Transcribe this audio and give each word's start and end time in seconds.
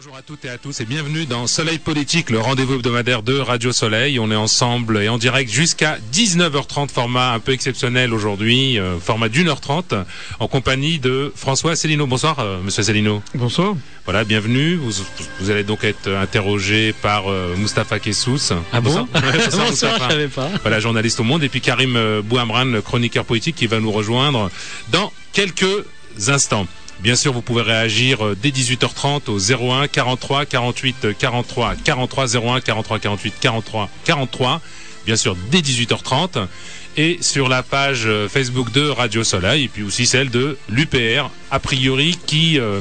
Bonjour 0.00 0.16
à 0.16 0.22
toutes 0.22 0.44
et 0.44 0.48
à 0.48 0.58
tous 0.58 0.80
et 0.80 0.84
bienvenue 0.84 1.26
dans 1.26 1.48
Soleil 1.48 1.80
Politique, 1.80 2.30
le 2.30 2.38
rendez-vous 2.38 2.74
hebdomadaire 2.74 3.24
de 3.24 3.36
Radio 3.36 3.72
Soleil. 3.72 4.20
On 4.20 4.30
est 4.30 4.36
ensemble 4.36 5.02
et 5.02 5.08
en 5.08 5.18
direct 5.18 5.50
jusqu'à 5.50 5.98
19h30, 6.12 6.88
format 6.88 7.32
un 7.32 7.40
peu 7.40 7.50
exceptionnel 7.50 8.14
aujourd'hui, 8.14 8.78
euh, 8.78 9.00
format 9.00 9.28
d'une 9.28 9.48
heure 9.48 9.60
trente, 9.60 9.94
en 10.38 10.46
compagnie 10.46 11.00
de 11.00 11.32
François 11.34 11.74
Célineau. 11.74 12.06
Bonsoir, 12.06 12.38
euh, 12.38 12.60
monsieur 12.62 12.84
Célineau. 12.84 13.24
Bonsoir. 13.34 13.74
Voilà, 14.04 14.22
bienvenue. 14.22 14.76
Vous, 14.76 14.92
vous 15.40 15.50
allez 15.50 15.64
donc 15.64 15.82
être 15.82 16.08
interrogé 16.08 16.92
par 16.92 17.28
euh, 17.28 17.56
Moustapha 17.56 17.98
Kessous. 17.98 18.52
Ah 18.72 18.80
bon? 18.80 18.90
Bonsoir. 18.90 19.06
Bonsoir, 19.34 19.66
Moustapha. 19.66 20.04
je 20.04 20.12
savais 20.12 20.28
pas. 20.28 20.48
Voilà, 20.62 20.78
journaliste 20.78 21.18
au 21.18 21.24
Monde. 21.24 21.42
Et 21.42 21.48
puis 21.48 21.60
Karim 21.60 21.96
euh, 21.96 22.22
Bouamran, 22.22 22.66
le 22.66 22.82
chroniqueur 22.82 23.24
politique, 23.24 23.56
qui 23.56 23.66
va 23.66 23.80
nous 23.80 23.90
rejoindre 23.90 24.48
dans 24.92 25.12
quelques 25.32 25.84
instants. 26.28 26.68
Bien 27.00 27.14
sûr, 27.14 27.32
vous 27.32 27.42
pouvez 27.42 27.62
réagir 27.62 28.26
euh, 28.26 28.36
dès 28.40 28.48
18h30 28.48 29.30
au 29.30 29.38
01 29.38 29.86
43 29.86 30.46
48 30.46 31.16
43 31.16 31.76
43 31.76 32.36
01 32.36 32.60
43 32.60 32.98
48 32.98 33.34
43 33.40 33.88
43. 34.04 34.60
Bien 35.06 35.14
sûr, 35.14 35.36
dès 35.52 35.60
18h30 35.60 36.48
et 36.96 37.18
sur 37.20 37.48
la 37.48 37.62
page 37.62 38.02
euh, 38.06 38.28
Facebook 38.28 38.72
de 38.72 38.88
Radio 38.88 39.22
Soleil 39.22 39.64
et 39.64 39.68
puis 39.68 39.84
aussi 39.84 40.06
celle 40.06 40.28
de 40.30 40.58
l'UPR, 40.68 41.30
a 41.52 41.60
priori 41.60 42.18
qui, 42.26 42.58
euh, 42.58 42.80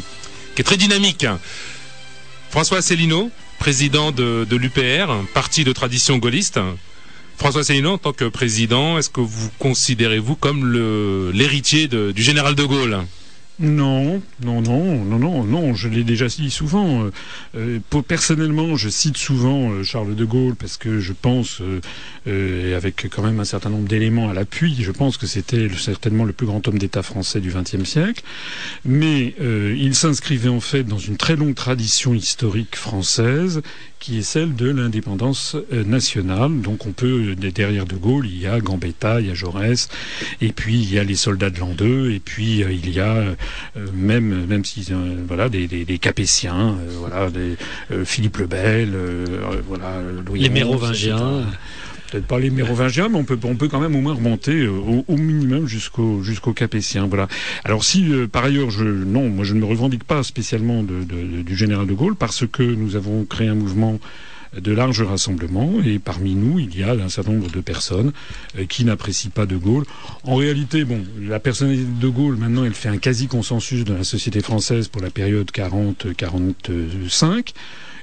qui 0.56 0.62
est 0.62 0.66
très 0.66 0.78
dynamique. 0.78 1.28
François 2.50 2.80
Asselineau, 2.80 3.30
président 3.59 4.12
de, 4.12 4.48
l'UPR, 4.50 5.14
parti 5.36 5.64
de 5.64 5.73
tradition 5.73 6.18
gaulliste. 6.18 6.59
François 7.38 7.62
Asselineau, 7.62 7.92
en 7.94 7.98
tant 8.00 8.14
que 8.14 8.26
président, 8.26 8.98
est-ce 8.98 9.12
que 9.12 9.22
vous 9.22 9.52
considérez-vous 9.59 10.36
comme 10.36 11.31
l'héritier 11.34 11.88
du 11.88 12.23
général 12.23 12.56
de 12.56 12.64
Gaulle? 12.64 13.06
Non, 13.60 14.22
non, 14.44 14.62
non, 14.62 15.04
non, 15.04 15.18
non, 15.18 15.44
non, 15.44 15.74
je 15.74 15.90
l'ai 15.90 16.04
déjà 16.04 16.28
dit 16.28 16.52
souvent. 16.52 17.06
Euh, 17.06 17.12
euh, 17.56 17.80
pour- 17.90 18.04
personnellement, 18.04 18.76
je 18.76 18.88
cite 18.88 19.18
souvent 19.18 19.72
euh, 19.72 19.82
Charles 19.84 20.14
de 20.16 20.26
Gaulle 20.26 20.54
parce 20.56 20.78
que 20.78 21.00
je 21.00 21.12
pense, 21.12 21.59
euh, 22.28 22.78
avec 22.78 23.08
quand 23.09 23.23
même 23.23 23.40
un 23.40 23.46
certain 23.46 23.72
nombre 23.72 23.88
d'éléments 23.88 24.30
à 24.30 24.34
l'appui, 24.36 24.76
je 24.80 24.92
pense 24.92 25.18
que 25.18 25.26
c'était 25.26 25.70
certainement 25.76 26.23
le 26.23 26.34
plus 26.34 26.46
grand 26.46 26.68
homme 26.68 26.78
d'État 26.78 27.02
français 27.02 27.40
du 27.40 27.50
XXe 27.50 27.84
siècle. 27.84 28.23
Mais 28.86 29.34
il 29.40 29.96
s'inscrivait 29.96 30.50
en 30.50 30.59
fait 30.59 30.84
dans 30.84 31.00
une 31.00 31.18
très 31.18 31.36
longue 31.36 31.56
tradition 31.56 32.14
historique 32.14 32.76
française 32.76 33.64
qui 34.00 34.20
est 34.20 34.24
celle 34.24 34.56
de 34.56 34.70
l'indépendance 34.70 35.56
nationale. 35.72 36.62
Donc 36.62 36.86
on 36.86 36.92
peut, 36.92 37.34
derrière 37.36 37.86
de 37.88 37.96
Gaulle, 37.96 38.28
il 38.28 38.40
y 38.40 38.46
a 38.46 38.59
Gambetta, 38.59 39.20
il 39.22 39.28
y 39.28 39.31
a 39.31 39.34
Jaurès, 39.34 39.90
et 40.42 40.52
puis 40.52 40.76
il 40.76 40.94
y 40.94 41.00
a 41.00 41.03
les 41.03 41.16
soldats 41.16 41.50
de 41.50 41.59
l'an 41.59 41.74
2, 41.74 42.12
et 42.12 42.20
puis 42.20 42.59
il 42.59 42.90
y 42.94 43.00
a 43.00 43.24
même, 43.94 44.45
même 44.45 44.66
si 44.66 44.86
euh, 44.92 45.16
voilà 45.28 45.50
des, 45.50 45.67
des, 45.67 45.86
des 45.86 45.98
Capétiens, 46.00 46.76
euh, 46.80 46.92
voilà 47.00 47.30
des 47.30 47.56
euh, 47.92 48.06
Philippe 48.06 48.38
le 48.38 48.48
Bel, 48.48 48.90
euh, 48.94 49.26
euh, 49.28 49.62
voilà 49.67 50.02
Louis 50.26 50.40
Les 50.42 50.50
Mérovingiens. 50.50 51.45
Peut-être 52.09 52.25
pas 52.25 52.40
les 52.40 52.50
Mérovingiens, 52.50 53.09
mais 53.09 53.18
on 53.18 53.25
peut, 53.25 53.38
on 53.44 53.56
peut 53.58 53.68
quand 53.68 53.81
même 53.81 53.94
au 53.94 54.00
moins 54.00 54.14
remonter 54.14 54.53
euh, 54.62 54.70
au, 54.70 55.03
au 55.09 55.18
minimum 55.18 55.68
jusqu'au 55.68 56.23
jusqu'aux 56.23 56.53
Capétiens. 56.53 57.06
Voilà. 57.06 57.28
Alors 57.66 57.84
si 57.84 58.09
euh, 58.14 58.28
par 58.28 58.45
ailleurs, 58.45 58.70
je, 58.70 58.86
non, 58.86 59.28
moi 59.28 59.44
je 59.44 59.53
ne 59.53 59.59
me 59.59 59.66
revendique 59.66 60.06
pas 60.06 60.23
spécialement 60.23 60.84
de, 60.84 61.03
de- 61.03 61.42
du 61.42 61.56
général 61.58 61.86
de 61.86 61.94
Gaulle 61.94 62.16
parce 62.16 62.45
que 62.48 62.64
nous 62.64 62.95
avons 62.95 63.25
créé 63.25 63.50
un 63.50 63.56
mouvement 63.56 64.00
de 64.59 64.72
large 64.72 65.02
rassemblement 65.02 65.73
et 65.86 66.00
parmi 66.00 66.36
nous 66.36 66.59
il 66.59 66.77
y 66.77 66.83
a 66.83 66.91
un 66.91 67.09
certain 67.09 67.33
nombre 67.33 67.52
de 67.52 67.61
personnes 67.61 68.11
euh, 68.58 68.66
qui 68.66 68.86
n'apprécient 68.86 69.31
pas 69.31 69.45
de 69.45 69.58
Gaulle. 69.58 69.86
En 70.23 70.36
réalité, 70.36 70.83
bon, 70.83 71.03
la 71.22 71.39
personnalité 71.39 71.86
de 72.00 72.08
Gaulle 72.08 72.38
maintenant 72.38 72.63
elle 72.63 72.73
fait 72.73 72.89
un 72.89 72.97
quasi 72.97 73.28
consensus 73.28 73.83
dans 73.83 73.95
la 73.95 74.03
société 74.03 74.41
française 74.41 74.88
pour 74.88 75.02
la 75.02 75.09
période 75.09 75.50
40-45. 75.52 77.53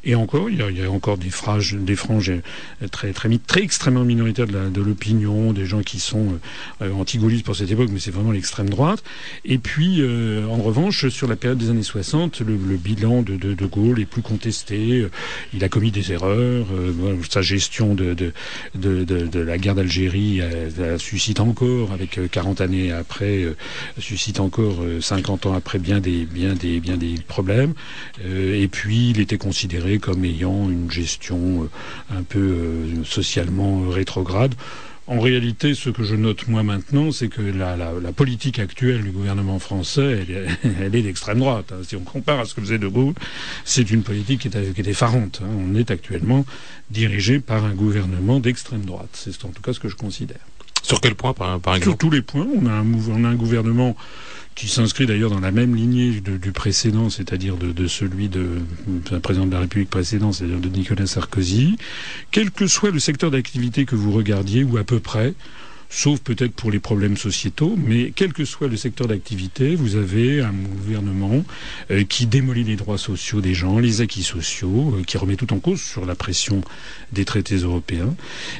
Et 0.05 0.15
encore, 0.15 0.51
il 0.51 0.59
y 0.59 0.63
a, 0.63 0.71
il 0.71 0.79
y 0.79 0.83
a 0.85 0.91
encore 0.91 1.17
des 1.19 1.31
franges, 1.31 1.75
des 1.75 1.97
franges 1.97 2.31
euh, 2.31 2.89
très, 2.91 3.13
très, 3.13 3.29
très 3.39 3.63
extrêmement 3.63 4.05
minoritaires 4.05 4.47
de 4.47 4.53
la- 4.53 4.69
de 4.69 4.81
l'opinion, 4.83 5.53
des 5.53 5.67
gens 5.67 5.83
qui 5.83 5.99
sont 5.99 6.39
euh, 6.83 6.93
anti-gaullistes 6.93 7.45
pour 7.45 7.57
cette 7.57 7.71
époque, 7.71 7.89
mais 7.93 8.01
c'est 8.01 8.11
vraiment 8.11 8.33
l'extrême 8.33 8.69
droite. 8.69 9.03
Et 9.45 9.59
puis, 9.59 9.97
euh, 10.01 10.47
en 10.47 10.59
revanche, 10.59 11.09
sur 11.09 11.27
la 11.29 11.37
période 11.37 11.59
des 11.59 11.71
années 11.71 11.83
60, 11.83 12.41
le, 12.41 12.57
le 12.57 12.77
bilan 12.77 13.23
de, 13.23 13.37
de, 13.37 13.55
de 13.55 13.67
Gaulle 13.67 14.01
est 14.01 14.05
plus 14.07 14.23
contesté. 14.23 15.07
Il 15.53 15.65
a 15.65 15.69
commis 15.69 15.91
des 15.91 16.13
erreurs. 16.13 16.67
euh, 16.73 16.93
sa 17.31 17.43
gestion 17.43 17.95
de, 17.95 18.15
de, 18.15 18.33
de, 18.75 19.39
la 19.41 19.59
guerre 19.59 19.75
d'Algérie 19.75 20.41
euh, 20.41 20.99
suscite 20.99 21.41
encore, 21.41 21.93
avec 21.93 22.19
euh, 22.19 22.29
40 22.31 22.61
années 22.61 22.93
après, 22.93 23.43
euh, 23.45 23.57
suscite 23.99 24.41
encore 24.41 24.83
euh, 24.83 25.01
50 25.01 25.47
ans 25.47 25.55
après 25.55 25.79
bien 25.79 26.01
des, 26.01 26.25
bien 26.25 26.55
des, 26.55 26.81
bien 26.81 26.97
des 26.97 27.15
problèmes. 27.27 27.75
Euh, 28.25 28.61
et 28.61 28.69
puis, 28.69 29.11
il 29.11 29.21
était 29.21 29.39
considéré 29.39 29.94
comme 29.99 30.25
ayant 30.25 30.69
une 30.71 30.91
gestion 30.91 31.65
euh, 31.65 32.19
un 32.19 32.23
peu 32.23 32.39
euh, 32.41 33.05
socialement 33.05 33.89
rétrograde. 33.89 34.55
En 35.07 35.21
réalité, 35.21 35.75
ce 35.75 35.91
que 35.91 36.03
je 36.03 36.15
note 36.15 36.49
moi 36.49 36.63
maintenant, 36.63 37.13
c'est 37.13 37.29
que 37.29 37.43
la, 37.43 37.77
la, 37.77 37.93
la 38.03 38.13
politique 38.13 38.59
actuelle 38.59 39.03
du 39.03 39.11
gouvernement 39.11 39.59
français, 39.59 40.25
elle, 40.27 40.31
est- 40.35 40.47
elle 40.81 40.95
est 40.95 41.03
d'extrême 41.03 41.41
droite. 41.41 41.73
hein. 41.73 41.83
Si 41.87 41.95
on 41.95 42.01
compare 42.01 42.41
à 42.41 42.45
ce 42.47 42.55
que 42.55 42.63
faisait 42.63 42.79
De 42.79 42.89
Gaulle, 42.89 43.13
c'est 43.67 43.91
une 43.91 44.03
politique 44.03 44.41
qui 44.41 44.49
est, 44.49 44.73
qui 44.75 44.81
est 44.81 44.89
effarante. 44.89 45.43
hein. 45.45 45.49
On 45.71 45.75
est 45.75 45.91
actuellement 45.91 46.47
dirigé 46.91 47.39
par 47.39 47.65
un 47.67 47.75
gouvernement 47.75 48.41
d'extrême 48.41 48.87
droite. 48.87 49.11
C'est 49.13 49.45
en 49.45 49.49
tout 49.51 49.61
cas 49.61 49.75
ce 49.75 49.81
que 49.81 49.91
je 49.91 49.97
considère. 49.97 50.39
Sur 50.83 51.01
quel 51.03 51.15
point, 51.15 51.35
par, 51.35 51.61
par 51.61 51.75
Sur 51.75 51.83
exemple 51.83 51.99
tous 51.99 52.11
les 52.11 52.23
points, 52.23 52.47
on 52.59 52.65
a 52.67 52.73
un, 52.73 52.85
mouv- 52.85 53.11
on 53.13 53.25
a 53.25 53.29
un 53.29 53.35
gouvernement 53.35 53.97
qui 54.55 54.69
s'inscrit 54.69 55.07
d'ailleurs 55.07 55.31
dans 55.31 55.41
la 55.41 55.51
même 55.51 55.75
lignée 55.75 56.21
de- 56.21 56.37
du 56.37 56.53
précédent, 56.53 57.11
c'est-à-dire 57.11 57.57
de, 57.57 57.73
de 57.73 57.87
celui 57.89 58.29
de 58.29 58.47
un 59.11 59.21
président 59.21 59.47
de 59.47 59.53
la 59.53 59.61
République 59.61 59.91
précédent, 59.91 60.33
c'est-à-dire 60.33 60.61
de 60.61 60.69
Nicolas 60.69 61.07
Sarkozy. 61.07 61.77
Quel 62.31 62.51
que 62.51 62.67
soit 62.67 62.91
le 62.91 63.01
secteur 63.01 63.31
d'activité 63.31 63.85
que 63.85 63.97
vous 63.97 64.13
regardiez, 64.13 64.63
ou 64.63 64.77
à 64.77 64.85
peu 64.85 65.01
près, 65.01 65.35
sauf 65.91 66.21
peut-être 66.21 66.53
pour 66.53 66.71
les 66.71 66.79
problèmes 66.79 67.17
sociétaux, 67.17 67.77
mais 67.77 68.13
quel 68.15 68.33
que 68.33 68.45
soit 68.45 68.69
le 68.69 68.77
secteur 68.77 69.07
d'activité, 69.07 69.75
vous 69.75 69.97
avez 69.97 70.41
un 70.41 70.53
gouvernement 70.53 71.45
euh, 71.91 72.05
qui 72.05 72.27
démolit 72.27 72.65
les 72.65 72.77
droits 72.77 72.99
sociaux 72.99 73.41
des 73.41 73.55
gens, 73.55 73.79
les 73.79 74.01
acquis 74.01 74.23
sociaux, 74.23 74.97
euh, 74.99 75.03
qui 75.03 75.19
remet 75.19 75.37
tout 75.37 75.53
en 75.53 75.59
cause 75.59 75.81
sur 75.81 76.07
la 76.07 76.15
pression 76.15 76.63
des 77.13 77.25
traités 77.25 77.57
européens, 77.57 78.15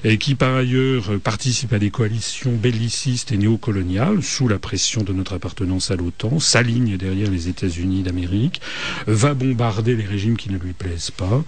et 0.05 0.19
qui 0.19 0.35
par 0.35 0.55
ailleurs 0.55 1.13
euh, 1.13 1.19
participe 1.19 1.73
à 1.73 1.79
des 1.79 1.91
coalitions 1.91 2.53
bellicistes 2.55 3.33
et 3.33 3.37
néocoloniales 3.37 4.23
sous 4.23 4.49
la 4.49 4.59
pression 4.59 5.03
de 5.03 5.13
notre 5.13 5.35
appartenance 5.35 5.91
à 5.91 5.97
l'OTAN, 5.97 6.39
s'aligne 6.39 6.97
derrière 6.97 7.31
les 7.31 7.49
États-Unis 7.49 8.03
d'Amérique, 8.03 8.61
va 9.07 9.35
bombarder 9.35 9.97
les 9.97 10.05
régimes 10.05 10.37
qui 10.37 10.51
ne 10.51 10.59
lui 10.59 10.73
plaisent 10.73 11.11
pas, 11.11 11.45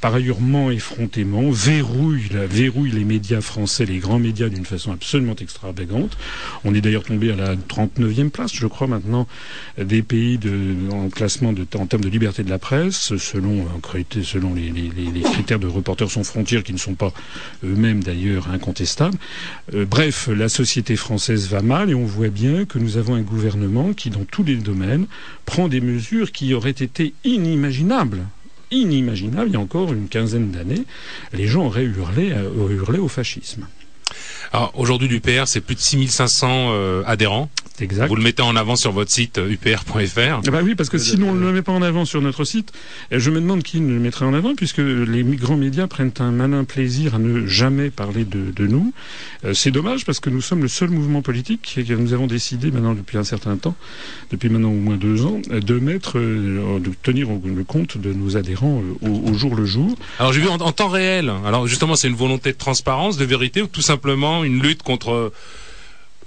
par 0.00 0.14
ailleurs 0.14 0.40
ment 0.40 0.70
effrontément, 0.70 1.50
verrouille, 1.50 2.28
verrouille 2.48 2.90
les 2.90 3.04
médias 3.04 3.40
français, 3.40 3.84
les 3.84 3.98
grands 3.98 4.18
médias 4.18 4.48
d'une 4.48 4.64
façon 4.68 4.92
absolument 4.92 5.36
extravagante. 5.36 6.16
On 6.64 6.74
est 6.74 6.80
d'ailleurs 6.80 7.04
tombé 7.04 7.32
à 7.32 7.36
la 7.36 7.56
39e 7.56 8.30
place, 8.30 8.54
je 8.54 8.66
crois 8.66 8.86
maintenant, 8.86 9.26
des 9.78 10.02
pays 10.02 10.38
en 10.90 11.08
classement 11.08 11.54
en 11.76 11.86
termes 11.86 12.02
de 12.02 12.08
liberté 12.08 12.42
de 12.42 12.50
la 12.50 12.58
presse, 12.58 13.16
selon, 13.16 13.66
les, 14.54 15.22
critères 15.22 15.58
de 15.58 15.66
Reporters 15.66 16.10
sans 16.10 16.24
frontières, 16.24 16.62
qui 16.62 16.72
ne 16.72 16.78
sont 16.78 16.94
pas 16.94 17.12
eux-mêmes 17.64 18.02
d'ailleurs 18.02 18.50
incontestables. 18.50 19.16
Euh, 19.74 19.84
bref, 19.84 20.28
la 20.28 20.48
société 20.48 20.96
française 20.96 21.48
va 21.48 21.62
mal 21.62 21.90
et 21.90 21.94
on 21.94 22.04
voit 22.04 22.28
bien 22.28 22.64
que 22.64 22.78
nous 22.78 22.96
avons 22.96 23.14
un 23.14 23.22
gouvernement 23.22 23.92
qui, 23.92 24.10
dans 24.10 24.24
tous 24.24 24.44
les 24.44 24.56
domaines, 24.56 25.06
prend 25.44 25.68
des 25.68 25.80
mesures 25.80 26.32
qui 26.32 26.54
auraient 26.54 26.70
été 26.70 27.14
inimaginables. 27.24 28.24
Inimaginables, 28.70 29.48
il 29.48 29.54
y 29.54 29.56
a 29.56 29.60
encore 29.60 29.92
une 29.92 30.08
quinzaine 30.08 30.50
d'années, 30.50 30.84
les 31.32 31.46
gens 31.46 31.66
auraient 31.66 31.84
hurlé, 31.84 32.32
euh, 32.32 32.50
auraient 32.58 32.74
hurlé 32.74 32.98
au 32.98 33.08
fascisme. 33.08 33.66
Alors 34.52 34.72
aujourd'hui, 34.74 35.08
l'UPR, 35.08 35.46
c'est 35.46 35.60
plus 35.60 35.74
de 35.74 35.80
6500 35.80 36.48
euh, 36.70 37.02
adhérents. 37.06 37.50
Exact. 37.80 38.08
Vous 38.08 38.16
le 38.16 38.22
mettez 38.22 38.42
en 38.42 38.56
avant 38.56 38.76
sur 38.76 38.92
votre 38.92 39.10
site 39.10 39.38
euh, 39.38 39.50
upr.fr. 39.50 40.40
Ah 40.46 40.50
bah 40.50 40.60
oui, 40.62 40.74
parce 40.74 40.88
que 40.88 40.98
sinon 40.98 41.30
on 41.30 41.34
ne 41.34 41.46
le 41.46 41.52
met 41.52 41.62
pas 41.62 41.72
en 41.72 41.82
avant 41.82 42.04
sur 42.04 42.20
notre 42.20 42.44
site. 42.44 42.72
Et 43.10 43.20
je 43.20 43.30
me 43.30 43.40
demande 43.40 43.62
qui 43.62 43.78
le 43.78 43.98
mettrait 43.98 44.24
en 44.24 44.34
avant, 44.34 44.54
puisque 44.54 44.78
les 44.78 45.22
grands 45.24 45.56
médias 45.56 45.86
prennent 45.86 46.12
un 46.18 46.30
malin 46.30 46.64
plaisir 46.64 47.14
à 47.14 47.18
ne 47.18 47.46
jamais 47.46 47.90
parler 47.90 48.24
de, 48.24 48.50
de 48.54 48.66
nous. 48.66 48.92
Euh, 49.44 49.54
c'est 49.54 49.70
dommage, 49.70 50.04
parce 50.04 50.20
que 50.20 50.30
nous 50.30 50.40
sommes 50.40 50.62
le 50.62 50.68
seul 50.68 50.90
mouvement 50.90 51.22
politique 51.22 51.74
et 51.76 51.84
que 51.84 51.94
nous 51.94 52.12
avons 52.12 52.26
décidé 52.26 52.70
maintenant 52.70 52.94
depuis 52.94 53.18
un 53.18 53.24
certain 53.24 53.56
temps, 53.56 53.76
depuis 54.30 54.48
maintenant 54.48 54.70
au 54.70 54.80
moins 54.80 54.96
deux 54.96 55.24
ans, 55.24 55.40
de 55.50 55.78
mettre, 55.78 56.18
euh, 56.18 56.78
de 56.80 56.90
tenir 57.02 57.28
le 57.44 57.64
compte 57.64 57.98
de 57.98 58.12
nos 58.12 58.36
adhérents 58.36 58.82
au, 59.02 59.08
au 59.08 59.34
jour 59.34 59.54
le 59.54 59.64
jour. 59.64 59.94
Alors 60.18 60.32
j'ai 60.32 60.40
vu 60.40 60.48
en, 60.48 60.56
en 60.56 60.72
temps 60.72 60.88
réel. 60.88 61.32
Alors 61.46 61.66
justement, 61.66 61.94
c'est 61.96 62.08
une 62.08 62.14
volonté 62.14 62.52
de 62.52 62.58
transparence, 62.58 63.16
de 63.16 63.24
vérité, 63.24 63.62
ou 63.62 63.66
tout 63.66 63.82
simplement 63.82 64.44
une 64.44 64.60
lutte 64.62 64.82
contre 64.82 65.32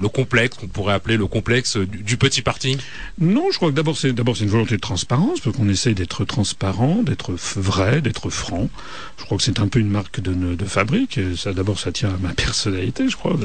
le 0.01 0.09
complexe 0.09 0.57
qu'on 0.57 0.67
pourrait 0.67 0.93
appeler 0.93 1.17
le 1.17 1.27
complexe 1.27 1.77
du, 1.77 2.17
petit 2.17 2.41
parti 2.41 2.77
Non, 3.19 3.47
je 3.51 3.57
crois 3.57 3.69
que 3.69 3.75
d'abord 3.75 3.97
c'est 3.97 4.13
d'abord 4.13 4.35
c'est 4.37 4.43
une 4.43 4.49
volonté 4.49 4.75
de 4.75 4.81
transparence, 4.81 5.39
parce 5.39 5.55
qu'on 5.55 5.69
essaie 5.69 5.93
d'être 5.93 6.25
transparent, 6.25 7.03
d'être 7.03 7.33
vrai, 7.55 8.01
d'être 8.01 8.29
franc. 8.29 8.69
Je 9.17 9.25
crois 9.25 9.37
que 9.37 9.43
c'est 9.43 9.59
un 9.59 9.67
peu 9.67 9.79
une 9.79 9.89
marque 9.89 10.19
de, 10.19 10.55
de 10.55 10.65
fabrique. 10.65 11.19
ça 11.37 11.53
d'abord 11.53 11.79
ça 11.79 11.91
tient 11.91 12.09
à 12.09 12.17
ma 12.17 12.33
personnalité, 12.33 13.07
je 13.09 13.15
crois, 13.15 13.37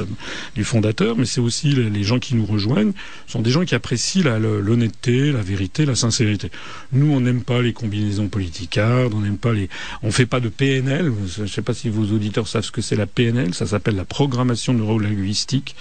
du 0.54 0.64
fondateur, 0.64 1.16
mais 1.16 1.26
c'est 1.26 1.40
aussi 1.40 1.70
les 1.70 2.02
gens 2.04 2.18
qui 2.18 2.34
nous 2.34 2.46
rejoignent 2.46 2.92
sont 3.26 3.42
des 3.42 3.50
gens 3.50 3.64
qui 3.64 3.74
apprécient 3.74 4.22
l'honnêteté, 4.38 5.32
la, 5.32 5.42
vérité, 5.42 5.84
la 5.84 5.94
sincérité. 5.94 6.50
Nous, 6.92 7.10
on 7.10 7.20
n'aime 7.20 7.42
pas 7.42 7.62
les 7.62 7.72
combinaisons 7.72 8.28
politicardes, 8.28 9.14
on 9.14 9.20
n'aime 9.20 9.38
pas 9.38 9.52
les, 9.52 9.68
on 10.02 10.10
fait 10.10 10.26
pas 10.26 10.40
de 10.40 10.48
PNL. 10.48 11.12
Je 11.26 11.42
ne 11.42 11.46
sais 11.46 11.62
pas 11.62 11.74
si 11.74 11.88
vos 11.88 12.04
auditeurs 12.14 12.48
savent 12.48 12.64
ce 12.64 12.70
que 12.70 12.80
c'est 12.80 12.96
la 12.96 13.06
PNL. 13.06 13.54
Ça 13.54 13.66
s'appelle 13.66 13.96
la 13.96 14.04
programmation 14.04 14.72
neurolinguistique. 14.74 15.76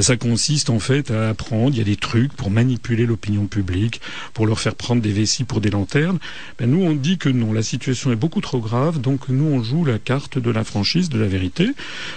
Ça 0.00 0.13
consiste 0.16 0.70
en 0.70 0.78
fait 0.78 1.10
à 1.10 1.30
apprendre. 1.30 1.70
Il 1.74 1.78
y 1.78 1.80
a 1.80 1.84
des 1.84 1.96
trucs 1.96 2.32
pour 2.32 2.50
manipuler 2.50 3.06
l'opinion 3.06 3.46
publique, 3.46 4.00
pour 4.32 4.46
leur 4.46 4.60
faire 4.60 4.74
prendre 4.74 5.02
des 5.02 5.12
vessies 5.12 5.44
pour 5.44 5.60
des 5.60 5.70
lanternes. 5.70 6.18
Ben, 6.58 6.70
nous, 6.70 6.82
on 6.82 6.94
dit 6.94 7.18
que 7.18 7.28
non. 7.28 7.52
La 7.52 7.62
situation 7.62 8.12
est 8.12 8.16
beaucoup 8.16 8.40
trop 8.40 8.60
grave. 8.60 9.00
Donc 9.00 9.28
nous, 9.28 9.44
on 9.44 9.62
joue 9.62 9.84
la 9.84 9.98
carte 9.98 10.38
de 10.38 10.50
la 10.50 10.64
franchise, 10.64 11.08
de 11.08 11.18
la 11.18 11.26
vérité. 11.26 11.70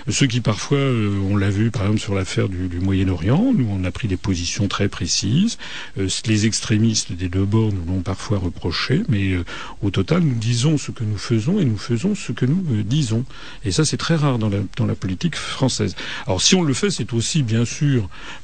Ceux 0.09 0.27
qui 0.27 0.41
parfois, 0.41 0.77
euh, 0.77 1.19
on 1.29 1.35
l'a 1.35 1.49
vu 1.49 1.71
par 1.71 1.83
exemple 1.83 1.99
sur 1.99 2.15
l'affaire 2.15 2.49
du, 2.49 2.79
Moyen-Orient, 2.79 3.53
nous, 3.55 3.67
on 3.69 3.83
a 3.83 3.91
pris 3.91 4.07
des 4.07 4.17
positions 4.17 4.67
très 4.67 4.87
précises. 4.87 5.57
Euh, 5.97 6.07
les 6.25 6.45
extrémistes 6.45 7.11
des 7.11 7.29
deux 7.29 7.45
bords 7.45 7.71
nous 7.73 7.93
l'ont 7.93 8.01
parfois 8.01 8.37
reproché, 8.37 9.03
mais 9.09 9.33
euh, 9.33 9.43
au 9.81 9.89
total, 9.89 10.21
nous 10.21 10.35
disons 10.35 10.77
ce 10.77 10.91
que 10.91 11.03
nous 11.03 11.17
faisons 11.17 11.59
et 11.59 11.65
nous 11.65 11.77
faisons 11.77 12.15
ce 12.15 12.31
que 12.31 12.45
nous 12.45 12.83
disons. 12.83 13.25
Et 13.63 13.71
ça, 13.71 13.85
c'est 13.85 13.97
très 13.97 14.15
rare 14.15 14.37
dans 14.39 14.49
la, 14.49 14.59
dans 14.75 14.85
la 14.85 14.95
politique 14.95 15.35
française. 15.35 15.95
Alors, 16.25 16.41
si 16.41 16.55
on 16.55 16.63
le 16.63 16.73
fait, 16.73 16.89
c'est 16.89 17.13
aussi, 17.13 17.43
bien 17.43 17.65
sûr, 17.65 17.86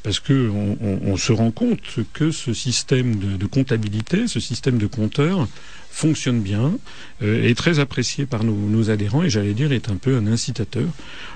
parce 0.03 0.19
que 0.19 0.49
on, 0.81 1.17
se 1.17 1.31
rend 1.31 1.51
compte 1.51 1.79
que 2.13 2.31
ce 2.31 2.53
système 2.53 3.15
de, 3.37 3.45
comptabilité, 3.45 4.27
ce 4.27 4.39
système 4.39 4.77
de 4.77 4.87
compteurs, 4.87 5.47
fonctionne 5.89 6.41
bien, 6.41 6.73
euh, 7.21 7.47
est 7.47 7.55
très 7.55 7.77
apprécié 7.79 8.25
par 8.25 8.43
nos, 8.43 8.55
nos 8.55 8.89
adhérents 8.89 9.23
et 9.23 9.29
j'allais 9.29 9.53
dire 9.53 9.71
est 9.71 9.89
un 9.89 9.95
peu 9.95 10.17
un 10.17 10.25
incitateur 10.25 10.87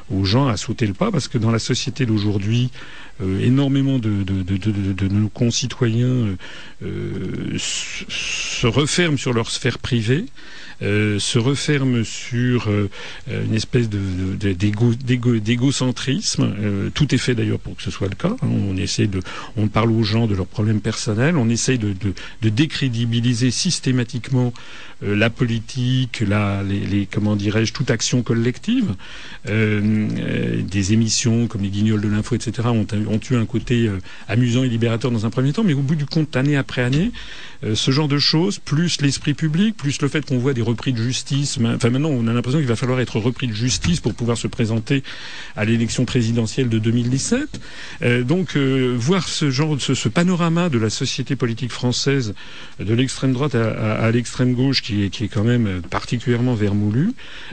aux 0.09 0.25
gens 0.25 0.47
à 0.47 0.57
sauter 0.57 0.87
le 0.87 0.93
pas 0.93 1.11
parce 1.11 1.27
que 1.27 1.37
dans 1.37 1.51
la 1.51 1.59
société 1.59 2.05
d'aujourd'hui, 2.05 2.71
euh, 3.19 3.39
énormément 3.39 3.97
de, 3.97 4.21
de, 4.21 4.43
de, 4.43 4.93
de, 4.93 5.07
nos 5.07 5.29
concitoyens 5.29 6.37
euh, 6.83 7.57
se 7.57 8.67
referment 8.67 9.17
sur 9.17 9.33
leur 9.33 9.49
sphère 9.49 9.79
privée 9.79 10.25
euh, 10.83 11.17
se 11.17 11.39
referme 11.39 12.03
sur 12.03 12.69
une 13.27 13.55
espèce 13.55 13.89
d'égocentrisme. 13.89 16.53
Tout 16.93 17.15
est 17.15 17.17
fait 17.17 17.33
d'ailleurs 17.33 17.57
pour 17.57 17.75
que 17.75 17.81
ce 17.81 17.89
soit 17.89 18.07
le 18.07 18.13
cas. 18.13 18.35
Hein. 18.43 18.47
On 18.47 18.77
essaie 18.77 19.07
de, 19.07 19.21
on 19.55 19.69
parle 19.69 19.89
aux 19.89 20.03
gens 20.03 20.27
de 20.27 20.35
leurs 20.35 20.45
problèmes 20.45 20.81
personnels, 20.81 21.35
on 21.35 21.49
essaye 21.49 21.79
de, 21.79 21.95
décrédibiliser 22.43 23.49
systématiquement 23.49 24.53
la 25.01 25.31
politique, 25.31 26.23
la, 26.27 26.61
les 26.61 27.07
comment 27.11 27.35
dirais-je, 27.35 27.73
toute 27.73 27.89
action 27.89 28.21
collective. 28.21 28.93
Des 30.61 30.93
émissions 30.93 31.47
comme 31.47 31.61
les 31.61 31.69
Guignols 31.69 32.01
de 32.01 32.07
l'info, 32.07 32.35
etc. 32.35 32.67
ont, 32.69 32.85
eu 33.29 33.35
un 33.35 33.45
côté 33.45 33.89
amusant 34.27 34.63
et 34.63 34.69
libérateur 34.69 35.11
dans 35.11 35.25
un 35.25 35.29
premier 35.29 35.53
temps, 35.53 35.63
mais 35.63 35.73
au 35.73 35.81
bout 35.81 35.95
du 35.95 36.05
compte, 36.05 36.35
année 36.35 36.55
après 36.55 36.81
année, 36.81 37.11
ce 37.73 37.91
genre 37.91 38.07
de 38.07 38.19
choses, 38.19 38.59
plus 38.59 39.01
l'esprit 39.01 39.33
public, 39.33 39.75
plus 39.75 40.01
le 40.01 40.07
fait 40.07 40.25
qu'on 40.25 40.37
voit 40.37 40.53
des 40.53 40.61
repris 40.61 40.93
de 40.93 41.01
justice. 41.01 41.57
Enfin, 41.63 41.89
maintenant, 41.89 42.09
on 42.09 42.27
a 42.27 42.33
l'impression 42.33 42.59
qu'il 42.59 42.67
va 42.67 42.75
falloir 42.75 42.99
être 42.99 43.19
repris 43.19 43.47
de 43.47 43.53
justice 43.53 43.99
pour 43.99 44.13
pouvoir 44.13 44.37
se 44.37 44.47
présenter 44.47 45.03
à 45.55 45.65
l'élection 45.65 46.05
présidentielle 46.05 46.69
de 46.69 46.79
2017. 46.79 47.59
Euh, 48.01 48.23
donc, 48.23 48.55
euh, 48.55 48.95
voir 48.97 49.27
ce 49.27 49.49
genre, 49.49 49.79
ce, 49.79 49.93
ce, 49.93 50.09
panorama 50.09 50.69
de 50.69 50.77
la 50.77 50.89
société 50.89 51.35
politique 51.35 51.71
française, 51.71 52.33
de 52.79 52.93
l'extrême 52.93 53.33
droite 53.33 53.55
à, 53.55 54.09
l'extrême 54.11 54.53
gauche, 54.53 54.81
qui 54.81 55.03
est, 55.03 55.09
qui 55.09 55.25
est 55.25 55.27
quand 55.27 55.43
même 55.43 55.81
particulièrement 55.89 56.55
vermoulu, 56.55 57.11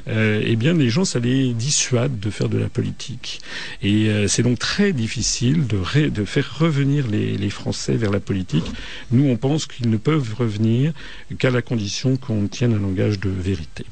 euh, 0.09 0.43
eh 0.45 0.57
bien, 0.57 0.75
les 0.75 0.91
gens, 0.91 1.05
ça 1.05 1.19
les 1.19 1.53
dissuade 1.53 2.19
de 2.21 2.31
faire 2.35 2.49
de 2.49 2.59
la 2.59 2.69
politique. 2.69 3.41
Et 3.83 4.09
euh, 4.09 4.29
c'est 4.29 4.43
donc 4.43 4.59
très 4.59 4.93
difficile 4.93 5.67
de, 5.67 5.79
ré, 5.79 6.11
de 6.11 6.25
faire 6.25 6.59
revenir 6.59 7.07
les, 7.07 7.37
les 7.39 7.51
Français 7.51 7.97
vers 7.97 8.11
la 8.11 8.21
politique. 8.21 8.67
Nous, 9.11 9.25
on 9.29 9.37
pense 9.37 9.67
qu'ils 9.67 9.89
ne 9.89 9.97
peuvent 9.97 10.35
revenir 10.39 10.93
qu'à 11.39 11.51
la 11.51 11.63
condition 11.63 12.17
qu'on 12.17 12.47
tienne 12.49 12.75
un 12.75 12.79
langage 12.79 13.19
de 13.21 13.31
vérité. 13.31 13.87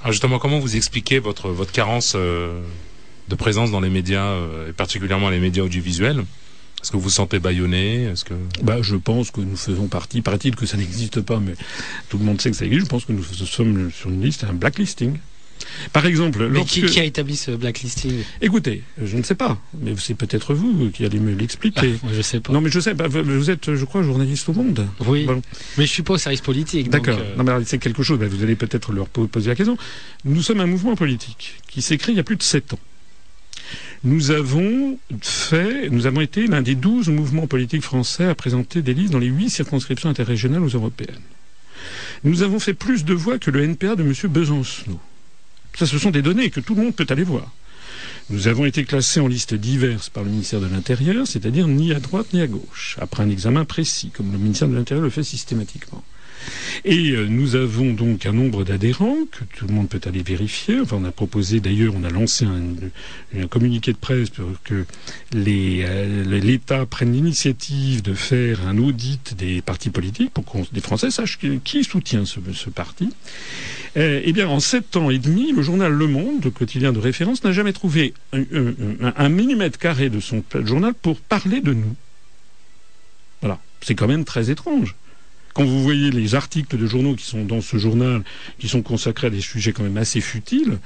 Alors 0.00 0.12
justement, 0.12 0.38
comment 0.38 0.60
vous 0.60 0.76
expliquez 0.76 1.18
votre, 1.18 1.50
votre 1.50 1.72
carence 1.72 2.12
euh, 2.16 2.60
de 3.28 3.34
présence 3.34 3.70
dans 3.70 3.80
les 3.80 3.90
médias, 3.90 4.30
euh, 4.32 4.70
et 4.70 4.72
particulièrement 4.72 5.28
les 5.30 5.40
médias 5.40 5.64
audiovisuels? 5.64 6.24
Est-ce 6.80 6.92
que 6.92 6.96
vous 6.96 7.02
vous 7.02 7.10
sentez 7.10 7.40
bâillonné? 7.40 8.04
Est-ce 8.04 8.24
que... 8.24 8.34
bah, 8.62 8.78
Je 8.80 8.94
pense 8.94 9.32
que 9.32 9.40
nous 9.40 9.56
faisons 9.56 9.88
partie, 9.88 10.22
paraît-il 10.22 10.54
que 10.54 10.64
ça 10.64 10.76
n'existe 10.76 11.20
pas, 11.20 11.40
mais 11.40 11.54
tout 12.08 12.18
le 12.18 12.24
monde 12.24 12.40
sait 12.40 12.52
que 12.52 12.56
ça 12.56 12.64
existe, 12.64 12.84
je 12.84 12.88
pense 12.88 13.04
que 13.04 13.12
nous 13.12 13.24
sommes 13.24 13.90
sur 13.90 14.10
une 14.10 14.22
liste, 14.22 14.44
un 14.44 14.52
blacklisting. 14.52 15.18
Par 15.92 16.06
exemple, 16.06 16.48
mais 16.48 16.64
qui, 16.64 16.98
a 16.98 17.04
établi 17.04 17.36
ce 17.36 17.50
blacklisting? 17.50 18.22
Écoutez, 18.40 18.82
je 19.02 19.16
ne 19.16 19.22
sais 19.22 19.34
pas, 19.34 19.58
mais 19.80 19.94
c'est 19.98 20.14
peut-être 20.14 20.54
vous 20.54 20.90
qui 20.90 21.04
allez 21.04 21.18
me 21.18 21.34
l'expliquer. 21.34 21.94
Ah, 22.02 22.08
je 22.14 22.22
sais 22.22 22.40
pas. 22.40 22.52
Non, 22.52 22.60
mais 22.60 22.70
je 22.70 22.80
sais. 22.80 22.94
pas. 22.94 23.08
vous 23.08 23.50
êtes, 23.50 23.74
je 23.74 23.84
crois, 23.84 24.02
journaliste 24.02 24.48
au 24.48 24.52
Monde. 24.52 24.86
Oui. 25.06 25.26
Mais 25.76 25.86
je 25.86 25.92
suis 25.92 26.02
pas 26.02 26.14
au 26.14 26.18
service 26.18 26.40
politique. 26.40 26.90
D'accord. 26.90 27.18
Euh... 27.18 27.36
Non, 27.36 27.44
mais 27.44 27.64
c'est 27.64 27.78
quelque 27.78 28.02
chose. 28.02 28.18
vous 28.18 28.42
allez 28.42 28.56
peut-être 28.56 28.92
leur 28.92 29.08
poser 29.08 29.48
la 29.48 29.54
question. 29.54 29.76
Nous 30.24 30.42
sommes 30.42 30.60
un 30.60 30.66
mouvement 30.66 30.96
politique 30.96 31.54
qui 31.68 31.82
s'est 31.82 31.98
créé 31.98 32.14
il 32.14 32.16
y 32.16 32.20
a 32.20 32.24
plus 32.24 32.36
de 32.36 32.42
sept 32.42 32.72
ans. 32.74 32.78
Nous 34.04 34.30
avons 34.30 34.98
fait, 35.20 35.90
nous 35.90 36.06
avons 36.06 36.20
été 36.20 36.46
l'un 36.46 36.62
des 36.62 36.76
douze 36.76 37.08
mouvements 37.08 37.48
politiques 37.48 37.82
français 37.82 38.24
à 38.24 38.34
présenter 38.34 38.80
des 38.80 38.94
listes 38.94 39.12
dans 39.12 39.18
les 39.18 39.26
huit 39.26 39.50
circonscriptions 39.50 40.08
interrégionales 40.08 40.62
aux 40.62 40.68
européennes. 40.68 41.20
Nous 42.24 42.42
avons 42.42 42.60
fait 42.60 42.74
plus 42.74 43.04
de 43.04 43.14
voix 43.14 43.38
que 43.38 43.50
le 43.50 43.62
NPA 43.62 43.96
de 43.96 44.02
M. 44.02 44.12
Besancenot. 44.30 45.00
Ce 45.86 45.98
sont 45.98 46.10
des 46.10 46.22
données 46.22 46.50
que 46.50 46.60
tout 46.60 46.74
le 46.74 46.82
monde 46.82 46.94
peut 46.94 47.06
aller 47.08 47.22
voir. 47.22 47.50
Nous 48.30 48.48
avons 48.48 48.64
été 48.64 48.84
classés 48.84 49.20
en 49.20 49.28
liste 49.28 49.54
diverse 49.54 50.10
par 50.10 50.22
le 50.22 50.30
ministère 50.30 50.60
de 50.60 50.66
l'Intérieur, 50.66 51.26
c'est-à-dire 51.26 51.68
ni 51.68 51.92
à 51.92 52.00
droite 52.00 52.32
ni 52.32 52.42
à 52.42 52.46
gauche, 52.46 52.96
après 53.00 53.22
un 53.22 53.30
examen 53.30 53.64
précis, 53.64 54.10
comme 54.10 54.32
le 54.32 54.38
ministère 54.38 54.68
de 54.68 54.74
l'Intérieur 54.74 55.04
le 55.04 55.10
fait 55.10 55.22
systématiquement. 55.22 56.02
Et 56.84 57.10
euh, 57.10 57.26
nous 57.26 57.56
avons 57.56 57.92
donc 57.92 58.26
un 58.26 58.32
nombre 58.32 58.64
d'adhérents 58.64 59.16
que 59.30 59.44
tout 59.56 59.66
le 59.66 59.74
monde 59.74 59.88
peut 59.88 60.00
aller 60.06 60.22
vérifier. 60.22 60.80
Enfin, 60.80 60.96
on 61.00 61.04
a 61.04 61.12
proposé 61.12 61.60
d'ailleurs, 61.60 61.94
on 61.96 62.04
a 62.04 62.10
lancé 62.10 62.44
un, 62.44 63.40
un, 63.40 63.46
communiqué 63.46 63.92
de 63.92 63.98
presse 63.98 64.30
pour 64.30 64.46
que 64.64 64.84
euh, 65.34 66.24
l'État 66.40 66.86
prenne 66.86 67.12
l'initiative 67.12 68.02
de 68.02 68.14
faire 68.14 68.66
un 68.66 68.78
audit 68.78 69.34
des 69.36 69.60
partis 69.62 69.90
politiques 69.90 70.32
pour 70.32 70.44
que 70.44 70.58
les 70.72 70.80
Français 70.80 71.10
sachent 71.10 71.38
qui 71.64 71.84
soutient 71.84 72.24
ce, 72.24 72.40
parti. 72.70 73.10
Euh, 73.96 74.20
eh 74.24 74.32
bien, 74.32 74.48
en 74.48 74.60
sept 74.60 74.96
ans 74.96 75.10
et 75.10 75.18
demi, 75.18 75.52
le 75.52 75.62
journal 75.62 75.92
Le 75.92 76.06
Monde, 76.06 76.44
le 76.44 76.50
quotidien 76.50 76.92
de 76.92 76.98
référence, 76.98 77.42
n'a 77.44 77.52
jamais 77.52 77.72
trouvé 77.72 78.14
un 78.32 79.28
millimètre 79.28 79.78
carré 79.78 80.10
de 80.10 80.20
son 80.20 80.42
journal 80.64 80.94
pour 80.94 81.16
parler 81.16 81.60
de 81.60 81.72
nous. 81.72 81.96
Voilà. 83.40 83.58
C'est 83.80 83.94
quand 83.94 84.08
même 84.08 84.24
très 84.24 84.50
étrange 84.50 84.96
quand 85.58 85.64
vous 85.64 85.82
voyez 85.82 86.12
les 86.12 86.36
articles 86.36 86.78
de 86.78 86.86
journaux 86.86 87.16
qui 87.16 87.24
sont 87.24 87.44
dans 87.44 87.60
ce 87.60 87.78
journal, 87.78 88.22
qui 88.60 88.68
sont 88.68 88.80
consacrés 88.80 89.26
à 89.26 89.30
des 89.30 89.40
sujets 89.40 89.72
quand 89.72 89.82
même 89.82 89.96
assez 89.96 90.20
futiles, 90.20 90.78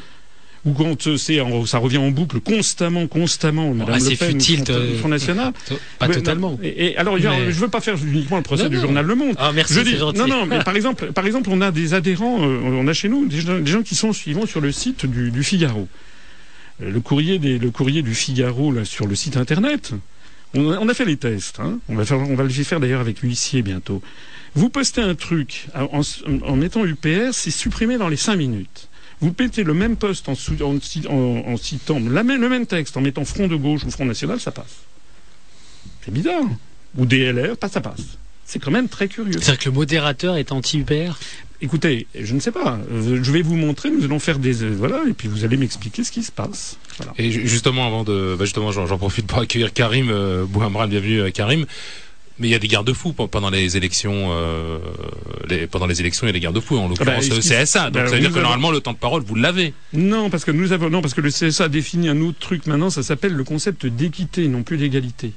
ou 0.64 0.72
quand 0.72 1.08
euh, 1.08 1.18
c'est 1.18 1.38
ça 1.66 1.76
revient 1.76 1.98
en 1.98 2.10
boucle 2.10 2.40
constamment, 2.40 3.06
constamment, 3.06 3.74
Madame 3.74 3.98
Le 3.98 4.16
Pen, 4.16 4.30
futile, 4.30 4.64
le 4.66 4.94
Front 4.94 5.08
National. 5.08 5.52
Pas 5.98 6.08
totalement. 6.08 6.58
Et, 6.62 6.86
et 6.86 6.96
alors, 6.96 7.16
mais... 7.16 7.52
je 7.52 7.60
veux 7.60 7.68
pas 7.68 7.82
faire 7.82 7.96
uniquement 8.02 8.38
le 8.38 8.42
procès 8.42 8.62
non, 8.62 8.68
du 8.70 8.76
non. 8.76 8.82
journal 8.82 9.04
Le 9.04 9.14
Monde. 9.14 9.34
Ah 9.38 9.52
merci, 9.52 9.74
je 9.74 9.80
dis, 9.80 9.96
gentil. 9.98 10.20
non, 10.20 10.26
non, 10.26 10.46
mais 10.46 10.64
par 10.64 10.74
exemple, 10.74 11.12
par 11.12 11.26
exemple, 11.26 11.50
on 11.52 11.60
a 11.60 11.70
des 11.70 11.92
adhérents, 11.92 12.40
euh, 12.40 12.60
on 12.64 12.88
a 12.88 12.94
chez 12.94 13.10
nous 13.10 13.26
des, 13.26 13.42
des 13.42 13.70
gens 13.70 13.82
qui 13.82 13.94
sont 13.94 14.14
suivants 14.14 14.46
sur 14.46 14.62
le 14.62 14.72
site 14.72 15.04
du, 15.04 15.30
du 15.30 15.44
Figaro. 15.44 15.86
Le 16.80 16.98
courrier, 17.00 17.38
des, 17.38 17.58
le 17.58 17.70
courrier 17.70 18.00
du 18.00 18.14
Figaro 18.14 18.72
là, 18.72 18.86
sur 18.86 19.06
le 19.06 19.14
site 19.16 19.36
internet. 19.36 19.92
On 20.54 20.70
a, 20.70 20.78
on 20.78 20.88
a 20.88 20.94
fait 20.94 21.04
les 21.04 21.16
tests. 21.18 21.60
Hein. 21.60 21.78
On 21.90 21.94
va 21.94 22.06
faire, 22.06 22.18
on 22.18 22.34
va 22.34 22.44
le 22.44 22.50
faire 22.50 22.80
d'ailleurs 22.80 23.00
avec 23.00 23.20
l'huissier 23.20 23.60
bientôt. 23.60 24.00
Vous 24.54 24.68
postez 24.68 25.00
un 25.00 25.14
truc 25.14 25.68
en, 25.74 26.02
en 26.44 26.56
mettant 26.56 26.84
UPR, 26.84 27.32
c'est 27.32 27.50
supprimé 27.50 27.96
dans 27.96 28.08
les 28.08 28.16
cinq 28.16 28.36
minutes. 28.36 28.88
Vous 29.20 29.32
pétez 29.32 29.62
le 29.62 29.72
même 29.72 29.96
poste 29.96 30.28
en, 30.28 30.34
en, 30.62 31.18
en 31.46 31.56
citant 31.56 32.00
la 32.00 32.24
même, 32.24 32.40
le 32.40 32.48
même 32.48 32.66
texte, 32.66 32.96
en 32.96 33.00
mettant 33.00 33.24
Front 33.24 33.46
de 33.46 33.56
gauche 33.56 33.84
ou 33.84 33.90
Front 33.90 34.04
National, 34.04 34.40
ça 34.40 34.50
passe. 34.50 34.80
C'est 36.04 36.12
bizarre. 36.12 36.42
Ou 36.98 37.06
DLR, 37.06 37.56
pas 37.56 37.68
ça 37.68 37.80
passe. 37.80 38.18
C'est 38.44 38.58
quand 38.58 38.72
même 38.72 38.88
très 38.88 39.08
curieux. 39.08 39.32
C'est-à-dire 39.40 39.58
que 39.58 39.68
le 39.68 39.74
modérateur 39.74 40.36
est 40.36 40.52
anti-UPR 40.52 41.18
Écoutez, 41.62 42.08
je 42.18 42.34
ne 42.34 42.40
sais 42.40 42.50
pas. 42.50 42.80
Je 42.92 43.30
vais 43.30 43.42
vous 43.42 43.54
montrer. 43.54 43.88
Nous 43.88 44.04
allons 44.04 44.18
faire 44.18 44.40
des 44.40 44.52
voilà, 44.52 45.02
et 45.08 45.12
puis 45.12 45.28
vous 45.28 45.44
allez 45.44 45.56
m'expliquer 45.56 46.02
ce 46.02 46.10
qui 46.10 46.24
se 46.24 46.32
passe. 46.32 46.76
Voilà. 46.96 47.12
Et 47.18 47.30
justement, 47.30 47.86
avant 47.86 48.02
de, 48.02 48.34
bah 48.36 48.44
justement, 48.44 48.72
j'en 48.72 48.98
profite 48.98 49.28
pour 49.28 49.38
accueillir 49.38 49.72
Karim 49.72 50.10
euh, 50.10 50.44
Bouhamran. 50.44 50.88
Bienvenue, 50.88 51.30
Karim 51.30 51.66
Mais 52.38 52.48
il 52.48 52.50
y 52.50 52.54
a 52.54 52.58
des 52.58 52.68
garde-fous 52.68 53.12
pe- 53.12 53.26
pendant 53.26 53.50
les 53.50 53.76
élections. 53.76 54.28
euh, 54.32 54.78
les- 55.48 55.66
pendant 55.66 55.86
les 55.86 56.00
élections, 56.00 56.26
il 56.26 56.28
y 56.28 56.30
a 56.30 56.32
des 56.32 56.40
garde-fous. 56.40 56.76
En 56.78 56.88
l'occurrence, 56.88 57.26
est-ce 57.26 57.34
le 57.34 57.40
CSA. 57.64 57.90
Donc 57.90 57.94
bah, 58.02 58.06
ça 58.08 58.14
veut 58.14 58.20
dire 58.20 58.30
que 58.30 58.34
avons- 58.36 58.42
normalement, 58.42 58.70
le 58.70 58.80
temps 58.80 58.92
de 58.92 58.98
parole, 58.98 59.22
vous 59.22 59.34
l'avez. 59.34 59.74
Non, 59.92 60.30
parce 60.30 60.44
que 60.44 60.50
nous 60.50 60.72
avons 60.72 60.88
non 60.90 61.00
parce 61.02 61.14
que 61.14 61.20
le 61.20 61.30
CSA 61.30 61.64
a 61.64 61.68
défini 61.68 62.08
un 62.08 62.20
autre 62.22 62.38
truc 62.38 62.66
maintenant. 62.66 62.90
Ça 62.90 63.02
s'appelle 63.02 63.32
le 63.34 63.44
concept 63.44 63.86
d'équité, 63.86 64.48
non 64.48 64.62
plus 64.62 64.76
d'égalité. 64.78 65.32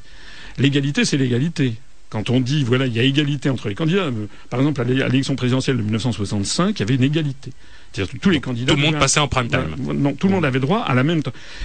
L'égalité, 0.58 1.04
c'est 1.06 1.18
l'égalité. 1.18 1.74
Quand 2.10 2.30
on 2.30 2.40
dit 2.40 2.64
voilà, 2.64 2.86
il 2.86 2.94
y 2.94 3.00
a 3.00 3.04
égalité 3.04 3.50
entre 3.50 3.68
les 3.68 3.76
candidats. 3.76 4.04
euh, 4.04 4.28
Par 4.50 4.60
exemple, 4.60 4.80
à 4.82 4.84
l'é- 4.86 5.02
à 5.04 5.08
l'élection 5.10 5.36
présidentielle 5.36 5.78
de 5.78 5.82
1965, 5.84 6.78
il 6.78 6.80
y 6.80 6.84
avait 6.84 6.96
une 6.96 7.04
égalité. 7.04 7.52
C'est-à-dire 7.92 8.14
tous 8.22 8.30
les 8.30 8.40
candidats. 8.40 8.74
Tout 8.74 8.80
le 8.80 8.86
monde 8.86 9.00
passait 9.00 9.20
en 9.20 9.28
prime 9.28 9.48
time. 9.50 9.76
Euh, 9.90 9.94
Non, 9.94 10.14
tout 10.14 10.28
le 10.28 10.34
monde 10.34 10.46
avait 10.46 10.60
droit 10.60 10.80
à 10.80 10.94
la 10.94 11.04
même. 11.04 11.22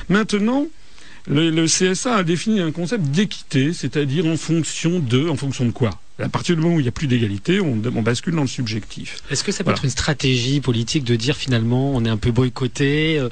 Maintenant, 0.08 0.66
le, 1.28 1.50
le 1.50 1.64
CSA 1.66 2.16
a 2.16 2.22
défini 2.22 2.60
un 2.60 2.72
concept 2.72 3.04
d'équité, 3.04 3.72
c'est-à-dire 3.72 4.26
en 4.26 4.36
fonction 4.36 4.98
de, 4.98 5.28
en 5.28 5.36
fonction 5.36 5.64
de 5.66 5.70
quoi? 5.70 5.90
À 6.18 6.28
partir 6.28 6.54
du 6.54 6.60
moment 6.62 6.74
où 6.76 6.80
il 6.80 6.82
n'y 6.82 6.88
a 6.88 6.92
plus 6.92 7.06
d'égalité, 7.06 7.60
on, 7.60 7.80
on 7.96 8.02
bascule 8.02 8.34
dans 8.34 8.42
le 8.42 8.46
subjectif. 8.46 9.22
Est-ce 9.30 9.42
que 9.42 9.52
ça 9.52 9.58
peut 9.58 9.64
Voilà. 9.70 9.78
être 9.78 9.84
une 9.84 9.90
stratégie 9.90 10.60
politique 10.60 11.04
de 11.04 11.16
dire 11.16 11.34
finalement 11.36 11.92
on 11.94 12.04
est 12.04 12.10
un 12.10 12.18
peu 12.18 12.30
boycotté 12.30 13.18
euh, 13.18 13.30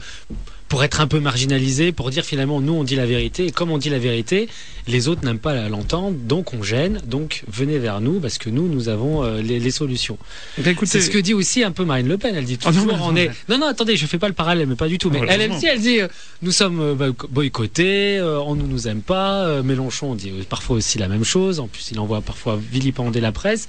pour 0.69 0.85
être 0.85 1.01
un 1.01 1.07
peu 1.07 1.19
marginalisé, 1.19 1.93
pour 1.93 2.11
dire 2.11 2.25
finalement 2.25 2.61
nous 2.61 2.75
on 2.75 2.85
dit 2.85 2.95
la 2.95 3.07
vérité 3.07 3.47
et 3.47 3.51
comme 3.51 3.71
on 3.71 3.79
dit 3.79 3.89
la 3.89 3.99
vérité, 3.99 4.49
les 4.87 5.09
autres 5.09 5.25
n'aiment 5.25 5.39
pas 5.39 5.69
l'entendre, 5.69 6.17
donc 6.19 6.53
on 6.53 6.63
gêne, 6.63 7.01
donc 7.07 7.45
venez 7.51 7.79
vers 7.79 8.01
nous 8.03 8.21
parce 8.21 8.37
que 8.39 8.51
nous 8.51 8.69
nous 8.69 8.89
avons 8.91 9.25
euh, 9.25 9.41
les, 9.41 9.61
les 9.61 9.71
solutions. 9.71 10.19
Eh 10.63 10.69
écoutez, 10.69 10.91
C'est 10.91 11.01
ce 11.01 11.11
que 11.11 11.19
dit 11.19 11.33
aussi 11.35 11.65
un 11.65 11.73
peu 11.73 11.85
Marine 11.85 12.07
Le 12.09 12.19
Pen. 12.19 12.35
Elle 12.37 12.45
dit 12.45 12.59
Ah 12.65 12.71
non, 12.71 12.73
toujours 12.83 12.87
mais 12.99 13.03
on 13.03 13.13
non, 13.13 13.17
est. 13.17 13.29
mais- 13.29 13.35
Non 13.49 13.59
non 13.59 13.67
attendez, 13.67 13.97
je 13.97 14.07
fais 14.07 14.19
pas 14.19 14.29
le 14.29 14.35
parallèle, 14.35 14.67
mais 14.67 14.77
pas 14.77 14.89
du 14.89 14.99
tout. 14.99 15.09
Mais 15.11 15.21
elle, 15.29 15.41
elle 15.41 15.53
elle 15.63 15.81
dit 15.81 16.01
euh, 16.01 16.09
nous 16.43 16.53
sommes 16.53 16.81
euh, 16.81 16.95
boyco- 16.95 17.29
boycottés, 17.31 18.21
on 18.23 18.55
ne 18.55 18.63
nous 18.63 18.89
aime 18.89 19.01
pas. 19.03 19.63
Mélenchon 19.63 20.15
dit 20.15 20.31
parfois 20.49 20.77
aussi 20.77 20.99
la 20.99 21.09
même 21.09 21.25
chose. 21.25 21.61
En 21.61 21.67
plus, 21.67 21.91
il 21.93 21.99
envoie 21.99 22.21
parfois 22.21 22.59
vilipender 22.71 23.21
la 23.21 23.33
presse. 23.33 23.69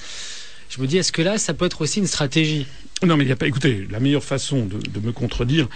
Je 0.69 0.79
me 0.81 0.85
dis, 0.85 0.97
est-ce 0.99 1.11
que 1.11 1.23
là, 1.23 1.37
ça 1.39 1.55
peut 1.55 1.65
être 1.65 1.81
aussi 1.81 1.97
une 1.99 2.05
stratégie? 2.07 2.67
Non 3.05 3.15
mais 3.17 3.23
il 3.23 3.29
y 3.29 3.31
a 3.31 3.35
pas. 3.35 3.47
Écoutez, 3.47 3.87
la 3.89 3.99
meilleure 3.99 4.23
façon 4.23 4.65
de, 4.65 4.77
de 4.77 5.05
me 5.05 5.11
contredire, 5.11 5.67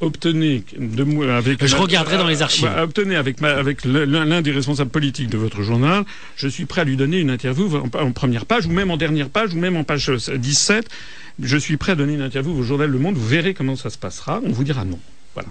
obtenez 0.00 0.64
de 0.76 1.04
moi 1.04 1.36
avec. 1.36 1.64
Je 1.64 1.74
ma- 1.76 1.80
regarderai 1.82 2.18
dans 2.18 2.26
les 2.26 2.42
archives. 2.42 2.64
Bah, 2.64 2.82
obtenez 2.82 3.16
avec 3.16 3.40
ma, 3.40 3.50
avec 3.50 3.84
l'un 3.84 4.42
des 4.42 4.50
responsables 4.52 4.90
politiques 4.90 5.28
de 5.30 5.38
votre 5.38 5.62
journal. 5.62 6.04
Je 6.36 6.48
suis 6.48 6.64
prêt 6.64 6.80
à 6.80 6.84
lui 6.84 6.96
donner 6.96 7.20
une 7.20 7.30
interview 7.30 7.70
en, 7.76 7.98
en 7.98 8.12
première 8.12 8.46
page 8.46 8.66
ou 8.66 8.70
même 8.70 8.90
en 8.90 8.96
dernière 8.96 9.28
page 9.28 9.54
ou 9.54 9.58
même 9.58 9.76
en 9.76 9.84
page 9.84 10.10
euh, 10.10 10.36
17. 10.38 10.88
Je 11.40 11.56
suis 11.56 11.76
prêt 11.76 11.92
à 11.92 11.94
donner 11.94 12.14
une 12.14 12.20
interview 12.22 12.52
au 12.52 12.62
journal 12.62 12.90
Le 12.90 12.98
Monde. 12.98 13.16
Vous 13.16 13.26
verrez 13.28 13.54
comment 13.54 13.76
ça 13.76 13.88
se 13.90 13.98
passera. 13.98 14.40
On 14.44 14.50
vous 14.50 14.64
dira 14.64 14.84
non. 14.84 14.98
Voilà. 15.34 15.48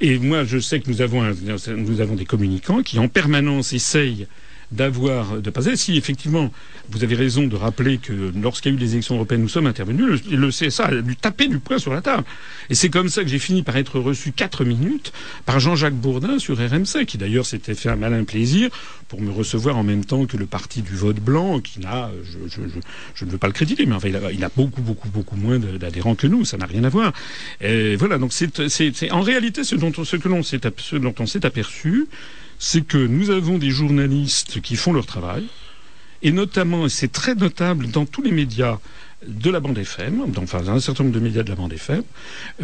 Et 0.00 0.18
moi, 0.18 0.44
je 0.44 0.58
sais 0.58 0.80
que 0.80 0.90
nous 0.90 1.00
avons, 1.00 1.22
un- 1.22 1.32
nous 1.76 2.00
avons 2.00 2.14
des 2.14 2.26
communicants 2.26 2.82
qui 2.82 2.98
en 2.98 3.08
permanence 3.08 3.72
essayent 3.72 4.26
d'avoir, 4.72 5.40
de 5.40 5.50
passer. 5.50 5.76
Si 5.76 5.96
effectivement, 5.96 6.50
vous 6.90 7.04
avez 7.04 7.14
raison 7.14 7.46
de 7.46 7.56
rappeler 7.56 7.98
que 7.98 8.32
lorsqu'il 8.42 8.72
y 8.72 8.74
a 8.74 8.78
eu 8.78 8.80
les 8.80 8.92
élections 8.92 9.14
européennes, 9.16 9.42
nous 9.42 9.48
sommes 9.48 9.66
intervenus, 9.66 10.20
le, 10.30 10.36
le 10.36 10.48
CSA 10.50 10.86
a 10.86 10.94
dû 11.02 11.14
taper 11.16 11.46
du 11.46 11.58
poing 11.58 11.78
sur 11.78 11.92
la 11.92 12.00
table. 12.00 12.24
Et 12.70 12.74
c'est 12.74 12.90
comme 12.90 13.08
ça 13.08 13.22
que 13.22 13.28
j'ai 13.28 13.38
fini 13.38 13.62
par 13.62 13.76
être 13.76 14.00
reçu 14.00 14.32
quatre 14.32 14.64
minutes 14.64 15.12
par 15.46 15.60
Jean-Jacques 15.60 15.94
Bourdin 15.94 16.38
sur 16.38 16.56
RMC, 16.58 17.04
qui 17.06 17.18
d'ailleurs 17.18 17.46
s'était 17.46 17.74
fait 17.74 17.88
un 17.90 17.96
malin 17.96 18.24
plaisir 18.24 18.70
pour 19.08 19.20
me 19.20 19.30
recevoir 19.30 19.76
en 19.76 19.82
même 19.84 20.04
temps 20.04 20.24
que 20.26 20.36
le 20.36 20.46
parti 20.46 20.80
du 20.82 20.94
vote 20.96 21.16
blanc, 21.20 21.60
qui 21.60 21.80
n'a, 21.80 22.10
je, 22.24 22.48
je, 22.48 22.62
je, 23.14 23.24
ne 23.24 23.30
veux 23.30 23.38
pas 23.38 23.46
le 23.48 23.52
critiquer, 23.52 23.84
mais 23.86 23.94
enfin, 23.94 24.08
il 24.08 24.44
a, 24.44 24.50
beaucoup, 24.56 24.80
beaucoup, 24.80 25.08
beaucoup 25.08 25.36
moins 25.36 25.58
d'adhérents 25.58 26.14
que 26.14 26.26
nous. 26.26 26.44
Ça 26.44 26.56
n'a 26.56 26.66
rien 26.66 26.84
à 26.84 26.88
voir. 26.88 27.12
Et 27.60 27.96
voilà. 27.96 28.16
Donc 28.18 28.32
c'est, 28.32 29.12
en 29.12 29.20
réalité 29.20 29.64
ce 29.64 29.74
dont 29.76 29.92
on, 29.98 30.04
ce 30.04 30.16
que 30.16 30.28
l'on 30.28 30.42
s'est, 30.42 30.64
ap- 30.66 30.80
ce 30.80 30.96
dont 30.96 31.14
on 31.18 31.26
s'est 31.26 31.44
aperçu, 31.44 32.06
c'est 32.64 32.86
que 32.86 32.96
nous 32.98 33.30
avons 33.30 33.58
des 33.58 33.70
journalistes 33.70 34.60
qui 34.60 34.76
font 34.76 34.92
leur 34.92 35.04
travail, 35.04 35.42
et 36.22 36.30
notamment, 36.30 36.86
et 36.86 36.88
c'est 36.88 37.10
très 37.10 37.34
notable 37.34 37.88
dans 37.90 38.06
tous 38.06 38.22
les 38.22 38.30
médias 38.30 38.78
de 39.26 39.50
la 39.50 39.58
bande 39.58 39.78
FM, 39.78 40.30
dans, 40.32 40.42
enfin 40.44 40.62
dans 40.62 40.70
un 40.72 40.80
certain 40.80 41.02
nombre 41.02 41.14
de 41.16 41.20
médias 41.20 41.42
de 41.42 41.48
la 41.48 41.56
bande 41.56 41.72
FM, 41.72 42.02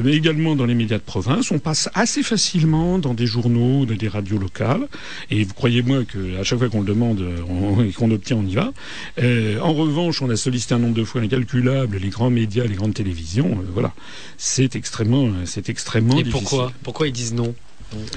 mais 0.00 0.12
également 0.14 0.54
dans 0.54 0.66
les 0.66 0.76
médias 0.76 0.98
de 0.98 1.02
province, 1.02 1.50
on 1.50 1.58
passe 1.58 1.88
assez 1.94 2.22
facilement 2.22 3.00
dans 3.00 3.12
des 3.14 3.26
journaux, 3.26 3.86
dans 3.86 3.94
des 3.96 4.06
radios 4.08 4.38
locales, 4.38 4.86
et 5.32 5.42
vous 5.42 5.54
croyez-moi 5.54 6.04
que 6.04 6.38
à 6.38 6.44
chaque 6.44 6.60
fois 6.60 6.68
qu'on 6.68 6.80
le 6.82 6.86
demande 6.86 7.20
on- 7.48 7.82
et 7.82 7.90
qu'on 7.92 8.10
obtient, 8.12 8.36
on 8.36 8.46
y 8.46 8.54
va. 8.54 8.72
Euh, 9.20 9.58
en 9.60 9.72
revanche, 9.72 10.22
on 10.22 10.30
a 10.30 10.36
sollicité 10.36 10.74
un 10.74 10.78
nombre 10.78 10.94
de 10.94 11.04
fois 11.04 11.20
incalculable 11.22 11.96
les 11.98 12.08
grands 12.08 12.30
médias, 12.30 12.64
les 12.64 12.76
grandes 12.76 12.94
télévisions, 12.94 13.50
euh, 13.60 13.66
voilà, 13.72 13.92
c'est 14.36 14.76
extrêmement, 14.76 15.28
c'est 15.44 15.68
extrêmement 15.68 16.18
Et 16.18 16.22
difficile. 16.22 16.40
pourquoi 16.48 16.72
Pourquoi 16.84 17.08
ils 17.08 17.12
disent 17.12 17.34
non? 17.34 17.52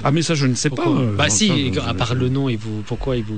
Ah 0.04 0.10
mais 0.10 0.22
ça 0.22 0.34
je 0.34 0.46
ne 0.46 0.54
sais 0.54 0.68
Pourquoi 0.68 0.94
pas. 0.94 1.00
euh, 1.00 1.16
Bah 1.16 1.30
si, 1.30 1.72
à 1.86 1.94
part 1.94 2.14
le 2.14 2.28
nom, 2.28 2.48
vous, 2.48 2.82
pourquoi 2.86 3.16
ils 3.16 3.24
vous, 3.24 3.36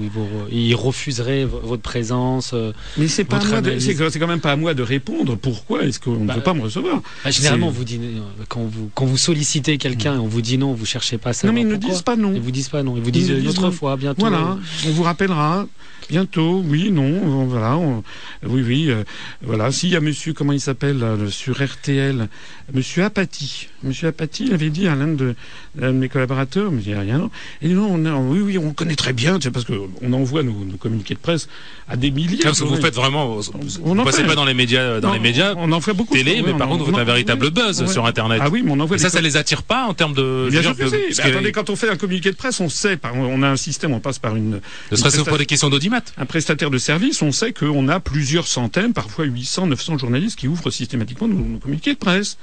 ils 0.50 0.74
refuseraient 0.74 1.44
votre 1.44 1.82
présence 1.82 2.52
euh, 2.54 2.72
Mais 2.96 3.08
c'est 3.08 3.24
pas 3.24 3.40
c'est 3.78 4.18
quand 4.18 4.26
même 4.26 4.40
pas 4.40 4.52
à 4.52 4.56
moi 4.56 4.74
de 4.74 4.82
répondre. 4.82 5.36
Pourquoi 5.36 5.84
est-ce 5.84 6.00
qu'on 6.00 6.16
ne 6.16 6.26
Bah, 6.26 6.34
veut 6.34 6.42
pas 6.42 6.54
me 6.54 6.62
recevoir 6.62 7.00
bah, 7.24 7.30
Généralement, 7.30 7.70
vous 7.70 7.82
euh, 7.82 8.20
quand 8.48 8.62
vous 8.64 8.90
quand 8.94 9.04
vous 9.06 9.16
sollicitez 9.16 9.78
quelqu'un 9.78 10.14
et 10.16 10.18
on 10.18 10.26
vous 10.26 10.42
dit 10.42 10.58
non, 10.58 10.74
vous 10.74 10.86
cherchez 10.86 11.18
pas 11.18 11.32
ça. 11.32 11.46
Non 11.46 11.52
mais 11.52 11.60
ils 11.62 11.68
ne 11.68 11.76
disent 11.76 12.02
pas 12.02 12.16
non. 12.16 12.32
Ils 12.34 12.40
vous 12.40 12.50
disent 12.50 12.68
pas 12.68 12.82
non. 12.82 12.96
Ils 12.96 13.02
vous 13.02 13.10
disent 13.10 13.28
Ils 13.28 13.32
euh, 13.34 13.36
une 13.36 13.40
disent 13.42 13.50
autre 13.50 13.62
non. 13.66 13.72
fois, 13.72 13.96
bientôt. 13.96 14.20
Voilà, 14.20 14.58
on 14.86 14.90
vous 14.90 15.02
rappellera 15.02 15.66
bientôt. 16.08 16.62
Oui, 16.66 16.90
non, 16.90 17.02
on- 17.04 17.44
voilà. 17.46 17.76
on- 17.76 18.02
oui, 18.46 18.62
oui, 18.66 18.86
euh, 18.90 19.04
voilà. 19.42 19.70
S'il 19.72 19.90
y 19.90 19.96
a 19.96 20.00
Monsieur, 20.00 20.32
comment 20.32 20.52
il 20.52 20.60
s'appelle 20.60 20.98
là, 20.98 21.16
le- 21.16 21.30
sur 21.30 21.62
RTL, 21.62 22.28
Monsieur 22.72 23.04
Apathy. 23.04 23.68
Monsieur 23.82 24.08
Apathy 24.08 24.52
avait 24.52 24.70
dit 24.70 24.88
à 24.88 24.94
l'un 24.94 25.08
de, 25.08 25.34
mes 25.76 26.08
collaborateurs, 26.08 26.70
mais 26.70 26.80
il 26.82 26.88
n'y 26.92 26.94
a 26.94 27.00
rien. 27.00 27.30
Et 27.60 27.68
non, 27.68 27.88
on 27.90 28.04
a, 28.06 28.14
oui, 28.14 28.40
oui, 28.40 28.58
on 28.58 28.72
connaît 28.72 28.94
très 28.94 29.12
bien, 29.12 29.38
c'est 29.42 29.50
parce 29.50 29.64
que 29.64 29.72
on 30.02 30.12
envoie 30.12 30.42
nos, 30.42 30.52
nos 30.64 30.76
communiqués 30.76 31.14
de 31.14 31.18
presse 31.18 31.48
à 31.88 31.96
des 31.96 32.10
milliers. 32.10 32.38
Parce 32.42 32.60
que 32.60 32.64
vous 32.64 32.76
faites 32.76 32.94
vraiment, 32.94 33.36
vous, 33.36 33.50
On 33.82 33.94
vous 33.94 34.00
en 34.00 34.04
passez 34.04 34.24
pas 34.24 34.34
dans 34.34 34.44
les 34.44 34.54
médias, 34.54 35.00
dans 35.00 35.08
Non, 35.08 35.14
les 35.14 35.20
médias 35.20 35.54
on 35.56 35.70
en 35.72 35.80
fait 35.80 35.92
beaucoup. 35.92 36.14
télé, 36.14 36.42
mais 36.44 36.54
par 36.54 36.68
contre, 36.68 36.84
vous 36.84 36.90
faites 36.90 37.00
un 37.00 37.04
véritable 37.04 37.50
buzz 37.50 37.90
sur 37.90 38.06
Internet. 38.06 38.40
Ah 38.42 38.48
oui, 38.50 38.62
mais 38.64 38.70
on 38.72 38.80
envoie 38.80 38.96
Et 38.96 39.00
ça, 39.00 39.10
ça 39.10 39.20
les 39.20 39.36
attire 39.36 39.62
pas 39.62 39.84
en 39.84 39.94
termes 39.94 40.14
de. 40.14 40.48
Bien 40.50 40.62
sûr 40.62 40.76
que 40.76 40.86
si. 40.88 41.20
que- 41.20 41.28
attendez, 41.28 41.52
quand 41.52 41.68
on 41.70 41.76
fait 41.76 41.90
un 41.90 41.96
communiqué 41.96 42.30
de 42.30 42.36
presse, 42.36 42.60
on 42.60 42.68
sait, 42.68 42.98
on 43.14 43.42
a 43.42 43.48
un 43.48 43.56
système, 43.56 43.92
on 43.92 44.00
passe 44.00 44.18
par 44.18 44.36
une, 44.36 44.60
Ne 44.90 44.96
serait-ce 44.96 45.18
que 45.18 45.22
pour 45.28 45.38
des 45.38 45.46
questions 45.46 45.68
un 46.16 46.26
prestataire 46.26 46.70
de 46.70 46.78
service, 46.78 47.22
on 47.22 47.32
sait 47.32 47.52
qu'on 47.52 47.88
a 47.88 48.00
plusieurs 48.00 48.46
centaines, 48.46 48.92
parfois 48.92 49.24
800, 49.24 49.68
900 49.68 49.98
journalistes 49.98 50.38
qui 50.38 50.48
ouvrent 50.48 50.70
systématiquement 50.70 51.28
nos, 51.28 51.36
nos 51.36 51.58
communiqués 51.58 51.94
de 51.94 51.98
presse. 51.98 52.38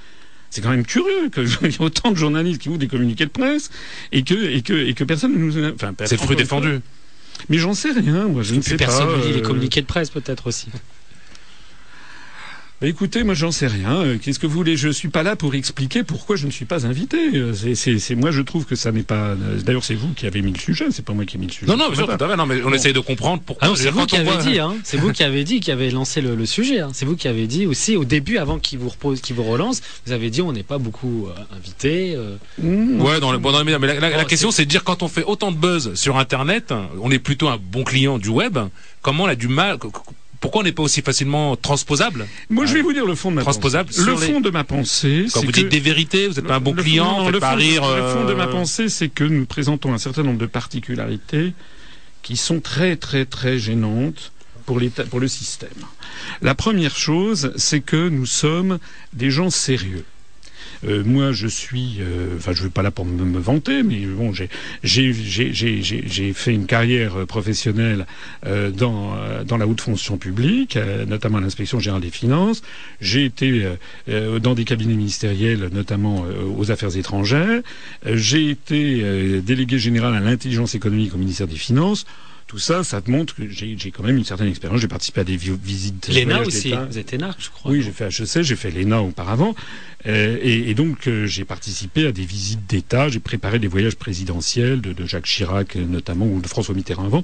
C'est 0.49 0.61
quand 0.61 0.69
même 0.69 0.85
curieux 0.85 1.29
qu'il 1.33 1.47
y 1.71 1.73
ait 1.75 1.81
autant 1.81 2.11
de 2.11 2.17
journalistes 2.17 2.61
qui 2.61 2.69
ouvrent 2.69 2.77
des 2.77 2.87
communiqués 2.87 3.25
de 3.25 3.31
presse 3.31 3.69
et 4.11 4.23
que, 4.23 4.35
et 4.35 4.61
que, 4.61 4.73
et 4.73 4.93
que 4.93 5.03
personne 5.03 5.33
ne 5.33 5.37
nous... 5.37 5.73
Enfin, 5.73 5.93
C'est 6.05 6.19
le 6.19 6.21
fruit 6.21 6.35
défendu. 6.35 6.79
Mais 7.49 7.57
j'en 7.57 7.73
sais 7.73 7.91
rien, 7.91 8.27
moi, 8.27 8.43
je 8.43 8.55
ne 8.55 8.61
sais 8.61 8.77
personne 8.77 9.07
pas. 9.07 9.17
ne 9.17 9.23
lit 9.23 9.33
les 9.33 9.39
euh, 9.39 9.41
communiqués 9.41 9.81
de 9.81 9.87
presse, 9.87 10.09
peut-être 10.09 10.47
aussi. 10.47 10.67
Bah, 12.81 12.87
écoutez, 12.87 13.23
moi 13.23 13.35
j'en 13.35 13.51
sais 13.51 13.67
rien. 13.67 13.95
Euh, 14.01 14.17
Qu'est-ce 14.19 14.39
que 14.39 14.47
vous 14.47 14.55
voulez? 14.57 14.75
Je 14.75 14.89
suis 14.89 15.09
pas 15.09 15.21
là 15.23 15.35
pour 15.35 15.53
expliquer 15.53 16.03
pourquoi 16.03 16.35
je 16.35 16.47
ne 16.47 16.51
suis 16.51 16.65
pas 16.65 16.85
invité. 16.87 17.17
Euh, 17.35 17.53
C'est, 17.75 18.15
moi 18.15 18.31
je 18.31 18.41
trouve 18.41 18.65
que 18.65 18.75
ça 18.75 18.91
n'est 18.91 19.03
pas. 19.03 19.29
euh, 19.29 19.61
D'ailleurs, 19.63 19.83
c'est 19.83 19.93
vous 19.95 20.09
qui 20.15 20.25
avez 20.25 20.41
mis 20.41 20.51
le 20.51 20.57
sujet. 20.59 20.85
C'est 20.91 21.05
pas 21.05 21.13
moi 21.13 21.25
qui 21.25 21.37
ai 21.37 21.39
mis 21.39 21.45
le 21.47 21.51
sujet. 21.51 21.71
Non, 21.71 21.77
non, 21.77 21.87
bien 21.87 21.95
sûr, 21.95 22.07
matin. 22.07 22.17
tout 22.17 22.23
à 22.25 22.29
fait. 22.29 22.35
Non, 22.37 22.45
mais 22.47 22.61
on 22.63 22.69
Bon. 22.69 22.73
essaye 22.73 22.93
de 22.93 22.99
comprendre 22.99 23.43
pourquoi. 23.45 23.67
Ah 23.67 23.71
veux 23.71 23.75
c'est 23.77 23.91
vous 23.91 24.05
qui 24.07 24.15
avez 24.17 24.25
voit- 24.31 24.37
dit, 24.41 24.59
hein. 24.59 24.73
C'est 24.83 24.97
vous 24.97 25.11
qui 25.11 25.23
avez 25.23 25.43
dit, 25.43 25.59
qui 25.59 25.71
avez 25.71 25.91
lancé 25.91 26.21
le, 26.21 26.35
le 26.35 26.45
sujet. 26.47 26.79
Hein. 26.79 26.89
C'est 26.93 27.05
vous 27.05 27.15
qui 27.15 27.27
avez 27.27 27.45
dit 27.47 27.67
aussi 27.67 27.95
au 27.95 28.03
début, 28.03 28.37
avant 28.39 28.57
qu'il 28.57 28.79
vous 28.79 28.89
repose, 28.89 29.21
qu'il 29.21 29.35
vous 29.35 29.43
relance, 29.43 29.81
vous 30.07 30.11
avez 30.11 30.29
dit 30.31 30.41
on 30.41 30.51
n'est 30.51 30.63
pas 30.63 30.79
beaucoup 30.79 31.27
euh, 31.27 31.55
invité. 31.55 32.15
euh. 32.15 32.35
Mmh. 32.61 32.99
Ouais, 33.01 33.19
dans 33.19 33.31
le, 33.31 33.37
bon, 33.37 33.51
dans 33.51 33.59
les 33.59 33.65
médias. 33.65 33.77
Mais 33.79 33.87
la, 33.87 33.99
la- 33.99 34.09
la 34.09 34.23
Oh, 34.23 34.27
question, 34.27 34.49
c'est 34.49 34.65
de 34.65 34.69
dire 34.69 34.83
quand 34.83 35.03
on 35.03 35.07
fait 35.07 35.23
autant 35.23 35.51
de 35.51 35.57
buzz 35.57 35.93
sur 35.93 36.17
Internet, 36.17 36.73
on 37.01 37.11
est 37.11 37.19
plutôt 37.19 37.47
un 37.47 37.57
bon 37.57 37.83
client 37.83 38.17
du 38.17 38.29
web. 38.29 38.57
Comment 39.03 39.23
on 39.25 39.27
a 39.27 39.35
du 39.35 39.47
mal 39.47 39.77
Pourquoi 40.41 40.61
on 40.61 40.63
n'est 40.63 40.71
pas 40.71 40.81
aussi 40.83 41.01
facilement 41.01 41.55
transposable 41.55 42.27
Moi, 42.49 42.65
je 42.65 42.73
vais 42.73 42.81
vous 42.81 42.91
dire 42.93 43.05
le 43.05 43.13
fond 43.15 43.29
de 43.29 43.35
ma 43.35 43.43
Transposable 43.43 43.89
pensée. 43.89 44.03
Le 44.03 44.11
les- 44.19 44.27
fond 44.33 44.41
de 44.41 44.49
ma 44.49 44.63
pensée, 44.63 45.27
Quand 45.31 45.41
vous 45.41 45.47
que 45.47 45.51
dites 45.51 45.69
des 45.69 45.79
vérités, 45.79 46.27
vous 46.27 46.33
n'êtes 46.33 46.47
pas 46.47 46.55
un 46.55 46.59
bon 46.59 46.73
le- 46.73 46.81
client, 46.81 47.19
non, 47.19 47.23
vous 47.25 47.27
le 47.27 47.33
faites 47.33 47.41
pas 47.41 47.51
fond 47.51 47.57
rire. 47.57 47.83
Le 47.95 48.01
fond 48.11 48.25
de 48.25 48.33
ma 48.33 48.45
euh, 48.45 48.51
pensée, 48.51 48.89
c'est 48.89 49.07
que 49.09 49.23
nous 49.23 49.45
présentons 49.45 49.93
un 49.93 49.99
certain 49.99 50.23
nombre 50.23 50.39
de 50.39 50.47
particularités 50.47 51.53
qui 52.23 52.37
sont 52.37 52.59
très, 52.59 52.95
très, 52.97 53.25
très 53.25 53.59
gênantes 53.59 54.31
pour, 54.65 54.79
pour 55.11 55.19
le 55.19 55.27
système. 55.27 55.69
La 56.41 56.55
première 56.55 56.95
chose, 56.97 57.53
c'est 57.55 57.81
que 57.81 58.09
nous 58.09 58.25
sommes 58.25 58.79
des 59.13 59.29
gens 59.31 59.51
sérieux. 59.51 60.05
Euh, 60.87 61.03
moi, 61.03 61.31
je 61.31 61.47
suis, 61.47 61.97
euh, 61.99 62.35
enfin, 62.37 62.53
je 62.53 62.59
ne 62.59 62.63
veux 62.65 62.69
pas 62.71 62.81
là 62.81 62.91
pour 62.91 63.05
me, 63.05 63.23
me 63.23 63.39
vanter, 63.39 63.83
mais 63.83 63.99
bon, 64.05 64.33
j'ai, 64.33 64.49
fait 66.33 66.53
une 66.53 66.65
carrière 66.65 67.15
euh, 67.19 67.25
professionnelle 67.25 68.05
euh, 68.45 68.71
dans 68.71 69.15
dans 69.45 69.57
la 69.57 69.67
haute 69.67 69.81
fonction 69.81 70.17
publique, 70.17 70.77
euh, 70.77 71.05
notamment 71.05 71.37
à 71.37 71.41
l'inspection 71.41 71.79
générale 71.79 72.01
des 72.01 72.09
finances. 72.09 72.61
J'ai 72.99 73.25
été 73.25 73.65
dans 74.07 74.53
des 74.53 74.65
cabinets 74.65 74.95
ministériels, 74.95 75.69
notamment 75.71 76.25
aux 76.57 76.71
affaires 76.71 76.95
étrangères. 76.97 77.61
J'ai 78.05 78.49
été 78.49 79.01
euh, 79.03 79.41
délégué 79.41 79.79
général 79.79 80.15
à 80.15 80.19
l'intelligence 80.19 80.75
économique 80.75 81.13
au 81.13 81.17
ministère 81.17 81.47
des 81.47 81.55
Finances. 81.55 82.05
Tout 82.47 82.57
ça, 82.59 82.83
ça 82.83 82.99
te 83.01 83.09
montre 83.09 83.33
que 83.35 83.47
j'ai 83.49 83.77
quand 83.91 84.03
même 84.03 84.17
une 84.17 84.25
certaine 84.25 84.47
expérience. 84.49 84.81
J'ai 84.81 84.89
participé 84.89 85.21
à 85.21 85.23
des 85.23 85.37
vi- 85.37 85.57
visites. 85.63 86.09
L'ENA 86.13 86.41
aussi. 86.41 86.73
Vous 86.89 86.97
êtes 86.97 87.13
ENA, 87.13 87.33
je 87.39 87.49
crois. 87.49 87.71
Oui, 87.71 87.81
j'ai 87.81 87.91
fait 87.91 88.07
HEC, 88.07 88.41
j'ai 88.43 88.55
fait 88.57 88.71
l'ENA 88.71 89.01
auparavant. 89.01 89.55
Euh, 90.07 90.37
et, 90.41 90.73
donc 90.73 91.07
euh, 91.07 91.27
j'ai 91.27 91.45
participé 91.45 92.07
à 92.07 92.11
des 92.11 92.25
visites 92.25 92.65
d'État, 92.67 93.09
j'ai 93.09 93.19
préparé 93.19 93.59
des 93.59 93.67
voyages 93.67 93.95
présidentiels 93.95 94.81
de, 94.81 95.05
Jacques 95.05 95.25
Chirac 95.25 95.75
notamment 95.75 96.25
ou 96.25 96.41
de 96.41 96.47
François 96.47 96.73
Mitterrand 96.75 97.05
avant 97.05 97.23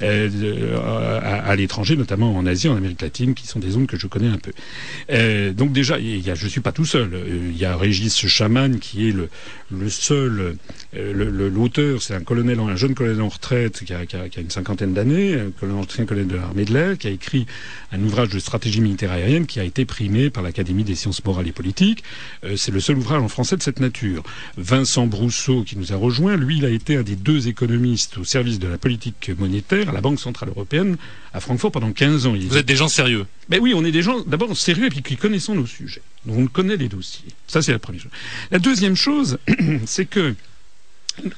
à, 0.00 1.56
l'étranger, 1.56 1.96
notamment 1.96 2.36
en 2.36 2.46
Asie, 2.46 2.68
en 2.68 2.76
Amérique 2.76 3.02
latine, 3.02 3.34
qui 3.34 3.46
sont 3.46 3.60
des 3.60 3.70
zones 3.70 3.86
que 3.86 3.98
je 3.98 4.06
connais 4.06 4.28
un 4.28 4.38
peu. 4.38 5.52
donc 5.52 5.72
déjà, 5.72 5.98
y 5.98 6.30
a, 6.30 6.34
je 6.34 6.48
suis 6.48 6.60
pas 6.60 6.72
tout 6.72 6.84
seul. 6.84 7.10
Il 7.50 7.56
y 7.56 7.64
a 7.64 7.76
Régis 7.76 8.26
Chaman 8.26 8.78
qui 8.78 9.08
est 9.08 9.12
le, 9.12 9.28
le 9.70 9.88
seul, 9.88 10.56
l'auteur, 10.94 12.02
c'est 12.02 12.14
un 12.14 12.22
colonel, 12.22 12.58
un 12.58 12.76
jeune 12.76 12.94
colonel 12.94 13.20
en 13.20 13.28
retraite 13.28 13.84
qui 13.84 13.92
a, 13.92 14.02
une 14.36 14.50
cinquantaine 14.50 14.94
d'années, 14.94 15.38
un 15.62 15.70
ancien 15.70 16.06
colonel 16.06 16.28
de 16.28 16.36
l'armée 16.36 16.64
de 16.64 16.72
l'air, 16.72 16.98
qui 16.98 17.08
a 17.08 17.10
écrit 17.10 17.46
un 17.92 18.02
ouvrage 18.02 18.30
de 18.30 18.38
stratégie 18.38 18.80
militaire 18.80 19.12
aérienne 19.12 19.46
qui 19.46 19.60
a 19.60 19.64
été 19.64 19.84
primé 19.84 20.30
par 20.30 20.42
l'Académie 20.42 20.84
des 20.84 20.94
sciences 20.94 21.24
morales 21.24 21.48
et 21.48 21.52
politiques. 21.52 22.02
Euh, 22.44 22.56
c'est 22.56 22.72
le 22.72 22.80
seul 22.80 22.98
ouvrage 22.98 23.22
en 23.22 23.28
français 23.28 23.56
de 23.56 23.62
cette 23.62 23.80
nature. 23.80 24.22
Vincent 24.56 25.06
Brousseau, 25.06 25.62
qui 25.62 25.76
nous 25.76 25.92
a 25.92 25.96
rejoint, 25.96 26.36
lui, 26.36 26.58
il 26.58 26.64
a 26.64 26.70
été 26.70 26.96
un 26.96 27.02
des 27.02 27.16
deux 27.16 27.48
économistes 27.48 28.18
au 28.18 28.24
service 28.24 28.58
de 28.58 28.68
la 28.68 28.78
politique 28.78 29.30
monétaire 29.38 29.88
à 29.88 29.92
la 29.92 30.00
Banque 30.00 30.20
Centrale 30.20 30.50
Européenne 30.50 30.96
à 31.32 31.40
Francfort 31.40 31.72
pendant 31.72 31.92
15 31.92 32.26
ans. 32.26 32.34
Vous 32.34 32.56
êtes 32.56 32.66
des 32.66 32.76
gens 32.76 32.88
sérieux 32.88 33.26
Ben 33.48 33.60
oui, 33.60 33.74
on 33.74 33.84
est 33.84 33.92
des 33.92 34.02
gens 34.02 34.20
d'abord 34.26 34.56
sérieux 34.56 34.86
et 34.86 34.90
puis 34.90 35.02
qui 35.02 35.16
connaissons 35.16 35.54
nos 35.54 35.66
sujets. 35.66 36.02
Donc 36.26 36.38
on 36.38 36.46
connaît 36.46 36.76
les 36.76 36.88
dossiers. 36.88 37.28
Ça, 37.46 37.62
c'est 37.62 37.72
la 37.72 37.78
première 37.78 38.02
chose. 38.02 38.12
La 38.50 38.58
deuxième 38.58 38.96
chose, 38.96 39.38
c'est 39.86 40.06
que, 40.06 40.34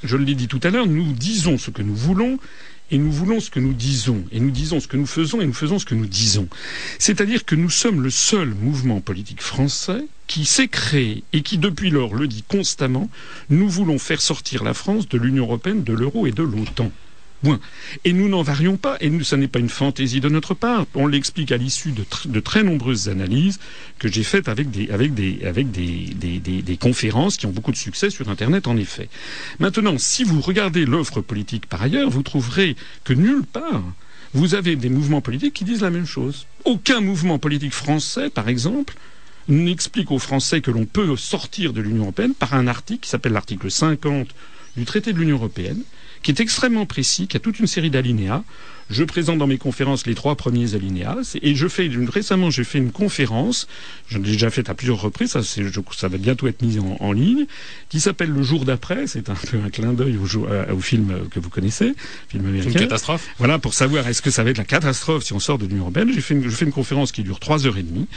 je 0.04 0.16
l'ai 0.16 0.34
dit 0.34 0.48
tout 0.48 0.60
à 0.62 0.70
l'heure, 0.70 0.86
nous 0.86 1.12
disons 1.12 1.58
ce 1.58 1.70
que 1.70 1.82
nous 1.82 1.94
voulons 1.94 2.38
et 2.90 2.98
nous 2.98 3.12
voulons 3.12 3.40
ce 3.40 3.50
que 3.50 3.60
nous 3.60 3.72
disons, 3.72 4.24
et 4.32 4.40
nous 4.40 4.50
disons 4.50 4.80
ce 4.80 4.88
que 4.88 4.96
nous 4.96 5.06
faisons, 5.06 5.40
et 5.40 5.46
nous 5.46 5.52
faisons 5.52 5.78
ce 5.78 5.84
que 5.84 5.94
nous 5.94 6.06
disons. 6.06 6.48
C'est-à-dire 6.98 7.44
que 7.44 7.54
nous 7.54 7.70
sommes 7.70 8.02
le 8.02 8.10
seul 8.10 8.48
mouvement 8.48 9.00
politique 9.00 9.42
français 9.42 10.04
qui 10.26 10.44
s'est 10.44 10.68
créé 10.68 11.24
et 11.32 11.42
qui 11.42 11.58
depuis 11.58 11.90
lors 11.90 12.14
le 12.14 12.26
dit 12.28 12.44
constamment, 12.46 13.08
nous 13.48 13.68
voulons 13.68 13.98
faire 13.98 14.20
sortir 14.20 14.64
la 14.64 14.74
France 14.74 15.08
de 15.08 15.18
l'Union 15.18 15.44
européenne, 15.44 15.82
de 15.82 15.92
l'euro 15.92 16.26
et 16.26 16.32
de 16.32 16.42
l'OTAN. 16.42 16.90
Et 18.04 18.12
nous 18.12 18.28
n'en 18.28 18.42
varions 18.42 18.76
pas, 18.76 18.96
et 19.00 19.08
nous, 19.08 19.22
n'est 19.36 19.48
pas 19.48 19.58
une 19.58 19.70
fantaisie 19.70 20.20
de 20.20 20.28
notre 20.28 20.54
part. 20.54 20.86
On 20.94 21.06
l'explique 21.06 21.52
à 21.52 21.56
l'issue 21.56 21.92
de, 21.92 22.40
très 22.40 22.62
nombreuses 22.62 23.08
analyses 23.08 23.58
que 23.98 24.08
j'ai 24.08 24.24
faites 24.24 24.48
avec, 24.48 24.70
des, 24.70 24.90
avec, 24.90 25.14
des, 25.14 25.40
avec 25.44 25.70
des, 25.70 26.14
des, 26.14 26.76
conférences 26.76 27.36
qui 27.36 27.46
ont 27.46 27.50
beaucoup 27.50 27.72
de 27.72 27.76
succès 27.76 28.10
sur 28.10 28.28
Internet, 28.28 28.66
en 28.66 28.76
effet. 28.76 29.08
Maintenant, 29.58 29.96
si 29.98 30.24
vous 30.24 30.40
regardez 30.40 30.84
l'offre 30.84 31.20
politique 31.20 31.66
par 31.66 31.82
ailleurs, 31.82 32.10
vous 32.10 32.22
trouverez 32.22 32.76
que 33.04 33.14
nulle 33.14 33.44
part, 33.44 33.82
vous 34.34 34.54
avez 34.54 34.76
des 34.76 34.90
mouvements 34.90 35.20
politiques 35.20 35.54
qui 35.54 35.64
disent 35.64 35.82
la 35.82 35.90
même 35.90 36.06
chose. 36.06 36.46
Aucun 36.64 37.00
mouvement 37.00 37.38
politique 37.38 37.72
français, 37.72 38.30
par 38.30 38.48
exemple, 38.48 38.94
n'explique 39.48 40.10
aux 40.10 40.18
Français 40.18 40.60
que 40.60 40.70
l'on 40.70 40.84
peut 40.84 41.16
sortir 41.16 41.72
de 41.72 41.80
l'Union 41.80 42.02
européenne 42.02 42.34
par 42.34 42.54
un 42.54 42.66
article 42.66 43.00
qui 43.00 43.10
s'appelle 43.10 43.32
l'article 43.32 43.70
50 43.70 44.28
du 44.76 44.84
traité 44.84 45.12
de 45.12 45.18
l'Union 45.18 45.36
européenne, 45.36 45.82
qui 46.22 46.30
est 46.30 46.40
extrêmement 46.40 46.86
précis, 46.86 47.26
qui 47.26 47.36
a 47.36 47.40
toute 47.40 47.58
une 47.58 47.66
série 47.66 47.90
d'alinéas. 47.90 48.42
Je 48.90 49.04
présente 49.04 49.38
dans 49.38 49.46
mes 49.46 49.56
conférences 49.56 50.04
les 50.04 50.16
trois 50.16 50.34
premiers 50.34 50.74
alinéas 50.74 51.36
et 51.40 51.54
je 51.54 51.68
fais 51.68 51.88
récemment 52.12 52.50
j'ai 52.50 52.64
fait 52.64 52.78
une 52.78 52.90
conférence, 52.90 53.68
j'en 54.08 54.18
ai 54.18 54.22
déjà 54.22 54.50
fait 54.50 54.68
à 54.68 54.74
plusieurs 54.74 55.00
reprises, 55.00 55.30
ça, 55.30 55.42
ça 55.44 56.08
va 56.08 56.18
bientôt 56.18 56.48
être 56.48 56.60
mis 56.62 56.78
en, 56.80 57.12
ligne, 57.12 57.46
qui 57.88 58.00
s'appelle 58.00 58.30
Le 58.30 58.42
jour 58.42 58.64
d'après. 58.64 59.06
C'est 59.06 59.30
un 59.30 59.34
peu 59.34 59.58
un 59.64 59.70
clin 59.70 59.92
d'œil 59.92 60.16
au, 60.16 60.46
euh, 60.46 60.72
au, 60.72 60.80
film 60.80 61.28
que 61.30 61.38
vous 61.38 61.50
connaissez, 61.50 61.94
film 62.28 62.46
américain. 62.46 62.70
Une 62.70 62.78
catastrophe. 62.80 63.28
Voilà 63.38 63.60
pour 63.60 63.74
savoir 63.74 64.08
est-ce 64.08 64.22
que 64.22 64.30
ça 64.32 64.42
va 64.42 64.50
être 64.50 64.58
la 64.58 64.64
catastrophe 64.64 65.22
si 65.22 65.32
on 65.34 65.38
sort 65.38 65.58
de 65.58 65.66
l'Union 65.66 65.82
européenne? 65.82 66.10
J'ai 66.12 66.20
fait 66.20 66.34
une, 66.34 66.42
je 66.42 66.50
fais 66.50 66.64
une 66.64 66.72
conférence 66.72 67.12
qui 67.12 67.22
dure 67.22 67.38
trois 67.38 67.68
heures 67.68 67.78
et 67.78 67.84
demie 67.84 68.08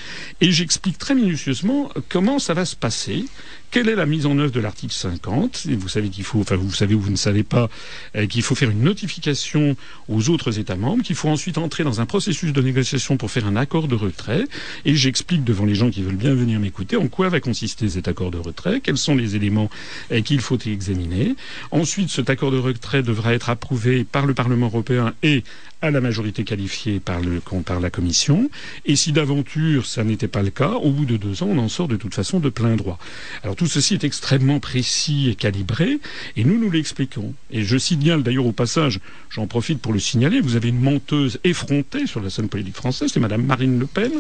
et 0.42 0.52
j'explique 0.52 0.98
très 0.98 1.14
minutieusement 1.14 1.92
comment 2.10 2.40
ça 2.40 2.56
va 2.56 2.66
se 2.66 2.76
passer, 2.76 3.26
quelle 3.74 3.90
est 3.90 3.96
la 3.96 4.06
mise 4.06 4.28
en 4.28 4.38
œuvre 4.38 4.52
de 4.52 4.60
l'article 4.60 4.94
50 4.94 5.66
et 5.68 5.76
Vous 5.76 5.90
savez 5.90 6.10
qu'il 6.10 6.24
faut, 6.24 6.40
enfin 6.40 6.56
vous 6.56 6.72
savez 6.72 6.94
ou 6.94 7.00
vous 7.00 7.10
ne 7.10 7.16
savez 7.16 7.42
pas, 7.42 7.70
euh, 8.16 8.28
qu'il 8.28 8.44
faut 8.44 8.54
faire 8.54 8.70
une 8.70 8.84
notification 8.84 9.76
aux 10.08 10.30
autres 10.30 10.60
États 10.60 10.76
membres, 10.76 11.02
qu'il 11.02 11.16
faut 11.16 11.28
ensuite 11.28 11.58
entrer 11.58 11.84
dans 11.84 12.00
un 12.00 12.06
processus 12.06 12.54
de 12.54 12.62
négociation 12.62 13.18
pour 13.18 13.32
faire 13.32 13.48
un 13.48 13.56
accord 13.56 13.88
de 13.88 13.96
retrait. 13.96 14.46
Et 14.86 14.96
j'explique 14.96 15.44
devant 15.44 15.66
les 15.66 15.74
gens 15.74 15.90
qui 15.90 16.04
veulent 16.04 16.16
bien 16.16 16.36
venir 16.36 16.60
m'écouter 16.60 16.98
en 16.98 17.08
quoi 17.08 17.30
va 17.30 17.40
consister 17.40 17.90
cet 17.90 18.08
accord 18.08 18.30
de 18.30 18.38
retrait, 18.38 18.80
quels 18.80 19.00
sont 19.00 19.16
les 19.16 19.36
éléments 19.36 19.72
euh, 20.12 20.22
qu'il 20.22 20.42
faut 20.42 20.60
examiner. 20.60 21.36
Ensuite, 21.72 22.12
cet 22.12 22.30
accord 22.30 22.52
de 22.52 22.60
retrait 22.60 23.02
devra 23.02 23.34
être 23.34 23.50
approuvé 23.50 24.04
par 24.04 24.28
le 24.28 24.36
Parlement 24.36 24.68
européen 24.68 25.16
et 25.24 25.44
à 25.84 25.92
la 25.92 26.00
majorité 26.00 26.46
qualifiée 26.46 27.02
par, 27.02 27.20
le, 27.20 27.42
par 27.66 27.82
la 27.82 27.90
Commission. 27.90 28.50
Et 28.86 28.96
si 28.96 29.12
d'aventure 29.12 29.86
ça 29.86 30.06
n'était 30.06 30.30
pas 30.30 30.42
le 30.42 30.50
cas, 30.50 30.72
au 30.72 30.92
bout 30.92 31.06
de 31.06 31.18
deux 31.18 31.44
ans, 31.44 31.50
on 31.52 31.58
en 31.58 31.68
sort 31.68 31.90
de 31.90 31.98
toute 31.98 32.16
façon 32.16 32.40
de 32.40 32.50
plein 32.50 32.78
droit. 32.78 32.98
Alors 33.44 33.58
tout 33.58 33.68
ceci 33.68 33.94
est 33.94 34.06
extrêmement 34.06 34.62
précis 34.62 35.30
et 35.30 35.36
calibré, 35.36 36.00
et 36.38 36.46
nous 36.46 36.58
nous 36.58 36.72
l'expliquons. 36.72 37.34
Et 37.52 37.64
je 37.64 37.78
signale 37.78 38.24
d'ailleurs 38.24 38.46
au 38.46 38.54
passage, 38.54 39.02
j'en 39.30 39.46
profite 39.46 39.82
pour 39.82 39.92
le 39.92 40.00
signaler, 40.00 40.40
vous 40.40 40.56
avez 40.56 40.70
une 40.70 40.80
menteuse 40.80 41.40
effrontée 41.44 42.08
sur 42.08 42.22
la 42.22 42.30
scène 42.30 42.48
politique 42.48 42.76
française, 42.76 43.12
c'est 43.14 43.20
Madame 43.20 43.44
Marine 43.44 43.78
Le 43.78 43.86
Pen, 43.86 44.12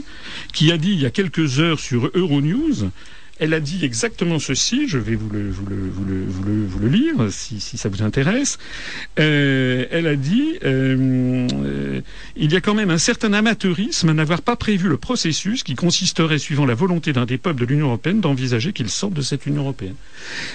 qui 0.51 0.69
a 0.69 0.77
dit 0.77 0.91
il 0.91 0.99
y 0.99 1.05
a 1.05 1.11
quelques 1.11 1.61
heures 1.61 1.79
sur 1.79 2.11
Euronews 2.13 2.89
elle 3.43 3.53
a 3.53 3.59
dit 3.59 3.83
exactement 3.83 4.39
ceci, 4.39 4.87
je 4.87 4.97
vais 4.97 5.15
vous 5.15 5.29
le, 5.29 6.87
lire 6.87 7.15
si, 7.29 7.59
ça 7.59 7.89
vous 7.89 8.01
intéresse. 8.01 8.57
Euh, 9.19 9.85
elle 9.91 10.07
a 10.07 10.15
dit 10.15 10.59
euh, 10.63 11.45
euh, 11.51 12.01
il 12.37 12.53
y 12.53 12.55
a 12.55 12.61
quand 12.61 12.73
même 12.73 12.89
un 12.89 12.97
certain 12.97 13.33
amateurisme 13.33 14.07
à 14.07 14.13
n'avoir 14.13 14.41
pas 14.43 14.55
prévu 14.55 14.87
le 14.87 14.95
processus 14.95 15.63
qui 15.63 15.75
consisterait, 15.75 16.37
suivant 16.37 16.65
la 16.65 16.73
volonté 16.73 17.11
d'un 17.11 17.25
des 17.25 17.37
peuples 17.37 17.59
de 17.59 17.65
l'Union 17.65 17.87
européenne, 17.87 18.21
d'envisager 18.21 18.71
qu'il 18.71 18.87
sorte 18.89 19.13
de 19.13 19.21
cette 19.21 19.45
Union 19.45 19.63
européenne. 19.63 19.95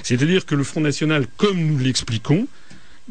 C'est-à-dire 0.03 0.47
que 0.47 0.55
le 0.55 0.65
Front 0.65 0.81
national, 0.81 1.27
comme 1.37 1.59
nous 1.59 1.79
l'expliquons, 1.79 2.49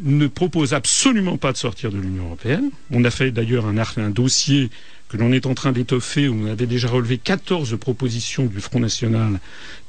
ne 0.02 0.26
propose 0.26 0.74
absolument 0.74 1.38
pas 1.38 1.52
de 1.52 1.58
sortir 1.58 1.92
de 1.92 2.00
l'Union 2.00 2.26
européenne. 2.26 2.72
On 2.90 3.04
a 3.04 3.12
fait 3.12 3.30
d'ailleurs 3.30 3.68
un, 3.68 3.78
un 3.78 4.10
dossier 4.10 4.72
que 5.10 5.18
l'on 5.18 5.32
est 5.32 5.46
en 5.46 5.54
train 5.54 5.72
d'étoffer, 5.72 6.28
où 6.28 6.36
on 6.44 6.48
avait 6.48 6.66
déjà 6.66 6.88
relevé 6.88 7.18
14 7.18 7.78
propositions 7.80 8.46
du 8.46 8.60
Front 8.60 8.80
National 8.80 9.40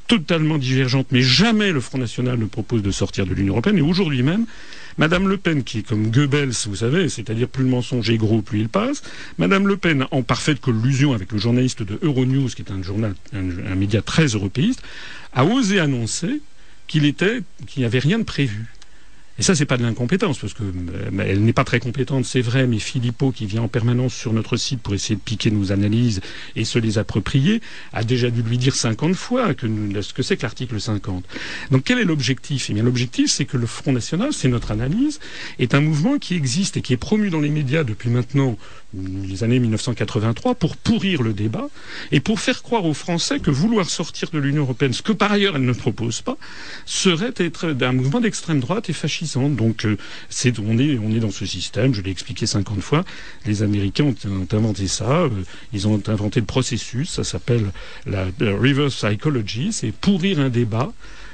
totalement 0.08 0.58
divergentes, 0.58 1.08
mais 1.12 1.22
jamais 1.22 1.70
le 1.70 1.80
Front 1.80 1.98
National 1.98 2.38
ne 2.38 2.46
propose 2.46 2.82
de 2.82 2.90
sortir 2.90 3.26
de 3.26 3.34
l'Union 3.34 3.52
Européenne. 3.52 3.78
Et 3.78 3.82
aujourd'hui 3.82 4.22
même, 4.22 4.46
Madame 4.96 5.28
Le 5.28 5.36
Pen, 5.36 5.62
qui 5.62 5.78
est 5.78 5.82
comme 5.82 6.10
Goebbels, 6.10 6.54
vous 6.66 6.76
savez, 6.76 7.08
c'est-à-dire 7.08 7.46
plus 7.46 7.62
le 7.62 7.70
mensonge 7.70 8.08
est 8.10 8.16
gros, 8.16 8.40
plus 8.40 8.60
il 8.60 8.68
passe, 8.68 9.02
Madame 9.36 9.68
Le 9.68 9.76
Pen, 9.76 10.06
en 10.10 10.22
parfaite 10.22 10.60
collusion 10.60 11.12
avec 11.12 11.30
le 11.30 11.38
journaliste 11.38 11.82
de 11.82 11.98
Euronews, 12.02 12.48
qui 12.48 12.62
est 12.62 12.72
un 12.72 12.82
journal, 12.82 13.14
un, 13.34 13.74
média 13.74 14.00
très 14.00 14.26
européiste, 14.26 14.82
a 15.34 15.44
osé 15.44 15.78
annoncer 15.78 16.40
qu'il 16.86 17.04
était, 17.04 17.42
qu'il 17.66 17.82
n'y 17.82 17.86
avait 17.86 17.98
rien 17.98 18.18
de 18.18 18.24
prévu. 18.24 18.64
Et 19.38 19.42
ça, 19.42 19.54
c'est 19.54 19.66
pas 19.66 19.76
de 19.76 19.84
l'incompétence, 19.84 20.38
parce 20.38 20.52
que 20.52 20.64
euh, 20.64 21.24
elle 21.24 21.44
n'est 21.44 21.52
pas 21.52 21.62
très 21.62 21.78
compétente, 21.78 22.24
c'est 22.24 22.40
vrai, 22.40 22.66
mais 22.66 22.80
Philippot, 22.80 23.30
qui 23.30 23.46
vient 23.46 23.62
en 23.62 23.68
permanence 23.68 24.12
sur 24.12 24.32
notre 24.32 24.56
site 24.56 24.80
pour 24.80 24.94
essayer 24.94 25.14
de 25.14 25.20
piquer 25.20 25.52
nos 25.52 25.70
analyses 25.70 26.20
et 26.56 26.64
se 26.64 26.78
les 26.78 26.98
approprier, 26.98 27.60
a 27.92 28.02
déjà 28.02 28.30
dû 28.30 28.42
lui 28.42 28.58
dire 28.58 28.74
50 28.74 29.14
fois 29.14 29.48
ce 29.50 30.12
que 30.12 30.22
c'est 30.22 30.36
que 30.36 30.42
l'article 30.42 30.80
50. 30.80 31.24
Donc 31.70 31.84
quel 31.84 31.98
est 31.98 32.04
l'objectif? 32.04 32.68
Eh 32.70 32.74
bien 32.74 32.82
l'objectif, 32.82 33.30
c'est 33.30 33.44
que 33.44 33.56
le 33.56 33.66
Front 33.66 33.92
National, 33.92 34.32
c'est 34.32 34.48
notre 34.48 34.72
analyse, 34.72 35.20
est 35.60 35.74
un 35.74 35.80
mouvement 35.80 36.18
qui 36.18 36.34
existe 36.34 36.76
et 36.76 36.82
qui 36.82 36.92
est 36.92 36.98
promu 36.98 37.30
dans 37.30 37.40
les 37.40 37.50
médias 37.50 37.84
depuis 37.84 38.10
maintenant 38.10 38.58
les 38.94 39.44
années 39.44 39.58
1983 39.58 40.54
pour 40.54 40.76
pourrir 40.76 41.22
le 41.22 41.34
débat 41.34 41.68
et 42.10 42.20
pour 42.20 42.40
faire 42.40 42.62
croire 42.62 42.86
aux 42.86 42.94
Français 42.94 43.38
que 43.38 43.50
vouloir 43.50 43.88
sortir 43.90 44.30
de 44.30 44.38
l'Union 44.38 44.62
européenne, 44.62 44.94
ce 44.94 45.02
que 45.02 45.12
par 45.12 45.30
ailleurs 45.30 45.56
elle 45.56 45.66
ne 45.66 45.72
propose 45.72 46.22
pas, 46.22 46.38
serait 46.86 47.34
être 47.36 47.76
un 47.82 47.92
mouvement 47.92 48.20
d'extrême 48.20 48.60
droite 48.60 48.88
et 48.88 48.94
fascisant. 48.94 49.50
Donc 49.50 49.84
euh, 49.84 49.96
on, 50.58 50.78
est, 50.78 51.20
dans 51.20 51.30
ce 51.30 51.44
système, 51.44 51.92
je 51.92 52.00
l'ai 52.00 52.10
expliqué 52.10 52.46
50 52.46 52.80
fois, 52.80 53.04
les 53.44 53.62
Américains 53.62 54.04
ont, 54.04 54.46
inventé 54.52 54.88
ça, 54.88 55.10
euh, 55.10 55.30
ils 55.72 55.86
ont 55.86 56.02
inventé 56.08 56.40
le 56.40 56.46
processus, 56.46 57.10
ça 57.10 57.24
s'appelle 57.24 57.66
la, 58.06 58.24
reverse 58.40 58.94
psychology, 59.04 59.72
c'est 59.72 59.92
pourrir 59.92 60.40
un 60.40 60.48
débat 60.48 60.90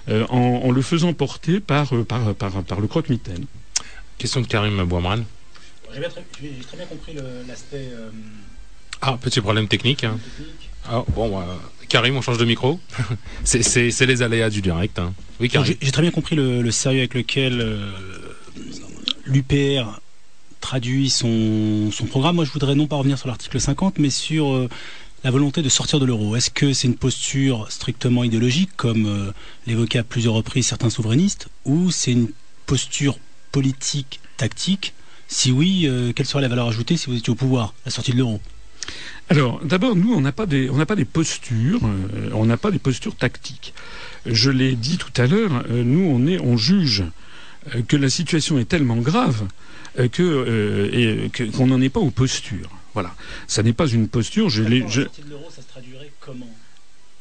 euh, 0.09 0.27
en, 0.29 0.73
le 0.73 0.83
faisant 0.83 1.12
porter 1.12 1.61
par, 1.61 1.93
par, 2.05 2.81
le 2.81 2.87
croque-mitaine. 2.88 3.45
Question 4.19 4.40
de 4.40 4.47
Karim 4.47 4.83
Bouamran. 4.85 5.21
J'ai 5.94 6.64
très 6.66 6.76
bien 6.76 6.87
compris 6.87 7.14
l'aspect. 7.46 7.88
Euh, 7.92 8.11
ah, 9.00 9.16
petit 9.20 9.40
problème 9.40 9.68
technique. 9.68 10.04
Hein. 10.04 10.18
Ah, 10.88 11.04
bon, 11.14 11.40
Karim, 11.88 12.16
on 12.16 12.22
change 12.22 12.38
de 12.38 12.44
micro. 12.44 12.80
c'est 13.44 14.07
les 14.07 14.22
aléas 14.22 14.50
du 14.50 14.61
direct. 14.61 14.98
Hein. 14.98 15.14
Oui, 15.40 15.50
J'ai 15.52 15.90
très 15.92 16.02
bien 16.02 16.11
compris 16.11 16.37
le, 16.37 16.68
sérieux 16.70 17.00
avec 17.00 17.14
lequel 17.14 17.61
euh, 17.61 17.92
l'UPR 19.24 20.00
traduit 20.61 21.11
son, 21.11 21.90
son, 21.92 22.07
programme. 22.07 22.37
Moi, 22.37 22.44
je 22.44 22.50
voudrais 22.50 22.74
non 22.74 22.87
pas 22.87 22.96
revenir 22.96 23.18
sur 23.18 23.28
l'article 23.28 23.61
50, 23.61 23.98
mais 23.98 24.11
sur 24.11 24.52
euh, 24.52 24.68
la 25.22 25.30
volonté 25.30 25.62
de 25.62 25.68
sortir 25.68 26.00
de 26.00 26.07
l'euro. 26.07 26.35
Est-ce 26.35 26.50
que 26.50 26.72
c'est 26.72 26.88
une 26.88 26.96
posture 26.96 27.70
strictement 27.70 28.24
idéologique, 28.24 28.70
comme 28.76 29.33
l'évoquaient 29.66 29.98
à 29.98 30.04
plusieurs 30.04 30.35
reprises 30.35 30.66
certains 30.66 30.90
souverainistes, 30.90 31.48
ou 31.64 31.90
c'est 31.90 32.12
une 32.12 32.30
posture 32.66 33.18
politique, 33.52 34.20
tactique 34.37 34.94
si 35.29 35.53
oui, 35.53 35.87
euh, 35.87 36.13
quelle 36.15 36.27
serait 36.27 36.43
la 36.43 36.49
valeur 36.49 36.69
ajoutée 36.69 36.97
si 36.97 37.07
vous 37.09 37.17
étiez 37.17 37.31
au 37.31 37.37
pouvoir, 37.37 37.75
la 37.85 37.91
sortie 37.91 38.13
de 38.13 38.19
l'euro? 38.19 38.41
Alors, 39.29 39.61
d'abord, 39.65 39.97
nous, 39.97 40.13
on 40.13 40.21
n'a 40.21 40.33
pas 40.33 40.47
des, 40.47 40.69
on 40.69 40.77
n'a 40.77 40.87
pas 40.87 40.97
des 40.97 41.05
postures, 41.07 41.81
euh, 41.85 42.31
on 42.35 42.45
n'a 42.45 42.57
pas 42.57 42.71
des 42.71 42.79
postures 42.79 43.17
tactiques. 43.17 43.73
Je 44.27 44.51
l'ai 44.51 44.75
dit 44.75 44.99
tout 44.99 45.13
à 45.21 45.27
l'heure, 45.27 45.65
euh, 45.71 45.83
nous, 45.83 46.03
on 46.03 46.27
est, 46.27 46.39
on 46.41 46.57
juge 46.57 47.05
que 47.89 47.97
la 47.97 48.11
situation 48.11 48.59
est 48.59 48.67
tellement 48.69 48.97
grave 48.97 49.47
que 50.13 51.31
qu'on 51.57 51.67
n'en 51.69 51.81
est 51.81 51.89
pas 51.89 52.01
aux 52.01 52.11
postures. 52.11 52.69
Voilà, 52.93 53.15
ça 53.47 53.63
n'est 53.63 53.73
pas 53.73 53.87
une 53.87 54.07
posture. 54.07 54.51
Je 54.51 54.63
l'ai. 54.63 54.85
Je... 54.87 55.03
ça 55.03 55.63
se 55.63 55.69
traduirait 55.69 56.13
comment? 56.21 56.51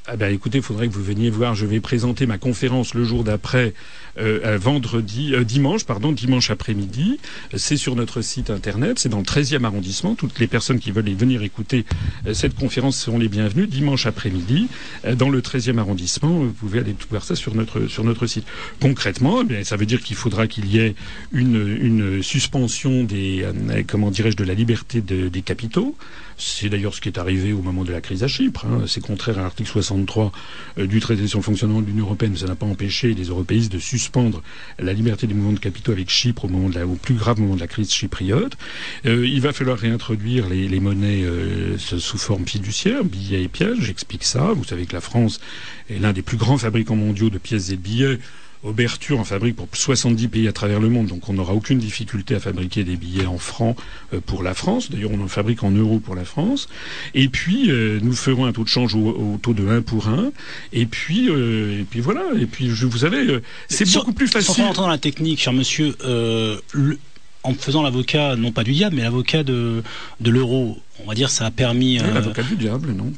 Ah 0.06 0.18
ben 0.18 0.34
écoutez, 0.34 0.58
il 0.58 0.64
faudrait 0.64 0.90
que 0.90 0.94
vous 0.94 1.04
veniez 1.04 1.30
voir. 1.30 1.56
Je 1.56 1.66
vais 1.66 1.80
présenter 1.80 2.26
ma 2.26 2.38
conférence 2.38 2.94
le 2.94 3.06
jour 3.06 3.24
d'après, 3.24 3.74
euh, 4.20 4.58
vendredi, 4.60 5.34
euh, 5.34 5.46
dimanche, 5.46 5.86
pardon, 5.86 6.12
dimanche 6.12 6.52
après-midi. 6.52 7.20
C'est 7.56 7.78
sur 7.78 7.96
notre 7.96 8.20
site 8.20 8.50
internet. 8.50 9.00
C'est 9.00 9.08
dans 9.08 9.20
le 9.20 9.24
13e 9.24 9.64
arrondissement. 9.64 10.16
Toutes 10.16 10.40
les 10.40 10.48
personnes 10.48 10.80
qui 10.80 10.92
veulent 10.92 11.10
venir 11.10 11.42
écouter 11.42 11.86
euh, 12.28 12.34
cette 12.34 12.54
conférence 12.54 12.98
seront 12.98 13.18
les 13.18 13.30
bienvenues. 13.30 13.66
Dimanche 13.66 14.06
après-midi, 14.06 14.68
dans 15.16 15.30
le 15.30 15.40
13e 15.40 15.78
arrondissement. 15.78 16.32
Vous 16.32 16.52
pouvez 16.52 16.80
aller 16.80 16.94
tout 16.94 17.08
voir 17.10 17.24
ça 17.24 17.36
sur 17.36 17.56
notre 17.56 17.88
sur 17.88 18.04
notre 18.04 18.28
site. 18.28 18.46
Concrètement, 18.82 19.42
eh 19.50 19.64
ça 19.64 19.78
veut 19.78 19.86
dire 19.86 20.04
qu'il 20.04 20.18
faudra 20.18 20.48
qu'il 20.48 20.66
y 20.66 20.80
ait 20.80 20.96
une, 21.32 21.78
une 21.82 22.22
suspension 22.22 23.06
des 23.06 23.48
comment 23.88 24.12
dirais-je 24.12 24.36
de 24.36 24.44
la 24.44 24.54
liberté 24.54 25.00
des 25.00 25.42
capitaux. 25.42 25.96
C'est 26.46 26.68
d'ailleurs 26.68 26.94
ce 26.94 27.00
qui 27.00 27.08
est 27.08 27.18
arrivé 27.18 27.54
au 27.54 27.62
moment 27.62 27.86
de 27.86 27.94
la 27.94 28.02
crise 28.02 28.22
à 28.22 28.28
Chypre. 28.28 28.66
Hein. 28.66 28.84
C'est 28.86 29.00
contraire 29.00 29.40
à 29.40 29.44
l'article 29.44 29.70
63 29.70 30.34
euh, 30.78 30.88
du 30.88 31.00
traité 31.00 31.26
sur 31.26 31.40
le 31.40 31.44
fonctionnement 31.44 31.82
de 31.82 31.88
l'Union 31.88 32.04
européenne. 32.04 32.36
Ça 32.36 32.48
n'a 32.48 32.56
pas 32.56 32.66
empêché 32.66 33.14
les 33.14 33.26
européistes 33.28 33.72
de 33.72 33.80
suspendre 33.80 34.44
la 34.78 34.92
liberté 34.92 35.26
des 35.26 35.34
mouvements 35.34 35.54
de 35.54 35.60
capitaux 35.60 35.94
avec 35.94 36.10
Chypre 36.10 36.44
au, 36.44 36.50
moment 36.50 36.68
de 36.68 36.76
la, 36.76 36.86
au 36.86 36.96
plus 36.96 37.16
grave 37.16 37.40
moment 37.40 37.56
de 37.56 37.62
la 37.62 37.68
crise 37.68 37.90
chypriote. 37.92 38.58
Euh, 39.06 39.26
il 39.26 39.40
va 39.40 39.54
falloir 39.54 39.78
réintroduire 39.78 40.50
les, 40.50 40.68
les 40.68 40.80
monnaies 40.82 41.24
euh, 41.24 41.78
sous 41.78 42.18
forme 42.18 42.46
fiduciaire, 42.46 43.06
billets 43.06 43.44
et 43.44 43.48
pièces. 43.48 43.80
J'explique 43.80 44.26
ça. 44.26 44.52
Vous 44.54 44.66
savez 44.66 44.86
que 44.86 44.94
la 44.94 45.02
France 45.02 45.40
est 45.90 46.00
l'un 46.00 46.12
des 46.12 46.24
plus 46.24 46.38
grands 46.38 46.58
fabricants 46.58 46.98
mondiaux 46.98 47.30
de 47.30 47.38
pièces 47.38 47.70
et 47.70 47.78
de 47.78 47.82
billets. 47.82 48.20
Auberture 48.64 49.20
en 49.20 49.26
fabrique 49.26 49.58
pour 49.58 49.68
70 49.74 50.30
pays 50.30 50.48
à 50.48 50.54
travers 50.54 50.80
le 50.80 50.88
monde, 50.88 51.08
donc 51.08 51.28
on 51.28 51.34
n'aura 51.34 51.54
aucune 51.54 51.80
difficulté 51.80 52.34
à 52.34 52.40
fabriquer 52.40 52.86
des 52.86 52.96
billets 52.96 53.26
en 53.26 53.38
francs 53.38 53.76
euh, 54.14 54.22
pour 54.26 54.42
la 54.42 54.54
France. 54.54 54.90
D'ailleurs, 54.90 55.12
on 55.12 55.22
en 55.22 55.28
fabrique 55.28 55.64
en 55.64 55.72
euros 55.72 56.00
pour 56.00 56.16
la 56.16 56.24
France. 56.24 56.70
Et 57.14 57.28
puis, 57.28 57.70
euh, 57.70 58.00
nous 58.02 58.14
ferons 58.14 58.46
un 58.46 58.54
taux 58.54 58.64
de 58.64 58.70
change 58.70 58.96
au, 58.96 59.38
taux 59.42 59.54
de 59.54 59.68
1 59.68 59.82
pour 59.82 60.08
1. 60.08 60.32
Et 60.72 60.86
puis, 60.86 61.30
euh, 61.30 61.82
et 61.82 61.84
puis 61.84 62.00
voilà. 62.00 62.24
Et 62.40 62.46
puis, 62.46 62.70
je, 62.70 62.86
vous 62.86 63.00
savez, 63.00 63.40
c'est 63.68 63.92
beaucoup 63.94 64.14
plus 64.14 64.28
facile. 64.28 64.56
Sans 64.56 64.68
rentrer 64.68 64.84
dans 64.84 64.88
la 64.88 64.98
technique, 64.98 65.42
cher 65.42 65.52
monsieur, 65.52 65.96
en 67.44 67.54
faisant 67.54 67.84
l'avocat, 67.84 68.38
non 68.38 68.54
pas 68.54 68.64
du 68.64 68.72
diable, 68.72 68.96
mais 68.96 69.02
l'avocat 69.02 69.44
de, 69.44 69.84
de 70.22 70.32
l'euro, 70.32 70.78
on 71.04 71.08
va 71.08 71.16
dire, 71.16 71.30
ça 71.30 71.46
a 71.46 71.52
permis. 71.52 71.98
l'avocat 71.98 72.44
du 72.44 72.56
diable, 72.56 72.94
non 72.94 73.12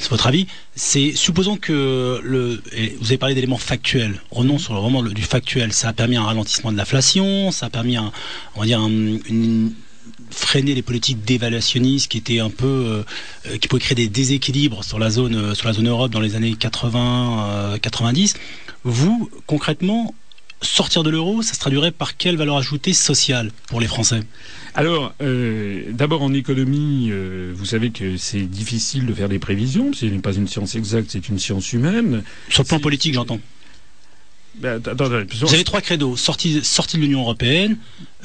c'est 0.00 0.10
votre 0.10 0.26
avis, 0.26 0.46
c'est 0.74 1.12
supposons 1.14 1.56
que 1.56 2.20
le, 2.22 2.62
vous 3.00 3.06
avez 3.06 3.18
parlé 3.18 3.34
d'éléments 3.34 3.58
factuels, 3.58 4.20
renonce 4.30 4.62
sur 4.62 4.74
le 4.74 4.80
vraiment 4.80 5.02
du 5.02 5.22
factuel, 5.22 5.72
ça 5.72 5.88
a 5.88 5.92
permis 5.92 6.16
un 6.16 6.24
ralentissement 6.24 6.72
de 6.72 6.76
l'inflation, 6.76 7.50
ça 7.50 7.66
a 7.66 7.70
permis 7.70 7.96
un, 7.96 8.12
on 8.54 8.60
va 8.60 8.66
dire 8.66 8.80
freiner 10.30 10.74
les 10.74 10.82
politiques 10.82 11.24
dévaluationnistes 11.24 12.10
qui 12.10 12.18
étaient 12.18 12.40
un 12.40 12.50
peu 12.50 13.04
euh, 13.46 13.58
qui 13.58 13.68
pouvaient 13.68 13.80
créer 13.80 13.94
des 13.94 14.08
déséquilibres 14.08 14.84
sur 14.84 14.98
la 14.98 15.10
zone 15.10 15.34
euh, 15.34 15.54
sur 15.54 15.68
la 15.68 15.74
zone 15.74 15.88
Europe 15.88 16.10
dans 16.10 16.20
les 16.20 16.34
années 16.34 16.54
80 16.54 17.78
90 17.80 18.34
euh, 18.34 18.38
vous 18.84 19.30
concrètement 19.46 20.14
sortir 20.60 21.02
de 21.02 21.10
l'euro 21.10 21.42
ça 21.42 21.54
se 21.54 21.60
traduirait 21.60 21.92
par 21.92 22.16
quelle 22.16 22.36
valeur 22.36 22.56
ajoutée 22.56 22.92
sociale 22.92 23.50
pour 23.68 23.80
les 23.80 23.86
Français? 23.86 24.22
Alors, 24.78 25.12
euh, 25.22 25.86
d'abord 25.90 26.22
en 26.22 26.32
économie, 26.32 27.08
euh, 27.10 27.52
vous 27.52 27.64
savez 27.64 27.90
que 27.90 28.16
c'est 28.16 28.42
difficile 28.42 29.06
de 29.06 29.12
faire 29.12 29.28
des 29.28 29.40
prévisions. 29.40 29.92
Ce 29.92 30.06
n'est 30.06 30.20
pas 30.20 30.32
une 30.32 30.46
science 30.46 30.76
exacte, 30.76 31.08
c'est 31.10 31.28
une 31.28 31.40
science 31.40 31.72
humaine. 31.72 32.22
Sur 32.48 32.62
le 32.62 32.68
plan 32.68 32.78
politique, 32.78 33.12
j'entends. 33.12 33.40
Ben, 34.54 34.80
vous 35.40 35.52
avez 35.52 35.64
trois 35.64 35.80
credos 35.80 36.14
sortir, 36.14 36.62
de 36.62 36.98
l'Union 36.98 37.22
européenne, 37.22 37.76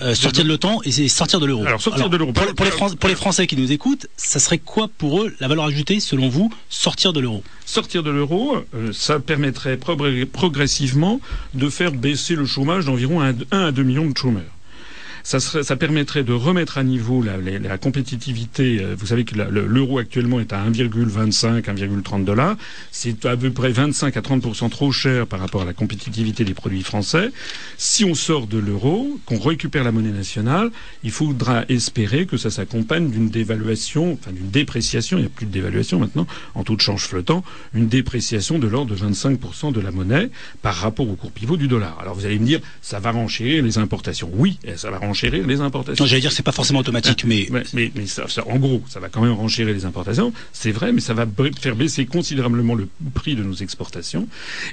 euh, 0.02 0.13
sortir 0.13 0.44
de 0.44 0.50
l'OTAN 0.50 0.80
et 0.84 1.08
sortir 1.08 1.39
de 1.39 1.48
l'euro. 1.48 1.66
Alors 1.66 1.82
sortir 1.82 2.08
de 2.08 2.18
l'euro. 2.18 2.32
Pour, 2.34 2.46
pour, 2.54 3.10
les 3.10 3.16
Français 3.16 3.48
qui 3.48 3.58
nous 3.58 3.72
écoutent, 3.72 4.06
ça 4.16 4.38
serait 4.38 4.60
quoi 4.60 4.89
pour 5.00 5.24
eux 5.24 5.36
la 5.39 5.48
valeur 5.48 5.66
ajoutée 5.66 6.00
selon 6.00 6.30
vous 6.30 6.54
sortir 6.70 7.13
de 7.13 7.20
l'euro? 7.20 7.44
Sortir 7.66 8.04
de 8.04 8.12
l'euro, 8.12 8.58
ça 8.92 9.20
permettrait 9.20 9.78
progressivement 9.78 11.20
de 11.56 11.68
faire 11.70 11.94
baisser 11.94 12.36
le 12.36 12.46
chômage 12.46 12.86
d'environ 12.86 13.22
1 13.22 13.36
à 13.52 13.72
2 13.72 13.82
millions 13.82 14.08
de 14.08 14.16
chômeurs 14.16 14.54
ça, 15.24 15.40
serait, 15.40 15.64
ça 15.64 15.78
permettrait 15.78 16.24
de 16.24 16.34
remettre 16.34 16.78
à 16.78 16.84
niveau 16.84 17.24
la, 17.24 17.38
la, 17.38 17.78
compétitivité. 17.78 18.80
Euh, 18.82 18.96
vous 18.98 19.08
savez 19.08 19.24
que 19.24 19.36
l'euro 19.36 19.98
actuellement 19.98 20.42
est 20.42 20.52
à 20.52 20.64
1,25, 20.70 21.62
1,30 21.62 22.26
dollars. 22.26 22.58
C'est 22.92 23.26
à 23.26 23.38
peu 23.38 23.50
près 23.50 23.72
25 23.72 24.18
à 24.18 24.22
30% 24.22 24.70
trop 24.70 24.92
cher 24.92 25.26
par 25.26 25.40
rapport 25.40 25.62
à 25.62 25.66
la 25.66 25.74
compétitivité 25.74 26.44
des 26.44 26.54
produits 26.54 26.84
français. 26.84 27.32
Si 27.78 28.04
on 28.04 28.16
sort 28.16 28.48
de 28.48 28.58
l'euro, 28.58 29.18
qu'on 29.26 29.40
récupère 29.40 29.86
la 29.86 29.94
monnaie 29.94 30.12
nationale, 30.12 30.72
il 31.04 31.12
faudra 31.12 31.64
espérer 31.70 32.26
que 32.26 32.36
ça 32.36 32.50
s'accompagne 32.50 33.10
d'une 33.10 33.30
dévaluation, 33.30 34.14
enfin 34.14 34.32
d'une 34.32 34.50
dépréciation. 34.50 35.18
Il 35.18 35.22
n'y 35.22 35.28
a 35.28 35.30
plus 35.30 35.46
de 35.46 35.52
dévaluation 35.52 36.00
maintenant 36.00 36.28
en 36.54 36.66
taux 36.66 36.76
de 36.76 36.82
change 36.82 37.06
flottant, 37.06 37.46
une 37.74 37.88
dépréciation 37.88 38.60
de 38.60 38.68
l'ordre 38.68 38.94
de 38.94 39.00
25% 39.00 39.72
de 39.72 39.80
la 39.80 39.92
monnaie 39.92 40.30
par 40.62 40.76
rapport 40.76 41.08
au 41.08 41.16
cours 41.16 41.32
pivot 41.32 41.56
du 41.56 41.70
dollar. 41.70 41.98
Alors 42.02 42.14
vous 42.14 42.26
allez 42.26 42.40
me 42.40 42.46
dire, 42.46 42.60
ça 42.82 43.00
va 43.00 43.12
renchérir 43.12 43.64
les 43.64 43.78
importations. 43.78 44.30
Oui, 44.34 44.60
ça 44.76 44.92
va 44.92 44.98
renchérir 44.98 45.12
les 45.21 45.62
importations. 45.62 46.06
j'allais 46.06 46.21
dire 46.21 46.32
c'est 46.32 46.43
pas 46.43 46.52
forcément 46.52 46.80
automatique, 46.80 47.26
mais 47.26 47.47
mais, 47.73 47.91
mais, 47.95 48.06
ça, 48.06 48.26
en 48.47 48.58
gros, 48.58 48.84
ça 48.88 48.99
va 48.99 49.10
quand 49.10 49.21
même 49.21 49.34
renchérir 49.34 49.73
les 49.73 49.86
importations. 49.86 50.34
C'est 50.52 50.71
vrai, 50.71 50.91
mais 50.91 51.02
ça 51.02 51.13
va 51.13 51.26
faire 51.60 51.76
baisser 51.76 52.06
considérablement 52.06 52.76
le 52.76 52.88
prix 53.13 53.36
de 53.36 53.43
nos 53.43 53.54
exportations. 53.54 54.28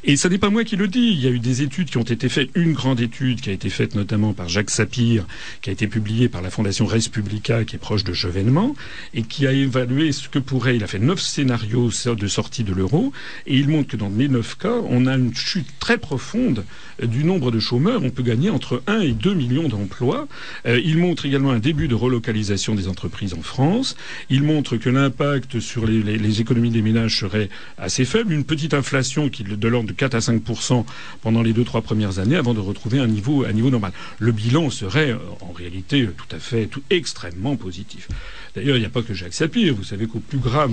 Et 0.05 0.16
ça 0.16 0.29
n'est 0.29 0.38
pas 0.38 0.50
moi 0.50 0.64
qui 0.64 0.76
le 0.76 0.88
dis. 0.88 1.11
Il 1.12 1.20
y 1.20 1.26
a 1.26 1.31
eu 1.31 1.38
des 1.38 1.62
études 1.62 1.90
qui 1.90 1.98
ont 1.98 2.03
été 2.03 2.29
faites. 2.29 2.50
Une 2.55 2.72
grande 2.72 3.00
étude 3.00 3.40
qui 3.40 3.50
a 3.50 3.53
été 3.53 3.70
faite 3.70 3.94
notamment 3.94 4.33
par 4.33 4.48
Jacques 4.48 4.70
Sapir, 4.70 5.26
qui 5.62 5.70
a 5.70 5.72
été 5.72 5.87
publiée 5.87 6.29
par 6.29 6.42
la 6.42 6.50
Fondation 6.50 6.87
Res 6.87 7.09
Publica, 7.11 7.64
qui 7.64 7.76
est 7.76 7.79
proche 7.79 8.05
de 8.05 8.12
Chevènement, 8.12 8.74
et 9.14 9.22
qui 9.22 9.46
a 9.46 9.53
évalué 9.53 10.12
ce 10.12 10.29
que 10.29 10.38
pourrait. 10.38 10.76
Il 10.76 10.85
a 10.85 10.87
fait 10.87 10.98
neuf 10.98 11.20
scénarios 11.20 11.90
de 12.07 12.26
sortie 12.26 12.64
de 12.64 12.72
l'euro, 12.72 13.12
et 13.46 13.57
il 13.57 13.68
montre 13.68 13.88
que 13.88 13.96
dans 13.96 14.11
les 14.11 14.29
neuf 14.29 14.57
cas, 14.57 14.76
on 14.88 15.07
a 15.07 15.16
une 15.16 15.35
chute 15.35 15.68
très 15.79 15.98
profonde 15.98 16.64
du 17.03 17.24
nombre 17.24 17.50
de 17.50 17.59
chômeurs. 17.59 18.03
On 18.03 18.11
peut 18.11 18.22
gagner 18.22 18.50
entre 18.50 18.83
1 18.87 19.00
et 19.00 19.12
2 19.12 19.35
millions 19.35 19.68
d'emplois 19.68 20.29
euh, 20.66 20.81
il 20.83 20.99
montre 20.99 21.27
également 21.27 21.51
un 21.51 21.59
début 21.59 21.88
de 21.88 21.95
relocalisation 21.95 22.75
des 22.75 22.88
entreprises 22.88 23.35
en 23.35 23.43
France. 23.43 23.97
Il 24.29 24.43
montre 24.43 24.77
que 24.77 24.88
l'impact 24.88 25.61
sur 25.61 25.87
les, 25.87 26.40
économies 26.40 26.71
des 26.71 26.83
ménages 26.83 27.19
serait 27.19 27.49
assez 27.79 28.05
faible, 28.05 28.33
une 28.33 28.45
petite 28.45 28.75
inflation 28.75 29.29
qui 29.29 29.45
de 29.45 29.69
l'ordre 29.69 29.88
de 29.88 29.93
4 29.93 30.14
à 30.14 30.19
5% 30.19 30.85
pendant 31.23 31.43
les 31.43 31.53
deux 31.53 31.64
trois 31.64 31.83
premières 31.83 32.19
années 32.19 32.37
avant 32.37 32.55
de 32.55 32.61
retrouver 32.61 32.99
un 32.99 33.07
niveau 33.07 33.45
normal. 33.71 33.93
Le 34.19 34.33
bilan 34.33 34.71
serait 34.71 35.16
en 35.40 35.53
réalité 35.53 36.09
tout 36.16 36.37
à 36.37 36.38
fait 36.38 36.69
extrêmement 36.90 37.57
positif. 37.57 38.09
D'ailleurs, 38.55 38.77
il 38.77 38.81
n'y 38.81 38.87
a 38.87 38.91
pas 38.91 39.03
que 39.03 39.15
Jacques 39.15 39.35
Sapir. 39.35 39.75
Vous 39.75 39.85
savez 39.85 40.07
qu'au 40.07 40.21
plus 40.21 40.39
grave, 40.39 40.71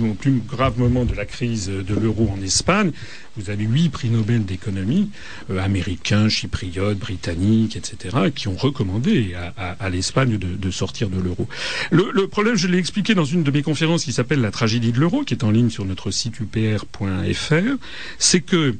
moment 0.78 1.04
de 1.04 1.14
la 1.14 1.24
crise 1.24 1.68
de 1.68 1.94
l'euro 1.94 2.28
en 2.36 2.42
Espagne, 2.42 2.92
vous 3.36 3.50
avez 3.50 3.64
huit 3.64 3.88
prix 3.88 4.10
Nobel 4.10 4.44
d'économie, 4.44 5.10
euh, 5.50 5.58
américains, 5.58 6.28
chypriotes, 6.28 6.98
britanniques, 6.98 7.76
etc., 7.76 8.30
qui 8.34 8.48
ont 8.48 8.56
recommandé 8.56 9.34
à, 9.56 9.90
l'Espagne 9.90 10.38
de, 10.38 10.70
sortir 10.70 11.08
de 11.08 11.20
l'euro. 11.20 11.48
Le, 11.90 12.10
le, 12.12 12.28
problème, 12.28 12.56
je 12.56 12.66
l'ai 12.66 12.78
expliqué 12.78 13.14
dans 13.14 13.24
une 13.24 13.42
de 13.42 13.50
mes 13.50 13.62
conférences 13.62 14.04
qui 14.04 14.12
s'appelle 14.12 14.40
La 14.40 14.50
tragédie 14.50 14.92
de 14.92 14.98
l'euro, 14.98 15.24
qui 15.24 15.34
est 15.34 15.44
en 15.44 15.50
ligne 15.50 15.70
sur 15.70 15.84
notre 15.84 16.10
site 16.10 16.40
upr.fr, 16.40 17.76
c'est 18.18 18.40
que 18.40 18.76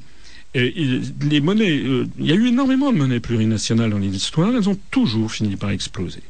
les 0.54 1.40
monnaies, 1.40 1.78
euh, 1.78 2.06
il 2.18 2.26
y 2.26 2.32
a 2.32 2.34
eu 2.34 2.48
énormément 2.48 2.90
de 2.90 2.96
monnaies 2.96 3.20
plurinationales 3.20 3.90
dans 3.90 3.98
l'histoire, 3.98 4.54
elles 4.54 4.68
ont 4.68 4.78
toujours 4.90 5.30
fini 5.30 5.56
par 5.56 5.70
exploser. 5.70 6.22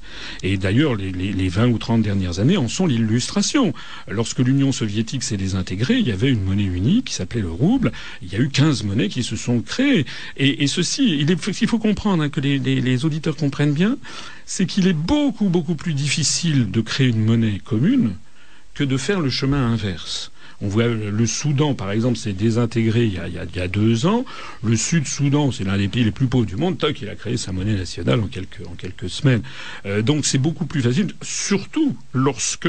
Et 0.42 0.57
d'ailleurs, 0.57 0.96
les, 0.96 1.12
les, 1.12 1.48
20 1.48 1.68
ou 1.68 1.78
30 1.78 2.02
dernières 2.02 2.40
années 2.40 2.57
en 2.57 2.68
sont 2.68 2.87
l'illustration. 2.87 3.72
Lorsque 4.09 4.40
l'Union 4.40 4.72
soviétique 4.72 5.22
s'est 5.22 5.37
désintégrée, 5.37 5.98
il 5.98 6.09
y 6.09 6.12
avait 6.12 6.31
une 6.31 6.42
monnaie 6.42 6.64
unique 6.64 7.07
qui 7.07 7.14
s'appelait 7.14 7.40
le 7.40 7.50
rouble. 7.50 7.92
Il 8.22 8.33
y 8.33 8.35
a 8.35 8.40
eu 8.40 8.48
15 8.48 8.83
monnaies 8.83 9.09
qui 9.09 9.22
se 9.22 9.37
sont 9.37 9.61
créées. 9.61 10.04
Et, 10.37 10.66
ceci, 10.66 11.18
il 11.20 11.68
faut 11.68 11.78
comprendre 11.78 12.24
hein, 12.24 12.28
que 12.28 12.40
les, 12.40 12.59
les 12.59 13.04
auditeurs 13.04 13.37
comprennent 13.37 13.72
bien, 13.72 13.98
c'est 14.46 14.66
qu'il 14.66 14.88
est 14.88 14.94
beaucoup, 14.94 15.48
beaucoup 15.48 15.76
plus 15.76 15.94
difficile 15.94 16.70
de 16.70 16.81
créer 16.81 17.09
une 17.09 17.24
monnaie 17.24 17.61
commune 17.64 18.14
que 18.74 18.83
de 18.85 18.96
faire 18.96 19.20
le 19.20 19.31
chemin 19.31 19.72
inverse. 19.72 20.33
On 20.60 20.68
voit 20.68 20.88
le 20.88 21.26
Soudan, 21.26 21.74
par 21.74 21.92
exemple, 21.92 22.16
s'est 22.16 22.32
désintégré 22.32 23.04
il 23.04 23.14
y, 23.14 23.18
a, 23.18 23.28
il, 23.28 23.34
y 23.34 23.60
a, 23.60 23.68
deux 23.68 24.06
ans. 24.06 24.24
Le 24.64 24.76
Sud-Soudan, 24.76 25.52
c'est 25.52 25.64
l'un 25.64 25.78
des 25.78 25.86
pays 25.86 26.02
les 26.02 26.10
plus 26.10 26.26
pauvres 26.26 26.46
du 26.46 26.56
monde. 26.56 26.78
Toc, 26.78 27.00
il 27.00 27.08
a 27.08 27.14
créé 27.14 27.36
sa 27.36 27.52
monnaie 27.52 27.76
nationale 27.76 28.20
en 28.20 28.26
quelques, 28.26 28.66
en 28.66 28.74
quelques 28.74 29.08
semaines. 29.08 29.42
Euh, 29.86 30.02
donc 30.02 30.26
c'est 30.26 30.38
beaucoup 30.38 30.66
plus 30.66 30.82
facile, 30.82 31.14
surtout 31.22 31.96
lorsque 32.12 32.68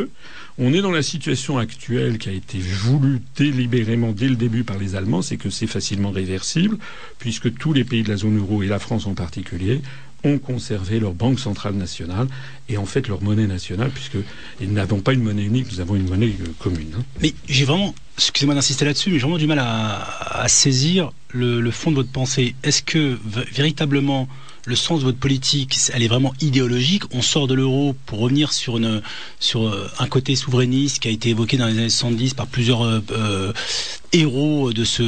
on 0.59 0.73
est 0.73 0.81
dans 0.81 0.91
la 0.91 1.01
situation 1.01 1.57
actuelle 1.57 2.17
qui 2.17 2.29
a 2.29 2.33
été 2.33 2.59
voulue 2.59 3.21
délibérément 3.37 4.11
dès 4.11 4.27
le 4.27 4.35
début 4.35 4.63
par 4.63 4.77
les 4.77 4.95
Allemands, 4.95 5.21
c'est 5.21 5.37
que 5.37 5.49
c'est 5.49 5.67
facilement 5.67 6.11
réversible, 6.11 6.77
puisque 7.17 7.53
tous 7.55 7.73
les 7.73 7.85
pays 7.85 8.03
de 8.03 8.09
la 8.09 8.17
zone 8.17 8.37
euro, 8.37 8.61
et 8.61 8.67
la 8.67 8.79
France 8.79 9.07
en 9.07 9.13
particulier, 9.13 9.81
ont 10.23 10.37
conservé 10.37 10.99
leur 10.99 11.13
banque 11.13 11.39
centrale 11.39 11.73
nationale 11.73 12.27
et 12.67 12.77
en 12.77 12.85
fait 12.85 13.07
leur 13.07 13.21
monnaie 13.21 13.47
nationale, 13.47 13.89
puisque 13.91 14.17
nous 14.61 14.71
n'avons 14.71 14.99
pas 14.99 15.13
une 15.13 15.23
monnaie 15.23 15.43
unique, 15.43 15.67
nous 15.71 15.79
avons 15.79 15.95
une 15.95 16.07
monnaie 16.07 16.33
euh, 16.41 16.47
commune. 16.59 16.91
Hein. 16.97 17.03
Mais 17.21 17.33
j'ai 17.47 17.65
vraiment, 17.65 17.93
excusez-moi 18.17 18.55
d'insister 18.55 18.85
là-dessus, 18.85 19.09
mais 19.09 19.15
j'ai 19.15 19.21
vraiment 19.21 19.37
du 19.37 19.47
mal 19.47 19.59
à, 19.59 20.47
saisir 20.47 21.11
le, 21.29 21.71
fond 21.71 21.91
de 21.91 21.95
votre 21.95 22.11
pensée. 22.11 22.55
Est-ce 22.63 22.81
que 22.81 23.17
véritablement 23.51 24.27
le 24.65 24.75
sens 24.75 24.99
de 24.99 25.05
votre 25.05 25.17
politique, 25.17 25.77
elle 25.93 26.03
est 26.03 26.07
vraiment 26.07 26.33
idéologique? 26.41 27.03
On 27.11 27.21
sort 27.21 27.47
de 27.47 27.53
l'euro 27.53 27.95
pour 28.05 28.19
revenir 28.19 28.51
sur, 28.53 28.77
euh, 28.77 29.01
un 29.99 30.07
côté 30.07 30.35
souverainiste 30.35 30.99
qui 30.99 31.07
a 31.07 31.11
été 31.11 31.29
évoqué 31.29 31.57
dans 31.57 31.67
les 31.67 31.77
années 31.77 31.89
70 31.89 32.33
par 32.33 32.47
plusieurs 32.47 32.83
euh, 32.83 33.53
héros 34.11 34.73
de 34.73 34.83
ce, 34.83 35.01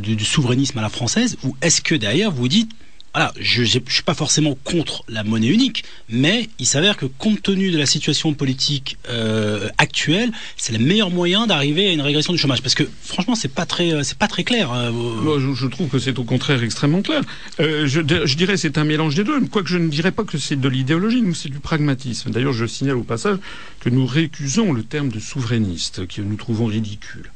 du 0.00 0.24
souverainisme 0.24 0.78
à 0.78 0.82
la 0.82 0.88
française? 0.88 1.36
Ou 1.44 1.56
est-ce 1.62 1.80
que 1.80 1.94
derrière 1.94 2.30
vous 2.30 2.48
dites 2.48 2.70
voilà, 3.14 3.32
je 3.40 3.62
ne 3.62 3.66
suis 3.66 4.02
pas 4.04 4.14
forcément 4.14 4.56
contre 4.64 5.02
la 5.08 5.24
monnaie 5.24 5.48
unique, 5.48 5.84
mais 6.08 6.48
il 6.58 6.66
s'avère 6.66 6.96
que 6.96 7.06
compte 7.06 7.42
tenu 7.42 7.70
de 7.70 7.78
la 7.78 7.86
situation 7.86 8.34
politique 8.34 8.98
euh, 9.08 9.68
actuelle, 9.78 10.30
c'est 10.56 10.72
le 10.72 10.78
meilleur 10.78 11.10
moyen 11.10 11.46
d'arriver 11.46 11.88
à 11.88 11.92
une 11.92 12.02
régression 12.02 12.32
du 12.32 12.38
chômage. 12.38 12.62
Parce 12.62 12.74
que 12.74 12.84
franchement, 13.02 13.34
c'est 13.34 13.52
pas 13.52 13.66
euh, 13.80 14.02
pas 14.18 14.28
très 14.28 14.44
clair. 14.44 14.72
Hein, 14.72 14.92
je, 14.92 15.66
trouve 15.66 15.88
que 15.88 15.98
c'est 15.98 16.18
au 16.18 16.24
contraire 16.24 16.62
extrêmement 16.62 17.02
clair. 17.02 17.22
Euh, 17.60 17.86
je, 17.86 18.00
je, 18.00 18.36
dirais 18.36 18.56
c'est 18.56 18.78
un 18.78 18.84
mélange 18.84 19.14
des 19.14 19.24
deux. 19.24 19.40
Quoique 19.46 19.68
je 19.68 19.78
ne 19.78 19.88
dirais 19.88 20.12
pas 20.12 20.24
que 20.24 20.38
c'est 20.38 20.56
de 20.56 20.68
l'idéologie, 20.68 21.22
nous 21.22 21.34
c'est 21.34 21.48
du 21.48 21.60
pragmatisme. 21.60 22.30
D'ailleurs, 22.30 22.52
je 22.52 22.66
signale 22.66 22.96
au 22.96 23.04
passage 23.04 23.38
que 23.80 23.88
nous 23.88 24.06
récusons 24.06 24.72
le 24.72 24.82
terme 24.82 25.08
de 25.08 25.18
souverainiste, 25.18 26.06
que 26.06 26.20
nous 26.20 26.36
trouvons 26.36 26.66
ridicule. 26.66 27.30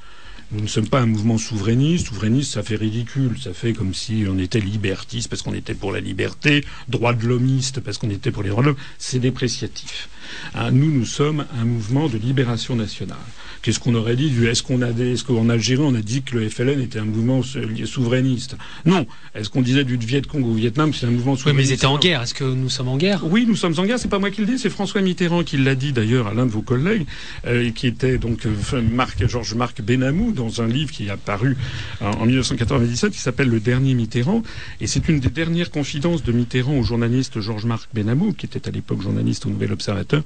Nous 0.53 0.61
ne 0.61 0.67
sommes 0.67 0.89
pas 0.89 1.01
un 1.01 1.07
mouvement 1.07 1.39
souverainiste. 1.39 2.09
Souverainiste, 2.09 2.53
ça 2.53 2.63
fait 2.63 2.77
ridicule. 2.77 3.37
Ça 3.43 3.55
fait 3.55 3.73
comme 3.73 3.95
si 3.95 4.25
on 4.29 4.39
était 4.39 4.61
libertiste 4.61 5.31
parce 5.31 5.41
qu'on 5.41 5.55
était 5.55 5.75
pour 5.75 5.93
la 5.93 6.01
liberté, 6.01 6.65
droit 6.89 7.15
de 7.15 7.27
l'homiste 7.27 7.81
parce 7.81 7.97
qu'on 7.97 8.11
était 8.11 8.31
pour 8.31 8.43
les 8.43 8.51
droits 8.51 8.63
de 8.63 8.69
l'homme. 8.69 8.77
C'est 8.99 9.19
dépréciatif. 9.19 10.11
Hein, 10.55 10.71
nous, 10.73 10.91
nous 10.91 11.07
sommes 11.07 11.47
un 11.59 11.65
mouvement 11.65 12.09
de 12.09 12.19
libération 12.19 12.77
nationale. 12.77 13.17
Qu'est-ce 13.63 13.79
qu'on 13.79 13.95
aurait 13.95 14.17
dit 14.17 14.29
du 14.29 14.49
Est-ce 14.49 14.63
qu'on 14.65 14.83
a 14.83 14.91
est-ce 14.91 15.23
qu'en 15.23 15.49
Algérie 15.49 15.83
on 15.85 15.95
a 15.95 16.01
dit 16.01 16.23
que 16.23 16.37
le 16.37 16.49
FLN 16.49 16.81
était 16.81 16.99
un 16.99 17.05
mouvement 17.05 17.43
souverainiste 17.43 18.57
Non. 18.85 19.07
Est-ce 19.37 19.51
qu'on 19.51 19.63
disait 19.63 19.85
du 19.85 19.97
Viet 19.97 20.23
Cong 20.23 20.45
au 20.45 20.53
Vietnam 20.53 20.93
c'est 20.93 21.07
un 21.07 21.11
mouvement 21.11 21.37
souverainiste 21.37 21.47
Oui, 21.47 21.63
mais 21.63 21.69
ils 21.69 21.73
étaient 21.73 21.87
en 21.87 21.99
guerre. 21.99 22.23
Est-ce 22.23 22.35
que 22.35 22.45
nous 22.45 22.69
sommes 22.69 22.89
en 22.89 22.97
guerre? 22.97 23.25
Oui, 23.25 23.47
nous 23.47 23.55
sommes 23.55 23.79
en 23.79 23.85
guerre. 23.85 24.01
C'est 24.01 24.09
pas 24.09 24.19
moi 24.19 24.33
qui 24.33 24.41
le 24.41 24.49
dis, 24.49 24.59
c'est 24.59 24.69
François 24.69 25.01
Mitterrand 25.01 25.45
qui 25.45 25.59
l'a 25.59 25.77
dit 25.77 25.93
d'ailleurs 25.93 26.27
à 26.27 26.35
l'un 26.35 26.45
de 26.45 26.51
vos 26.51 26.63
collègues, 26.63 27.07
euh, 27.47 27.71
qui 27.71 27.87
était 27.87 28.19
donc 28.19 28.47
euh, 28.47 28.83
Marc, 28.83 29.25
Georges 29.29 29.55
Marc 29.55 29.81
Benamou 29.81 30.33
dans 30.43 30.63
un 30.63 30.67
livre 30.67 30.91
qui 30.91 31.07
est 31.07 31.11
apparu 31.11 31.57
en 32.01 32.27
1997 32.27 33.13
qui 33.13 33.19
s'appelle 33.19 33.49
Le 33.49 33.61
dernier 33.61 33.95
Mitterrand. 33.95 34.43
Et 34.81 34.87
c'est 34.87 35.09
une 35.09 35.21
des 35.21 35.31
dernières 35.31 35.71
confidences 35.71 36.23
de 36.23 36.33
Mitterrand 36.33 36.77
au 36.79 36.83
journaliste 36.83 37.41
Georges 37.41 37.65
Marc 37.67 37.89
Benamou, 37.95 38.33
qui 38.33 38.47
était 38.47 38.69
à 38.69 38.71
l'époque 38.71 39.03
journaliste 39.03 39.47
au 39.47 39.51
Nouvel 39.51 39.73
Observateur. 39.73 40.23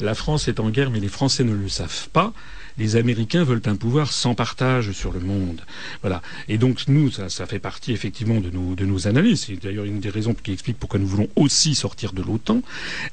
La 0.00 0.14
France 0.14 0.48
est 0.48 0.58
en 0.60 0.70
guerre, 0.70 0.90
mais 0.90 1.00
les 1.00 1.08
Français 1.08 1.44
ne 1.44 1.54
le 1.54 1.68
savent 1.68 2.08
pas 2.12 2.32
les 2.78 2.96
Américains 2.96 3.44
veulent 3.44 3.62
un 3.66 3.76
pouvoir 3.76 4.12
sans 4.12 4.34
partage 4.34 4.92
sur 4.92 5.12
le 5.12 5.20
monde. 5.20 5.60
Voilà. 6.00 6.22
Et 6.48 6.58
donc 6.58 6.88
nous, 6.88 7.10
ça, 7.10 7.46
fait 7.46 7.58
partie 7.58 7.92
effectivement 7.92 8.40
de 8.40 8.50
nos, 8.50 8.74
de 8.74 8.86
nos 8.86 9.06
analyses. 9.06 9.44
C'est 9.46 9.62
d'ailleurs 9.62 9.84
une 9.84 10.00
des 10.00 10.10
raisons 10.10 10.34
qui 10.34 10.52
explique 10.52 10.78
pourquoi 10.78 10.98
nous 10.98 11.06
voulons 11.06 11.28
aussi 11.36 11.74
sortir 11.74 12.12
de 12.12 12.22
l'OTAN. 12.22 12.62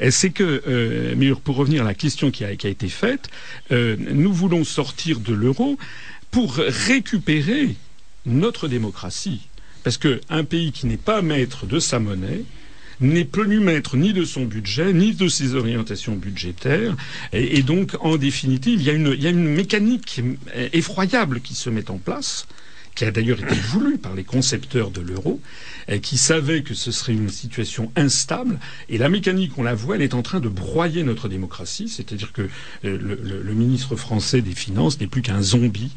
C'est 0.09 0.29
que, 0.29 0.63
euh, 0.67 1.35
pour 1.43 1.57
revenir 1.57 1.81
à 1.81 1.85
la 1.85 1.93
question 1.93 2.31
qui 2.31 2.45
a, 2.45 2.51
été 2.51 2.89
faite, 2.89 3.29
euh, 3.71 3.95
nous 3.99 4.33
voulons 4.33 4.63
sortir 4.63 5.19
de 5.19 5.33
l'euro 5.33 5.77
pour 6.31 6.55
récupérer 6.55 7.75
notre 8.25 8.67
démocratie. 8.67 9.47
Parce 9.83 9.97
qu'un 9.97 10.43
pays 10.43 10.71
qui 10.71 10.85
n'est 10.85 10.97
pas 10.97 11.21
maître 11.21 11.65
de 11.65 11.79
sa 11.79 11.99
monnaie, 11.99 12.43
n'est 12.99 13.25
plus 13.25 13.59
maître 13.59 13.95
ni 13.95 14.13
de 14.13 14.25
son 14.25 14.45
budget, 14.45 14.91
ni 14.93 15.13
de 15.13 15.27
ses 15.27 15.55
orientations 15.55 16.15
budgétaires. 16.15 16.95
Et, 17.31 17.61
donc, 17.61 17.95
en 17.99 18.17
définitive, 18.17 18.81
il 18.81 18.87
y, 18.87 18.89
a 18.89 18.93
une, 18.93 19.13
il 19.13 19.21
y 19.21 19.27
a 19.27 19.29
une 19.29 19.47
mécanique 19.47 20.21
effroyable 20.73 21.41
qui 21.41 21.53
se 21.53 21.69
met 21.69 21.91
en 21.91 21.97
place 21.97 22.47
qui 22.97 23.05
a 23.05 23.11
d'ailleurs 23.11 23.39
été 23.39 23.55
voulu 23.55 23.97
par 23.97 24.15
les 24.15 24.23
concepteurs 24.23 24.89
de 24.89 25.01
l'euro, 25.01 25.39
qui 26.01 26.17
savaient 26.17 26.63
que 26.63 26.73
ce 26.73 26.91
serait 26.91 27.13
une 27.13 27.29
situation 27.29 27.91
instable. 27.95 28.59
Et 28.89 28.97
la 28.97 29.07
mécanique, 29.07 29.57
on 29.57 29.63
la 29.63 29.75
voit, 29.75 29.95
elle 29.95 30.01
est 30.01 30.15
en 30.15 30.21
train 30.21 30.39
de 30.39 30.49
broyer 30.49 31.03
notre 31.03 31.29
démocratie. 31.29 31.87
C'est-à-dire 31.87 32.33
que 32.33 32.49
euh, 32.85 32.97
le, 33.43 33.53
ministre 33.53 33.95
français 33.95 34.41
des 34.41 34.53
Finances 34.53 34.99
n'est 34.99 35.07
plus 35.07 35.21
qu'un 35.21 35.41
zombie 35.41 35.91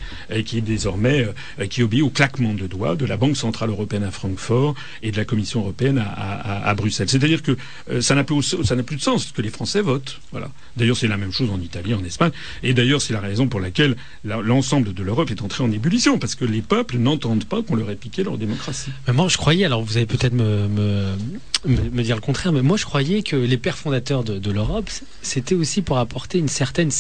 qui 0.45 0.59
est 0.59 0.63
désormais 0.63 1.27
euh, 1.59 1.67
qui 1.67 1.83
obéit 1.83 2.03
au 2.03 2.11
claquement 2.11 2.55
de 2.55 2.67
doigts 2.67 2.97
de 2.97 3.05
la 3.05 3.17
Banque 3.17 3.37
centrale 3.37 3.71
européenne 3.71 4.05
à 4.05 4.11
Francfort 4.11 4.75
et 5.03 5.11
de 5.11 5.17
la 5.17 5.25
Commission 5.25 5.61
européenne 5.61 5.99
à, 5.99 6.75
Bruxelles. 6.75 7.09
C'est-à-dire 7.09 7.43
que 7.43 7.57
euh, 7.91 8.01
ça 8.01 8.15
n'a 8.15 8.25
plus 8.25 8.57
ça 8.63 8.77
n'a 8.77 8.83
plus 8.83 8.97
de 8.97 9.03
sens 9.03 9.33
que 9.33 9.43
les 9.43 9.51
Français 9.51 9.81
votent. 9.81 10.21
Voilà. 10.33 10.51
D'ailleurs, 10.77 10.97
c'est 10.97 11.09
la 11.09 11.17
même 11.17 11.33
chose 11.33 11.51
en 11.51 11.61
Italie, 11.61 11.95
en 11.95 12.05
Espagne. 12.05 12.33
Et 12.63 12.75
d'ailleurs, 12.75 13.03
c'est 13.03 13.13
la 13.13 13.21
raison 13.21 13.49
pour 13.49 13.61
laquelle 13.61 13.97
l'ensemble 14.25 14.95
de 14.95 15.03
l'Europe 15.03 15.31
est 15.31 15.43
entré 15.43 15.65
en 15.65 15.71
ébullition 15.73 16.19
parce 16.19 16.35
que 16.35 16.45
les 16.45 16.63
peuples 16.63 16.90
n'entendent 16.99 17.45
pas 17.45 17.63
qu'on 17.63 17.75
leur 17.75 17.91
ait 17.91 17.97
piqué 17.97 18.23
leur 18.23 18.39
démocratie. 18.39 18.91
Mais 19.07 19.13
moi, 19.13 19.29
je 19.29 19.37
croyais, 19.37 19.65
alors 19.65 19.83
vous 19.83 19.97
allez 19.97 20.07
peut-être 20.07 20.33
me, 20.33 20.69
me, 20.69 22.03
dire 22.03 22.17
le 22.17 22.21
contraire, 22.21 22.53
mais 22.53 22.63
moi, 22.63 22.77
je 22.77 22.85
croyais 22.85 23.23
que 23.23 23.37
les 23.37 23.57
pères 23.57 23.79
fondateurs 23.79 24.25
de, 24.25 24.51
l'Europe, 24.51 24.91
c'était 25.23 25.55
aussi 25.55 25.83
pour 25.83 25.99
apporter 25.99 26.39
une 26.39 26.49
certaine, 26.49 26.91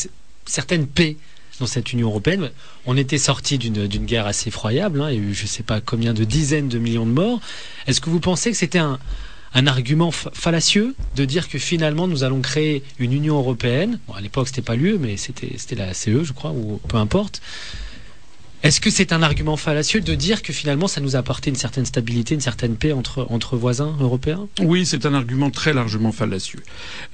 certaine 0.46 0.86
paix 0.86 1.16
dans 1.58 1.66
cette 1.66 1.92
Union 1.92 2.08
européenne. 2.08 2.50
On 2.86 2.96
était 2.96 3.18
sorti 3.18 3.58
d'une 3.58 4.06
guerre 4.06 4.26
assez 4.26 4.48
effroyable, 4.48 5.02
hein, 5.02 5.10
il 5.10 5.16
y 5.16 5.18
a 5.18 5.22
eu 5.30 5.34
je 5.34 5.42
ne 5.42 5.48
sais 5.48 5.62
pas 5.62 5.80
combien 5.80 6.14
de 6.14 6.24
dizaines 6.24 6.68
de 6.68 6.78
millions 6.78 7.06
de 7.06 7.12
morts. 7.12 7.40
Est-ce 7.86 8.00
que 8.00 8.08
vous 8.08 8.20
pensez 8.20 8.50
que 8.50 8.56
c'était 8.56 8.78
un, 8.78 8.98
un 9.54 9.66
argument 9.66 10.10
fallacieux 10.10 10.94
de 11.16 11.24
dire 11.24 11.48
que 11.48 11.58
finalement 11.58 12.06
nous 12.06 12.24
allons 12.24 12.40
créer 12.40 12.82
une 12.98 13.12
Union 13.12 13.38
européenne? 13.38 13.98
Bon, 14.06 14.14
à 14.14 14.20
l'époque 14.20 14.48
c'était 14.48 14.62
pas 14.62 14.76
l'UE, 14.76 14.98
mais 14.98 15.16
c'était 15.16 15.74
la 15.74 15.92
CE, 15.94 16.24
je 16.24 16.32
crois, 16.32 16.52
ou 16.52 16.80
peu 16.88 16.96
importe. 16.96 17.40
Est-ce 18.62 18.82
que 18.82 18.90
c'est 18.90 19.14
un 19.14 19.22
argument 19.22 19.56
fallacieux 19.56 20.02
de 20.02 20.14
dire 20.14 20.42
que 20.42 20.52
finalement 20.52 20.86
ça 20.86 21.00
nous 21.00 21.16
a 21.16 21.20
apporté 21.20 21.48
une 21.48 21.56
certaine 21.56 21.86
stabilité, 21.86 22.34
une 22.34 22.42
certaine 22.42 22.76
paix 22.76 22.92
entre, 22.92 23.56
voisins 23.56 23.96
européens? 24.00 24.48
Oui, 24.60 24.84
c'est 24.84 25.06
un 25.06 25.14
argument 25.14 25.50
très 25.50 25.72
largement 25.72 26.12
fallacieux. 26.12 26.60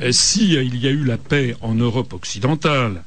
Euh, 0.01 0.11
si 0.11 0.55
il 0.55 0.77
y 0.77 0.89
a 0.89 0.91
eu 0.91 1.05
la 1.05 1.19
paix 1.19 1.55
en 1.61 1.75
Europe 1.75 2.13
occidentale, 2.15 3.05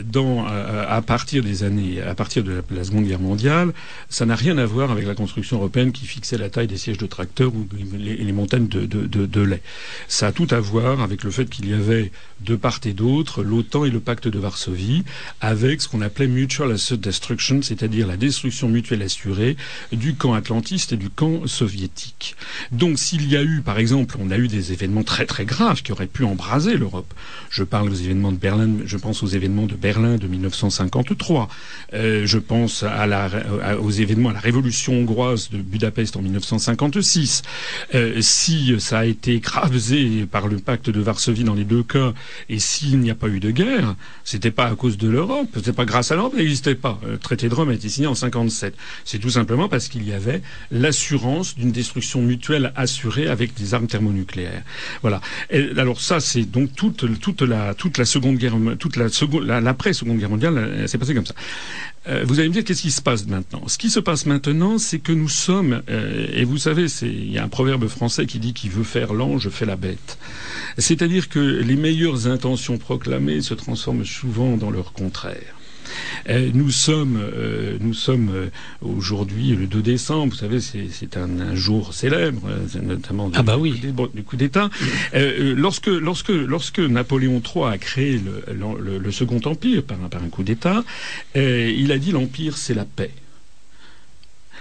dans, 0.00 0.46
euh, 0.48 0.84
à 0.88 1.02
partir 1.02 1.42
des 1.42 1.64
années, 1.64 2.00
à 2.00 2.14
partir 2.14 2.44
de 2.44 2.62
la, 2.70 2.84
Seconde 2.84 3.06
Guerre 3.06 3.20
mondiale, 3.20 3.72
ça 4.08 4.24
n'a 4.24 4.36
rien 4.36 4.56
à 4.58 4.64
voir 4.64 4.90
avec 4.90 5.06
la 5.06 5.14
construction 5.14 5.56
européenne 5.56 5.92
qui 5.92 6.06
fixait 6.06 6.38
la 6.38 6.48
taille 6.48 6.68
des 6.68 6.76
sièges 6.76 6.98
de 6.98 7.06
tracteurs 7.06 7.52
ou 7.54 7.66
les, 7.96 8.32
montagnes 8.32 8.68
de, 8.68 8.86
de, 8.86 9.40
lait. 9.40 9.62
Ça 10.08 10.28
a 10.28 10.32
tout 10.32 10.46
à 10.50 10.60
voir 10.60 11.00
avec 11.00 11.24
le 11.24 11.30
fait 11.30 11.46
qu'il 11.46 11.68
y 11.68 11.74
avait 11.74 12.12
de 12.40 12.56
part 12.56 12.80
et 12.84 12.92
d'autre 12.92 13.42
l'OTAN 13.42 13.84
et 13.84 13.90
le 13.90 14.00
pacte 14.00 14.28
de 14.28 14.38
Varsovie, 14.38 15.04
avec 15.40 15.82
ce 15.82 15.88
qu'on 15.88 16.00
appelait 16.00 16.28
mutual 16.28 16.72
asset 16.72 16.96
destruction, 16.96 17.60
c'est-à-dire 17.62 18.06
la 18.06 18.16
destruction 18.16 18.68
mutuelle 18.68 19.02
assurée 19.02 19.56
du 19.92 20.14
camp 20.14 20.34
atlantiste 20.34 20.92
et 20.92 20.96
du 20.96 21.10
camp 21.10 21.46
soviétique. 21.46 22.36
Donc 22.70 22.98
s'il 22.98 23.28
y 23.28 23.36
a 23.36 23.42
eu, 23.42 23.60
par 23.60 23.78
exemple, 23.78 24.16
on 24.20 24.30
a 24.30 24.38
eu 24.38 24.48
des 24.48 24.72
événements 24.72 25.02
très 25.02 25.26
très 25.26 25.44
graves 25.44 25.82
qui 25.82 25.92
auraient 25.92 26.06
pu 26.06 26.24
embraser 26.24 26.76
l'Europe. 26.76 27.12
Je 27.50 27.64
parle 27.64 27.90
aux 27.90 27.94
événements 27.94 28.32
de 28.32 28.38
Berlin, 28.38 28.70
je 28.84 28.96
pense 28.96 29.22
aux 29.22 29.26
événements 29.26 29.66
de 29.66 29.74
Berlin 29.80 30.16
de 30.16 30.26
1953. 30.26 31.48
Euh, 31.94 32.26
je 32.26 32.38
pense 32.38 32.82
la, 32.82 33.28
aux 33.80 33.90
événements, 33.90 34.30
à 34.30 34.32
la 34.32 34.40
révolution 34.40 34.94
hongroise 34.94 35.50
de 35.50 35.58
Budapest 35.58 36.16
en 36.16 36.22
1956. 36.22 37.42
Euh, 37.94 38.20
si 38.20 38.74
ça 38.78 39.00
a 39.00 39.04
été 39.04 39.34
écrasé 39.34 40.26
par 40.30 40.48
le 40.48 40.58
pacte 40.58 40.90
de 40.90 41.00
Varsovie 41.00 41.44
dans 41.44 41.54
les 41.54 41.64
deux 41.64 41.82
cas, 41.82 42.12
et 42.48 42.58
s'il 42.58 43.00
n'y 43.00 43.10
a 43.10 43.14
pas 43.14 43.28
eu 43.28 43.40
de 43.40 43.50
guerre, 43.50 43.96
c'était 44.24 44.50
pas 44.50 44.66
à 44.66 44.74
cause 44.74 44.98
de 44.98 45.08
l'Europe, 45.08 45.48
c'était 45.54 45.72
pas 45.72 45.84
grâce 45.84 46.12
à 46.12 46.14
l'Europe, 46.14 46.32
elle 46.36 46.44
n'existait 46.44 46.74
pas. 46.74 47.00
Le 47.06 47.18
traité 47.18 47.48
de 47.48 47.54
Rome 47.54 47.70
a 47.70 47.74
été 47.74 47.88
signé 47.88 48.06
en 48.06 48.14
57. 48.14 48.74
C'est 49.04 49.18
tout 49.18 49.30
simplement 49.30 49.68
parce 49.68 49.88
qu'il 49.88 50.06
y 50.06 50.12
avait 50.12 50.42
l'assurance 50.70 51.54
d'une 51.56 51.72
destruction 51.72 52.22
mutuelle 52.22 52.72
assurée 52.76 53.28
avec 53.28 53.54
des 53.54 53.74
armes 53.74 53.86
thermonucléaires. 53.86 54.62
Voilà. 55.02 55.20
alors 55.76 56.00
ça, 56.00 56.20
c'est 56.20 56.44
donc 56.44 56.74
toute, 56.74 57.20
toute 57.20 57.42
la 57.42 57.74
toute 57.74 57.98
la 57.98 58.04
seconde 58.04 58.36
guerre, 58.36 58.54
toute 58.78 58.96
la 58.96 59.08
seconde 59.08 59.44
la, 59.44 59.69
l'après-seconde 59.70 60.18
guerre 60.18 60.30
mondiale, 60.30 60.84
c'est 60.86 60.98
passé 60.98 61.14
comme 61.14 61.26
ça. 61.26 61.34
Euh, 62.08 62.24
vous 62.26 62.40
allez 62.40 62.48
me 62.48 62.54
dire 62.54 62.64
qu'est-ce 62.64 62.82
qui 62.82 62.90
se 62.90 63.02
passe 63.02 63.26
maintenant? 63.26 63.62
Ce 63.68 63.78
qui 63.78 63.90
se 63.90 64.00
passe 64.00 64.26
maintenant, 64.26 64.78
c'est 64.78 64.98
que 64.98 65.12
nous 65.12 65.28
sommes, 65.28 65.82
euh, 65.90 66.26
et 66.34 66.44
vous 66.44 66.58
savez, 66.58 66.86
il 67.02 67.30
y 67.30 67.38
a 67.38 67.44
un 67.44 67.48
proverbe 67.48 67.86
français 67.88 68.26
qui 68.26 68.38
dit 68.38 68.52
qui 68.52 68.68
veut 68.68 68.84
faire 68.84 69.12
l'ange 69.12 69.48
fait 69.50 69.66
la 69.66 69.76
bête. 69.76 70.18
C'est-à-dire 70.78 71.28
que 71.28 71.38
les 71.38 71.76
meilleures 71.76 72.26
intentions 72.26 72.78
proclamées 72.78 73.42
se 73.42 73.54
transforment 73.54 74.04
souvent 74.04 74.56
dans 74.56 74.70
leur 74.70 74.92
contraire. 74.92 75.59
Euh, 76.28 76.50
nous 76.54 76.70
sommes, 76.70 77.18
euh, 77.20 77.76
nous 77.80 77.94
sommes 77.94 78.30
euh, 78.32 78.50
aujourd'hui 78.82 79.50
le 79.50 79.66
2 79.66 79.82
décembre. 79.82 80.32
Vous 80.32 80.38
savez, 80.38 80.60
c'est 80.60 81.16
un, 81.16 81.54
jour 81.54 81.94
célèbre, 81.94 82.48
notamment 82.82 83.28
du, 83.28 83.38
ah 83.38 83.42
bah 83.42 83.56
oui. 83.58 83.80
du 84.14 84.22
coup 84.22 84.36
d'État. 84.36 84.70
lorsque, 85.12 85.88
lorsque, 85.88 86.28
lorsque 86.28 86.78
Napoléon 86.78 87.42
III 87.42 87.64
a 87.64 87.78
créé 87.78 88.20
le, 88.20 88.98
le, 88.98 89.10
Second 89.10 89.40
Empire 89.44 89.82
par, 89.82 89.98
par 90.08 90.22
un 90.22 90.28
coup 90.28 90.42
d'État, 90.42 90.84
il 91.34 91.90
a 91.92 91.98
dit 91.98 92.12
l'empire 92.12 92.56
c'est 92.56 92.74
la 92.74 92.84
paix. 92.84 93.10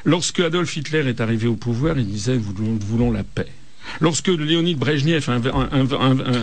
Lorsque 0.05 0.39
Adolf 0.39 0.75
Hitler 0.75 1.07
est 1.07 1.21
arrivé 1.21 1.47
au 1.47 1.55
pouvoir, 1.55 1.97
il 1.97 2.07
disait 2.07 2.37
nous 2.37 2.79
voulons 2.79 3.11
la 3.11 3.23
paix. 3.23 3.47
Lorsque 3.99 4.27
Léonid 4.27 4.77
Brejnev 4.77 5.29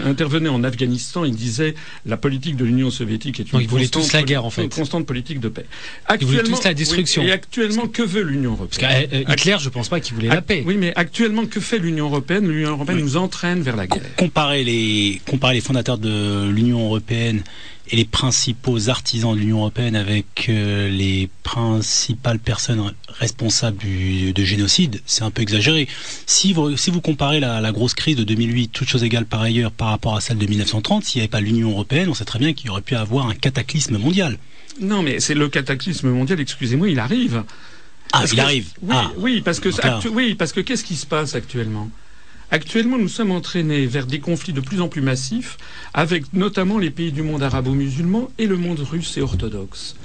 intervenait 0.05 0.49
en 0.49 0.65
Afghanistan, 0.65 1.25
il 1.25 1.35
disait 1.35 1.75
la 2.05 2.17
politique 2.17 2.57
de 2.57 2.65
l'Union 2.65 2.91
soviétique 2.91 3.41
est 3.41 3.53
une, 3.53 3.67
constante, 3.67 4.13
la 4.13 4.23
guerre, 4.23 4.45
en 4.45 4.51
fait. 4.51 4.69
constante 4.75 5.07
politique 5.07 5.41
de 5.41 5.49
paix. 5.49 5.67
Actuellement, 6.07 6.57
tous 6.57 6.65
la 6.65 6.75
destruction. 6.75 7.23
et 7.23 7.33
actuellement, 7.33 7.87
que 7.87 8.03
veut 8.03 8.23
l'Union 8.23 8.53
européenne 8.53 8.69
Parce 8.81 9.11
que 9.11 9.15
euh, 9.17 9.33
Hitler, 9.33 9.57
je 9.61 9.69
pense 9.69 9.89
pas 9.89 10.01
qu'il 10.01 10.15
voulait 10.15 10.29
la 10.29 10.43
paix. 10.43 10.63
Oui, 10.67 10.77
mais 10.77 10.93
actuellement, 10.97 11.47
que 11.47 11.61
fait 11.61 11.79
l'Union 11.79 12.07
européenne? 12.07 12.49
L'Union 12.49 12.71
européenne 12.71 13.01
nous 13.01 13.17
entraîne 13.17 13.63
vers 13.63 13.77
la 13.77 13.87
guerre. 13.87 14.03
Comparer 14.17 14.65
les, 14.65 15.21
comparer 15.27 15.55
les 15.55 15.61
fondateurs 15.61 15.99
de 15.99 16.49
l'Union 16.51 16.85
européenne 16.85 17.43
et 17.91 17.97
les 17.97 18.05
principaux 18.05 18.89
artisans 18.89 19.35
de 19.35 19.41
l'Union 19.41 19.59
européenne 19.59 19.97
avec 19.97 20.47
euh, 20.49 20.89
les 20.89 21.29
principales 21.43 22.39
personnes 22.39 22.93
responsables 23.09 23.77
du, 23.77 24.33
de 24.33 24.45
génocide, 24.45 25.01
c'est 25.07 25.23
un 25.23 25.31
peu 25.31 25.43
exagéré. 25.43 25.89
Si 26.27 26.53
vous, 26.53 26.77
si 26.77 26.91
vous 26.91 27.01
comparez 27.01 27.41
la, 27.41 27.61
la, 27.61 27.73
grosse 27.73 27.95
crise 27.95 28.17
de 28.17 28.25
2008, 28.25 28.69
toutes 28.69 28.89
choses 28.89 29.05
égales 29.05 29.27
par 29.27 29.43
ailleurs, 29.43 29.71
par 29.71 29.89
rapport 29.89 30.17
à 30.17 30.21
celle 30.21 30.39
de 30.39 30.47
1930, 30.47 31.05
s'il 31.05 31.21
n'y 31.21 31.23
avait 31.23 31.31
pas 31.31 31.41
l'Union 31.41 31.71
européenne, 31.71 32.09
on 32.09 32.15
sait 32.15 32.25
très 32.25 32.39
bien 32.39 32.53
qu'il 32.53 32.71
aurait 32.71 32.83
pu 32.83 32.97
avoir 32.97 33.29
un 33.29 33.35
cataclysme 33.35 33.99
mondial. 33.99 34.39
Non, 34.81 35.03
mais 35.03 35.21
c'est 35.21 35.35
le 35.35 35.49
cataclysme 35.49 36.11
mondial, 36.11 36.41
excusez-moi, 36.41 36.89
il 36.89 36.99
arrive. 36.99 37.45
Ah, 38.13 38.25
il 38.31 38.41
arrive. 38.41 38.69
Oui, 38.83 38.95
ah. 38.97 39.11
oui, 39.17 39.41
parce 39.41 39.61
que, 39.61 39.69
oui, 40.09 40.35
parce 40.35 40.53
que 40.53 40.61
qu'est-ce 40.61 40.85
qui 40.85 40.97
se 40.97 41.07
passe 41.07 41.35
actuellement? 41.35 41.91
Actuellement, 42.53 42.97
nous 42.97 43.09
sommes 43.09 43.33
entraînés 43.33 43.87
vers 43.87 44.07
des 44.07 44.21
conflits 44.21 44.53
de 44.53 44.61
plus 44.61 44.81
en 44.81 44.89
plus 44.89 45.03
massifs, 45.03 45.57
avec 45.95 46.33
notamment 46.33 46.79
les 46.79 46.91
pays 46.91 47.11
du 47.11 47.23
monde 47.23 47.43
arabo-musulman 47.43 48.31
et 48.39 48.47
le 48.47 48.57
monde 48.57 48.79
russe 48.81 49.17
et 49.17 49.21
orthodoxe. 49.21 49.97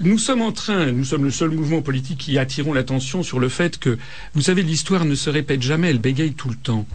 Nous 0.00 0.18
sommes 0.18 0.42
en 0.42 0.50
train, 0.50 0.90
nous 0.90 1.04
sommes 1.04 1.24
le 1.24 1.30
seul 1.30 1.50
mouvement 1.50 1.82
politique 1.82 2.18
qui 2.18 2.38
attirons 2.38 2.72
l'attention 2.72 3.22
sur 3.22 3.38
le 3.38 3.48
fait 3.48 3.78
que, 3.78 3.96
vous 4.34 4.42
savez, 4.42 4.62
l'histoire 4.62 5.04
ne 5.04 5.14
se 5.14 5.30
répète 5.30 5.62
jamais, 5.62 5.90
elle 5.90 5.98
bégaye 5.98 6.32
tout 6.32 6.48
le 6.48 6.56
temps. 6.56 6.86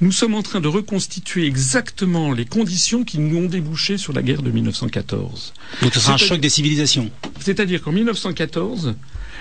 Nous 0.00 0.12
sommes 0.12 0.34
en 0.34 0.42
train 0.42 0.60
de 0.60 0.68
reconstituer 0.68 1.46
exactement 1.46 2.32
les 2.32 2.44
conditions 2.44 3.04
qui 3.04 3.18
nous 3.18 3.38
ont 3.38 3.48
débouché 3.48 3.96
sur 3.96 4.12
la 4.12 4.22
guerre 4.22 4.42
de 4.42 4.50
1914. 4.50 5.54
Donc 5.82 5.94
ce 5.94 6.00
sera 6.00 6.14
un 6.14 6.16
choc 6.16 6.40
des 6.40 6.50
civilisations. 6.50 7.10
C'est-à-dire 7.38 7.80
qu'en 7.80 7.92
1914, 7.92 8.94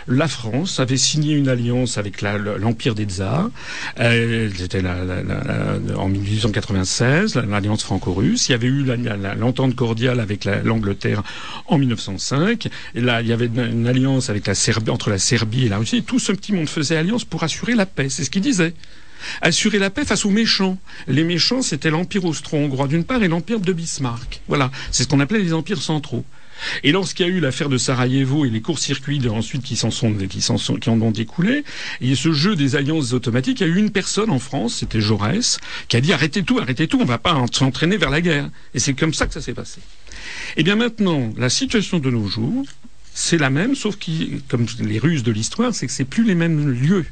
la 0.08 0.28
France 0.28 0.80
avait 0.80 0.98
signé 0.98 1.36
une 1.36 1.50
alliance 1.50 1.98
avec 1.98 2.22
l'Empire 2.22 2.96
des 2.96 3.06
Tsars. 3.06 3.50
Euh, 4.00 4.50
C'était 4.58 4.82
en 5.96 6.10
1896, 6.10 7.36
l'alliance 7.36 7.84
franco-russe. 7.84 8.50
Il 8.50 8.52
y 8.54 8.56
avait 8.56 8.68
eu 8.68 8.86
l'entente 9.38 9.76
cordiale 9.76 10.20
avec 10.20 10.46
l'Angleterre 10.46 11.24
en 11.66 11.78
1905. 11.78 12.68
Et 12.96 13.02
là, 13.02 13.22
il 13.22 13.28
y 13.28 13.34
avait 13.34 13.48
une, 13.48 13.88
alliance 13.88 14.32
entre 14.90 15.10
la 15.10 15.18
Serbie 15.18 15.66
et 15.66 15.70
la 15.70 15.78
Russie. 15.78 16.04
tout 16.04 16.20
ce 16.20 16.32
petit 16.32 16.54
monde 16.54 16.70
faisait 16.70 16.96
alliance 16.96 17.26
pour 17.26 17.44
assurer 17.44 17.76
la 17.76 17.86
paix. 17.86 18.10
C'est 18.10 18.24
ce 18.24 18.30
qu'il 18.30 18.42
disait 18.42 18.74
assurer 19.42 19.80
la 19.80 19.90
paix 19.90 20.06
face 20.06 20.26
aux 20.26 20.30
méchants. 20.30 20.78
Les 21.08 21.24
méchants, 21.24 21.62
c'était 21.62 21.90
l'Empire 21.90 22.26
austro-hongrois 22.26 22.88
d'une 22.88 23.04
part 23.04 23.24
et 23.24 23.28
l'Empire 23.28 23.60
de 23.60 23.74
Bismarck. 23.74 24.42
Voilà, 24.48 24.72
c'est 24.92 25.04
ce 25.04 25.08
qu'on 25.08 25.20
appelait 25.20 25.40
les 25.40 25.54
empires 25.54 25.82
centraux. 25.82 26.24
Et 26.84 26.92
lorsqu'il 26.92 27.26
y 27.26 27.30
a 27.30 27.32
eu 27.32 27.40
l'affaire 27.40 27.70
de 27.70 27.78
Sarajevo 27.78 28.46
et 28.46 28.50
les 28.50 28.62
courts-circuits 28.62 29.22
ensuite 29.30 29.64
qui 29.64 29.76
s'en 29.76 29.92
sont, 29.92 30.14
qui 30.14 30.90
en 30.90 31.02
ont 31.02 31.12
découlé, 31.12 31.64
et 32.02 32.16
ce 32.16 32.32
jeu 32.32 32.56
des 32.56 32.76
alliances 32.76 33.14
automatiques, 33.14 33.60
il 33.62 33.68
y 33.68 33.70
a 33.70 33.74
eu 33.74 33.78
une 33.78 33.92
personne 33.92 34.30
en 34.30 34.40
France, 34.40 34.76
c'était 34.76 35.02
Jaurès, 35.02 35.60
qui 35.88 35.98
a 35.98 36.02
dit 36.02 36.14
arrêtez 36.14 36.44
tout, 36.44 36.60
arrêtez 36.60 36.88
tout, 36.88 36.98
on 36.98 37.04
ne 37.04 37.08
va 37.08 37.18
pas 37.18 37.44
s'entraîner 37.52 37.98
vers 37.98 38.10
la 38.10 38.22
guerre. 38.22 38.50
Et 38.74 38.80
c'est 38.80 38.94
comme 38.94 39.14
ça 39.14 39.28
que 39.28 39.34
ça 39.34 39.42
s'est 39.42 39.54
passé. 39.54 39.80
Et 39.80 40.62
eh 40.62 40.64
bien 40.64 40.76
maintenant, 40.76 41.32
la 41.38 41.50
situation 41.50 42.00
de 42.00 42.10
nos 42.10 42.28
jours, 42.28 42.66
c'est 43.14 43.38
la 43.38 43.50
même, 43.50 43.76
sauf 43.76 43.98
que, 43.98 44.40
comme 44.48 44.66
les 44.80 45.00
ruses 45.00 45.24
de 45.24 45.32
l'histoire, 45.32 45.74
c'est 45.74 45.88
que 45.88 45.94
c'est 45.94 46.06
plus 46.06 46.24
les 46.24 46.36
mêmes 46.36 46.70
lieux. 46.70 47.06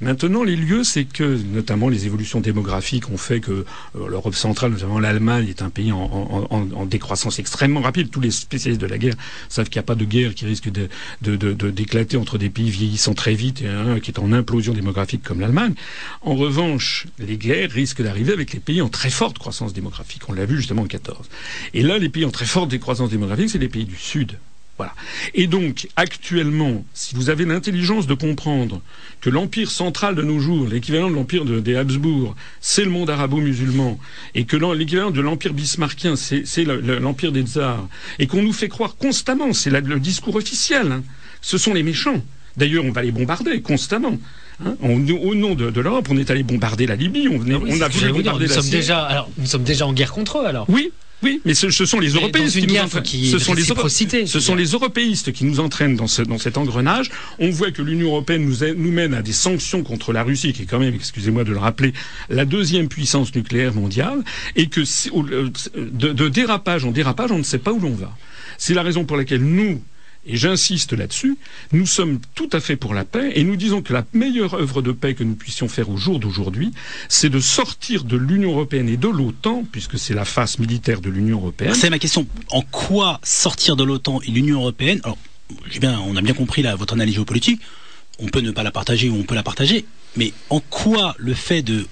Maintenant, 0.00 0.44
les 0.44 0.56
lieux, 0.56 0.84
c'est 0.84 1.04
que 1.04 1.38
notamment 1.52 1.88
les 1.88 2.06
évolutions 2.06 2.40
démographiques 2.40 3.10
ont 3.10 3.16
fait 3.16 3.40
que 3.40 3.52
euh, 3.52 3.64
l'Europe 4.08 4.34
centrale, 4.34 4.72
notamment 4.72 4.98
l'Allemagne, 4.98 5.48
est 5.48 5.62
un 5.62 5.70
pays 5.70 5.92
en, 5.92 6.86
décroissance 6.86 7.38
extrêmement 7.38 7.80
rapide. 7.80 8.10
Tous 8.10 8.20
les 8.20 8.30
spécialistes 8.30 8.80
de 8.80 8.86
la 8.86 8.98
guerre 8.98 9.14
savent 9.48 9.68
qu'il 9.68 9.78
n'y 9.78 9.84
a 9.84 9.86
pas 9.86 9.94
de 9.94 10.04
guerre 10.04 10.34
qui 10.34 10.44
risque 10.44 10.70
de, 10.70 10.88
de, 11.22 11.36
de, 11.36 11.70
d'éclater 11.70 12.16
entre 12.16 12.38
des 12.38 12.50
pays 12.50 12.70
vieillissant 12.70 13.14
très 13.14 13.34
vite 13.34 13.62
et 13.62 13.68
un 13.68 13.98
qui 14.00 14.10
est 14.10 14.18
en 14.18 14.32
implosion 14.32 14.72
démographique 14.72 15.22
comme 15.22 15.40
l'Allemagne. 15.40 15.74
En 16.22 16.34
revanche, 16.34 17.06
les 17.18 17.36
guerres 17.36 17.70
risquent 17.70 18.02
d'arriver 18.02 18.32
avec 18.32 18.52
les 18.52 18.60
pays 18.60 18.82
en 18.82 18.88
très 18.88 19.10
forte 19.10 19.38
croissance 19.38 19.72
démographique. 19.72 20.22
On 20.28 20.32
l'a 20.32 20.44
vu 20.44 20.56
justement 20.56 20.82
en 20.82 20.86
14. 20.86 21.28
Et 21.74 21.82
là, 21.82 21.98
les 21.98 22.08
pays 22.08 22.24
en 22.24 22.30
très 22.30 22.46
forte 22.46 22.70
décroissance 22.70 23.10
démographique, 23.10 23.50
c'est 23.50 23.58
les 23.58 23.68
pays 23.68 23.84
du 23.84 23.96
Sud. 23.96 24.38
Voilà. 24.78 24.92
Et 25.34 25.46
donc, 25.46 25.88
actuellement, 25.96 26.84
si 26.92 27.14
vous 27.14 27.30
avez 27.30 27.46
l'intelligence 27.46 28.06
de 28.06 28.14
comprendre 28.14 28.82
que 29.22 29.30
l'empire 29.30 29.70
central 29.70 30.14
de 30.14 30.22
nos 30.22 30.38
jours, 30.38 30.68
l'équivalent 30.68 31.10
de 31.10 31.14
l'empire 31.14 31.44
des 31.44 31.76
Habsbourg, 31.76 32.36
c'est 32.60 32.84
le 32.84 32.90
monde 32.90 33.08
arabo-musulman, 33.08 33.98
et 34.34 34.44
que 34.44 34.56
l'équivalent 34.74 35.10
de 35.10 35.20
l'empire 35.20 35.54
bismarckien, 35.54 36.14
c'est 36.16 36.64
l'empire 37.00 37.32
des 37.32 37.42
tsars, 37.42 37.88
et 38.18 38.26
qu'on 38.26 38.42
nous 38.42 38.52
fait 38.52 38.68
croire 38.68 38.96
constamment, 38.96 39.54
c'est 39.54 39.70
le 39.70 40.00
discours 40.00 40.36
officiel, 40.36 40.92
hein, 40.92 41.02
ce 41.40 41.56
sont 41.56 41.72
les 41.72 41.82
méchants. 41.82 42.22
D'ailleurs, 42.56 42.84
on 42.84 42.92
va 42.92 43.02
les 43.02 43.12
bombarder 43.12 43.60
constamment. 43.60 44.18
Hein. 44.64 44.74
au 44.80 45.34
nom 45.34 45.54
de, 45.54 45.80
l'Europe, 45.80 46.08
on 46.10 46.16
est 46.16 46.30
allé 46.30 46.42
bombarder 46.42 46.86
la 46.86 46.96
Libye, 46.96 47.28
on, 47.28 47.40
ah 47.40 47.58
on 47.68 47.80
a 47.80 47.88
voulu 47.88 48.12
bombarder 48.12 48.46
la 48.46 48.54
Syrie. 48.54 48.70
Déjà, 48.70 49.04
alors, 49.04 49.30
nous 49.36 49.46
sommes 49.46 49.64
déjà 49.64 49.86
en 49.86 49.92
guerre 49.92 50.12
contre 50.12 50.38
eux, 50.38 50.46
alors. 50.46 50.64
Oui, 50.70 50.92
oui, 51.22 51.40
mais 51.44 51.54
ce, 51.54 51.70
sont 51.70 51.98
les 51.98 52.10
européistes 52.10 52.58
qui 52.58 52.66
nous 52.66 52.76
entraînent. 52.78 53.04
ce 53.04 53.38
sont 53.38 53.54
les, 53.54 53.62
ce 54.26 54.40
sont 54.40 54.54
les 54.54 54.66
européistes 54.72 55.32
qui 55.32 55.44
nous 55.44 55.60
entraînent 55.60 55.96
dans, 55.96 56.06
dans 56.28 56.38
cet 56.38 56.58
engrenage. 56.58 57.10
On 57.38 57.50
voit 57.50 57.70
que 57.70 57.80
l'Union 57.80 58.08
européenne 58.08 58.44
nous, 58.44 58.56
nous, 58.76 58.92
mène 58.92 59.14
à 59.14 59.22
des 59.22 59.32
sanctions 59.32 59.82
contre 59.82 60.12
la 60.12 60.22
Russie, 60.22 60.52
qui 60.52 60.62
est 60.62 60.66
quand 60.66 60.78
même, 60.78 60.94
excusez-moi 60.94 61.44
de 61.44 61.52
le 61.52 61.58
rappeler, 61.58 61.94
la 62.28 62.44
deuxième 62.44 62.88
puissance 62.88 63.34
nucléaire 63.34 63.72
mondiale, 63.74 64.22
et 64.56 64.66
que 64.68 64.82
de, 65.76 66.12
de 66.12 66.28
dérapage 66.28 66.84
en 66.84 66.90
dérapage, 66.90 67.30
on 67.32 67.38
ne 67.38 67.42
sait 67.44 67.58
pas 67.58 67.72
où 67.72 67.80
l'on 67.80 67.94
va. 67.94 68.14
C'est 68.58 68.74
la 68.74 68.82
raison 68.82 69.04
pour 69.04 69.16
laquelle 69.16 69.42
nous, 69.42 69.82
et 70.26 70.36
j'insiste 70.36 70.92
là-dessus, 70.92 71.36
nous 71.72 71.86
sommes 71.86 72.18
tout 72.34 72.48
à 72.52 72.60
fait 72.60 72.76
pour 72.76 72.94
la 72.94 73.04
paix 73.04 73.32
et 73.34 73.44
nous 73.44 73.56
disons 73.56 73.80
que 73.80 73.92
la 73.92 74.04
meilleure 74.12 74.54
œuvre 74.54 74.82
de 74.82 74.92
paix 74.92 75.14
que 75.14 75.24
nous 75.24 75.34
puissions 75.34 75.68
faire 75.68 75.88
au 75.88 75.96
jour 75.96 76.18
d'aujourd'hui, 76.18 76.72
c'est 77.08 77.30
de 77.30 77.40
sortir 77.40 78.04
de 78.04 78.16
l'Union 78.16 78.50
européenne 78.52 78.88
et 78.88 78.96
de 78.96 79.08
l'OTAN, 79.08 79.64
puisque 79.70 79.98
c'est 79.98 80.14
la 80.14 80.24
face 80.24 80.58
militaire 80.58 81.00
de 81.00 81.10
l'Union 81.10 81.38
européenne. 81.38 81.74
C'est 81.74 81.90
ma 81.90 81.98
question. 81.98 82.26
En 82.50 82.62
quoi 82.62 83.20
sortir 83.22 83.76
de 83.76 83.84
l'OTAN 83.84 84.20
et 84.26 84.30
l'Union 84.30 84.60
européenne 84.60 85.00
Alors, 85.04 85.18
on 86.06 86.16
a 86.16 86.22
bien 86.22 86.34
compris 86.34 86.62
votre 86.76 86.94
analyse 86.94 87.14
géopolitique. 87.14 87.60
On 88.18 88.26
peut 88.26 88.40
ne 88.40 88.50
pas 88.50 88.62
la 88.62 88.70
partager 88.70 89.08
ou 89.10 89.16
on 89.16 89.22
peut 89.24 89.34
la 89.34 89.42
partager, 89.42 89.84
mais 90.16 90.32
en 90.50 90.60
quoi 90.60 91.14
le 91.18 91.34
fait 91.34 91.62
de 91.62 91.86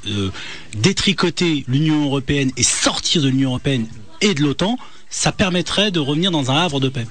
détricoter 0.74 1.64
l'Union 1.68 2.04
européenne 2.06 2.50
et 2.56 2.62
sortir 2.62 3.22
de 3.22 3.28
l'Union 3.28 3.50
européenne 3.50 3.86
et 4.22 4.34
de 4.34 4.40
l'OTAN, 4.42 4.78
ça 5.10 5.32
permettrait 5.32 5.90
de 5.90 6.00
revenir 6.00 6.30
dans 6.30 6.50
un 6.50 6.56
havre 6.56 6.80
de 6.80 6.88
paix? 6.88 7.06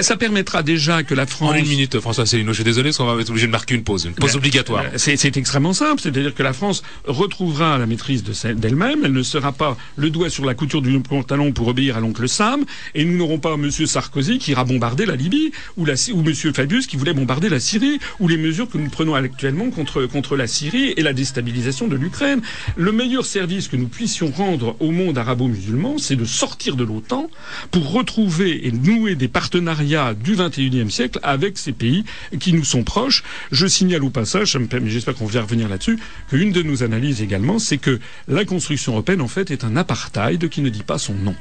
Ça 0.00 0.16
permettra 0.16 0.62
déjà 0.62 1.02
que 1.02 1.14
la 1.14 1.26
France. 1.26 1.50
En 1.50 1.54
une 1.54 1.68
minute, 1.68 2.00
François 2.00 2.26
Céline, 2.26 2.46
je 2.48 2.52
suis 2.52 2.64
désolé, 2.64 2.90
parce 2.90 2.98
qu'on 2.98 3.06
va 3.06 3.20
être 3.20 3.30
obligé 3.30 3.46
de 3.46 3.52
marquer 3.52 3.74
une 3.74 3.84
pause, 3.84 4.04
une 4.04 4.14
pause 4.14 4.32
ben, 4.32 4.38
obligatoire. 4.38 4.84
C'est 4.96 5.36
extrêmement 5.36 5.72
simple, 5.72 6.00
c'est-à-dire 6.00 6.34
que 6.34 6.42
la 6.42 6.52
France 6.52 6.82
retrouvera 7.04 7.78
la 7.78 7.86
maîtrise 7.86 8.22
d'elle-même, 8.22 9.04
elle 9.04 9.12
ne 9.12 9.22
sera 9.22 9.52
pas 9.52 9.76
le 9.96 10.10
doigt 10.10 10.30
sur 10.30 10.44
la 10.44 10.54
couture 10.54 10.82
du 10.82 10.98
pantalon 11.00 11.52
pour 11.52 11.68
obéir 11.68 11.96
à 11.96 12.00
l'oncle 12.00 12.28
Sam, 12.28 12.64
et 12.94 13.04
nous 13.04 13.16
n'aurons 13.16 13.38
pas 13.38 13.54
M. 13.54 13.70
Sarkozy 13.70 14.38
qui 14.38 14.52
ira 14.52 14.64
bombarder 14.64 15.06
la 15.06 15.16
Libye, 15.16 15.52
ou, 15.76 15.84
la, 15.84 15.94
ou 16.12 16.20
M. 16.20 16.34
Fabius 16.34 16.86
qui 16.86 16.96
voulait 16.96 17.14
bombarder 17.14 17.48
la 17.48 17.60
Syrie, 17.60 17.98
ou 18.20 18.28
les 18.28 18.36
mesures 18.36 18.68
que 18.68 18.78
nous 18.78 18.90
prenons 18.90 19.14
actuellement 19.14 19.70
contre, 19.70 20.06
contre 20.06 20.36
la 20.36 20.46
Syrie 20.46 20.94
et 20.96 21.02
la 21.02 21.12
déstabilisation 21.12 21.88
de 21.88 21.96
l'Ukraine. 21.96 22.40
Le 22.76 22.92
meilleur 22.92 23.24
service 23.24 23.68
que 23.68 23.76
nous 23.76 23.88
puissions 23.88 24.30
rendre 24.30 24.76
au 24.80 24.90
monde 24.90 25.18
arabo-musulman, 25.18 25.98
c'est 25.98 26.16
de 26.16 26.24
sortir 26.24 26.76
de 26.76 26.84
l'OTAN 26.84 27.30
pour 27.70 27.92
retrouver 27.92 28.66
et 28.66 28.72
nouer 28.72 29.14
des 29.14 29.28
partenariats 29.28 29.77
du 29.84 30.36
XXIe 30.36 30.90
siècle 30.90 31.18
avec 31.22 31.58
ces 31.58 31.72
pays 31.72 32.04
qui 32.40 32.52
nous 32.52 32.64
sont 32.64 32.84
proches. 32.84 33.22
Je 33.52 33.66
signale 33.66 34.04
au 34.04 34.10
passage, 34.10 34.56
j'espère 34.86 35.14
qu'on 35.14 35.26
va 35.26 35.42
revenir 35.42 35.68
là-dessus, 35.68 35.98
qu'une 36.28 36.52
de 36.52 36.62
nos 36.62 36.82
analyses 36.82 37.22
également, 37.22 37.58
c'est 37.58 37.78
que 37.78 38.00
la 38.26 38.44
construction 38.44 38.92
européenne, 38.92 39.20
en 39.20 39.28
fait, 39.28 39.50
est 39.50 39.64
un 39.64 39.76
apartheid 39.76 40.48
qui 40.48 40.60
ne 40.60 40.68
dit 40.68 40.82
pas 40.82 40.98
son 40.98 41.14
nom. 41.14 41.34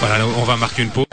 Voilà, 0.00 0.26
on 0.26 0.44
va 0.44 0.56
marquer 0.56 0.82
une 0.82 0.90
pause. 0.90 1.04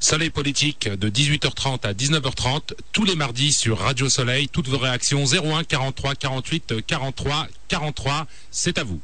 Soleil 0.00 0.30
politique 0.30 0.88
de 0.88 1.10
18h30 1.10 1.86
à 1.86 1.92
19h30 1.92 2.72
tous 2.92 3.04
les 3.04 3.14
mardis 3.14 3.52
sur 3.52 3.80
Radio 3.80 4.08
Soleil. 4.08 4.48
Toutes 4.48 4.68
vos 4.68 4.78
réactions 4.78 5.22
01 5.22 5.64
43 5.64 6.14
48 6.14 6.86
43 6.86 7.46
43. 7.68 8.26
C'est 8.50 8.78
à 8.78 8.84
vous 8.84 9.02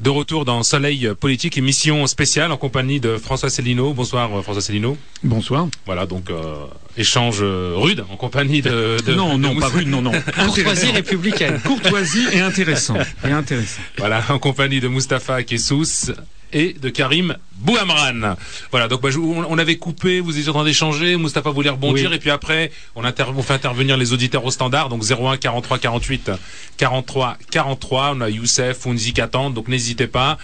de 0.00 0.10
retour 0.10 0.44
dans 0.44 0.62
Soleil 0.62 1.10
Politique, 1.18 1.56
émission 1.58 2.06
spéciale 2.06 2.52
en 2.52 2.56
compagnie 2.56 3.00
de 3.00 3.16
François 3.16 3.50
Célineau. 3.50 3.92
Bonsoir 3.92 4.36
euh, 4.36 4.42
François 4.42 4.62
Célineau. 4.62 4.96
Bonsoir. 5.22 5.68
Voilà, 5.86 6.06
donc 6.06 6.30
euh, 6.30 6.66
échange 6.96 7.38
euh, 7.40 7.74
rude 7.76 8.04
en 8.10 8.16
compagnie 8.16 8.62
de... 8.62 8.96
non, 9.14 9.38
non, 9.38 9.56
pas 9.56 9.68
rude, 9.68 9.88
non, 9.88 10.02
non. 10.02 10.12
Courtoisie 10.34 10.90
républicaine. 10.90 11.60
Courtoisie 11.60 12.26
et 12.32 12.40
intéressant. 12.40 12.96
Et 13.24 13.30
intéressant. 13.30 13.80
Voilà, 13.98 14.22
en 14.28 14.38
compagnie 14.38 14.80
de 14.80 14.88
Mustapha 14.88 15.42
Kessous 15.42 16.12
et 16.54 16.72
de 16.72 16.88
Karim 16.88 17.36
Bouhamran. 17.56 18.36
Voilà, 18.70 18.88
donc 18.88 19.02
bah, 19.02 19.10
on 19.18 19.58
avait 19.58 19.76
coupé, 19.76 20.20
vous 20.20 20.38
étiez 20.38 20.48
en 20.48 20.54
train 20.54 20.64
d'échanger, 20.64 21.16
Moustapha 21.16 21.50
voulait 21.50 21.70
rebondir, 21.70 22.12
et 22.12 22.18
puis 22.18 22.30
après, 22.30 22.70
on, 22.94 23.02
on, 23.04 23.42
fait 23.42 23.52
intervenir 23.52 23.96
les 23.96 24.12
auditeurs 24.14 24.44
au 24.44 24.50
standard, 24.50 24.88
donc 24.88 25.02
01 25.02 25.36
43 25.36 25.78
48 25.78 26.30
43 26.76 27.36
43, 27.50 28.12
on 28.16 28.20
a 28.22 28.30
Youssef, 28.30 28.86
Unzi 28.86 29.12
qui 29.12 29.20
attendent, 29.20 29.54
donc 29.54 29.68
n'hésitez 29.68 30.06
pas. 30.06 30.38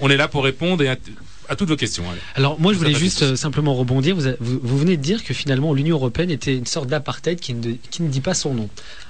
On 0.00 0.08
est 0.10 0.16
là 0.16 0.28
pour 0.28 0.44
répondre 0.44 0.82
et 0.82 0.88
à 1.48 1.56
toutes 1.56 1.68
vos 1.68 1.76
questions. 1.76 2.04
Alors 2.34 2.58
moi 2.58 2.72
je 2.72 2.78
voulais 2.78 2.94
juste 2.94 3.22
euh, 3.22 3.36
simplement 3.36 3.74
rebondir. 3.74 4.16
Vous, 4.16 4.60
vous, 4.62 4.78
venez 4.78 4.96
de 4.96 5.02
dire 5.02 5.24
que 5.24 5.34
finalement 5.34 5.74
l'Union 5.74 5.96
européenne 5.96 6.30
était 6.30 6.56
une 6.56 6.66
sorte 6.66 6.88
d'apartheid 6.88 7.38
qui, 7.38 7.54
qui, 7.90 8.02
ne 8.02 8.08
dit 8.08 8.20
pas 8.20 8.34
son 8.34 8.54
nom. 8.54 8.68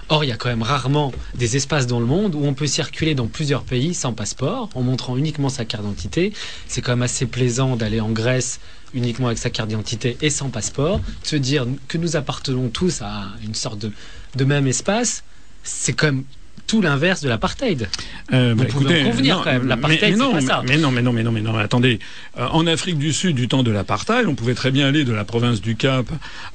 Or 0.09 0.25
il 0.25 0.29
y 0.29 0.33
a 0.33 0.37
quand 0.37 0.49
même 0.49 0.63
rarement 0.63 1.13
des 1.35 1.57
espaces 1.57 1.87
dans 1.87 2.01
le 2.01 2.07
monde 2.07 2.35
où 2.35 2.45
on 2.45 2.55
peut 2.55 2.67
circuler 2.67 3.15
dans 3.15 3.27
plusieurs 3.27 3.63
pays 3.63 3.95
sans 3.95 4.13
passeport, 4.13 4.69
en 4.75 4.83
montrant 4.83 5.17
uniquement 5.17 5.49
sa 5.49 5.65
carte 5.65 5.83
d'identité. 5.83 6.33
C'est 6.69 6.83
quand 6.83 6.93
même 6.93 7.03
assez 7.03 7.27
plaisant 7.27 7.77
d'aller 7.77 8.01
en 8.01 8.11
Grèce 8.11 8.61
uniquement 8.93 9.27
avec 9.27 9.39
sa 9.39 9.51
carte 9.51 9.69
d'identité 9.69 10.17
et 10.21 10.31
sans 10.31 10.51
passeport, 10.51 11.01
se 11.23 11.37
dire 11.37 11.67
que 11.89 11.99
nous 11.99 12.17
appartenons 12.17 12.69
tous 12.69 13.03
à 13.03 13.33
une 13.43 13.55
sorte 13.55 13.79
de, 13.81 13.93
de 14.37 14.45
même 14.45 14.67
espace. 14.67 15.25
C'est 15.65 15.95
quand 15.95 16.07
même 16.07 16.25
tout 16.67 16.81
l'inverse 16.81 17.21
de 17.21 17.29
l'apartheid. 17.29 17.89
Euh, 18.33 18.55
Vous 18.57 18.65
bah, 18.65 18.69
pouvez 18.69 19.03
en 19.03 19.11
convenir 19.11 19.41
quand 19.43 19.53
même. 19.53 19.67
L'apartheid, 19.67 20.17
c'est 20.17 20.33
pas 20.33 20.41
ça. 20.41 20.63
Mais 20.67 20.77
non, 20.77 20.91
mais 20.91 21.03
non, 21.03 21.13
mais 21.13 21.23
non, 21.23 21.33
mais 21.33 21.41
non. 21.41 21.57
Attendez. 21.57 21.99
Euh, 22.39 22.47
en 22.49 22.67
Afrique 22.67 22.99
du 22.99 23.13
Sud, 23.13 23.37
du 23.37 23.49
temps 23.49 23.63
de 23.63 23.71
l'apartheid, 23.71 24.27
on 24.27 24.35
pouvait 24.35 24.55
très 24.55 24.71
bien 24.71 24.87
aller 24.87 25.05
de 25.05 25.13
la 25.13 25.25
province 25.25 25.61
du 25.61 25.77
Cap 25.77 26.07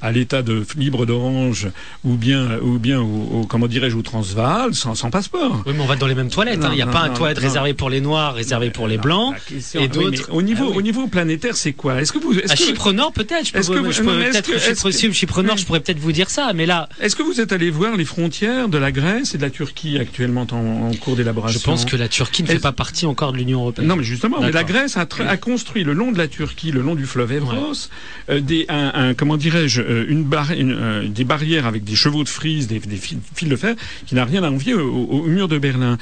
à 0.02 0.12
l'État 0.12 0.42
de 0.42 0.64
libre 0.76 1.06
d'Orange, 1.06 1.68
ou 2.04 2.14
bien, 2.14 2.58
ou 2.62 2.78
bien, 2.78 3.00
au, 3.00 3.46
comment 3.48 3.66
dirais-je, 3.66 3.96
au 3.96 4.02
Transvaal, 4.02 4.74
sans, 4.74 4.94
sans, 4.94 5.10
passeport. 5.10 5.62
Oui, 5.66 5.72
mais 5.74 5.82
on 5.82 5.86
va 5.86 5.96
dans 5.96 6.06
les 6.06 6.14
mêmes 6.14 6.30
toilettes. 6.30 6.64
Hein. 6.64 6.70
Il 6.72 6.76
n'y 6.76 6.82
a 6.82 6.86
pas 6.86 7.00
un 7.00 7.10
toilette 7.10 7.38
réservé 7.38 7.74
pour 7.74 7.90
les 7.90 8.00
Noirs, 8.00 8.34
réservé 8.34 8.70
pour 8.70 8.88
les 8.88 8.98
Blancs, 8.98 9.34
et 9.74 9.88
d'autres. 9.88 10.32
au 10.32 10.42
niveau, 10.42 10.70
ah 10.72 10.76
au 10.76 10.82
niveau 10.82 11.06
planétaire, 11.06 11.56
c'est 11.56 11.72
quoi? 11.72 12.00
Est-ce 12.00 12.12
que 12.12 12.18
vous, 12.18 12.38
est 12.38 12.50
à 12.50 12.56
Chypre 12.56 12.92
Nord, 12.92 13.12
peut-être. 13.12 13.46
Je 13.46 13.52
peux, 13.52 13.82
peut-être 13.82 14.90
Chypre, 14.90 15.14
Chypre 15.14 15.42
Nord, 15.42 15.56
je 15.56 15.66
pourrais 15.66 15.80
peut-être 15.80 15.98
vous 15.98 16.12
dire 16.12 16.30
ça, 16.30 16.52
mais 16.54 16.66
là. 16.66 16.88
Est-ce 17.00 17.16
que 17.16 17.22
vous 17.22 17.40
êtes 17.40 17.52
allé 17.52 17.70
voir 17.70 17.96
les 17.96 18.04
frontières 18.04 18.68
de 18.68 18.78
la 18.78 18.92
Grèce 18.92 19.34
et 19.34 19.38
de 19.38 19.42
la 19.42 19.50
Turquie? 19.50 19.99
Actuellement 20.00 20.46
en, 20.50 20.90
cours 20.94 21.16
d'élaboration. 21.16 21.60
Je 21.60 21.64
pense 21.64 21.84
que 21.84 21.96
la 21.96 22.08
Turquie 22.08 22.42
ne 22.42 22.48
fait 22.48 22.58
pas 22.58 22.72
partie 22.72 23.06
encore 23.06 23.32
de 23.32 23.38
l'Union 23.38 23.60
européenne. 23.60 23.86
Non, 23.86 23.96
mais 23.96 24.04
justement, 24.04 24.40
mais 24.40 24.50
la 24.50 24.64
Grèce 24.64 24.96
a, 24.96 25.06
construit 25.36 25.84
le 25.84 25.92
long 25.92 26.12
de 26.12 26.18
la 26.18 26.28
Turquie, 26.28 26.72
le 26.72 26.80
long 26.80 26.94
du 26.94 27.06
fleuve 27.06 27.32
Evros, 27.32 27.88
euh, 28.28 28.40
des, 28.40 28.66
un, 28.68 29.14
comment 29.14 29.36
dirais-je, 29.36 29.82
euh, 29.82 30.06
une, 30.08 30.26
euh, 30.32 31.08
des 31.08 31.24
barrières 31.24 31.66
avec 31.66 31.84
des 31.84 31.94
chevaux 31.94 32.24
de 32.24 32.28
frise, 32.28 32.66
des, 32.66 32.80
fils 32.80 33.48
de 33.48 33.56
fer, 33.56 33.74
qui 34.06 34.14
n'a 34.14 34.24
rien 34.24 34.42
à 34.42 34.50
envier 34.50 34.74
au, 34.74 35.22
mur 35.22 35.48
de 35.48 35.58
Berlin. 35.58 35.98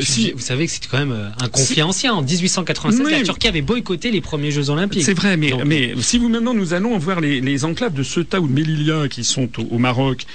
si... 0.00 0.32
Vous 0.32 0.40
savez 0.40 0.66
que 0.66 0.72
c'est 0.72 0.86
quand 0.88 0.98
même 0.98 1.32
un 1.40 1.48
conflit 1.48 1.82
ancien. 1.82 2.14
En 2.14 2.22
1896, 2.22 3.10
la 3.10 3.22
Turquie 3.22 3.48
avait 3.48 3.62
boycotté 3.62 4.10
les 4.10 4.20
premiers 4.20 4.50
Jeux 4.50 4.70
Olympiques. 4.70 5.02
C'est 5.02 5.14
vrai, 5.14 5.36
mais, 5.36 5.52
mais 5.66 5.94
si 6.00 6.18
vous 6.18 6.28
maintenant 6.28 6.54
nous 6.54 6.74
allons 6.74 6.96
voir 6.98 7.20
les, 7.20 7.64
enclaves 7.64 7.94
de 7.94 8.02
Ceuta 8.02 8.40
ou 8.40 8.48
de 8.48 8.52
Melilla 8.52 9.08
qui 9.08 9.24
sont 9.24 9.48
au, 9.58 9.78
Maroc, 9.78 10.26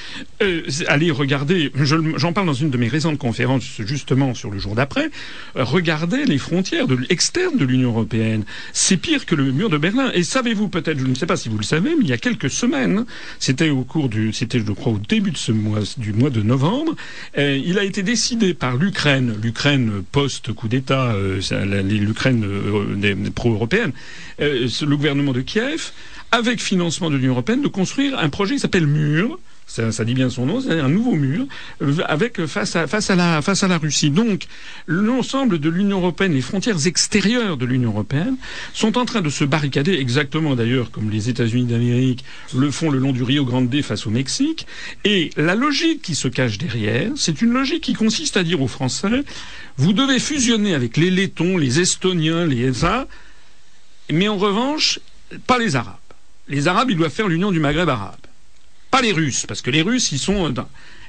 allez 0.88 1.12
regarder, 1.12 1.72
j'en 1.76 2.34
parle 2.34 2.48
dans 2.48 2.54
une 2.54 2.70
de 2.70 2.78
mes 2.78 2.88
récentes 2.98 3.20
conférences 3.20 3.64
justement 3.86 4.34
sur 4.34 4.50
le 4.50 4.58
jour 4.58 4.74
d'après, 4.74 5.12
euh, 5.56 5.64
regardez 5.64 6.26
les 6.26 6.40
frontières 6.40 6.88
externes 7.10 7.58
de 7.58 7.64
l'Union 7.66 7.90
européenne. 7.90 8.44
C'est 8.74 8.98
pire 8.98 9.28
que 9.28 9.36
le 9.36 9.52
mur 9.52 9.70
de 9.70 9.78
Berlin. 9.78 10.10
Et 10.16 10.24
savez-vous 10.24 10.68
peut-être, 10.68 10.98
je 10.98 11.06
ne 11.06 11.14
sais 11.14 11.28
pas 11.28 11.38
si 11.38 11.48
vous 11.48 11.60
le 11.60 11.64
savez, 11.64 11.92
mais 11.96 12.02
il 12.02 12.10
y 12.10 12.14
a 12.14 12.18
quelques 12.18 12.50
semaines, 12.50 13.06
c'était 13.40 13.70
au 13.70 13.84
cours 13.84 14.10
du, 14.10 14.34
c'était 14.34 14.60
je 14.60 14.72
crois 14.72 14.94
au 14.94 14.98
début 14.98 15.30
de 15.30 15.38
ce 15.38 15.52
mois, 15.52 15.82
du 15.98 16.12
mois 16.12 16.32
de 16.32 16.42
novembre, 16.42 16.96
euh, 17.38 17.62
il 17.64 17.78
a 17.78 17.84
été 17.84 18.02
décidé 18.02 18.56
par 18.56 18.78
l'Ukraine, 18.78 19.36
l'Ukraine 19.44 20.02
post 20.12 20.52
coup 20.54 20.68
d'État, 20.68 21.12
euh, 21.14 21.40
l'Ukraine 21.84 22.44
pro-européenne, 23.36 23.92
le 24.40 24.96
gouvernement 24.96 25.34
de 25.34 25.42
Kiev, 25.42 25.92
avec 26.32 26.60
financement 26.60 27.12
de 27.12 27.18
l'Union 27.18 27.34
européenne, 27.34 27.62
de 27.62 27.68
construire 27.68 28.18
un 28.18 28.30
projet 28.30 28.56
qui 28.56 28.62
s'appelle 28.62 28.88
Mur, 28.88 29.38
ça, 29.68 30.06
dit 30.06 30.14
bien 30.14 30.30
son 30.30 30.46
nom, 30.46 30.62
c'est 30.62 30.80
un 30.80 30.90
nouveau 30.90 31.14
mur 31.14 31.46
euh, 31.82 31.98
avec 32.08 32.46
face 32.46 32.76
à, 32.76 32.88
face 32.88 33.10
à 33.10 33.16
la 33.16 33.42
face 33.42 33.64
à 33.64 33.68
la 33.68 33.78
Russie. 33.78 34.10
Donc 34.10 34.46
l'ensemble 34.88 35.60
de 35.60 35.70
l'Union 35.70 36.00
européenne, 36.00 36.34
les 36.34 36.42
frontières 36.42 36.88
extérieures 36.88 37.58
de 37.58 37.66
l'Union 37.66 37.92
européenne 37.92 38.38
sont 38.74 38.98
en 38.98 39.06
train 39.06 39.22
de 39.22 39.30
se 39.30 39.44
barricader 39.44 39.94
exactement 39.94 40.56
d'ailleurs 40.56 40.90
comme 40.90 41.10
les 41.10 41.30
États-Unis 41.30 41.66
d'Amérique 41.66 42.24
le 42.56 42.72
font 42.72 42.90
le 42.90 42.98
long 42.98 43.12
du 43.12 43.24
Rio 43.24 43.46
Grande 43.46 43.68
face 43.82 44.08
au 44.08 44.10
Mexique. 44.10 44.66
Et 45.04 45.30
la 45.36 45.54
logique 45.54 46.02
qui 46.02 46.16
se 46.16 46.28
cache 46.28 46.58
derrière, 46.58 47.12
c'est 47.16 47.42
une 47.42 47.52
logique 47.52 47.84
qui 47.84 47.94
consiste 47.94 48.38
à 48.38 48.44
dire 48.44 48.62
aux 48.62 48.68
Français 48.68 49.24
vous 49.78 49.94
devez 49.94 50.20
fusionner 50.20 50.74
avec 50.74 50.98
les 50.98 51.12
Lettons, 51.12 51.58
les 51.58 51.80
Estoniens, 51.80 52.46
les 52.46 52.70
ESA, 52.70 53.08
mais 54.12 54.28
en 54.28 54.38
revanche 54.38 55.00
pas 55.46 55.60
les 55.60 55.76
Arabes. 55.76 55.96
Les 56.48 56.68
Arabes, 56.68 56.90
ils 56.90 56.98
doivent 56.98 57.12
faire 57.12 57.28
l'union 57.28 57.52
du 57.52 57.60
Maghreb 57.60 57.90
arabe. 57.90 58.16
Pas 58.92 59.02
les 59.02 59.12
Russes, 59.12 59.46
parce 59.46 59.62
que 59.62 59.72
les 59.72 59.82
Russes, 59.82 60.12
ils 60.12 60.20
sont... 60.20 60.54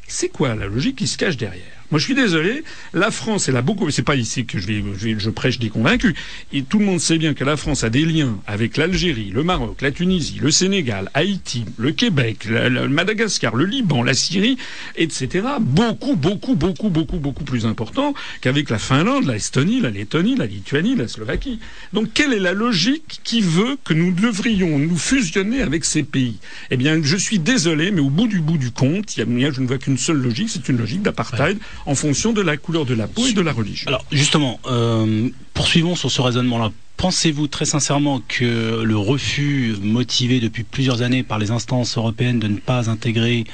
C'est 0.06 0.28
quoi 0.28 0.54
la 0.54 0.66
logique 0.66 0.96
qui 0.96 1.06
se 1.06 1.18
cache 1.18 1.36
derrière? 1.36 1.77
Moi, 1.90 1.98
je 1.98 2.04
suis 2.04 2.14
désolé. 2.14 2.64
La 2.92 3.10
France, 3.10 3.48
elle 3.48 3.56
a 3.56 3.62
beaucoup. 3.62 3.90
C'est 3.90 4.02
pas 4.02 4.16
ici 4.16 4.44
que 4.44 4.58
je, 4.58 4.66
vais, 4.66 4.84
je, 5.18 5.30
prêche 5.30 5.58
des 5.58 5.70
convaincus. 5.70 6.14
Et 6.52 6.62
tout 6.62 6.78
le 6.78 6.84
monde 6.84 7.00
sait 7.00 7.16
bien 7.16 7.32
que 7.32 7.44
la 7.44 7.56
France 7.56 7.82
a 7.82 7.88
des 7.88 8.04
liens 8.04 8.38
avec 8.46 8.76
l'Algérie, 8.76 9.30
le 9.32 9.42
Maroc, 9.42 9.80
la 9.80 9.90
Tunisie, 9.90 10.38
le 10.40 10.50
Sénégal, 10.50 11.10
Haïti, 11.14 11.64
le 11.78 11.92
Québec, 11.92 12.44
le 12.44 12.88
Madagascar, 12.88 13.56
le 13.56 13.64
Liban, 13.64 14.02
la 14.02 14.12
Syrie, 14.12 14.58
etc. 14.96 15.46
Beaucoup, 15.60 16.14
beaucoup, 16.14 16.56
beaucoup, 16.56 16.90
beaucoup, 16.90 17.16
beaucoup 17.16 17.44
plus 17.44 17.64
important 17.64 18.12
qu'avec 18.42 18.68
la 18.68 18.78
Finlande, 18.78 19.24
la 19.24 19.36
Estonie, 19.36 19.80
la 19.80 19.90
Lettonie, 19.90 20.36
la 20.36 20.46
Lituanie, 20.46 20.94
la 20.94 21.08
Slovaquie. 21.08 21.58
Donc, 21.94 22.12
quelle 22.12 22.34
est 22.34 22.38
la 22.38 22.52
logique 22.52 23.20
qui 23.24 23.40
veut 23.40 23.78
que 23.84 23.94
nous 23.94 24.12
devrions 24.12 24.78
nous 24.78 24.98
fusionner 24.98 25.62
avec 25.62 25.86
ces 25.86 26.02
pays? 26.02 26.36
Eh 26.70 26.76
bien, 26.76 27.00
je 27.02 27.16
suis 27.16 27.38
désolé, 27.38 27.92
mais 27.92 28.00
au 28.00 28.10
bout 28.10 28.28
du 28.28 28.40
bout 28.40 28.58
du 28.58 28.72
compte, 28.72 29.16
il 29.16 29.20
y 29.20 29.44
a, 29.46 29.50
je 29.52 29.60
ne 29.62 29.66
vois 29.66 29.78
qu'une 29.78 29.96
seule 29.96 30.18
logique, 30.18 30.50
c'est 30.50 30.68
une 30.68 30.76
logique 30.76 31.00
d'apartheid 31.00 31.58
en 31.86 31.94
fonction 31.94 32.32
de 32.32 32.40
la 32.40 32.56
couleur 32.56 32.84
de 32.84 32.94
la 32.94 33.06
peau 33.06 33.26
et 33.26 33.32
de 33.32 33.40
la 33.40 33.52
religion. 33.52 33.88
Alors 33.88 34.04
justement, 34.10 34.60
euh, 34.66 35.28
poursuivons 35.54 35.96
sur 35.96 36.10
ce 36.10 36.20
raisonnement-là. 36.20 36.72
Pensez-vous 36.96 37.46
très 37.46 37.64
sincèrement 37.64 38.20
que 38.26 38.82
le 38.82 38.96
refus 38.96 39.76
motivé 39.80 40.40
depuis 40.40 40.64
plusieurs 40.64 41.02
années 41.02 41.22
par 41.22 41.38
les 41.38 41.52
instances 41.52 41.96
européennes 41.96 42.40
de 42.40 42.48
ne 42.48 42.58
pas 42.58 42.90
intégrer 42.90 43.44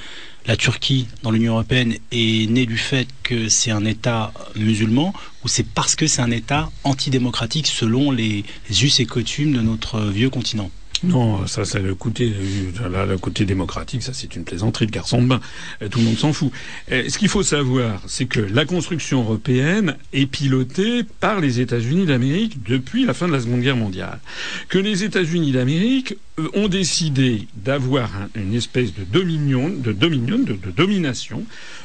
la 0.47 0.57
Turquie 0.57 1.07
dans 1.23 1.31
l'Union 1.31 1.53
européenne 1.53 1.95
est 2.13 2.51
né 2.51 2.67
du 2.67 2.77
fait 2.77 3.09
que 3.23 3.49
c'est 3.49 3.71
un 3.71 3.85
État 3.85 4.33
musulman 4.57 5.13
ou 5.43 5.49
c'est 5.49 5.67
parce 5.67 5.95
que 5.95 6.07
c'est 6.07 6.23
un 6.23 6.31
État 6.31 6.71
antidémocratique 6.85 7.67
selon 7.67 8.11
les 8.11 8.45
us 8.83 9.01
et 9.01 9.07
coutumes 9.07 9.53
de 9.53 9.61
notre 9.61 10.01
vieux 10.01 10.31
continent? 10.31 10.71
Non, 11.03 11.47
ça, 11.47 11.65
c'est 11.65 11.81
le 11.81 11.95
côté, 11.95 12.33
le 12.81 13.19
côté 13.19 13.45
démocratique, 13.45 14.03
ça, 14.03 14.13
c'est 14.15 14.37
une 14.37 14.45
plaisanterie 14.45 14.87
de 14.87 14.91
garçon 14.91 15.21
de 15.21 15.27
bain. 15.27 15.41
Euh, 15.83 15.89
tout 15.89 15.99
le 15.99 16.07
monde 16.07 16.17
s'en 16.17 16.33
fout. 16.33 16.51
Euh, 16.93 17.09
ce 17.09 17.19
qu'il 17.19 17.29
faut 17.29 17.43
savoir, 17.43 18.01
c'est 18.07 18.27
que 18.27 18.41
la 18.41 18.65
construction 18.65 19.23
européenne 19.23 19.97
est 20.13 20.27
pilotée 20.27 21.03
par 21.21 21.41
les 21.41 21.61
États-Unis 21.61 22.07
d'Amérique 22.07 22.63
depuis 22.63 23.05
la 23.05 23.13
fin 23.13 23.27
de 23.27 23.33
la 23.33 23.41
Seconde 23.41 23.61
Guerre 23.61 23.77
mondiale. 23.77 24.21
Que 24.69 24.79
les 24.79 25.05
États-Unis 25.05 25.53
d'Amérique 25.53 26.17
euh, 26.39 26.49
ont 26.55 26.69
décidé 26.69 27.49
d'avoir 27.57 28.11
une 28.35 28.55
espèce 28.55 28.95
de 28.95 29.05
dominion, 29.05 29.69
de 29.69 29.93
de, 29.93 30.71
domination 30.71 31.45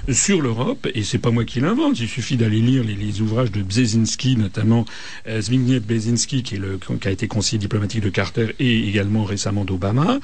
sur 0.09 0.41
l'Europe, 0.41 0.87
et 0.93 1.03
c'est 1.03 1.17
pas 1.17 1.31
moi 1.31 1.45
qui 1.45 1.59
l'invente. 1.59 1.99
Il 1.99 2.07
suffit 2.07 2.37
d'aller 2.37 2.59
lire 2.59 2.83
les, 2.83 3.21
ouvrages 3.21 3.51
de 3.51 3.61
Brzezinski, 3.61 4.37
notamment 4.37 4.85
Zbigniew 5.27 5.81
Brzezinski, 5.81 6.43
qui, 6.43 6.55
est 6.55 6.59
le, 6.59 6.79
qui 6.99 7.07
a 7.07 7.11
été 7.11 7.27
conseiller 7.27 7.59
diplomatique 7.59 8.01
de 8.01 8.09
Carter 8.09 8.55
et 8.59 8.87
également 8.87 9.08
récemment 9.17 9.65
d'Obama, 9.65 10.19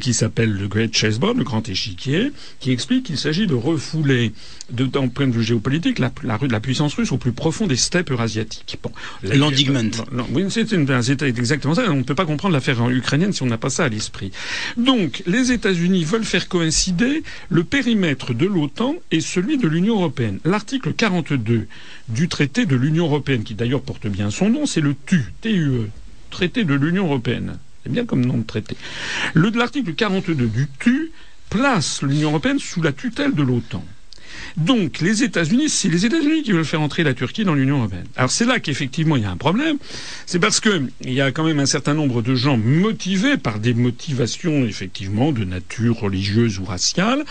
qui 0.00 0.14
s'appelle 0.14 0.52
le 0.52 0.68
Great 0.68 0.94
Chessboard, 0.94 1.38
le 1.38 1.44
grand 1.44 1.68
échiquier, 1.68 2.32
qui 2.60 2.70
explique 2.70 3.06
qu'il 3.06 3.18
s'agit 3.18 3.46
de 3.46 3.54
refouler, 3.54 4.32
d'un 4.70 5.08
point 5.08 5.26
de 5.26 5.32
vue 5.32 5.42
géopolitique, 5.42 5.98
la, 5.98 6.10
la, 6.22 6.38
la, 6.48 6.60
puissance 6.60 6.94
russe 6.94 7.12
au 7.12 7.18
plus 7.18 7.32
profond 7.32 7.66
des 7.66 7.76
steppes 7.76 8.10
eurasiatiques. 8.10 8.78
Bon, 8.82 8.90
L'endigment. 9.22 9.90
Oui, 10.32 10.44
c'est 10.50 11.22
exactement 11.22 11.74
ça. 11.74 11.84
On 11.90 11.96
ne 11.96 12.02
peut 12.02 12.14
pas 12.14 12.26
comprendre 12.26 12.54
l'affaire 12.54 12.88
ukrainienne 12.88 13.32
si 13.32 13.42
on 13.42 13.46
n'a 13.46 13.58
pas 13.58 13.70
ça 13.70 13.84
à 13.84 13.88
l'esprit. 13.88 14.32
Donc, 14.76 15.22
les 15.26 15.52
États-Unis 15.52 16.04
veulent 16.04 16.24
faire 16.24 16.48
coïncider 16.48 17.22
le 17.48 17.64
périmètre 17.64 18.34
de 18.34 18.46
l'OTAN 18.46 18.96
et 19.10 19.20
celui 19.20 19.58
de 19.58 19.68
l'Union 19.68 19.96
européenne. 19.96 20.38
L'article 20.44 20.92
42 20.92 21.66
du 22.08 22.28
traité 22.28 22.66
de 22.66 22.76
l'Union 22.76 23.06
européenne, 23.06 23.44
qui 23.44 23.54
d'ailleurs 23.54 23.82
porte 23.82 24.06
bien 24.06 24.30
son 24.30 24.50
nom, 24.50 24.66
c'est 24.66 24.80
le 24.80 24.94
TU, 25.06 25.24
TUE, 25.40 25.90
traité 26.30 26.64
de 26.64 26.74
l'Union 26.74 27.06
européenne. 27.06 27.58
C'est 27.86 27.92
bien 27.92 28.04
comme 28.04 28.26
nom 28.26 28.38
de 28.38 28.42
traité. 28.42 28.76
Le, 29.32 29.48
l'article 29.50 29.94
42 29.94 30.34
du 30.34 30.66
TU 30.80 31.12
place 31.50 32.02
l'Union 32.02 32.30
européenne 32.30 32.58
sous 32.58 32.82
la 32.82 32.90
tutelle 32.90 33.32
de 33.32 33.44
l'OTAN. 33.44 33.84
Donc, 34.56 34.98
les 34.98 35.22
États-Unis, 35.22 35.68
c'est 35.68 35.88
les 35.88 36.04
États-Unis 36.04 36.42
qui 36.42 36.50
veulent 36.50 36.64
faire 36.64 36.80
entrer 36.80 37.04
la 37.04 37.14
Turquie 37.14 37.44
dans 37.44 37.54
l'Union 37.54 37.78
européenne. 37.78 38.06
Alors, 38.16 38.32
c'est 38.32 38.44
là 38.44 38.58
qu'effectivement, 38.58 39.14
il 39.14 39.22
y 39.22 39.24
a 39.24 39.30
un 39.30 39.36
problème. 39.36 39.76
C'est 40.26 40.40
parce 40.40 40.58
qu'il 40.58 40.90
y 41.04 41.20
a 41.20 41.30
quand 41.30 41.44
même 41.44 41.60
un 41.60 41.66
certain 41.66 41.94
nombre 41.94 42.22
de 42.22 42.34
gens 42.34 42.56
motivés 42.56 43.36
par 43.36 43.60
des 43.60 43.72
motivations, 43.72 44.64
effectivement, 44.64 45.30
de 45.30 45.44
nature 45.44 46.00
religieuse 46.00 46.58
ou 46.58 46.64
raciale. 46.64 47.24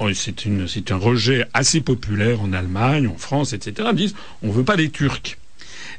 Oh, 0.00 0.08
c'est, 0.12 0.90
un 0.90 0.96
rejet 0.96 1.46
assez 1.54 1.82
populaire 1.82 2.40
en 2.40 2.52
Allemagne, 2.52 3.06
en 3.06 3.16
France, 3.16 3.52
etc. 3.52 3.90
Ils 3.92 3.96
disent, 3.96 4.14
on 4.42 4.50
veut 4.50 4.64
pas 4.64 4.74
les 4.74 4.90
Turcs. 4.90 5.36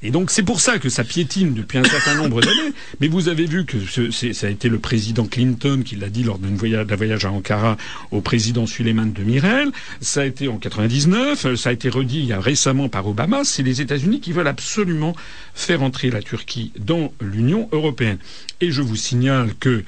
Et 0.03 0.11
donc 0.11 0.31
c'est 0.31 0.43
pour 0.43 0.61
ça 0.61 0.79
que 0.79 0.89
ça 0.89 1.03
piétine 1.03 1.53
depuis 1.53 1.77
un 1.77 1.83
certain 1.83 2.15
nombre 2.15 2.41
d'années. 2.41 2.73
Mais 2.99 3.07
vous 3.07 3.29
avez 3.29 3.45
vu 3.45 3.65
que 3.65 3.77
ça 4.11 4.47
a 4.47 4.49
été 4.49 4.67
le 4.67 4.79
président 4.79 5.25
Clinton 5.25 5.83
qui 5.85 5.95
l'a 5.95 6.09
dit 6.09 6.23
lors 6.23 6.39
d'un 6.39 6.55
voyage, 6.55 6.87
voyage 6.87 7.25
à 7.25 7.31
Ankara 7.31 7.77
au 8.11 8.21
président 8.21 8.65
Suleiman 8.65 9.05
de 9.13 9.23
Mirel. 9.23 9.71
Ça 9.99 10.21
a 10.21 10.25
été 10.25 10.47
en 10.47 10.57
99. 10.57 11.55
Ça 11.55 11.69
a 11.69 11.71
été 11.71 11.89
redit 11.89 12.19
il 12.19 12.25
y 12.25 12.33
a 12.33 12.39
récemment 12.39 12.89
par 12.89 13.07
Obama. 13.07 13.43
C'est 13.43 13.63
les 13.63 13.81
États-Unis 13.81 14.21
qui 14.21 14.33
veulent 14.33 14.47
absolument 14.47 15.15
faire 15.53 15.83
entrer 15.83 16.09
la 16.09 16.21
Turquie 16.21 16.71
dans 16.79 17.13
l'Union 17.21 17.69
européenne. 17.71 18.17
Et 18.59 18.71
je 18.71 18.81
vous 18.81 18.95
signale 18.95 19.53
que 19.59 19.83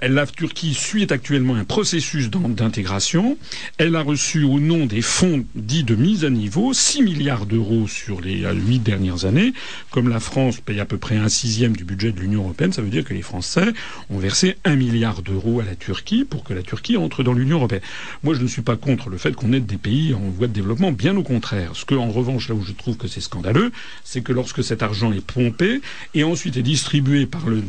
la 0.00 0.26
Turquie 0.26 0.74
suit 0.74 1.06
actuellement 1.10 1.54
un 1.54 1.64
processus 1.64 2.28
d'intégration. 2.30 3.38
Elle 3.78 3.96
a 3.96 4.02
reçu 4.02 4.42
au 4.42 4.60
nom 4.60 4.86
des 4.86 5.00
fonds 5.00 5.44
dits 5.54 5.84
de 5.84 5.94
mise 5.94 6.24
à 6.24 6.30
niveau 6.30 6.72
6 6.72 7.02
milliards 7.02 7.46
d'euros 7.46 7.88
sur 7.88 8.20
les 8.20 8.44
huit 8.66 8.80
dernières 8.80 9.24
années. 9.24 9.52
Comme 9.90 10.08
la 10.08 10.20
France 10.20 10.60
paye 10.60 10.80
à 10.80 10.84
peu 10.84 10.98
près 10.98 11.16
un 11.16 11.28
sixième 11.28 11.76
du 11.76 11.84
budget 11.84 12.12
de 12.12 12.20
l'Union 12.20 12.42
européenne, 12.42 12.72
ça 12.72 12.82
veut 12.82 12.90
dire 12.90 13.04
que 13.04 13.14
les 13.14 13.22
Français 13.22 13.66
ont 14.10 14.18
versé 14.18 14.56
un 14.64 14.76
milliard 14.76 15.22
d'euros 15.22 15.60
à 15.60 15.64
la 15.64 15.74
Turquie 15.74 16.24
pour 16.24 16.44
que 16.44 16.52
la 16.52 16.62
Turquie 16.62 16.96
entre 16.96 17.22
dans 17.22 17.32
l'Union 17.32 17.56
européenne. 17.58 17.82
Moi, 18.22 18.34
je 18.34 18.42
ne 18.42 18.46
suis 18.46 18.62
pas 18.62 18.76
contre 18.76 19.08
le 19.08 19.16
fait 19.16 19.34
qu'on 19.34 19.52
aide 19.52 19.66
des 19.66 19.78
pays 19.78 20.12
en 20.12 20.28
voie 20.28 20.48
de 20.48 20.52
développement, 20.52 20.92
bien 20.92 21.16
au 21.16 21.22
contraire. 21.22 21.70
Ce 21.74 21.84
que, 21.84 21.94
en 21.94 22.10
revanche, 22.10 22.48
là 22.48 22.54
où 22.54 22.62
je 22.62 22.72
trouve 22.72 22.96
que 22.96 23.08
c'est 23.08 23.20
scandaleux, 23.20 23.72
c'est 24.02 24.22
que 24.22 24.32
lorsque 24.32 24.62
cet 24.62 24.82
argent 24.82 25.12
est 25.12 25.24
pompé 25.24 25.80
et 26.14 26.24
ensuite 26.24 26.56
est 26.56 26.62
distribué 26.62 27.28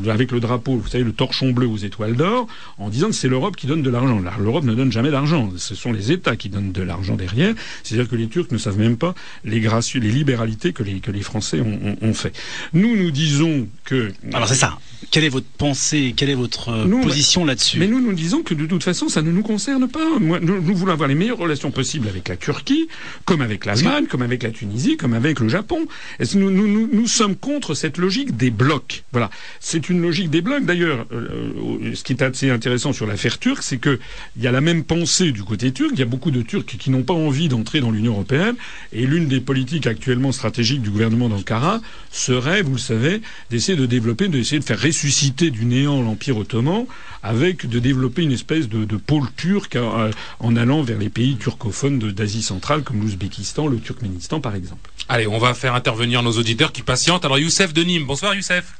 avec 0.09 0.31
le 0.31 0.39
drapeau, 0.39 0.75
vous 0.77 0.87
savez, 0.87 1.03
le 1.03 1.13
torchon 1.13 1.51
bleu 1.51 1.67
aux 1.67 1.77
étoiles 1.77 2.14
d'or, 2.15 2.47
en 2.77 2.89
disant 2.89 3.07
que 3.07 3.13
c'est 3.13 3.27
l'Europe 3.27 3.55
qui 3.55 3.67
donne 3.67 3.81
de 3.81 3.89
l'argent. 3.89 4.21
L'Europe 4.39 4.63
ne 4.63 4.73
donne 4.73 4.91
jamais 4.91 5.11
d'argent. 5.11 5.51
Ce 5.57 5.75
sont 5.75 5.91
les 5.91 6.11
États 6.11 6.35
qui 6.35 6.49
donnent 6.49 6.71
de 6.71 6.81
l'argent 6.81 7.15
derrière. 7.15 7.53
C'est-à-dire 7.83 8.09
que 8.09 8.15
les 8.15 8.27
Turcs 8.27 8.47
ne 8.51 8.57
savent 8.57 8.79
même 8.79 8.97
pas 8.97 9.15
les 9.43 9.59
gracieux, 9.59 9.99
les 9.99 10.11
libéralités 10.11 10.73
que 10.73 10.83
les, 10.83 10.99
que 10.99 11.11
les 11.11 11.21
Français 11.21 11.61
ont, 11.61 12.13
fait. 12.13 12.33
Nous, 12.73 12.95
nous 12.95 13.11
disons 13.11 13.67
que... 13.83 14.13
Alors 14.33 14.47
c'est 14.47 14.55
ça. 14.55 14.77
Quelle 15.11 15.23
est 15.23 15.29
votre 15.29 15.45
pensée 15.45 16.13
Quelle 16.15 16.29
est 16.29 16.35
votre 16.35 16.69
euh, 16.69 17.01
position 17.01 17.45
là-dessus 17.45 17.79
Mais 17.79 17.87
nous, 17.87 18.01
nous 18.01 18.13
disons 18.13 18.43
que 18.43 18.53
de 18.53 18.65
toute 18.65 18.83
façon, 18.83 19.09
ça 19.09 19.21
ne 19.21 19.31
nous 19.31 19.43
concerne 19.43 19.87
pas. 19.87 20.19
nous, 20.19 20.75
voulons 20.75 20.93
avoir 20.93 21.07
les 21.07 21.15
meilleures 21.15 21.37
relations 21.37 21.71
possibles 21.71 22.07
avec 22.07 22.27
la 22.27 22.37
Turquie, 22.37 22.87
comme 23.25 23.41
avec 23.41 23.65
l'Allemagne, 23.65 24.07
comme 24.07 24.21
avec 24.21 24.43
la 24.43 24.51
Tunisie, 24.51 24.97
comme 24.97 25.13
avec 25.13 25.39
le 25.39 25.49
Japon. 25.49 25.87
Nous, 26.35 26.51
nous, 26.51 26.89
nous, 26.91 27.07
sommes 27.07 27.35
contre 27.35 27.73
cette 27.73 27.97
logique 27.97 28.35
des 28.35 28.49
blocs? 28.49 29.03
Voilà. 29.11 29.29
C'est 29.59 29.89
une 29.89 30.01
logique 30.01 30.29
des 30.29 30.41
blocs. 30.41 30.65
D'ailleurs, 30.65 31.05
euh, 31.11 31.51
euh, 31.81 31.95
ce 31.95 32.03
qui 32.03 32.13
est 32.13 32.21
assez 32.21 32.49
intéressant 32.49 32.93
sur 32.93 33.05
l'affaire 33.05 33.39
turque, 33.39 33.63
c'est 33.63 33.79
qu'il 33.79 33.99
y 34.39 34.47
a 34.47 34.51
la 34.51 34.61
même 34.61 34.83
pensée 34.83 35.31
du 35.31 35.43
côté 35.43 35.71
turc. 35.71 35.91
Il 35.93 35.99
y 35.99 36.03
a 36.03 36.05
beaucoup 36.05 36.31
de 36.31 36.41
Turcs 36.41 36.65
qui 36.65 36.89
n'ont 36.89 37.03
pas 37.03 37.13
envie 37.13 37.47
d'entrer 37.47 37.79
dans 37.79 37.91
l'Union 37.91 38.13
européenne. 38.13 38.55
Et 38.93 39.05
l'une 39.05 39.27
des 39.27 39.39
politiques 39.39 39.87
actuellement 39.87 40.31
stratégiques 40.31 40.81
du 40.81 40.89
gouvernement 40.89 41.29
d'Ankara 41.29 41.81
serait, 42.11 42.61
vous 42.61 42.73
le 42.73 42.79
savez, 42.79 43.21
d'essayer 43.49 43.77
de 43.77 43.85
développer, 43.85 44.27
d'essayer 44.27 44.59
de 44.59 44.63
faire 44.63 44.79
ressusciter 44.95 45.51
du 45.51 45.65
néant 45.65 46.01
l'Empire 46.01 46.37
ottoman 46.37 46.85
avec 47.21 47.67
de 47.67 47.79
développer 47.79 48.21
une 48.21 48.31
espèce 48.31 48.69
de, 48.69 48.95
pôle 48.95 49.25
turc 49.35 49.75
euh, 49.75 50.11
en 50.39 50.55
allant 50.55 50.83
vers 50.83 50.97
les 50.97 51.09
pays 51.09 51.35
turcophones 51.35 51.99
d'Asie 51.99 52.41
centrale 52.41 52.83
comme 52.83 53.01
l'Ouzbékistan, 53.01 53.67
le 53.67 53.79
Turkménistan 53.79 54.39
par 54.39 54.55
exemple. 54.55 54.89
Allez, 55.09 55.27
on 55.27 55.37
va 55.37 55.53
faire 55.53 55.75
intervenir 55.75 56.23
nos 56.23 56.31
auditeurs 56.31 56.71
qui 56.71 56.81
patientent. 56.81 57.25
Alors 57.25 57.37
Youssef 57.37 57.73
de 57.73 57.83
Nîmes, 57.83 58.05
bonsoir 58.05 58.35
Youssef. 58.35 58.73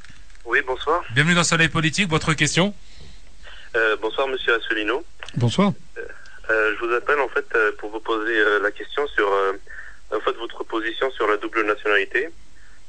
Oui, 0.46 0.60
bonsoir. 0.66 1.04
Bienvenue 1.14 1.36
dans 1.36 1.44
Soleil 1.44 1.68
Politique, 1.68 2.10
votre 2.10 2.34
question 2.34 2.74
euh, 3.76 3.98
bonsoir 4.02 4.30
Monsieur 4.30 4.54
Assolino. 4.54 5.04
Bonsoir. 5.36 5.74
Euh, 5.98 6.02
euh, 6.50 6.74
je 6.76 6.86
vous 6.86 6.94
appelle 6.94 7.20
en 7.20 7.28
fait 7.28 7.46
pour 7.78 7.92
vous 7.92 8.00
poser 8.00 8.42
la 8.62 8.72
question 8.72 9.06
sur 9.08 9.30
en 10.14 10.20
fait 10.22 10.32
votre 10.38 10.64
position 10.64 11.12
sur 11.12 11.28
la 11.28 11.36
double 11.36 11.66
nationalité 11.66 12.30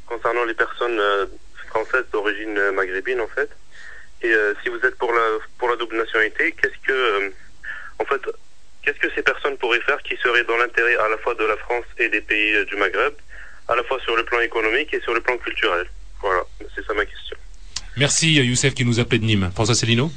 concernant 0.06 0.44
les 0.44 0.54
personnes 0.54 1.00
françaises 1.76 2.06
d'origine 2.12 2.58
maghrébine 2.74 3.20
en 3.20 3.28
fait. 3.28 3.50
Et 4.22 4.32
si 4.62 4.68
vous 4.70 4.80
êtes 4.86 4.96
pour 4.96 5.12
la 5.12 5.26
pour 5.58 5.68
la 5.68 5.76
double 5.76 5.96
nationalité, 5.96 6.54
qu'est-ce 6.60 6.80
que 6.86 7.32
en 7.98 8.04
fait 8.04 8.22
qu'est-ce 8.82 8.98
que 8.98 9.12
ces 9.14 9.22
personnes 9.22 9.56
pourraient 9.58 9.80
faire 9.80 10.00
qui 10.02 10.16
serait 10.16 10.44
dans 10.44 10.56
l'intérêt 10.56 10.96
à 10.96 11.08
la 11.08 11.18
fois 11.18 11.34
de 11.34 11.44
la 11.44 11.56
France 11.56 11.84
et 11.98 12.08
des 12.08 12.20
pays 12.20 12.64
du 12.66 12.76
Maghreb, 12.76 13.14
à 13.68 13.74
la 13.76 13.82
fois 13.84 13.98
sur 14.00 14.16
le 14.16 14.24
plan 14.24 14.40
économique 14.40 14.94
et 14.94 15.00
sur 15.00 15.12
le 15.12 15.20
plan 15.20 15.36
culturel? 15.36 15.86
Voilà, 16.22 16.42
c'est 16.74 16.84
ça 16.86 16.94
ma 16.94 17.04
question. 17.04 17.36
Merci 17.96 18.34
Youssef 18.34 18.74
qui 18.74 18.84
nous 18.84 19.00
appelait 19.00 19.18
de 19.18 19.24
Nîmes. 19.24 19.50
François 19.54 19.74
Célineau? 19.74 20.10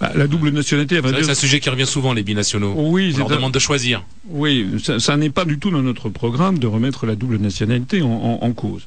Bah, 0.00 0.12
la 0.14 0.28
double 0.28 0.50
nationalité, 0.50 1.00
c'est 1.02 1.30
un 1.30 1.34
sujet 1.34 1.58
qui 1.58 1.70
revient 1.70 1.86
souvent, 1.86 2.12
les 2.12 2.22
binationaux. 2.22 2.72
Oui, 2.76 3.12
on 3.16 3.18
leur 3.18 3.28
demande 3.28 3.52
de 3.52 3.58
choisir. 3.58 4.04
Oui, 4.26 4.80
ça, 4.98 5.16
n'est 5.16 5.30
pas 5.30 5.44
du 5.44 5.58
tout 5.58 5.72
dans 5.72 5.82
notre 5.82 6.08
programme 6.08 6.58
de 6.58 6.68
remettre 6.68 7.04
la 7.04 7.16
double 7.16 7.38
nationalité 7.38 8.00
en 8.02 8.52
cause. 8.52 8.86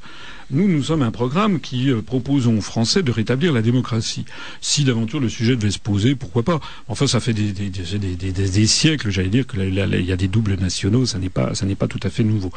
Nous, 0.51 0.67
nous 0.67 0.83
sommes 0.83 1.01
un 1.01 1.11
programme 1.11 1.59
qui 1.59 1.89
euh, 1.89 2.01
propose 2.01 2.47
aux 2.47 2.61
Français 2.61 3.03
de 3.03 3.11
rétablir 3.11 3.53
la 3.53 3.61
démocratie. 3.61 4.25
Si 4.61 4.83
d'aventure 4.83 5.19
le 5.19 5.29
sujet 5.29 5.55
devait 5.55 5.71
se 5.71 5.79
poser, 5.79 6.15
pourquoi 6.15 6.43
pas? 6.43 6.59
Enfin, 6.87 7.07
ça 7.07 7.19
fait 7.19 7.33
des, 7.33 7.51
des, 7.51 7.69
des, 7.69 8.31
des 8.31 8.67
siècles, 8.67 9.09
j'allais 9.09 9.29
dire, 9.29 9.47
qu'il 9.47 9.73
y 9.73 10.11
a 10.11 10.17
des 10.17 10.27
doubles 10.27 10.55
nationaux, 10.55 11.05
ça 11.05 11.17
n'est 11.17 11.29
pas, 11.29 11.55
ça 11.55 11.65
pas 11.75 11.87
tout 11.87 11.99
à 12.03 12.09
fait 12.09 12.23
nouveau. 12.23 12.51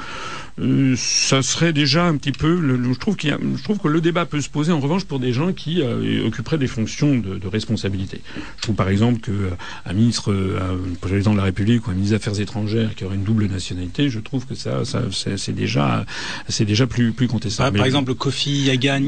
Euh, 0.61 0.95
ça 0.97 1.43
serait 1.43 1.73
déjà 1.73 2.05
un 2.07 2.17
petit 2.17 2.33
peu. 2.33 2.61
je 2.61 2.99
trouve 2.99 3.17
qu'il 3.17 3.37
je 3.57 3.63
trouve 3.63 3.79
que 3.79 3.89
le 3.89 4.01
débat 4.01 4.25
peut 4.25 4.41
se 4.41 4.49
poser 4.49 4.73
en 4.73 4.81
revanche 4.81 5.05
pour 5.05 5.19
des 5.19 5.33
gens 5.33 5.53
qui 5.53 5.83
euh, 5.83 6.27
occuperaient 6.27 6.59
des 6.59 6.67
fonctions 6.67 7.17
de, 7.17 7.37
de, 7.37 7.49
responsabilité. 7.49 8.21
Je 8.57 8.63
trouve 8.63 8.77
par 8.77 8.89
exemple 8.89 9.21
que 9.21 9.31
euh, 9.31 9.51
un 9.85 9.93
ministre, 9.93 10.33
un 10.33 10.95
président 11.01 11.33
de 11.33 11.39
la 11.39 11.45
République 11.45 11.87
ou 11.87 11.91
un 11.91 11.95
ministre 11.95 12.17
des 12.19 12.23
Affaires 12.23 12.41
étrangères 12.41 12.95
qui 12.95 13.05
aurait 13.05 13.17
une 13.17 13.25
double 13.25 13.47
nationalité, 13.47 14.09
je 14.11 14.21
trouve 14.21 14.47
que 14.47 14.55
ça, 14.55 14.85
ça 14.85 15.03
c'est 15.11 15.53
déjà, 15.53 16.05
déjà 16.61 16.87
plus 16.87 17.13
plus 17.13 17.29
contestable 17.29 17.81
par 17.85 17.87
exemple, 17.87 18.15
Kofi 18.15 18.51
Yagan, 18.63 19.03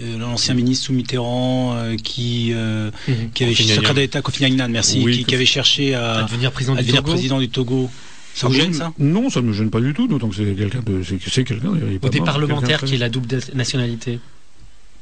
euh, 0.00 0.18
l'ancien 0.18 0.54
ministre 0.54 0.86
sous 0.86 0.92
Mitterrand, 0.92 1.74
euh, 1.76 1.96
qui, 1.96 2.50
euh, 2.52 2.90
qui 3.34 3.44
avait 3.44 3.54
secrétaire 3.54 3.94
d'État, 3.94 4.20
Kofi 4.20 4.42
Yagan, 4.42 4.68
merci, 4.68 5.24
qui, 5.24 5.34
avait 5.34 5.46
cherché 5.46 5.94
à, 5.94 6.24
devenir 6.24 6.50
président, 6.50 6.74
du, 6.74 6.84
Togo. 6.84 7.02
président 7.02 7.38
du 7.38 7.48
Togo. 7.48 7.88
Ça 8.34 8.48
vous 8.48 8.54
gêne 8.54 8.74
ça? 8.74 8.92
Non, 8.98 9.30
ça 9.30 9.40
ne 9.42 9.46
me 9.46 9.52
gêne 9.52 9.70
pas 9.70 9.80
du 9.80 9.94
tout, 9.94 10.08
d'autant 10.08 10.28
que 10.28 10.34
c'est 10.34 10.56
quelqu'un 10.56 10.82
de, 10.84 11.02
c'est 11.04 11.44
quelqu'un. 11.44 11.68
Ou 12.02 12.08
des 12.08 12.20
parlementaires 12.20 12.82
qui 12.82 12.96
aient 12.96 12.98
la 12.98 13.08
double 13.08 13.28
nationalité. 13.54 14.18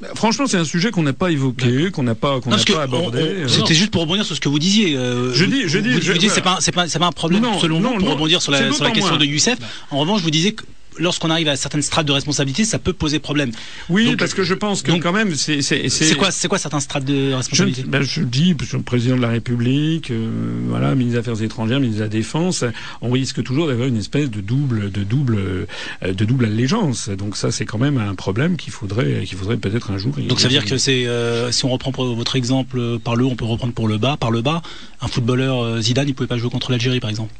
Bah, 0.03 0.09
franchement, 0.15 0.47
c'est 0.47 0.59
un 0.59 0.65
sujet 0.65 0.91
qu'on 0.91 1.05
n'a 1.05 1.15
pas 1.15 1.31
évoqué, 1.31 1.91
qu'on 1.93 2.03
n'a 2.03 2.17
pas, 2.17 2.41
qu'on 2.41 2.51
n'a 2.51 2.59
pas 2.59 2.83
abordé. 2.83 3.45
C'était 3.47 3.75
juste 3.75 3.91
pour 3.91 4.03
rebondir 4.03 4.27
sur 4.27 4.37
ce 4.37 4.41
que 4.41 4.51
vous 4.51 4.59
disiez. 4.59 4.93
je 4.93 5.45
dis, 5.47 5.63
je 5.67 5.79
dis, 5.79 5.95
vous, 5.95 6.01
je, 6.03 6.29
c'est 6.29 6.43
pas, 6.43 6.59
c'est 6.61 6.73
pas, 6.73 6.89
c'est 6.89 6.99
pas 6.99 7.07
un 7.07 7.13
problème 7.13 7.41
non, 7.41 7.59
selon 7.59 7.81
non, 7.81 7.97
pour 7.97 8.11
rebondir 8.11 8.43
sur 8.43 8.53
la, 8.53 8.71
sur 8.71 8.85
la 8.85 8.91
question 8.91 9.17
de 9.17 9.25
Youssef. 9.25 9.59
En 9.91 10.01
revanche, 10.01 10.19
je 10.19 10.25
vous 10.25 10.31
disais 10.31 10.53
que 10.53 10.65
lorsqu'on 10.99 11.31
arrive 11.31 11.49
à 11.49 11.57
certaines 11.57 11.83
strates 11.83 12.07
de 12.07 12.13
responsabilité, 12.13 12.65
ça 12.65 12.79
peut 12.79 12.93
poser 12.93 13.19
problème. 13.19 13.51
Oui, 13.89 14.17
parce 14.17 14.35
que 14.35 14.43
je 14.43 14.55
pense 14.55 14.83
que 14.83 14.93
quand 14.93 15.13
même, 15.13 15.35
c'est 15.35 15.63
c'est 15.63 16.17
quoi 16.17 16.31
c'est 16.31 16.49
quoi 16.49 16.59
certains 16.59 16.81
strates 16.81 17.05
de 17.05 17.33
responsabilité? 17.33 17.83
Je, 17.83 17.87
ben, 17.87 18.03
je 18.03 18.23
dis, 18.23 18.55
le 18.73 18.83
président 18.83 19.17
de 19.17 19.23
la 19.23 19.29
République, 19.29 20.11
euh, 20.11 20.29
voilà, 20.69 20.95
ministre 20.95 21.23
des 21.23 21.31
Affaires 21.31 21.43
étrangères, 21.43 21.81
ministre 21.81 22.01
de 22.01 22.05
la 22.05 22.09
Défense, 22.09 22.65
on 23.01 23.11
risque 23.11 23.43
toujours 23.43 23.69
d'avoir 23.69 23.89
une 23.89 23.99
espèce 23.99 24.31
de 24.31 24.41
double 24.41 24.91
de 24.91 25.03
double 25.03 25.37
euh, 25.39 25.67
de 26.13 26.25
double 26.25 26.47
allégeance. 26.47 27.09
Donc 27.09 27.37
ça, 27.37 27.51
c'est 27.51 27.65
quand 27.65 27.79
même 27.79 27.99
un 27.99 28.15
problème 28.15 28.57
qu'il 28.57 28.73
faudrait 28.73 29.25
qu'il 29.25 29.39
faudrait 29.39 29.57
peut-être 29.57 29.91
un 29.91 29.99
jour. 29.99 30.15
Donc 30.17 30.41
ça 30.41 30.49
veut 30.49 30.53
dire 30.53 30.65
que 30.65 30.79
c'est 30.79 31.07
euh, 31.07 31.51
si 31.53 31.65
on 31.65 31.71
reprend 31.71 31.93
pour 31.93 32.15
votre 32.15 32.37
exemple 32.37 32.99
par 32.99 33.17
le 33.17 33.25
haut, 33.25 33.31
on 33.31 33.37
peut 33.37 33.45
reprendre 33.45 33.73
pour 33.73 33.89
le 33.89 33.99
bas, 33.99 34.17
par 34.17 34.31
le 34.31 34.43
bas, 34.43 34.63
un 35.01 35.09
footballeur 35.09 35.81
Zidane, 35.81 36.09
il 36.09 36.15
pouvait 36.15 36.27
pas 36.27 36.39
jouer 36.39 36.51
contre 36.51 36.71
l'Algérie, 36.71 37.01
par 37.01 37.11
exemple. 37.11 37.33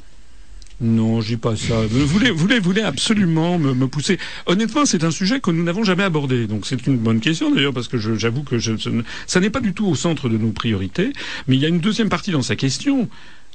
Non, 0.81 1.21
je 1.21 1.29
dis 1.29 1.37
pas 1.37 1.55
ça. 1.57 1.87
Vous 1.89 2.07
voulez, 2.07 2.31
voulez, 2.31 2.59
voulez 2.59 2.83
absolument 2.83 3.59
me, 3.59 3.75
me 3.75 3.87
pousser. 3.87 4.19
Honnêtement, 4.47 4.85
c'est 4.85 5.05
un 5.05 5.11
sujet 5.11 5.41
que 5.41 5.51
nous 5.51 5.63
n'avons 5.63 5.85
jamais 5.85 6.03
abordé. 6.03 6.47
Donc 6.47 6.67
c'est 6.67 6.87
une 6.87 6.99
bonne 6.99 7.21
question 7.21 7.55
d'ailleurs 7.55 7.73
parce 7.73 7.89
que 7.89 7.97
j'avoue 7.99 8.43
que 8.43 8.59
je, 8.59 8.73
ça 9.27 9.41
n'est 9.41 9.51
pas 9.51 9.61
du 9.61 9.73
tout 9.73 9.87
au 9.87 9.95
centre 9.95 10.29
de 10.29 10.37
nos 10.37 10.51
priorités. 10.51 11.13
Mais 11.47 11.57
il 11.57 11.63
y 11.63 11.65
a 11.65 11.69
une 11.69 11.81
deuxième 11.81 12.09
partie 12.09 12.33
dans 12.33 12.43
sa 12.43 12.57
question 12.57 13.09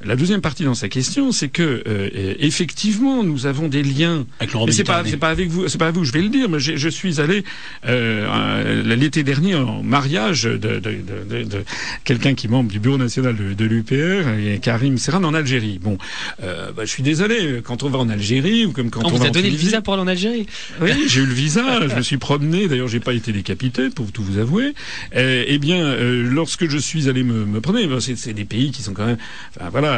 la 0.05 0.15
deuxième 0.15 0.39
partie 0.39 0.63
dans 0.63 0.75
sa 0.75 0.87
question, 0.87 1.33
c'est 1.33 1.49
que 1.49 1.83
euh, 1.85 2.33
effectivement, 2.39 3.21
nous 3.23 3.45
avons 3.47 3.67
des 3.67 3.83
liens. 3.83 4.25
Avec 4.39 4.53
le 4.53 4.71
c'est 4.71 4.85
pas, 4.85 5.03
c'est 5.05 5.17
pas 5.17 5.29
avec 5.29 5.49
vous, 5.49 5.67
c'est 5.67 5.77
pas 5.77 5.87
à 5.87 5.91
vous, 5.91 6.05
je 6.05 6.13
vais 6.13 6.21
le 6.21 6.29
dire. 6.29 6.47
Mais 6.47 6.59
je 6.59 6.89
suis 6.89 7.19
allé 7.19 7.43
euh, 7.85 8.95
l'été 8.95 9.23
dernier 9.23 9.55
en 9.55 9.83
mariage 9.83 10.43
de, 10.43 10.57
de, 10.57 10.79
de, 10.79 11.43
de 11.43 11.63
quelqu'un 12.05 12.33
qui 12.33 12.47
est 12.47 12.49
membre 12.49 12.71
du 12.71 12.79
bureau 12.79 12.97
national 12.97 13.35
de, 13.35 13.65
l'UPR, 13.65 14.61
Karim 14.61 14.97
Serran, 14.97 15.23
en 15.25 15.33
Algérie. 15.33 15.79
Bon, 15.81 15.97
euh, 16.43 16.71
bah, 16.71 16.85
je 16.85 16.89
suis 16.89 17.03
désolé. 17.03 17.61
Quand 17.63 17.83
on 17.83 17.89
va 17.89 17.99
en 17.99 18.07
Algérie 18.07 18.65
ou 18.65 18.71
comme 18.71 18.89
quand 18.89 19.03
on, 19.03 19.07
on 19.07 19.17
vous 19.17 19.25
a 19.25 19.29
donné 19.29 19.49
le 19.49 19.57
visa 19.57 19.81
pour 19.81 19.95
aller 19.95 20.03
en 20.03 20.07
Algérie. 20.07 20.45
Oui, 20.81 20.91
j'ai 21.07 21.21
eu 21.21 21.25
le 21.25 21.33
visa. 21.33 21.87
je 21.87 21.95
me 21.95 22.01
suis 22.01 22.17
promené. 22.17 22.67
D'ailleurs, 22.69 22.87
j'ai 22.87 23.01
pas 23.01 23.13
été 23.13 23.33
décapité, 23.33 23.89
pour 23.89 24.11
tout 24.13 24.23
vous 24.23 24.37
avouer. 24.37 24.73
Eh, 25.13 25.57
bien, 25.57 25.83
euh, 25.83 26.23
lorsque 26.23 26.69
je 26.69 26.77
suis 26.77 27.09
allé 27.09 27.23
me, 27.23 27.45
me 27.45 27.59
promener, 27.59 27.89
c'est, 27.99 28.15
c'est 28.15 28.33
des 28.33 28.45
pays 28.45 28.71
qui 28.71 28.81
sont 28.81 28.93
quand 28.93 29.05
même, 29.05 29.17
enfin 29.57 29.69
voilà 29.69 29.88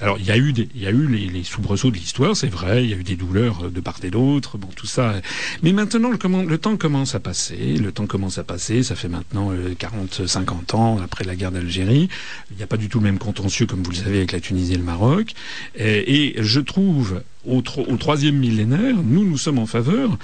alors 0.00 0.18
il 0.18 0.26
y 0.26 0.30
a 0.30 0.36
eu 0.36 0.52
il 0.74 0.82
y 0.82 0.86
a 0.86 0.90
eu 0.90 1.06
les, 1.06 1.44
soubresauts 1.44 1.90
de 1.90 1.96
l'histoire, 1.96 2.36
c'est 2.36 2.48
vrai. 2.48 2.84
Il 2.84 2.90
y 2.90 2.94
a 2.94 2.96
eu 2.96 3.02
des 3.02 3.16
douleurs 3.16 3.70
de 3.70 3.80
part 3.80 3.98
et 4.02 4.10
d'autre. 4.10 4.58
Bon, 4.58 4.68
tout 4.74 4.86
ça. 4.86 5.14
Mais 5.62 5.72
maintenant, 5.72 6.10
le, 6.10 6.58
temps 6.58 6.76
commence 6.76 7.14
à 7.14 7.20
passer. 7.20 7.76
Le 7.76 7.92
temps 7.92 8.06
commence 8.06 8.38
à 8.38 8.44
passer. 8.44 8.82
Ça 8.82 8.94
fait 8.94 9.08
maintenant 9.08 9.52
40, 9.78 10.26
50 10.26 10.74
ans 10.74 10.98
après 11.02 11.24
la 11.24 11.36
guerre 11.36 11.52
d'Algérie. 11.52 12.08
Il 12.50 12.56
n'y 12.56 12.62
a 12.62 12.66
pas 12.66 12.76
du 12.76 12.88
tout 12.88 12.98
le 12.98 13.04
même 13.04 13.18
contentieux, 13.18 13.66
comme 13.66 13.82
vous 13.82 13.90
le 13.90 13.96
savez, 13.96 14.18
avec 14.18 14.32
la 14.32 14.40
Tunisie 14.40 14.74
et 14.74 14.78
le 14.78 14.84
Maroc. 14.84 15.32
Et, 15.76 16.34
je 16.38 16.60
trouve 16.60 17.22
au, 17.46 17.62
troisième 17.62 18.36
millénaire, 18.36 18.96
nous, 19.02 19.24
nous 19.24 19.38
sommes 19.38 19.58
en 19.58 19.66
faveur 19.66 20.18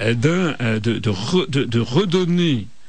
d'un, 0.00 0.54
de, 0.80 1.80
redonner 1.80 2.66
euh, 2.66 2.79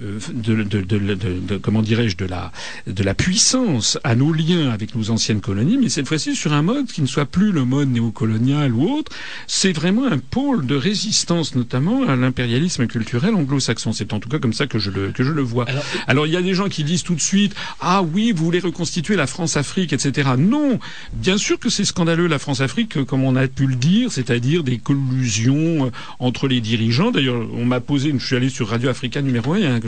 de, 0.00 0.62
de, 0.62 0.80
de, 0.82 1.56
comment 1.56 1.82
dirais-je 1.82 2.16
de 2.16 2.26
la 2.26 2.52
de 2.86 3.02
la 3.02 3.14
puissance 3.14 3.98
à 4.04 4.14
nos 4.14 4.32
liens 4.32 4.70
avec 4.70 4.94
nos 4.94 5.10
anciennes 5.10 5.40
colonies, 5.40 5.78
mais 5.78 5.88
cette 5.88 6.06
fois-ci 6.06 6.36
sur 6.36 6.52
un 6.52 6.62
mode 6.62 6.86
qui 6.86 7.00
ne 7.00 7.06
soit 7.06 7.24
plus 7.24 7.52
le 7.52 7.64
mode 7.64 7.88
néocolonial 7.88 8.72
ou 8.74 8.90
autre. 8.90 9.12
C'est 9.46 9.72
vraiment 9.72 10.06
un 10.06 10.18
pôle 10.18 10.66
de 10.66 10.74
résistance, 10.74 11.54
notamment 11.54 12.06
à 12.08 12.16
l'impérialisme 12.16 12.86
culturel 12.86 13.34
anglo-saxon. 13.34 13.92
C'est 13.92 14.12
en 14.12 14.20
tout 14.20 14.28
cas 14.28 14.38
comme 14.38 14.52
ça 14.52 14.66
que 14.66 14.78
je 14.78 14.90
le 14.90 15.12
que 15.12 15.24
je 15.24 15.32
le 15.32 15.42
vois. 15.42 15.66
Alors, 16.06 16.26
il 16.26 16.32
y 16.32 16.36
a 16.36 16.42
des 16.42 16.54
gens 16.54 16.68
qui 16.68 16.84
disent 16.84 17.02
tout 17.02 17.14
de 17.14 17.20
suite 17.20 17.54
ah 17.80 18.02
oui 18.02 18.32
vous 18.32 18.44
voulez 18.44 18.60
reconstituer 18.60 19.16
la 19.16 19.26
France-Afrique 19.26 19.92
etc. 19.92 20.30
Non, 20.38 20.78
bien 21.14 21.38
sûr 21.38 21.58
que 21.58 21.70
c'est 21.70 21.84
scandaleux 21.84 22.26
la 22.26 22.38
France-Afrique 22.38 23.04
comme 23.04 23.24
on 23.24 23.36
a 23.36 23.48
pu 23.48 23.66
le 23.66 23.76
dire, 23.76 24.12
c'est-à-dire 24.12 24.62
des 24.62 24.78
collusions 24.78 25.86
euh, 25.86 25.90
entre 26.18 26.48
les 26.48 26.60
dirigeants. 26.60 27.10
D'ailleurs 27.10 27.46
on 27.54 27.64
m'a 27.64 27.80
posé, 27.80 28.12
je 28.16 28.24
suis 28.24 28.36
allé 28.36 28.48
sur 28.50 28.68
Radio 28.68 28.90
Africa 28.90 29.22
numéro 29.22 29.54
1, 29.54 29.80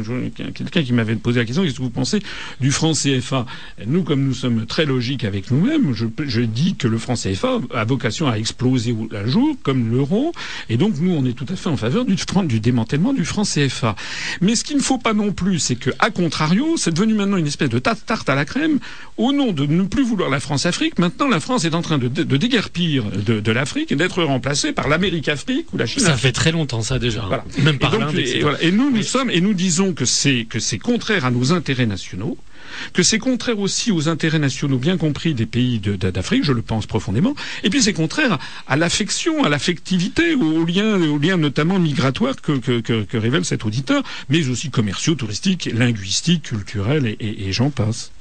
quelqu'un 0.55 0.83
qui 0.83 0.93
m'avait 0.93 1.17
posé 1.17 1.41
la 1.41 1.45
question, 1.45 1.63
qu'est-ce 1.65 1.77
que 1.77 1.83
vous 1.83 1.91
pensez 1.91 2.21
du 2.61 2.71
franc 2.71 2.93
CFA 2.93 3.47
Nous, 3.87 4.03
comme 4.03 4.25
nous 4.25 4.35
sommes 4.35 4.67
très 4.67 4.85
logiques 4.85 5.25
avec 5.25 5.51
nous-mêmes, 5.51 5.93
je, 5.95 6.07
je, 6.27 6.41
dis 6.41 6.77
que 6.77 6.89
le 6.89 6.99
franc 6.99 7.15
CFA 7.15 7.61
a 7.75 7.85
vocation 7.85 8.29
à 8.29 8.39
exploser 8.39 8.95
un 9.15 9.27
jour, 9.27 9.57
comme 9.63 9.91
l'euro, 9.91 10.33
et 10.69 10.77
donc 10.77 10.95
nous, 11.01 11.13
on 11.13 11.25
est 11.25 11.33
tout 11.33 11.47
à 11.49 11.57
fait 11.57 11.69
en 11.69 11.77
faveur 11.77 12.05
du, 12.05 12.17
du 12.47 12.61
démantèlement 12.61 13.13
du 13.13 13.25
franc 13.25 13.43
CFA. 13.43 13.95
Mais 14.41 14.55
ce 14.55 14.65
qu'il 14.65 14.77
ne 14.77 14.83
faut 14.83 14.99
pas 14.99 15.15
non 15.15 15.33
plus, 15.33 15.59
c'est 15.59 15.77
que, 15.77 15.91
à 15.99 16.11
contrario, 16.11 16.77
c'est 16.77 16.93
devenu 16.93 17.15
maintenant 17.15 17.37
une 17.37 17.47
espèce 17.47 17.71
de 17.71 17.79
tarte 17.79 18.29
à 18.29 18.35
la 18.35 18.45
crème, 18.45 18.79
au 19.17 19.33
nom 19.33 19.53
de 19.53 19.67
ne 19.67 19.83
plus 19.83 20.05
vouloir 20.05 20.31
la 20.31 20.41
France-Afrique. 20.41 20.99
Maintenant, 20.99 21.29
la 21.29 21.41
France 21.41 21.65
est 21.65 21.75
en 21.75 21.83
train 21.83 21.99
de, 21.99 22.09
de, 22.09 22.37
déguerpir 22.37 23.05
de, 23.05 23.41
de 23.41 23.53
l'Afrique 23.53 23.93
et 23.93 23.97
d'être 23.97 24.23
remplacée 24.23 24.73
par 24.73 24.89
l'Amérique-Afrique 24.89 25.73
ou 25.73 25.79
la 25.79 25.87
Chine. 25.87 26.03
Ça 26.03 26.17
fait 26.17 26.33
très 26.33 26.53
longtemps 26.53 26.83
ça 26.83 26.99
déjà. 26.99 27.25
Hein. 27.25 27.43
Même 27.63 27.79
par 27.79 27.95
et, 28.17 28.43
et, 28.61 28.73
nous, 28.73 28.91
nous 28.91 29.03
sommes 29.03 29.31
et 29.31 29.41
nous 29.41 29.55
disons 29.55 29.88
que 29.95 30.05
c'est 30.05 30.45
que 30.45 30.59
c'est 30.59 30.79
contraire 30.79 31.25
à 31.25 31.31
nos 31.31 31.53
intérêts 31.53 31.87
nationaux, 31.87 32.39
que 32.93 33.03
c'est 33.03 33.19
contraire 33.19 33.59
aussi 33.59 33.91
aux 33.91 34.09
intérêts 34.09 34.39
nationaux 34.39 34.79
bien 34.79 34.97
compris 34.97 35.35
des 35.35 35.47
pays 35.47 35.79
d'Afrique, 35.79 36.45
je 36.45 36.53
le 36.53 36.63
pense 36.63 36.87
profondément, 36.87 37.35
et 37.63 37.71
puis 37.71 37.83
c'est 37.83 37.93
contraire 37.93 38.39
à 38.67 38.77
l'affection, 38.77 39.45
à 39.45 39.49
l'affectivité, 39.49 40.35
aux 40.35 40.65
liens, 40.65 41.01
aux 41.01 41.19
liens 41.19 41.37
notamment 41.37 41.79
migratoires 41.79 42.37
que, 42.37 42.53
que, 42.59 42.81
que, 42.81 43.17
révèle 43.17 43.45
cet 43.45 43.65
auditeur, 43.65 44.03
mais 44.29 44.49
aussi 44.49 44.71
commerciaux, 44.71 45.15
touristiques, 45.15 45.69
linguistiques, 45.73 46.43
culturels 46.45 47.07
et, 47.07 47.49
et, 47.49 47.53
j'en 47.53 47.71
passe. 47.71 48.13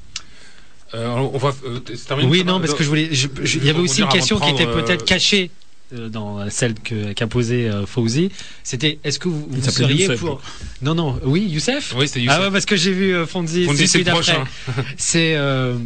Euh, 0.94 1.08
on 1.10 1.38
va, 1.38 1.54
euh, 1.66 1.80
oui, 2.28 2.46
non, 2.46 2.60
parce 2.62 2.74
que 2.74 2.84
je 2.84 2.90
voulais. 2.90 3.10
il 3.12 3.66
y 3.66 3.70
avait 3.70 3.80
aussi 3.80 4.02
une 4.02 4.08
question 4.08 4.40
qui 4.40 4.50
était 4.50 4.66
peut-être 4.66 5.02
euh, 5.02 5.06
cachée 5.06 5.52
euh, 5.94 6.10
dans 6.10 6.50
celle 6.50 6.74
qu'a 6.74 7.28
posée 7.28 7.70
euh, 7.70 7.86
Fauzi, 7.86 8.30
c'était 8.64 9.00
est-ce 9.06 9.20
que 9.20 9.30
vous, 9.30 9.48
seriez 9.62 10.16
pour 10.16 10.42
Non 10.82 10.96
non, 10.96 11.18
oui, 11.24 11.48
Youssef 11.48 11.96
Oui, 11.98 12.08
c'est 12.10 12.22
Youssef. 12.22 12.38
Ah 12.38 12.46
ouais, 12.46 12.52
parce 12.52 12.66
que 12.66 12.76
j'ai 12.76 12.92
vu 12.92 13.16
euh, 13.16 13.26
Fonzi, 13.26 13.64
Fonzi 13.64 13.88
c'est 13.88 14.04
prochain. 14.04 14.44
c'est 14.98 15.36
euh, 15.38 15.78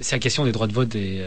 c'est 0.00 0.16
la 0.16 0.18
question 0.18 0.44
des 0.44 0.52
droits 0.52 0.66
de 0.66 0.72
vote 0.72 0.88
des, 0.88 1.24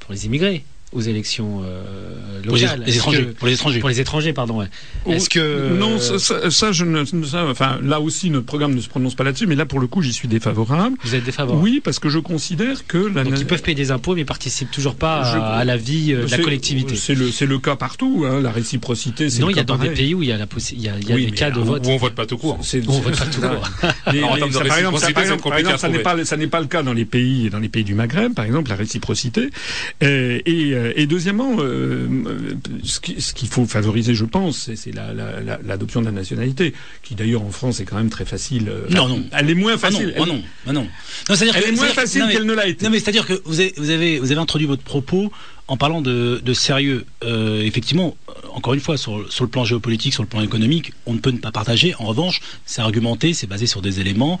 pour 0.00 0.12
les 0.12 0.26
immigrés 0.26 0.64
aux 0.94 1.00
élections 1.00 1.62
euh, 1.64 2.42
locales. 2.44 2.78
Pour 2.78 2.86
les, 2.86 2.96
étrangers. 2.96 3.22
pour 3.24 3.46
les 3.46 3.54
étrangers. 3.54 3.80
Pour 3.80 3.88
les 3.88 4.00
étrangers, 4.00 4.32
pardon. 4.32 4.60
Ouais. 4.60 4.68
Est-ce 5.06 5.28
que 5.28 5.76
non, 5.76 5.98
ça, 5.98 6.50
ça, 6.50 6.72
je 6.72 6.84
ne, 6.84 7.04
ça, 7.04 7.44
enfin, 7.46 7.78
là 7.82 8.00
aussi, 8.00 8.30
notre 8.30 8.46
programme 8.46 8.74
ne 8.74 8.80
se 8.80 8.88
prononce 8.88 9.14
pas 9.14 9.24
là-dessus, 9.24 9.46
mais 9.46 9.56
là, 9.56 9.66
pour 9.66 9.80
le 9.80 9.86
coup, 9.86 10.02
j'y 10.02 10.12
suis 10.12 10.28
défavorable. 10.28 10.96
Vous 11.02 11.14
êtes 11.14 11.24
défavorable. 11.24 11.62
Oui, 11.62 11.80
parce 11.82 11.98
que 11.98 12.08
je 12.08 12.18
considère 12.18 12.86
que 12.86 12.98
la... 12.98 13.24
donc 13.24 13.38
ils 13.38 13.46
peuvent 13.46 13.62
payer 13.62 13.74
des 13.74 13.90
impôts, 13.90 14.14
mais 14.14 14.24
participent 14.24 14.70
toujours 14.70 14.94
pas 14.94 15.22
à, 15.22 15.64
la 15.64 15.76
vie 15.76 16.12
euh, 16.12 16.26
de 16.26 16.30
la 16.30 16.38
collectivité. 16.38 16.96
C'est 16.96 17.14
le, 17.14 17.30
c'est 17.30 17.46
le 17.46 17.58
cas 17.58 17.76
partout. 17.76 18.24
Hein, 18.26 18.40
la 18.40 18.50
réciprocité. 18.50 19.28
Non, 19.40 19.50
il 19.50 19.56
y 19.56 19.60
a 19.60 19.64
dans 19.64 19.78
des 19.78 19.90
pays 19.90 20.14
où 20.14 20.22
il 20.22 20.28
y 20.28 20.32
a 20.32 20.38
la 20.38 20.46
il 20.72 20.82
y 20.82 20.88
a, 20.88 20.92
il 20.98 21.08
y 21.08 21.12
a 21.12 21.16
des 21.16 21.30
cas 21.30 21.50
de 21.50 21.60
vote 21.60 21.86
où 21.86 21.90
on 21.90 21.96
vote 21.96 22.14
pas 22.14 22.26
tout 22.26 22.38
court. 22.38 22.58
On 22.88 23.00
vote 23.00 23.18
pas 23.18 23.26
tout 23.26 23.40
court. 23.40 23.70
Par 24.04 24.78
exemple, 24.78 24.98
ça 24.98 25.88
n'est 25.88 25.98
pas, 25.98 26.24
ça 26.24 26.36
n'est 26.36 26.46
pas 26.46 26.60
le 26.60 26.66
cas 26.66 26.82
dans 26.82 26.92
les 26.92 27.04
pays, 27.04 27.50
dans 27.50 27.58
les 27.58 27.68
pays 27.68 27.84
du 27.84 27.94
Maghreb, 27.94 28.34
par 28.34 28.44
exemple, 28.44 28.70
la 28.70 28.76
réciprocité. 28.76 29.50
Et, 30.00 30.74
et 30.96 31.06
deuxièmement 31.06 31.56
euh, 31.58 32.08
ce 32.82 33.00
qu'il 33.00 33.48
faut 33.48 33.66
favoriser, 33.66 34.14
je 34.14 34.24
pense, 34.24 34.70
c'est 34.74 34.92
l'adoption 34.92 36.00
de 36.00 36.06
la 36.06 36.12
nationalité, 36.12 36.74
qui 37.02 37.14
d'ailleurs 37.14 37.42
en 37.42 37.50
France 37.50 37.80
est 37.80 37.84
quand 37.84 37.96
même 37.96 38.10
très 38.10 38.24
facile. 38.24 38.68
Euh, 38.68 38.86
non, 38.90 39.08
non. 39.08 39.24
Elle 39.32 39.50
est 39.50 39.54
moins 39.54 39.78
facile. 39.78 40.14
Ah 40.16 40.24
non, 40.26 40.42
ah 40.66 40.72
non, 40.72 40.88
non. 41.28 41.34
elle 41.34 41.64
est 41.64 41.72
moins 41.72 41.88
facile 41.88 42.24
qu'elle 42.30 42.46
ne 42.46 42.54
l'a 42.54 42.66
été. 42.66 42.84
Non, 42.84 42.90
mais 42.90 42.98
c'est-à-dire 42.98 43.26
que 43.26 43.40
vous 43.44 43.60
avez, 43.60 43.74
vous 43.76 43.90
avez, 43.90 44.18
vous 44.18 44.32
avez 44.32 44.40
introduit 44.40 44.66
votre 44.66 44.82
propos 44.82 45.32
en 45.68 45.76
parlant 45.76 46.02
de, 46.02 46.52
sérieux. 46.52 47.04
Euh, 47.24 47.62
effectivement, 47.62 48.16
encore 48.52 48.74
une 48.74 48.80
fois, 48.80 48.96
sur, 48.96 49.32
sur, 49.32 49.44
le 49.44 49.50
plan 49.50 49.64
géopolitique, 49.64 50.12
sur 50.12 50.22
le 50.22 50.28
plan 50.28 50.42
économique, 50.42 50.92
on 51.06 51.14
ne 51.14 51.18
peut 51.18 51.30
ne 51.30 51.38
pas 51.38 51.52
partager. 51.52 51.94
En 51.98 52.04
revanche, 52.04 52.40
c'est 52.66 52.82
argumenté, 52.82 53.32
c'est 53.34 53.46
basé 53.46 53.66
sur 53.66 53.82
des 53.82 54.00
éléments 54.00 54.40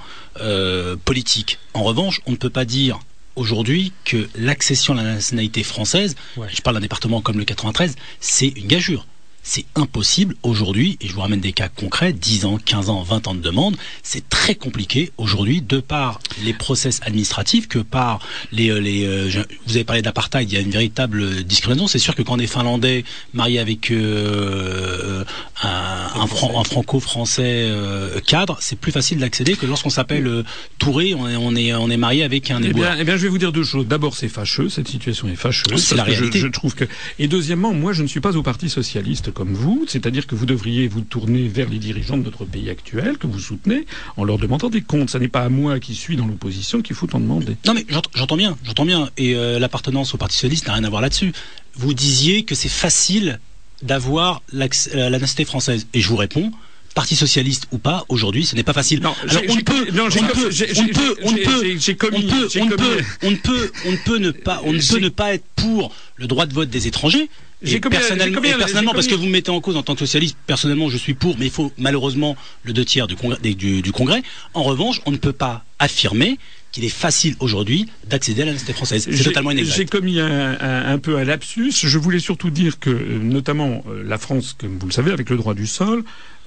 politiques. 1.04 1.58
En 1.72 1.82
revanche, 1.82 2.20
on 2.26 2.32
ne 2.32 2.36
peut 2.36 2.50
pas 2.50 2.64
dire 2.64 3.00
aujourd'hui 3.36 3.92
que 4.04 4.28
l'accession 4.36 4.94
à 4.94 5.02
la 5.02 5.14
nationalité 5.14 5.62
française, 5.62 6.14
je 6.36 6.60
parle 6.62 6.76
d'un 6.76 6.82
département 6.82 7.20
comme 7.20 7.38
le 7.38 7.44
93, 7.44 7.96
c'est 8.20 8.48
une 8.48 8.66
gageure 8.66 9.06
c'est 9.44 9.66
impossible 9.76 10.34
aujourd'hui, 10.42 10.96
et 11.00 11.06
je 11.06 11.12
vous 11.12 11.20
ramène 11.20 11.38
des 11.38 11.52
cas 11.52 11.68
concrets, 11.68 12.14
10 12.14 12.46
ans, 12.46 12.58
15 12.64 12.88
ans, 12.88 13.02
20 13.02 13.28
ans 13.28 13.34
de 13.34 13.40
demande, 13.40 13.76
c'est 14.02 14.26
très 14.30 14.54
compliqué 14.54 15.12
aujourd'hui 15.18 15.60
de 15.60 15.80
par 15.80 16.20
les 16.42 16.54
process 16.54 17.00
administratifs 17.02 17.68
que 17.68 17.78
par 17.78 18.20
les... 18.50 18.70
Euh, 18.70 18.80
les 18.80 19.04
euh, 19.04 19.44
vous 19.66 19.76
avez 19.76 19.84
parlé 19.84 20.00
d'apartheid, 20.00 20.50
il 20.50 20.54
y 20.54 20.56
a 20.56 20.60
une 20.60 20.70
véritable 20.70 21.44
discrimination. 21.44 21.86
C'est 21.86 21.98
sûr 21.98 22.14
que 22.14 22.22
quand 22.22 22.34
on 22.34 22.38
est 22.38 22.46
finlandais 22.46 23.04
marié 23.34 23.58
avec 23.58 23.90
euh, 23.90 25.24
un, 25.62 26.20
un, 26.20 26.26
franco-français 26.26 27.70
cadre, 28.26 28.56
c'est 28.60 28.78
plus 28.78 28.92
facile 28.92 29.18
d'accéder 29.18 29.56
que 29.56 29.66
lorsqu'on 29.66 29.90
s'appelle 29.90 30.44
Touré, 30.78 31.14
on 31.14 31.28
est, 31.28 31.36
on 31.36 31.54
est, 31.54 31.74
on 31.74 31.90
est 31.90 31.96
marié 31.98 32.24
avec 32.24 32.50
un 32.50 32.62
eh 32.62 32.72
bien, 32.72 32.96
eh 32.98 33.04
bien, 33.04 33.16
je 33.18 33.22
vais 33.22 33.28
vous 33.28 33.38
dire 33.38 33.52
deux 33.52 33.64
choses. 33.64 33.86
D'abord, 33.86 34.16
c'est 34.16 34.28
fâcheux, 34.28 34.70
cette 34.70 34.88
situation 34.88 35.28
est 35.28 35.36
fâcheuse. 35.36 35.84
C'est 35.84 35.96
la 35.96 36.04
réalité. 36.04 36.38
Je, 36.38 36.46
je 36.46 36.50
trouve 36.50 36.74
que... 36.74 36.84
Et 37.18 37.28
deuxièmement, 37.28 37.74
moi, 37.74 37.92
je 37.92 38.02
ne 38.02 38.08
suis 38.08 38.20
pas 38.20 38.36
au 38.36 38.42
Parti 38.42 38.70
Socialiste 38.70 39.33
comme 39.34 39.52
vous, 39.52 39.84
c'est-à-dire 39.86 40.26
que 40.26 40.34
vous 40.34 40.46
devriez 40.46 40.88
vous 40.88 41.02
tourner 41.02 41.48
vers 41.48 41.68
les 41.68 41.78
dirigeants 41.78 42.16
de 42.16 42.22
notre 42.22 42.44
pays 42.44 42.70
actuel, 42.70 43.18
que 43.18 43.26
vous 43.26 43.38
soutenez, 43.38 43.84
en 44.16 44.24
leur 44.24 44.38
demandant 44.38 44.70
des 44.70 44.80
comptes. 44.80 45.10
Ce 45.10 45.18
n'est 45.18 45.28
pas 45.28 45.42
à 45.42 45.48
moi 45.48 45.80
qui 45.80 45.94
suis 45.94 46.16
dans 46.16 46.26
l'opposition 46.26 46.80
qu'il 46.80 46.96
faut 46.96 47.14
en 47.14 47.20
demander. 47.20 47.56
Non 47.66 47.74
mais 47.74 47.84
j'entends 48.14 48.36
bien, 48.36 48.56
j'entends 48.64 48.86
bien. 48.86 49.10
Et 49.16 49.34
euh, 49.34 49.58
l'appartenance 49.58 50.14
au 50.14 50.16
Parti 50.16 50.36
Socialiste 50.36 50.66
n'a 50.66 50.74
rien 50.74 50.84
à 50.84 50.90
voir 50.90 51.02
là-dessus. 51.02 51.32
Vous 51.74 51.92
disiez 51.92 52.44
que 52.44 52.54
c'est 52.54 52.68
facile 52.68 53.40
d'avoir 53.82 54.42
la, 54.52 54.66
la 54.94 55.10
nationalité 55.10 55.44
française. 55.44 55.86
Et 55.92 56.00
je 56.00 56.08
vous 56.08 56.16
réponds, 56.16 56.52
Parti 56.94 57.16
socialiste 57.16 57.66
ou 57.72 57.78
pas, 57.78 58.04
aujourd'hui, 58.08 58.44
ce 58.44 58.54
n'est 58.54 58.62
pas 58.62 58.72
facile. 58.72 59.00
Non, 59.00 59.14
Alors 59.28 59.42
on 59.48 59.56
peut, 59.56 59.86
on 59.90 59.94
peut, 59.94 61.16
on 61.24 61.32
peut, 61.32 61.66
on 61.74 62.20
peut, 62.22 62.48
on 63.22 63.30
ne 63.30 63.36
peut, 63.36 63.72
on 63.84 63.90
ne 63.90 63.96
peut 63.96 64.18
ne 64.18 64.30
pas, 64.30 64.60
on 64.64 64.72
ne 64.72 64.80
peut 64.80 65.00
ne 65.00 65.08
pas 65.08 65.34
être 65.34 65.44
pour 65.56 65.92
le 66.16 66.28
droit 66.28 66.46
de 66.46 66.54
vote 66.54 66.70
des 66.70 66.86
étrangers. 66.86 67.28
Et 67.66 67.80
personnellement, 67.80 68.40
personnellement 68.40 68.92
parce 68.92 69.06
que 69.06 69.14
vous 69.14 69.24
me 69.24 69.30
mettez 69.30 69.50
en 69.50 69.60
cause 69.60 69.76
en 69.76 69.82
tant 69.82 69.94
que 69.94 70.00
socialiste, 70.00 70.36
personnellement, 70.46 70.88
je 70.88 70.98
suis 70.98 71.14
pour, 71.14 71.36
mais 71.38 71.46
il 71.46 71.50
faut 71.50 71.72
malheureusement 71.78 72.36
le 72.62 72.72
deux 72.72 72.84
tiers 72.84 73.06
du 73.06 73.16
congrès. 73.16 73.38
Du, 73.40 73.82
du 73.82 73.92
congrès. 73.92 74.22
En 74.52 74.62
revanche, 74.62 75.00
on 75.06 75.10
ne 75.10 75.16
peut 75.16 75.32
pas 75.32 75.64
affirmer 75.78 76.38
qu'il 76.72 76.84
est 76.84 76.88
facile 76.88 77.36
aujourd'hui 77.40 77.88
d'accéder 78.08 78.42
à 78.42 78.46
la 78.46 78.52
nationalité 78.52 78.72
française. 78.72 79.08
C'est 79.10 79.24
totalement 79.24 79.52
inexact. 79.52 79.76
J'ai 79.76 79.86
commis 79.86 80.18
un, 80.20 80.58
un, 80.60 80.98
peu 80.98 81.16
un 81.16 81.24
lapsus. 81.24 81.72
Je 81.72 81.98
voulais 81.98 82.18
surtout 82.18 82.50
dire 82.50 82.80
que, 82.80 82.90
notamment, 82.90 83.84
euh, 83.88 84.02
la 84.04 84.18
France, 84.18 84.56
comme 84.58 84.76
vous 84.78 84.86
le 84.86 84.92
savez, 84.92 85.12
avec 85.12 85.30
le 85.30 85.36
droit 85.36 85.54
du 85.54 85.68
sol, 85.68 86.04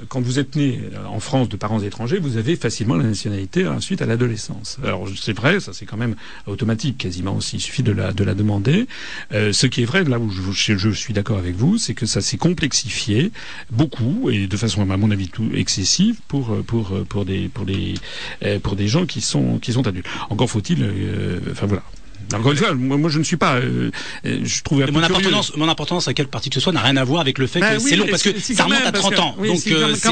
quand 0.10 0.22
vous 0.22 0.40
êtes 0.40 0.56
né 0.56 0.82
en 1.10 1.20
France 1.20 1.50
de 1.50 1.58
parents 1.58 1.82
étrangers, 1.82 2.20
vous 2.20 2.38
avez 2.38 2.56
facilement 2.56 2.96
la 2.96 3.04
nationalité 3.04 3.68
ensuite 3.68 4.02
à 4.02 4.06
l'adolescence. 4.06 4.78
Alors 4.84 5.08
c'est 5.20 5.36
vrai, 5.36 5.60
ça 5.60 5.74
c'est 5.74 5.86
quand 5.86 5.98
même 5.98 6.16
automatique 6.46 6.98
quasiment 6.98 7.36
aussi. 7.36 7.58
Il 7.58 7.62
suffit 7.62 7.84
de 7.84 7.92
la, 7.92 8.14
de 8.14 8.24
la 8.24 8.34
demander. 8.34 8.88
Euh, 9.34 9.54
ce 9.54 9.68
qui 9.68 9.82
est 9.82 9.86
vrai, 9.86 10.04
là 10.04 10.20
où 10.20 10.30
je, 10.30 10.78
je 10.78 10.90
suis 10.90 11.14
d'accord 11.14 11.38
avec 11.38 11.56
vous, 11.56 11.78
c'est 11.78 11.94
que 11.94 12.06
ça 12.06 12.22
s'est 12.22 12.38
complexifié 12.38 13.32
beaucoup 13.72 14.30
et 14.30 14.48
de 14.48 14.58
façon 14.58 14.90
à 14.90 14.98
mon 14.98 15.12
avis 15.12 15.30
tout 15.30 15.50
excessive 15.54 16.20
pour 16.28 16.56
pour 16.66 17.06
pour 17.06 17.26
des 17.26 17.48
pour 17.50 17.66
des 17.66 17.96
euh, 18.44 18.60
pour 18.60 18.76
des 18.76 18.88
gens 18.88 19.06
qui 19.06 19.22
sont 19.22 19.60
qui 19.60 19.74
sont 19.74 19.88
adultes. 19.88 20.08
Encore 20.30 20.50
faut-il, 20.50 20.84
euh, 20.84 21.40
enfin 21.52 21.66
voilà. 21.66 21.84
Encore 22.34 22.52
une 22.52 22.58
fois, 22.58 22.74
moi, 22.74 22.98
moi, 22.98 23.10
je 23.10 23.20
ne 23.20 23.24
suis 23.24 23.38
pas. 23.38 23.56
euh, 23.56 23.90
euh, 24.26 24.40
je 24.44 24.62
trouve 24.62 24.84
mon 24.92 25.02
appartenance, 25.02 25.56
mon 25.56 25.70
appartenance 25.70 26.08
à 26.08 26.14
quel 26.14 26.28
parti 26.28 26.50
que 26.50 26.56
ce 26.56 26.60
soit 26.60 26.74
n'a 26.74 26.82
rien 26.82 26.98
à 26.98 27.04
voir 27.04 27.22
avec 27.22 27.38
le 27.38 27.48
fait 27.48 27.60
Bah 27.60 27.76
que 27.76 27.82
oui, 27.82 27.90
c'est 27.90 27.96
long 27.96 28.06
parce 28.10 28.24
que 28.24 28.38
ça 28.40 28.66
remonte 28.66 28.80
même, 28.80 28.88
à 28.88 28.92
parce 28.92 29.04
30 29.04 29.14
que- 29.16 29.20
ans. 29.22 29.36
oui, 29.40 29.48
donc 29.48 29.68
euh, 29.68 29.96
c'est 29.96 30.08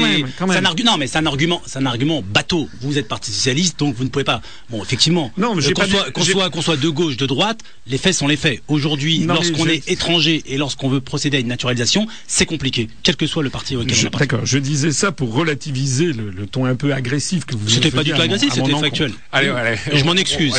un 0.58 0.64
argument. 0.64 0.92
Non, 0.92 0.98
mais 0.98 1.06
c'est 1.06 1.18
un 1.18 1.26
argument, 1.26 1.62
c'est 1.66 1.78
un 1.78 1.86
argument 1.86 2.22
bateau. 2.22 2.68
Vous 2.80 2.96
êtes 2.98 3.08
parti 3.08 3.30
socialiste, 3.30 3.78
donc 3.78 3.94
vous 3.96 4.04
ne 4.04 4.08
pouvez 4.08 4.24
pas. 4.24 4.40
Bon, 4.70 4.82
effectivement. 4.82 5.30
Non, 5.36 5.54
mais 5.54 5.66
euh, 5.66 5.72
qu'on 5.72 6.22
soit, 6.22 6.50
qu'on 6.50 6.76
de 6.76 6.88
gauche, 6.88 7.16
de 7.16 7.26
droite, 7.26 7.60
les 7.86 7.98
faits 7.98 8.14
sont 8.14 8.28
les 8.28 8.36
faits. 8.36 8.62
Aujourd'hui, 8.68 9.18
lorsqu'on 9.26 9.66
est 9.68 9.88
étranger 9.90 10.42
et 10.46 10.56
lorsqu'on 10.58 10.88
veut 10.88 11.00
procéder 11.00 11.36
à 11.36 11.40
une 11.40 11.48
naturalisation, 11.48 12.06
c'est 12.26 12.46
compliqué, 12.46 12.88
quel 13.02 13.16
que 13.16 13.26
soit 13.26 13.42
le 13.42 13.50
parti 13.50 13.76
auquel 13.76 13.94
Je- 13.94 14.06
on. 14.06 14.10
D'accord, 14.18 14.40
je 14.46 14.58
disais 14.58 14.92
ça 14.92 15.12
pour 15.12 15.34
relativiser 15.34 16.06
le, 16.12 16.30
le 16.30 16.46
ton 16.46 16.64
un 16.64 16.74
peu 16.76 16.92
agressif 16.94 17.44
que 17.44 17.54
vous 17.56 17.68
C'était 17.68 17.90
pas 17.90 18.02
du 18.04 18.12
tout 18.12 18.20
agressif, 18.22 18.52
c'était 18.54 18.72
factuel. 18.72 19.12
Allez, 19.32 19.50
je 19.92 20.04
m'en 20.04 20.14
excuse, 20.14 20.54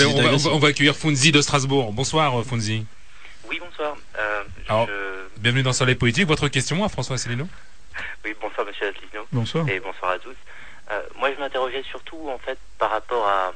on 0.52 0.60
va 0.60 0.68
accueillir 0.70 0.96
Funzi 0.96 1.32
de 1.38 1.42
Strasbourg. 1.44 1.94
Bonsoir, 1.94 2.40
euh, 2.40 2.44
Funzi. 2.44 2.84
Oui, 3.48 3.60
bonsoir. 3.60 3.96
Euh, 4.18 4.44
Alors- 4.68 4.88
je- 4.88 5.40
Bienvenue 5.40 5.62
dans 5.62 5.72
Soleil 5.74 5.94
Politique. 5.94 6.26
Votre 6.28 6.48
question 6.48 6.84
à 6.84 6.90
François 6.90 7.14
Asselineau 7.16 7.48
Oui, 8.26 8.36
bonsoir, 8.42 8.66
monsieur 8.66 8.88
Asselineau. 8.88 9.28
Bonsoir. 9.32 9.70
Et 9.70 9.80
bonsoir 9.80 10.12
à 10.14 10.20
tous. 10.20 10.36
Euh, 10.90 11.02
moi, 11.20 11.32
je 11.32 11.40
m'interrogeais 11.40 11.84
surtout, 11.84 12.28
en 12.30 12.40
fait, 12.40 12.58
par 12.80 12.90
rapport 12.90 13.28
à, 13.28 13.54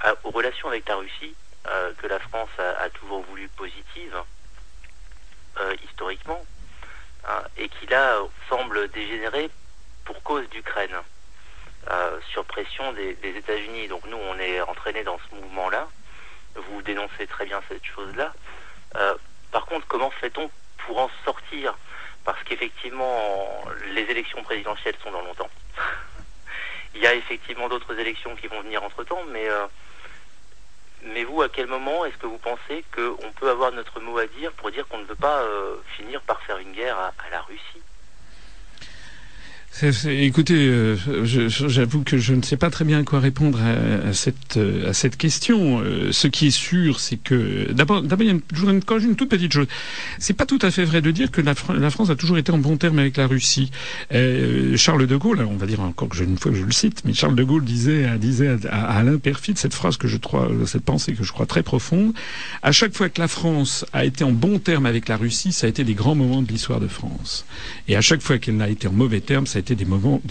à- 0.00 0.14
aux 0.24 0.30
relations 0.30 0.68
avec 0.68 0.88
la 0.88 0.96
Russie, 0.96 1.34
euh, 1.68 1.92
que 2.00 2.06
la 2.06 2.18
France 2.20 2.48
a, 2.58 2.82
a 2.84 2.88
toujours 2.88 3.22
voulu 3.28 3.48
positives, 3.48 4.16
euh, 5.60 5.74
historiquement, 5.84 6.42
hein, 7.28 7.42
et 7.58 7.68
qui 7.68 7.86
là 7.86 8.16
semble 8.48 8.88
dégénérer 8.92 9.50
pour 10.06 10.22
cause 10.22 10.48
d'Ukraine, 10.48 10.96
euh, 11.90 12.18
sur 12.32 12.46
pression 12.46 12.92
des, 12.94 13.12
des 13.16 13.36
États-Unis. 13.36 13.88
Donc 13.88 14.04
nous, 14.08 14.16
on 14.16 14.38
est 14.38 14.60
entraînés 14.62 15.04
dans 15.04 15.18
ce 15.28 15.34
mouvement-là. 15.34 15.86
Vous 16.56 16.82
dénoncez 16.82 17.26
très 17.26 17.46
bien 17.46 17.60
cette 17.68 17.84
chose-là. 17.84 18.32
Euh, 18.96 19.14
par 19.50 19.66
contre, 19.66 19.86
comment 19.86 20.10
fait-on 20.10 20.50
pour 20.78 20.98
en 20.98 21.10
sortir? 21.24 21.76
Parce 22.24 22.42
qu'effectivement, 22.44 23.64
les 23.92 24.02
élections 24.02 24.42
présidentielles 24.42 24.96
sont 25.02 25.10
dans 25.10 25.22
longtemps. 25.22 25.50
Il 26.94 27.02
y 27.02 27.06
a 27.06 27.14
effectivement 27.14 27.68
d'autres 27.68 27.98
élections 27.98 28.36
qui 28.36 28.46
vont 28.46 28.60
venir 28.62 28.82
entre-temps, 28.82 29.24
mais, 29.30 29.48
euh, 29.48 29.66
mais 31.02 31.24
vous, 31.24 31.42
à 31.42 31.48
quel 31.48 31.66
moment 31.66 32.04
est-ce 32.04 32.16
que 32.16 32.26
vous 32.26 32.38
pensez 32.38 32.84
qu'on 32.94 33.32
peut 33.32 33.50
avoir 33.50 33.72
notre 33.72 34.00
mot 34.00 34.16
à 34.18 34.26
dire 34.26 34.52
pour 34.52 34.70
dire 34.70 34.86
qu'on 34.88 34.98
ne 34.98 35.04
veut 35.04 35.16
pas 35.16 35.42
euh, 35.42 35.76
finir 35.96 36.22
par 36.22 36.40
faire 36.42 36.58
une 36.58 36.72
guerre 36.72 36.98
à, 36.98 37.12
à 37.26 37.30
la 37.30 37.42
Russie? 37.42 37.83
Écoutez, 39.82 40.54
euh, 40.68 40.94
j'avoue 41.24 42.02
que 42.04 42.16
je 42.16 42.32
ne 42.32 42.42
sais 42.42 42.56
pas 42.56 42.70
très 42.70 42.84
bien 42.84 43.02
quoi 43.02 43.18
répondre 43.18 43.58
à, 43.60 44.12
cette 44.12 44.56
euh, 44.56 44.90
à 44.90 44.92
cette 44.92 45.16
question. 45.16 45.80
Euh, 45.80 46.12
ce 46.12 46.28
qui 46.28 46.46
est 46.46 46.50
sûr, 46.52 47.00
c'est 47.00 47.16
que 47.16 47.72
d'abord, 47.72 48.00
d'abord, 48.00 48.24
il 48.24 48.32
y 48.32 48.36
a 48.36 48.38
voudrais 48.54 48.74
une- 49.04 49.16
toute 49.16 49.28
petite 49.28 49.52
chose. 49.52 49.66
C'est 50.20 50.32
pas 50.34 50.46
tout 50.46 50.60
à 50.62 50.70
fait 50.70 50.84
vrai 50.84 51.02
de 51.02 51.10
dire 51.10 51.32
que 51.32 51.40
la, 51.40 51.56
Fran- 51.56 51.72
la 51.72 51.90
France 51.90 52.08
a 52.10 52.14
toujours 52.14 52.38
été 52.38 52.52
en 52.52 52.58
bon 52.58 52.76
terme 52.76 53.00
avec 53.00 53.16
la 53.16 53.26
Russie. 53.26 53.72
Euh, 54.12 54.76
Charles 54.76 55.08
de 55.08 55.16
Gaulle, 55.16 55.40
on 55.50 55.56
va 55.56 55.66
dire 55.66 55.80
encore 55.80 56.08
que 56.08 56.16
je, 56.16 56.22
une 56.22 56.38
fois 56.38 56.52
que 56.52 56.56
je 56.58 56.62
le 56.64 56.70
cite, 56.72 57.02
mais 57.04 57.12
Charles 57.12 57.34
de 57.34 57.42
Gaulle 57.42 57.64
disait 57.64 58.06
disait 58.18 58.56
à, 58.70 58.76
à 58.92 58.98
Alain 58.98 59.18
Perfit 59.18 59.54
cette 59.56 59.74
phrase 59.74 59.96
que 59.96 60.06
je 60.06 60.18
crois, 60.18 60.48
cette 60.66 60.84
pensée 60.84 61.14
que 61.14 61.24
je 61.24 61.32
crois 61.32 61.46
très 61.46 61.64
profonde. 61.64 62.12
À 62.62 62.70
chaque 62.70 62.94
fois 62.94 63.08
que 63.08 63.20
la 63.20 63.28
France 63.28 63.84
a 63.92 64.04
été 64.04 64.22
en 64.22 64.30
bon 64.32 64.60
terme 64.60 64.86
avec 64.86 65.08
la 65.08 65.16
Russie, 65.16 65.50
ça 65.50 65.66
a 65.66 65.70
été 65.70 65.82
des 65.82 65.94
grands 65.94 66.14
moments 66.14 66.42
de 66.42 66.48
l'histoire 66.52 66.78
de 66.78 66.86
France. 66.88 67.44
Et 67.88 67.96
à 67.96 68.00
chaque 68.00 68.22
fois 68.22 68.38
qu'elle 68.38 68.56
n'a 68.56 68.68
été 68.68 68.86
en 68.86 68.92
mauvais 68.92 69.20
terme, 69.20 69.48
ça 69.48 69.58
a 69.58 69.60
des, 69.72 69.86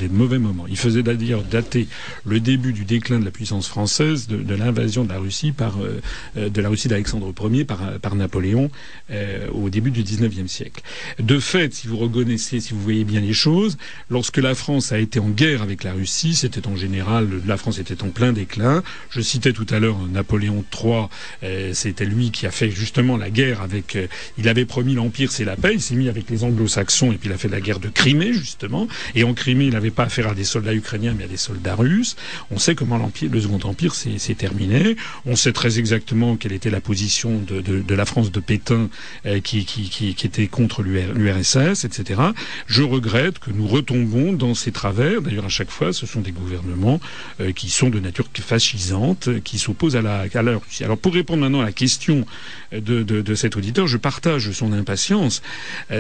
mauvais 0.10 0.38
moments. 0.38 0.66
Il 0.68 0.78
faisait 0.78 1.04
d'ailleurs 1.04 1.44
dater 1.44 1.88
le 2.26 2.40
début 2.40 2.74
du 2.74 2.86
déclin 2.86 3.20
de 3.20 3.26
la 3.26 3.32
puissance 3.32 3.68
française, 3.68 4.28
de, 4.28 4.56
l'invasion 4.56 5.04
de 5.04 5.10
la 5.10 5.20
Russie 5.20 5.52
par 5.52 5.82
euh, 5.82 6.00
euh, 6.38 6.50
de 6.50 6.62
la 6.62 6.70
Russie 6.70 6.88
d'Alexandre 6.88 7.34
Ier 7.52 7.66
par, 7.66 8.00
par 8.00 8.16
Napoléon 8.16 8.70
euh, 9.12 9.48
au 9.50 9.70
début 9.70 9.92
du 9.92 10.04
XIXe 10.04 10.52
siècle. 10.52 10.84
De 11.20 11.40
fait, 11.40 11.74
si 11.74 11.88
vous 11.88 11.98
reconnaissez, 11.98 12.60
si 12.60 12.74
vous 12.74 12.82
voyez 12.82 13.04
bien 13.04 13.22
les 13.22 13.34
choses, 13.34 13.78
lorsque 14.10 14.38
la 14.38 14.54
France 14.54 14.92
a 14.92 15.00
été 15.00 15.20
en 15.20 15.30
guerre 15.30 15.62
avec 15.62 15.84
la 15.84 15.94
Russie, 15.94 16.36
c'était 16.36 16.68
en 16.68 16.76
général 16.76 17.28
la 17.46 17.58
France 17.58 17.80
était 17.80 18.04
en 18.04 18.10
plein 18.10 18.34
déclin. 18.34 18.84
Je 19.10 19.22
citais 19.22 19.54
tout 19.54 19.66
à 19.70 19.80
l'heure 19.80 19.98
Napoléon 20.12 20.64
III, 20.74 21.06
euh, 21.44 21.72
c'était 21.74 22.06
lui 22.06 22.32
qui 22.32 22.46
a 22.46 22.52
fait 22.52 22.70
justement 22.70 23.18
la 23.18 23.30
guerre 23.30 23.62
avec. 23.62 23.96
euh, 23.96 24.08
il 24.38 24.48
avait 24.48 24.66
promis 24.66 24.94
l'empire, 24.94 25.32
c'est 25.32 25.46
la 25.46 25.56
paix. 25.56 25.72
Il 25.74 25.82
s'est 25.82 25.96
mis 25.96 26.10
avec 26.10 26.30
les 26.30 26.44
Anglo-Saxons 26.44 27.12
et 27.12 27.18
puis 27.18 27.30
il 27.30 27.34
a 27.34 27.38
fait 27.38 27.48
la 27.48 27.62
guerre 27.62 27.80
de 27.80 27.90
Crimée 27.90 28.34
justement. 28.34 28.88
En 29.24 29.34
Crimée, 29.34 29.65
il 29.65 29.74
n'avait 29.74 29.91
pas 29.91 30.03
affaire 30.03 30.30
à 30.30 30.36
des 30.36 30.43
soldats 30.43 30.74
ukrainiens, 30.74 31.13
mais 31.17 31.26
à 31.26 31.28
des 31.28 31.38
soldats 31.38 31.76
russes. 31.76 32.15
On 32.51 32.57
sait 32.57 32.76
comment 32.76 32.97
l'empire, 32.97 33.30
le 33.32 33.41
Second 33.41 33.59
Empire 33.63 33.95
s'est 33.95 34.36
terminé. 34.36 34.95
On 35.26 35.36
sait 35.36 35.53
très 35.53 35.80
exactement 35.80 36.36
quelle 36.36 36.53
était 36.53 36.69
la 36.69 36.82
position 36.82 37.39
de, 37.39 37.95
la 37.95 38.05
France 38.05 38.32
de 38.32 38.39
Pétain, 38.39 38.89
euh, 39.26 39.39
qui, 39.39 40.15
était 40.24 40.47
contre 40.47 40.84
l'URSS, 40.84 41.86
etc. 41.86 42.21
Je 42.67 42.84
regrette 42.84 43.39
que 43.39 43.51
nous 43.51 43.67
retombons 43.67 44.34
dans 44.34 44.55
ces 44.55 44.71
travers. 44.71 45.21
D'ailleurs, 45.21 45.45
à 45.45 45.49
chaque 45.49 45.71
fois, 45.71 45.93
ce 45.93 46.05
sont 46.05 46.21
des 46.21 46.32
gouvernements 46.32 46.99
euh, 47.39 47.51
qui 47.51 47.69
sont 47.69 47.89
de 47.89 47.99
nature 47.99 48.28
fascisante, 48.34 49.30
qui 49.43 49.59
s'opposent 49.59 49.95
à 49.95 50.01
la, 50.01 50.21
à. 50.21 50.39
Alors, 50.39 50.97
pour 50.97 51.13
répondre 51.13 51.41
maintenant 51.41 51.61
à 51.61 51.65
la 51.65 51.71
question 51.71 52.26
euh, 52.74 52.82
de, 52.82 53.36
cet 53.36 53.55
auditeur, 53.55 53.88
je 53.88 53.97
partage 53.97 54.51
son 54.51 54.74
impatience. 54.74 55.41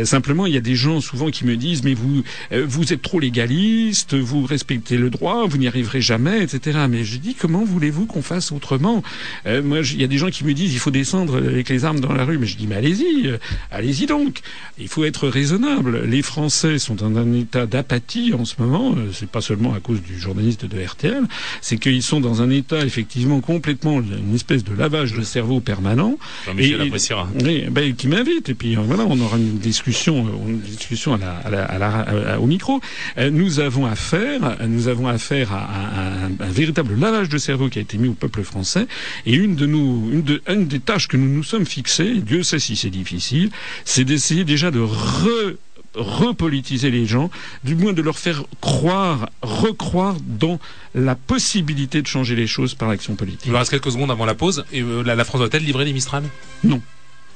Simplement, 0.03 0.45
il 0.45 0.53
y 0.53 0.57
a 0.57 0.61
des 0.61 0.75
gens 0.75 1.01
souvent 1.01 1.31
qui 1.31 1.45
me 1.45 1.57
disent 1.57 1.83
mais 1.83 1.93
vous 1.93 2.23
vous 2.51 2.93
êtes 2.93 3.01
trop 3.01 3.12
légaliste, 3.19 4.13
vous 4.15 4.45
respectez 4.45 4.97
le 4.97 5.09
droit, 5.09 5.45
vous 5.47 5.57
n'y 5.57 5.67
arriverez 5.67 6.01
jamais, 6.01 6.43
etc. 6.43 6.79
Mais 6.89 7.03
je 7.03 7.17
dis 7.17 7.35
comment 7.35 7.63
voulez-vous 7.63 8.05
qu'on 8.05 8.21
fasse 8.21 8.51
autrement? 8.51 9.03
Euh, 9.45 9.61
Moi, 9.63 9.79
il 9.93 10.01
y 10.01 10.03
a 10.03 10.07
des 10.07 10.17
gens 10.17 10.29
qui 10.29 10.43
me 10.45 10.53
disent 10.53 10.73
il 10.73 10.79
faut 10.79 10.91
descendre 10.91 11.37
avec 11.37 11.69
les 11.69 11.85
armes 11.85 11.99
dans 11.99 12.13
la 12.13 12.25
rue, 12.25 12.37
mais 12.37 12.45
je 12.47 12.57
dis 12.57 12.67
mais 12.67 12.75
allez-y, 12.75 13.27
euh, 13.27 13.37
allez-y 13.71 14.05
donc. 14.05 14.39
Il 14.79 14.87
faut 14.87 15.03
être 15.05 15.27
raisonnable. 15.27 16.03
Les 16.05 16.21
Français 16.21 16.79
sont 16.79 16.95
dans 16.95 17.17
un 17.17 17.33
état 17.33 17.65
d'apathie 17.65 18.33
en 18.33 18.45
ce 18.45 18.55
moment. 18.59 18.93
Euh, 18.97 19.09
C'est 19.13 19.29
pas 19.29 19.41
seulement 19.41 19.73
à 19.73 19.79
cause 19.79 20.01
du 20.01 20.19
journaliste 20.19 20.65
de 20.65 20.81
RTL, 20.83 21.23
c'est 21.61 21.77
qu'ils 21.77 22.03
sont 22.03 22.19
dans 22.21 22.41
un 22.41 22.49
état 22.49 22.85
effectivement 22.85 23.39
complètement 23.41 23.99
une 24.01 24.35
espèce 24.35 24.63
de 24.63 24.73
lavage 24.73 25.13
de 25.13 25.21
cerveau 25.23 25.59
permanent. 25.59 26.17
Jean-Michel 26.45 26.81
appréciera. 26.87 27.29
Ben, 27.71 27.95
qui 27.95 28.07
m'invite 28.07 28.49
et 28.49 28.53
puis 28.53 28.75
euh, 28.77 28.81
voilà, 28.81 29.05
on 29.07 29.19
aura 29.19 29.37
une 29.37 29.57
discussion, 29.59 30.25
une 30.47 30.59
discussion 30.59 31.13
à 31.13 31.17
la, 31.17 31.31
à 31.37 31.49
la- 31.49 31.65
à 31.65 31.77
la- 31.77 32.33
à- 32.33 32.39
au 32.39 32.45
micro. 32.45 32.81
Euh, 33.17 33.29
nous 33.29 33.59
avons 33.59 33.85
affaire, 33.85 34.57
nous 34.67 34.87
avons 34.87 35.07
affaire 35.07 35.53
à, 35.53 35.63
à- 35.63 35.87
à 35.97 36.25
un, 36.25 36.51
véritable 36.51 36.95
lavage 36.99 37.29
de 37.29 37.37
cerveau 37.37 37.69
qui 37.69 37.79
a 37.79 37.81
été 37.81 37.97
mis 37.97 38.07
au 38.07 38.13
peuple 38.13 38.43
français. 38.43 38.87
Et 39.25 39.33
une 39.33 39.55
de 39.55 39.65
nous, 39.65 40.09
une, 40.11 40.21
de, 40.23 40.41
une 40.49 40.67
des 40.67 40.79
tâches 40.79 41.07
que 41.07 41.17
nous 41.17 41.27
nous 41.29 41.43
sommes 41.43 41.65
fixées, 41.65 42.15
Dieu 42.15 42.43
sait 42.43 42.59
si 42.59 42.75
c'est 42.75 42.89
difficile, 42.89 43.49
c'est 43.85 44.03
d'essayer 44.05 44.43
déjà 44.43 44.71
de 44.71 44.79
re 44.79 45.53
repolitiser 45.95 46.89
les 46.89 47.05
gens, 47.05 47.29
du 47.63 47.75
moins 47.75 47.93
de 47.93 48.01
leur 48.01 48.17
faire 48.17 48.43
croire, 48.61 49.29
recroire 49.43 50.15
dans 50.25 50.59
la 50.95 51.13
possibilité 51.15 52.01
de 52.01 52.07
changer 52.07 52.35
les 52.35 52.47
choses 52.47 52.73
par 52.73 52.89
l'action 52.89 53.15
politique. 53.15 53.43
Il 53.45 53.51
nous 53.51 53.57
reste 53.59 53.69
quelques 53.69 53.91
secondes 53.91 54.09
avant 54.09 54.25
la 54.25 54.33
pause. 54.33 54.65
Et 54.71 54.81
euh, 54.81 55.03
la 55.03 55.23
France 55.23 55.41
doit-elle 55.41 55.63
livrer 55.63 55.85
les 55.85 55.93
Mistral? 55.93 56.23
Non. 56.63 56.81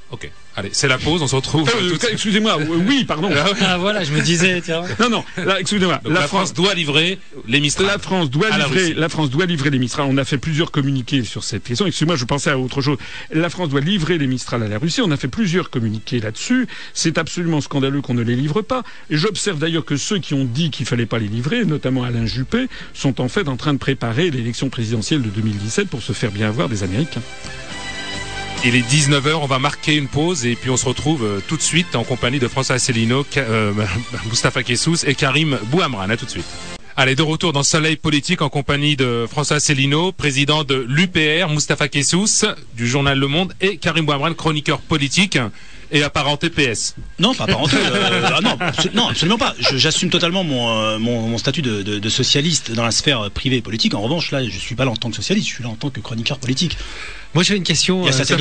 Ok. 0.10 0.32
Allez, 0.56 0.70
c'est 0.72 0.88
la 0.88 0.98
pause. 0.98 1.22
On 1.22 1.28
se 1.28 1.36
retrouve. 1.36 1.70
Euh, 1.70 1.90
tout 1.90 2.00
suite. 2.00 2.08
excusez-moi, 2.14 2.58
euh, 2.60 2.66
oui, 2.88 3.04
pardon. 3.04 3.30
Ah 3.62 3.78
voilà, 3.78 4.04
je 4.04 4.12
me 4.12 4.22
disais, 4.22 4.62
tiens. 4.62 4.84
Non, 5.00 5.10
non, 5.10 5.24
là, 5.38 5.60
excusez-moi. 5.60 6.00
Donc, 6.04 6.14
la, 6.14 6.28
France 6.28 6.54
doit 6.54 6.74
livrer 6.74 7.20
les 7.48 7.60
Mistral. 7.60 7.88
La 7.88 8.00
France 8.00 8.30
doit 8.30 8.50
la 8.50 8.58
livrer, 8.66 8.80
Russie. 8.80 8.94
la, 8.96 9.10
France 9.10 9.30
doit 9.30 9.46
livrer 9.46 9.70
les 9.70 9.80
Mistral. 9.80 10.08
On 10.10 10.18
a 10.18 10.26
fait 10.26 10.38
plusieurs 10.38 10.72
communiqués 10.72 11.24
sur 11.24 11.44
cette 11.44 11.64
question. 11.64 11.86
Excusez-moi, 11.86 12.16
je 12.16 12.26
pensais 12.26 12.50
à 12.50 12.58
autre 12.58 12.82
chose. 12.82 12.98
La 13.32 13.50
France 13.50 13.70
doit 13.70 13.82
livrer 13.82 14.18
les 14.18 14.28
Mistral 14.28 14.64
à 14.64 14.68
la 14.68 14.80
Russie. 14.80 15.02
On 15.02 15.12
a 15.12 15.18
fait 15.18 15.28
plusieurs 15.28 15.70
communiqués 15.70 16.20
là-dessus. 16.20 16.68
C'est 16.94 17.18
absolument 17.18 17.62
scandaleux 17.62 18.02
qu'on 18.02 18.14
ne 18.14 18.24
les 18.24 18.36
livre 18.36 18.62
pas. 18.62 18.84
Et 19.10 19.18
j'observe 19.18 19.60
d'ailleurs 19.60 19.86
que 19.86 19.98
ceux 19.98 20.20
qui 20.20 20.34
ont 20.34 20.46
dit 20.46 20.72
qu'il 20.72 20.86
fallait 20.86 21.06
pas 21.06 21.20
les 21.20 21.28
livrer, 21.28 21.66
notamment 21.66 22.04
Alain 22.04 22.26
Juppé, 22.26 22.68
sont 22.94 23.22
en 23.22 23.28
fait 23.28 23.48
en 23.48 23.58
train 23.58 23.74
de 23.74 23.80
préparer 23.80 24.32
l'élection 24.32 24.70
présidentielle 24.70 25.22
de 25.22 25.30
2017 25.30 25.88
pour 25.90 26.02
se 26.02 26.14
faire 26.14 26.32
bien 26.32 26.50
voir 26.50 26.70
des 26.70 26.84
Américains. 26.84 27.22
Il 28.66 28.76
est 28.76 28.82
19h, 28.82 29.36
on 29.36 29.46
va 29.46 29.60
marquer 29.60 29.96
une 29.96 30.08
pause 30.08 30.46
et 30.46 30.56
puis 30.56 30.70
on 30.70 30.78
se 30.78 30.86
retrouve 30.86 31.24
euh, 31.24 31.40
tout 31.48 31.58
de 31.58 31.62
suite 31.62 31.96
en 31.96 32.04
compagnie 32.04 32.40
de 32.40 32.48
François 32.48 32.76
Asselineau, 32.76 33.26
euh, 33.38 33.72
Kessous 34.66 35.06
et 35.06 35.14
Karim 35.14 35.58
Bouhamran. 35.66 36.10
À 36.10 36.18
tout 36.18 36.26
de 36.26 36.32
suite. 36.32 36.46
Allez, 36.96 37.16
de 37.16 37.22
retour 37.22 37.54
dans 37.54 37.62
Soleil 37.62 37.96
Politique 37.96 38.42
en 38.42 38.50
compagnie 38.50 38.96
de 38.96 39.28
François 39.30 39.58
Asselineau, 39.58 40.12
président 40.12 40.64
de 40.64 40.86
l'UPR, 40.90 41.50
Moustapha 41.50 41.88
Kessous 41.88 42.46
du 42.76 42.88
journal 42.88 43.20
Le 43.20 43.28
Monde 43.28 43.54
et 43.62 43.78
Karim 43.78 44.06
Bouhamran, 44.06 44.34
chroniqueur 44.34 44.80
politique 44.80 45.38
et 45.92 46.04
apparenté 46.04 46.50
PS. 46.50 46.96
Non, 47.20 47.34
pas 47.34 47.48
parenté. 47.48 47.76
euh, 47.78 48.22
ah 48.36 48.42
non, 48.42 48.56
abso- 48.58 48.92
non, 48.94 49.08
absolument 49.10 49.38
pas. 49.38 49.56
J'assume 49.76 50.10
totalement 50.10 50.44
mon, 50.44 50.70
euh, 50.78 50.98
mon, 51.00 51.22
mon 51.22 51.38
statut 51.38 51.62
de, 51.62 51.82
de- 51.84 52.00
de 52.00 52.10
socialiste 52.10 52.72
dans 52.72 52.84
la 52.84 52.92
sphère 52.92 53.22
euh, 53.26 53.30
privée 53.30 53.58
et 53.58 53.62
politique. 53.62 53.94
En 53.94 54.02
revanche, 54.02 54.32
là, 54.32 54.44
je 54.44 54.58
suis 54.58 54.76
pas 54.76 54.86
là 54.86 54.92
en 54.92 54.96
tant 54.96 55.10
que 55.10 55.16
socialiste, 55.16 55.48
je 55.50 55.54
suis 55.56 55.64
là 55.64 55.70
en 55.70 55.76
tant 55.76 55.90
que 55.90 56.00
chroniqueur 56.00 56.38
politique. 56.40 56.78
Moi, 57.34 57.44
j'avais 57.44 57.58
une 57.58 57.64
question. 57.64 58.06
Et 58.06 58.10
à 58.10 58.14
cet 58.14 58.32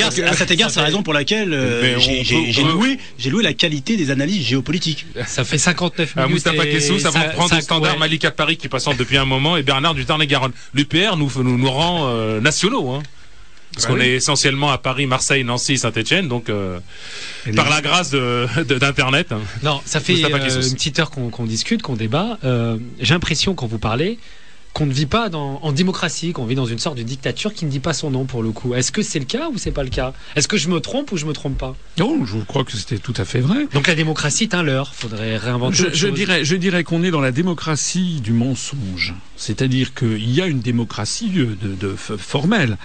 égard, 0.50 0.70
c'est 0.70 0.80
la 0.80 0.84
raison 0.86 1.02
pour 1.02 1.12
laquelle 1.12 1.52
euh, 1.52 1.98
j'ai- 1.98 2.62
loué, 2.62 2.98
j'ai 3.18 3.30
loué 3.30 3.42
la 3.42 3.52
qualité 3.52 3.96
des 3.96 4.10
analyses 4.10 4.46
géopolitiques. 4.46 5.06
Ça 5.26 5.44
fait 5.44 5.58
59 5.58 6.12
Ah, 6.16 6.26
minutes. 6.26 6.46
Moustapha 6.46 6.62
avant 7.08 7.12
ça- 7.20 7.26
de 7.28 7.32
prendre 7.34 7.48
ça- 7.50 7.56
le 7.56 7.62
standard 7.62 7.92
ouais. 7.94 7.98
Malika 7.98 8.30
Paris 8.30 8.56
qui 8.56 8.68
patiente 8.68 8.96
depuis 8.96 9.16
un 9.18 9.24
moment 9.24 9.56
et 9.56 9.62
Bernard 9.62 9.94
du 9.94 10.04
Tarn-et-Garonne. 10.06 10.52
L'UPR 10.74 11.16
nous, 11.16 11.30
nous, 11.42 11.58
nous 11.58 11.70
rend 11.70 12.06
euh, 12.08 12.40
nationaux. 12.40 12.90
Hein. 12.90 13.02
Parce 13.76 13.84
Ah 13.84 13.88
qu'on 13.92 14.00
oui. 14.00 14.06
est 14.06 14.14
essentiellement 14.16 14.70
à 14.72 14.78
Paris, 14.78 15.06
Marseille, 15.06 15.44
Nancy, 15.44 15.76
Saint-Etienne, 15.76 16.28
donc 16.28 16.48
euh, 16.48 16.80
par 17.54 17.68
la 17.70 17.82
grâce 17.82 18.10
de 18.10 18.46
de- 18.64 18.78
d'Internet. 18.78 19.32
hein. 19.32 19.40
Non, 19.62 19.80
ça 19.84 20.00
fait 20.00 20.14
euh, 20.24 20.62
une 20.62 20.74
petite 20.74 20.98
heure 20.98 21.10
qu'on 21.10 21.28
qu'on 21.28 21.44
discute, 21.44 21.82
qu'on 21.82 21.94
débat. 21.94 22.38
Euh, 22.44 22.78
J'ai 23.00 23.12
l'impression, 23.12 23.54
quand 23.54 23.66
vous 23.66 23.78
parlez, 23.78 24.18
qu'on 24.76 24.84
ne 24.84 24.92
vit 24.92 25.06
pas 25.06 25.30
dans, 25.30 25.58
en 25.62 25.72
démocratie, 25.72 26.32
qu'on 26.34 26.44
vit 26.44 26.54
dans 26.54 26.66
une 26.66 26.78
sorte 26.78 26.98
de 26.98 27.02
dictature 27.02 27.54
qui 27.54 27.64
ne 27.64 27.70
dit 27.70 27.80
pas 27.80 27.94
son 27.94 28.10
nom 28.10 28.26
pour 28.26 28.42
le 28.42 28.50
coup. 28.50 28.74
Est-ce 28.74 28.92
que 28.92 29.00
c'est 29.00 29.18
le 29.18 29.24
cas 29.24 29.48
ou 29.48 29.56
c'est 29.56 29.70
pas 29.70 29.82
le 29.82 29.88
cas? 29.88 30.12
Est-ce 30.34 30.48
que 30.48 30.58
je 30.58 30.68
me 30.68 30.80
trompe 30.80 31.12
ou 31.12 31.16
je 31.16 31.24
me 31.24 31.32
trompe 31.32 31.56
pas? 31.56 31.74
Non, 31.96 32.26
je 32.26 32.36
crois 32.40 32.62
que 32.62 32.72
c'était 32.72 32.98
tout 32.98 33.14
à 33.16 33.24
fait 33.24 33.40
vrai. 33.40 33.68
Donc 33.72 33.86
la 33.86 33.94
démocratie 33.94 34.42
est 34.42 34.54
un 34.54 34.62
leurre. 34.62 34.94
Faudrait 34.94 35.38
réinventer. 35.38 35.76
Je, 35.76 35.86
je 35.94 36.08
dirais, 36.08 36.44
je 36.44 36.56
dirais 36.56 36.84
qu'on 36.84 37.02
est 37.02 37.10
dans 37.10 37.22
la 37.22 37.32
démocratie 37.32 38.20
du 38.20 38.34
mensonge. 38.34 39.14
C'est-à-dire 39.36 39.94
qu'il 39.94 40.30
y 40.30 40.42
a 40.42 40.46
une 40.46 40.60
démocratie 40.60 41.30
de, 41.30 41.94
formelle. 41.96 42.76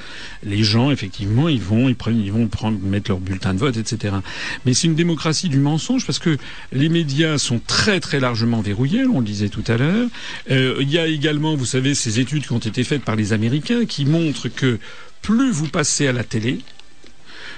Les 0.43 0.63
gens, 0.63 0.91
effectivement, 0.91 1.49
ils 1.49 1.61
vont, 1.61 1.89
ils 1.89 1.95
prennent, 1.95 2.21
ils 2.21 2.31
vont 2.31 2.47
prendre, 2.47 2.79
mettre 2.79 3.11
leur 3.11 3.19
bulletin 3.19 3.53
de 3.53 3.59
vote, 3.59 3.77
etc. 3.77 4.15
Mais 4.65 4.73
c'est 4.73 4.87
une 4.87 4.95
démocratie 4.95 5.49
du 5.49 5.59
mensonge 5.59 6.05
parce 6.05 6.19
que 6.19 6.37
les 6.71 6.89
médias 6.89 7.37
sont 7.37 7.59
très, 7.65 7.99
très 7.99 8.19
largement 8.19 8.61
verrouillés. 8.61 9.05
On 9.05 9.19
le 9.19 9.25
disait 9.25 9.49
tout 9.49 9.63
à 9.67 9.77
l'heure. 9.77 10.07
Euh, 10.51 10.77
il 10.81 10.89
y 10.89 10.97
a 10.97 11.07
également, 11.07 11.55
vous 11.55 11.65
savez, 11.65 11.80
ces 11.93 12.19
études 12.19 12.45
qui 12.45 12.53
ont 12.53 12.59
été 12.59 12.83
faites 12.83 13.03
par 13.03 13.15
les 13.15 13.33
Américains 13.33 13.85
qui 13.85 14.05
montrent 14.05 14.49
que 14.49 14.79
plus 15.21 15.51
vous 15.51 15.67
passez 15.67 16.07
à 16.07 16.13
la 16.13 16.23
télé, 16.23 16.59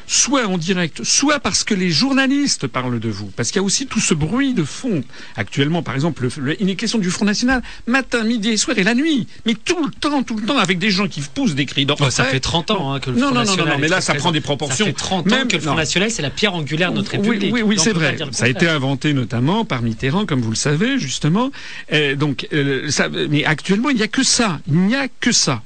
soit 0.07 0.47
en 0.47 0.57
direct, 0.57 1.03
soit 1.03 1.39
parce 1.39 1.63
que 1.63 1.73
les 1.73 1.89
journalistes 1.89 2.67
parlent 2.67 2.99
de 2.99 3.09
vous. 3.09 3.27
Parce 3.35 3.49
qu'il 3.49 3.57
y 3.57 3.59
a 3.59 3.63
aussi 3.63 3.87
tout 3.87 3.99
ce 3.99 4.13
bruit 4.13 4.53
de 4.53 4.63
fond. 4.63 5.03
Actuellement, 5.35 5.83
par 5.83 5.95
exemple, 5.95 6.27
le- 6.37 6.61
est 6.61 6.75
question 6.75 6.97
du 6.99 7.09
Front 7.11 7.25
National, 7.25 7.61
matin, 7.87 8.23
midi 8.23 8.49
et 8.49 8.57
soir 8.57 8.77
et 8.77 8.83
la 8.83 8.95
nuit. 8.95 9.27
Mais 9.45 9.53
tout 9.53 9.83
le 9.85 9.91
temps, 9.91 10.23
tout 10.23 10.37
le 10.37 10.45
temps, 10.45 10.57
avec 10.57 10.79
des 10.79 10.89
gens 10.89 11.07
qui 11.07 11.21
poussent 11.21 11.55
des 11.55 11.65
cris 11.65 11.85
ça 12.09 12.23
fait 12.25 12.39
30 12.39 12.71
ans 12.71 12.93
hein, 12.93 12.99
que 12.99 13.09
le 13.09 13.17
Non, 13.17 13.27
Front 13.27 13.33
non, 13.33 13.33
non, 13.33 13.39
National 13.45 13.65
non, 13.67 13.73
non, 13.75 13.79
mais 13.79 13.87
là, 13.87 14.01
ça 14.01 14.13
prend 14.15 14.31
des 14.31 14.39
Ça 14.39 14.43
proportions. 14.43 14.85
fait 14.85 14.93
30 14.93 15.31
ans 15.31 15.47
que 15.47 15.55
le 15.55 15.61
Front. 15.61 15.75
National, 15.75 16.11
c'est 16.11 16.21
la 16.21 16.29
pierre 16.29 16.53
angulaire 16.55 16.91
de 16.91 16.97
notre 16.97 17.11
République. 17.11 17.53
Oui, 17.53 17.61
oui, 17.61 17.75
c'est 17.79 17.91
vrai. 17.93 18.17
Ça 18.31 18.45
a 18.45 18.47
été 18.47 18.67
inventé 18.67 19.13
notamment 19.13 19.65
par 19.65 19.81
Mitterrand, 19.81 20.25
comme 20.25 20.41
vous 20.41 20.49
le 20.49 20.55
savez, 20.55 20.97
justement. 20.99 21.51
Euh, 21.91 22.15
donc, 22.15 22.47
euh, 22.53 22.89
ça, 22.89 23.09
mais 23.09 23.43
actuellement, 23.45 23.89
il 23.89 23.97
n'y 23.97 24.03
a 24.03 24.07
que 24.07 24.23
ça. 24.23 24.59
Il 24.67 24.77
n'y 24.79 24.95
a 24.95 25.07
que 25.19 25.31
ça. 25.31 25.61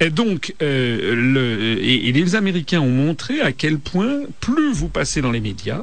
Et 0.00 0.10
donc, 0.10 0.54
euh, 0.62 1.14
le, 1.14 1.78
et, 1.82 2.08
et 2.08 2.12
les 2.12 2.34
Américains 2.34 2.80
ont 2.80 2.90
montré 2.90 3.40
à 3.40 3.52
quel 3.52 3.71
point 3.78 4.20
plus 4.40 4.72
vous 4.72 4.88
passez 4.88 5.20
dans 5.20 5.30
les 5.30 5.40
médias 5.40 5.82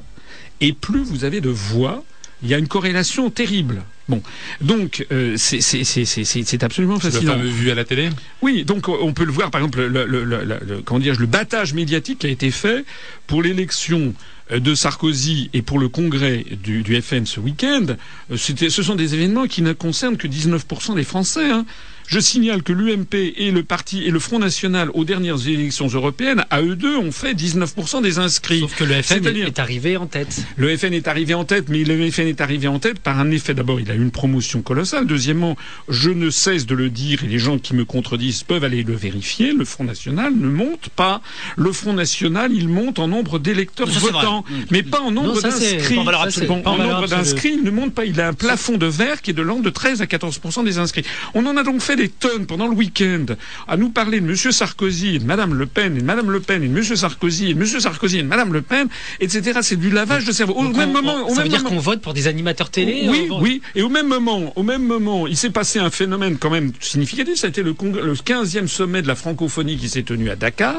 et 0.62 0.74
plus 0.74 1.04
vous 1.04 1.24
avez 1.24 1.42
de 1.42 1.50
voix. 1.50 2.04
Il 2.42 2.48
y 2.50 2.54
a 2.54 2.58
une 2.58 2.70
corrélation 2.70 3.30
terrible. 3.30 3.82
Bon, 4.08 4.24
donc 4.62 5.06
euh, 5.12 5.36
c'est 5.38 6.64
absolument 6.64 7.00
C'est 7.00 7.08
le 7.08 7.12
fascinant. 7.12 7.34
fameux 7.34 7.50
vu 7.50 7.70
à 7.70 7.76
la 7.76 7.84
télé. 7.84 8.10
Oui, 8.42 8.64
donc 8.64 8.88
on 8.88 9.14
peut 9.14 9.26
le 9.26 9.32
voir, 9.32 9.52
par 9.52 9.60
exemple, 9.62 9.82
le, 9.86 10.06
le, 10.06 10.24
le, 10.24 10.44
le- 10.46 10.82
comment 10.84 11.00
battage 11.28 11.74
médiatique 11.74 12.20
qui 12.20 12.28
a 12.28 12.30
été 12.30 12.50
fait 12.50 12.86
pour 13.28 13.44
l'élection 13.44 14.14
euh, 14.52 14.60
de 14.60 14.74
Sarkozy 14.74 15.50
et 15.54 15.62
pour 15.62 15.80
le 15.80 15.90
congrès 15.90 16.46
du, 16.64 16.82
du 16.82 17.00
FN 17.02 17.26
ce 17.26 17.40
week-end. 17.42 17.86
Euh, 18.32 18.38
Ce 18.38 18.82
sont 18.84 18.96
des 18.96 19.14
événements 19.16 19.46
qui 19.46 19.62
ne 19.62 19.74
concernent 19.74 20.18
que 20.18 20.28
19% 20.28 20.96
des 20.96 21.04
Français. 21.04 21.52
hein. 21.52 21.66
Je 22.10 22.20
signale 22.20 22.64
que 22.64 22.74
l'UMP 22.74 23.14
et 23.14 23.52
le 23.52 23.62
parti 23.62 24.04
et 24.04 24.10
le 24.10 24.18
Front 24.18 24.40
National 24.40 24.90
aux 24.96 25.04
dernières 25.04 25.48
élections 25.48 25.86
européennes, 25.86 26.44
à 26.50 26.64
eux 26.64 26.76
deux, 26.76 26.98
ont 26.98 27.12
fait 27.12 27.36
19% 27.36 28.02
des 28.02 28.18
inscrits. 28.18 28.62
Sauf 28.62 28.76
que 28.76 28.84
le 28.84 29.00
FN 29.04 29.28
est 29.28 29.60
arrivé 29.60 29.96
en 29.96 30.08
tête. 30.08 30.42
Le 30.58 30.76
FN 30.76 30.94
est 30.94 31.08
arrivé 31.08 31.36
en 31.36 31.46
tête, 31.46 31.66
mais 31.70 31.84
le 31.84 32.10
FN 32.10 32.26
est 32.26 32.42
arrivé 32.42 32.68
en 32.68 32.80
tête 32.80 32.98
par 32.98 33.20
un 33.20 33.30
effet. 33.30 33.54
D'abord, 33.54 33.80
il 33.80 33.92
a 33.92 33.94
eu 33.94 34.02
une 34.02 34.10
promotion 34.10 34.64
colossale. 34.64 35.06
Deuxièmement, 35.06 35.56
je 35.88 36.10
ne 36.10 36.32
cesse 36.32 36.66
de 36.66 36.74
le 36.74 36.90
dire, 36.90 37.24
et 37.24 37.28
les 37.28 37.38
gens 37.38 37.60
qui 37.60 37.76
me 37.76 37.86
contredisent 37.86 38.42
peuvent 38.42 38.64
aller 38.64 38.82
le 38.82 38.96
vérifier. 38.96 39.54
Le 39.54 39.64
Front 39.64 39.84
National 39.84 40.34
ne 40.36 40.50
monte 40.50 40.90
pas. 40.90 41.22
Le 41.58 41.72
Front 41.72 41.94
National, 41.94 42.52
il 42.52 42.70
monte 42.70 42.98
en 42.98 43.08
nombre 43.08 43.38
d'électeurs 43.38 43.88
votants, 43.88 44.44
vrai. 44.50 44.66
mais 44.72 44.82
pas 44.82 45.02
en 45.02 45.12
nombre 45.12 45.40
d'inscrits. 45.44 46.00
en 46.00 46.06
bon. 46.06 46.78
Nombre 46.80 47.08
d'inscrits, 47.08 47.54
il 47.54 47.64
ne 47.64 47.70
monte 47.70 47.94
pas. 47.94 48.06
Il 48.06 48.20
a 48.20 48.30
un 48.30 48.34
plafond 48.34 48.78
de 48.78 48.88
verre 48.88 49.22
qui 49.22 49.30
est 49.30 49.36
de 49.36 49.44
l'ordre 49.44 49.62
de 49.62 49.70
13 49.70 50.02
à 50.02 50.08
14 50.08 50.40
des 50.66 50.80
inscrits. 50.80 51.04
On 51.36 51.46
en 51.46 51.56
a 51.56 51.62
donc 51.62 51.82
fait 51.82 51.99
des 52.00 52.10
tonnes 52.10 52.46
pendant 52.46 52.68
le 52.68 52.74
week-end 52.76 53.26
à 53.68 53.76
nous 53.76 53.90
parler 53.90 54.22
de 54.22 54.28
M. 54.30 54.36
Sarkozy 54.36 55.16
et 55.16 55.20
de 55.20 55.26
Mme 55.26 55.54
Le 55.54 55.66
Pen 55.66 55.98
et 55.98 56.00
de 56.00 56.06
Mme 56.06 56.32
Le 56.32 56.40
Pen 56.40 56.64
et 56.64 56.68
de 56.70 56.78
M. 56.78 56.84
Sarkozy 56.84 57.50
et 57.52 57.54
de 57.54 57.60
M. 57.60 57.66
Sarkozy 57.66 58.20
et 58.20 58.24
de 58.24 58.28
Mme 58.28 58.54
Le 58.54 58.62
Pen, 58.62 58.88
etc. 59.20 59.60
C'est 59.62 59.76
du 59.76 59.90
lavage 59.90 60.24
de 60.26 60.32
cerveau. 60.32 60.54
Au 60.54 60.64
Donc, 60.64 60.78
même 60.78 60.90
on- 60.90 60.94
moment, 60.94 61.16
on- 61.28 61.36
ça 61.36 61.44
veut 61.44 61.50
dire 61.50 61.60
moment- 61.60 61.72
qu'on 61.76 61.80
vote 61.82 62.02
pour 62.02 62.14
des 62.14 62.28
animateurs 62.28 62.70
télé 62.70 63.06
oui, 63.10 63.28
euh, 63.30 63.36
oui. 63.42 63.62
Et 63.76 63.82
au 63.82 63.90
même 63.90 64.08
moment, 64.08 64.54
au 64.56 64.64
même 64.64 64.84
moment, 64.86 65.28
il 65.28 65.36
s'est 65.36 65.50
passé 65.50 65.80
un 65.80 65.90
phénomène 65.90 66.38
quand 66.38 66.50
même 66.50 66.72
significatif. 66.80 67.36
Ça 67.36 67.48
a 67.48 67.50
été 67.50 67.64
le, 67.64 67.76
le 68.04 68.14
15e 68.16 68.68
sommet 68.70 69.02
de 69.02 69.08
la 69.08 69.16
francophonie 69.16 69.76
qui 69.78 69.90
s'est 69.90 70.04
tenu 70.04 70.30
à 70.30 70.36
Dakar. 70.38 70.78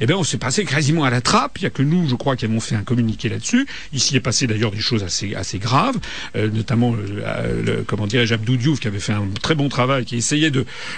Eh 0.00 0.06
bien, 0.06 0.16
on 0.16 0.24
s'est 0.24 0.38
passé 0.38 0.64
quasiment 0.64 1.04
à 1.04 1.10
la 1.10 1.20
trappe. 1.20 1.58
Il 1.58 1.62
n'y 1.62 1.66
a 1.66 1.70
que 1.70 1.82
nous, 1.82 2.08
je 2.08 2.16
crois, 2.16 2.34
qui 2.36 2.44
avons 2.44 2.60
fait 2.60 2.74
un 2.74 2.82
communiqué 2.82 3.28
là-dessus. 3.28 3.66
Il 3.92 4.00
s'y 4.00 4.16
est 4.16 4.20
passé 4.20 4.46
d'ailleurs 4.46 4.72
des 4.72 4.80
choses 4.80 5.04
assez, 5.04 5.34
assez 5.34 5.58
graves, 5.58 5.96
euh, 6.36 6.48
notamment, 6.50 6.94
euh, 6.94 7.22
euh, 7.24 7.62
le, 7.64 7.84
comment 7.86 8.06
dirais-je, 8.06 8.34
Abdou 8.34 8.56
Diouf, 8.56 8.80
qui 8.80 8.88
avait 8.88 8.98
fait 9.00 9.12
un 9.12 9.26
très 9.42 9.54
bon 9.54 9.68
travail, 9.68 10.04
qui 10.04 10.16
essayait 10.16 10.50
de, 10.50 10.55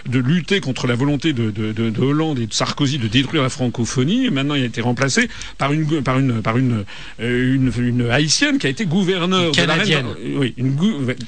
de 0.09 0.18
lutter 0.18 0.61
contre 0.61 0.86
la 0.86 0.94
volonté 0.94 1.32
de, 1.32 1.50
de, 1.50 1.72
de, 1.72 1.90
de 1.90 2.00
Hollande 2.00 2.38
et 2.38 2.46
de 2.46 2.52
Sarkozy 2.54 2.98
de 2.98 3.09
détruire 3.09 3.42
la 3.42 3.48
francophonie. 3.48 4.26
Et 4.26 4.30
maintenant, 4.30 4.54
il 4.54 4.62
a 4.62 4.66
été 4.66 4.80
remplacé 4.80 5.28
par 5.56 5.72
une, 5.72 6.02
par 6.02 6.18
une, 6.18 6.42
par 6.42 6.59
une, 6.59 6.84
euh, 7.20 7.54
une, 7.54 7.72
une 7.78 8.11
haïtienne 8.11 8.59
qui 8.59 8.66
a 8.66 8.70
été 8.70 8.84
gouverneure 8.86 9.52
de 9.52 9.56
la 9.62 9.74
reine- 9.74 9.88
Canadienne. 9.88 10.06
oui, 10.36 10.54
une 10.56 10.76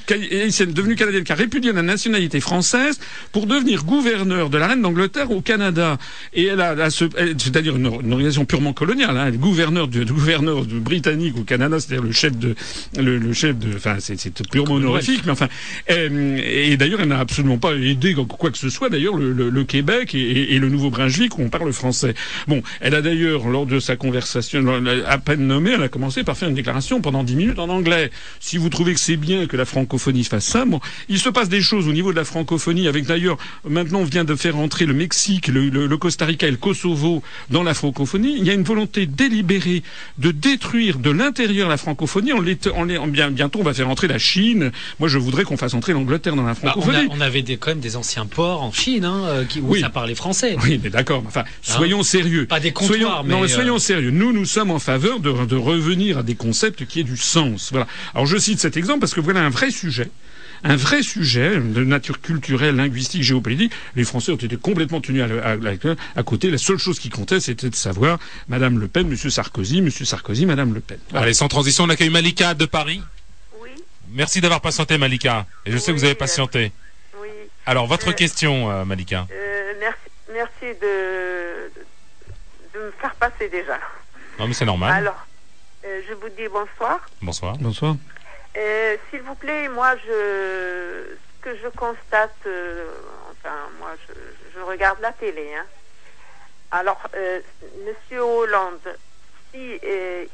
haïtienne 0.09 0.73
devenue 0.73 0.95
canadienne 0.95 1.23
qui 1.23 1.31
a 1.31 1.35
répudié 1.35 1.71
la 1.73 1.81
nationalité 1.81 2.39
française 2.39 2.99
pour 3.31 3.47
devenir 3.47 3.83
gouverneur 3.83 4.49
de 4.49 4.57
la 4.57 4.67
reine 4.67 4.81
d'Angleterre 4.81 5.31
au 5.31 5.41
Canada. 5.41 5.97
Et 6.33 6.45
elle 6.45 6.61
a, 6.61 6.89
c'est-à-dire 6.89 7.75
une, 7.75 7.85
une 7.85 8.11
organisation 8.11 8.45
purement 8.45 8.73
coloniale, 8.73 9.17
hein, 9.17 9.25
elle 9.27 9.35
est 9.35 9.37
gouverneur 9.37 9.87
de 9.87 10.03
gouverneur 10.03 10.63
britannique 10.65 11.37
au 11.37 11.43
Canada, 11.43 11.79
c'est-à-dire 11.79 12.03
le 12.05 12.11
chef 12.11 12.37
de, 12.37 12.55
le, 12.97 13.17
le 13.17 13.33
chef 13.33 13.57
de, 13.57 13.75
enfin 13.75 13.97
c'est, 13.99 14.17
purement 14.49 14.75
honorifique, 14.75 15.21
mais 15.25 15.31
enfin, 15.31 15.47
euh, 15.89 16.39
et 16.43 16.77
d'ailleurs 16.77 17.01
elle 17.01 17.09
n'a 17.09 17.19
absolument 17.19 17.57
pas 17.57 17.73
aidé 17.75 18.13
quoi 18.25 18.51
que 18.51 18.57
ce 18.57 18.69
soit. 18.69 18.89
D'ailleurs 18.89 19.17
le, 19.17 19.33
le- 19.33 19.49
le 19.49 19.63
Québec 19.63 20.13
et, 20.15 20.19
et- 20.19 20.55
et 20.55 20.59
le 20.59 20.69
Nouveau-Brunswick 20.69 21.37
où 21.37 21.41
on 21.41 21.49
parle 21.49 21.71
français. 21.73 22.13
Bon, 22.47 22.61
elle 22.79 22.95
a 22.95 23.01
d'ailleurs 23.01 23.47
lors 23.47 23.65
de 23.65 23.79
sa 23.79 23.95
conversation 23.95 24.65
à 25.07 25.17
peine 25.17 25.47
nommée, 25.47 25.71
elle 25.71 25.83
a 25.83 25.89
commencé 25.89 26.23
par 26.23 26.37
faire 26.37 26.49
une 26.49 26.55
déclaration 26.55 27.01
pendant 27.01 27.23
dix 27.23 27.35
minutes 27.35 27.59
en 27.59 27.69
anglais. 27.69 28.11
Si 28.39 28.57
vous 28.57 28.69
trouvez 28.69 28.93
que 28.93 28.99
c'est 28.99 29.17
bien 29.17 29.45
que 29.47 29.57
la 29.57 29.65
francophonie 29.65 30.23
fasse 30.23 30.45
ça, 30.45 30.65
bon, 30.65 30.79
il 31.09 31.19
se 31.19 31.29
passe 31.29 31.49
des 31.49 31.61
choses 31.61 31.87
au 31.87 31.93
niveau 31.93 32.11
de 32.11 32.17
la 32.17 32.25
francophonie, 32.25 32.87
avec 32.87 33.05
d'ailleurs, 33.05 33.37
maintenant 33.67 33.99
on 33.99 34.05
vient 34.05 34.23
de 34.23 34.35
faire 34.35 34.57
entrer 34.57 34.85
le 34.85 34.93
Mexique, 34.93 35.47
le, 35.47 35.69
Costa 35.97 36.25
Rica 36.25 36.47
et 36.47 36.51
le 36.51 36.57
Kosovo 36.57 37.21
dans 37.49 37.63
la 37.63 37.73
francophonie. 37.73 38.35
Il 38.39 38.45
y 38.45 38.49
a 38.49 38.53
une 38.53 38.63
volonté 38.63 39.05
délibérée 39.05 39.83
de 40.17 40.31
détruire 40.31 40.97
de 40.99 41.09
l'intérieur 41.11 41.69
la 41.69 41.77
francophonie. 41.77 42.33
On 42.33 42.41
l'est- 42.41 42.69
on 42.75 42.85
bien, 43.07 43.29
bientôt, 43.31 43.59
on 43.59 43.63
va 43.63 43.73
faire 43.73 43.89
entrer 43.89 44.07
la 44.07 44.17
Chine. 44.17 44.71
Moi, 44.99 45.07
je 45.09 45.17
voudrais 45.17 45.43
qu'on 45.43 45.57
fasse 45.57 45.73
entrer 45.73 45.93
l'Angleterre 45.93 46.35
dans 46.35 46.43
la 46.43 46.53
Bah, 46.53 46.59
on, 46.63 46.67
a- 46.67 46.71
francophonie. 46.71 47.07
on 47.11 47.21
avait 47.21 47.41
des, 47.43 47.57
quand 47.57 47.69
même 47.71 47.79
des 47.79 47.95
anciens 48.01 48.25
ports 48.25 48.63
en 48.63 48.71
Chine 48.71 49.05
hein, 49.05 49.23
euh, 49.27 49.45
qui, 49.45 49.59
où 49.59 49.69
Oui. 49.73 49.79
ça 49.81 49.89
parlait 49.89 50.15
français. 50.15 50.55
Oui, 50.63 50.79
mais 50.83 50.89
d'accord. 50.89 51.21
mais 51.21 51.27
Enfin, 51.27 51.43
soyons 51.61 52.01
sérieux. 52.03 52.45
Pas 52.47 52.59
des 52.59 52.71
comptoirs, 52.71 52.97
soyons, 52.99 53.23
mais, 53.23 53.33
non, 53.33 53.41
mais 53.41 53.45
euh, 53.51 53.53
soyons 53.53 53.77
sérieux. 53.79 54.09
Nous, 54.11 54.33
nous 54.33 54.45
sommes 54.45 54.71
en 54.71 54.79
faveur 54.79 55.19
de, 55.19 55.45
de 55.45 55.55
revenir 55.55 56.17
à 56.17 56.23
des 56.23 56.35
concepts 56.35 56.85
qui 56.85 56.99
aient 56.99 57.03
du 57.03 57.17
sens. 57.17 57.69
Voilà. 57.71 57.87
Alors, 58.13 58.25
je 58.25 58.37
cite 58.37 58.59
cet 58.59 58.75
exemple 58.75 58.99
parce 59.01 59.13
que 59.13 59.21
voilà 59.21 59.41
un 59.41 59.49
vrai 59.49 59.69
sujet. 59.71 60.09
Un 60.63 60.75
vrai 60.75 61.01
sujet 61.01 61.59
de 61.59 61.83
nature 61.83 62.21
culturelle, 62.21 62.75
linguistique, 62.75 63.23
géopolitique. 63.23 63.71
Les 63.95 64.03
Français 64.03 64.31
ont 64.31 64.35
été 64.35 64.57
complètement 64.57 65.01
tenus 65.01 65.23
à, 65.23 65.25
à- 65.25 65.53
à- 65.53 65.95
à 66.19 66.23
côté. 66.23 66.51
La 66.51 66.59
seule 66.59 66.77
chose 66.77 66.99
qui 66.99 67.09
comptait, 67.09 67.39
c'était 67.39 67.69
de 67.69 67.75
savoir 67.75 68.19
Madame 68.47 68.77
Le 68.79 68.87
Pen, 68.87 69.07
Monsieur 69.07 69.29
Sarkozy, 69.31 69.81
Monsieur 69.81 70.05
Sarkozy, 70.05 70.45
Madame 70.45 70.73
Le 70.73 70.79
Pen. 70.79 70.97
Voilà. 71.09 71.25
Allez, 71.25 71.33
sans 71.33 71.47
transition, 71.47 71.85
on 71.85 71.89
accueille 71.89 72.11
Malika 72.11 72.53
de 72.53 72.65
Paris. 72.65 73.01
Oui, 73.61 73.69
Merci 74.13 74.39
d'avoir 74.41 74.61
patienté, 74.61 74.97
Malika. 74.99 75.47
Et 75.65 75.71
je 75.71 75.77
sais 75.79 75.93
que 75.93 75.97
vous 75.97 76.03
avez 76.03 76.13
patienté. 76.15 76.71
Alors, 77.65 77.87
votre 77.87 78.09
Euh, 78.09 78.13
question, 78.13 78.71
euh, 78.71 78.85
Malika. 78.85 79.27
Euh, 79.31 79.73
merci, 79.79 80.09
merci 80.31 80.79
de, 80.81 81.71
de 82.73 82.79
me 82.79 82.91
faire 82.91 83.13
passer 83.15 83.49
déjà. 83.49 83.79
Non, 84.39 84.47
mais 84.47 84.53
c'est 84.53 84.65
normal. 84.65 84.91
Alors, 84.91 85.27
euh, 85.85 86.01
je 86.07 86.13
vous 86.13 86.29
dis 86.29 86.47
bonsoir. 86.47 86.99
Bonsoir. 87.21 87.55
Bonsoir. 87.59 87.95
Euh, 88.57 88.97
S'il 89.09 89.21
vous 89.21 89.35
plaît, 89.35 89.67
moi, 89.69 89.95
je, 89.97 91.15
ce 91.15 91.41
que 91.43 91.55
je 91.57 91.67
constate, 91.69 92.35
euh, 92.47 92.89
enfin, 93.31 93.55
moi, 93.79 93.91
je, 94.07 94.13
je 94.55 94.59
regarde 94.63 94.99
la 95.01 95.11
télé. 95.13 95.53
Hein. 95.55 95.65
Alors, 96.71 97.01
euh, 97.15 97.39
Monsieur 97.85 98.21
Hollande, 98.23 98.97
si 99.53 99.79
euh, 99.83 100.25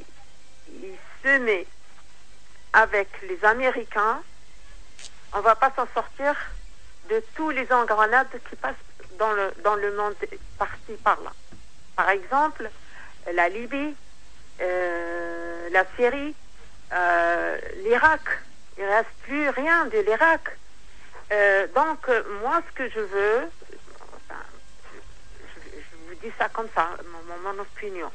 il 0.82 0.96
se 1.24 1.38
met 1.40 1.66
avec 2.74 3.10
les 3.28 3.44
Américains, 3.44 4.22
on 5.34 5.42
va 5.42 5.56
pas 5.56 5.72
s'en 5.76 5.88
sortir 5.94 6.36
de 7.10 7.24
tous 7.36 7.50
les 7.50 7.72
engrenades 7.72 8.28
qui 8.50 8.56
passent 8.56 8.76
dans 9.18 9.32
le, 9.32 9.52
dans 9.64 9.76
le 9.76 9.96
monde 9.96 10.16
par-ci, 10.58 10.94
par-là. 11.04 11.32
Par 11.96 12.10
exemple, 12.10 12.70
la 13.34 13.50
Libye, 13.50 13.96
euh, 14.62 15.70
la 15.72 15.84
Syrie, 15.96 16.36
euh, 16.94 17.58
l'Irak. 17.84 18.22
Il 18.78 18.86
ne 18.86 18.90
reste 18.90 19.10
plus 19.24 19.50
rien 19.50 19.86
de 19.86 20.00
l'Irak. 20.00 20.58
Euh, 21.32 21.68
donc, 21.76 22.08
moi, 22.42 22.62
ce 22.68 22.74
que 22.76 22.90
je 22.90 23.00
veux, 23.00 23.50
je, 24.30 25.98
vous 26.08 26.16
dis 26.22 26.32
ça 26.38 26.48
comme 26.50 26.70
ça, 26.76 26.90
mon, 27.12 27.52
mon 27.54 27.62
opinion. 27.62 28.12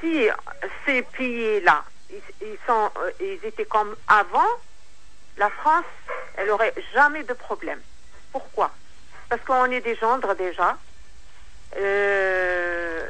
Si 0.00 0.28
ces 0.84 1.02
pays-là, 1.02 1.84
ils, 2.10 2.58
sont, 2.66 2.90
ils 3.20 3.44
étaient 3.44 3.64
comme 3.64 3.94
avant, 4.08 4.40
la 5.36 5.50
France, 5.50 5.84
elle 6.36 6.50
aurait 6.50 6.74
jamais 6.94 7.24
de 7.24 7.32
problème. 7.32 7.80
Pourquoi? 8.32 8.70
Parce 9.28 9.42
qu'on 9.42 9.66
est 9.70 9.80
des 9.80 9.96
gendres 9.96 10.34
déjà. 10.34 10.78
Euh, 11.76 13.06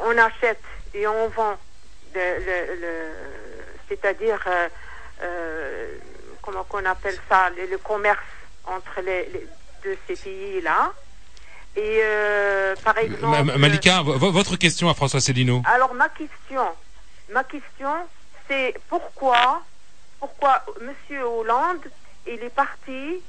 on 0.00 0.16
achète 0.18 0.62
et 0.94 1.06
on 1.06 1.28
vend, 1.28 1.56
c'est-à-dire, 3.88 4.40
euh, 4.46 4.68
euh, 5.22 5.98
comment 6.42 6.64
qu'on 6.64 6.84
appelle 6.84 7.16
ça, 7.30 7.50
le, 7.50 7.66
le 7.66 7.78
commerce 7.78 8.18
entre 8.64 9.00
les, 9.00 9.26
les 9.30 9.46
deux 9.84 9.96
ces 10.06 10.16
pays-là. 10.16 10.92
Et 11.76 12.00
euh, 12.02 12.74
par 12.84 12.98
exemple, 12.98 13.44
Ma- 13.44 13.56
Malika, 13.58 14.02
vo- 14.02 14.30
votre 14.32 14.56
question 14.56 14.88
à 14.88 14.94
François 14.94 15.20
Célineau. 15.20 15.62
alors 15.66 15.94
ma 15.94 16.08
question, 16.10 16.76
ma 17.30 17.44
question, 17.44 18.08
c'est 18.48 18.74
pourquoi, 18.88 19.62
pourquoi 20.22 20.64
Monsieur 20.80 21.24
Hollande, 21.24 21.84
il 22.28 22.40
est 22.44 22.54
parti 22.54 23.24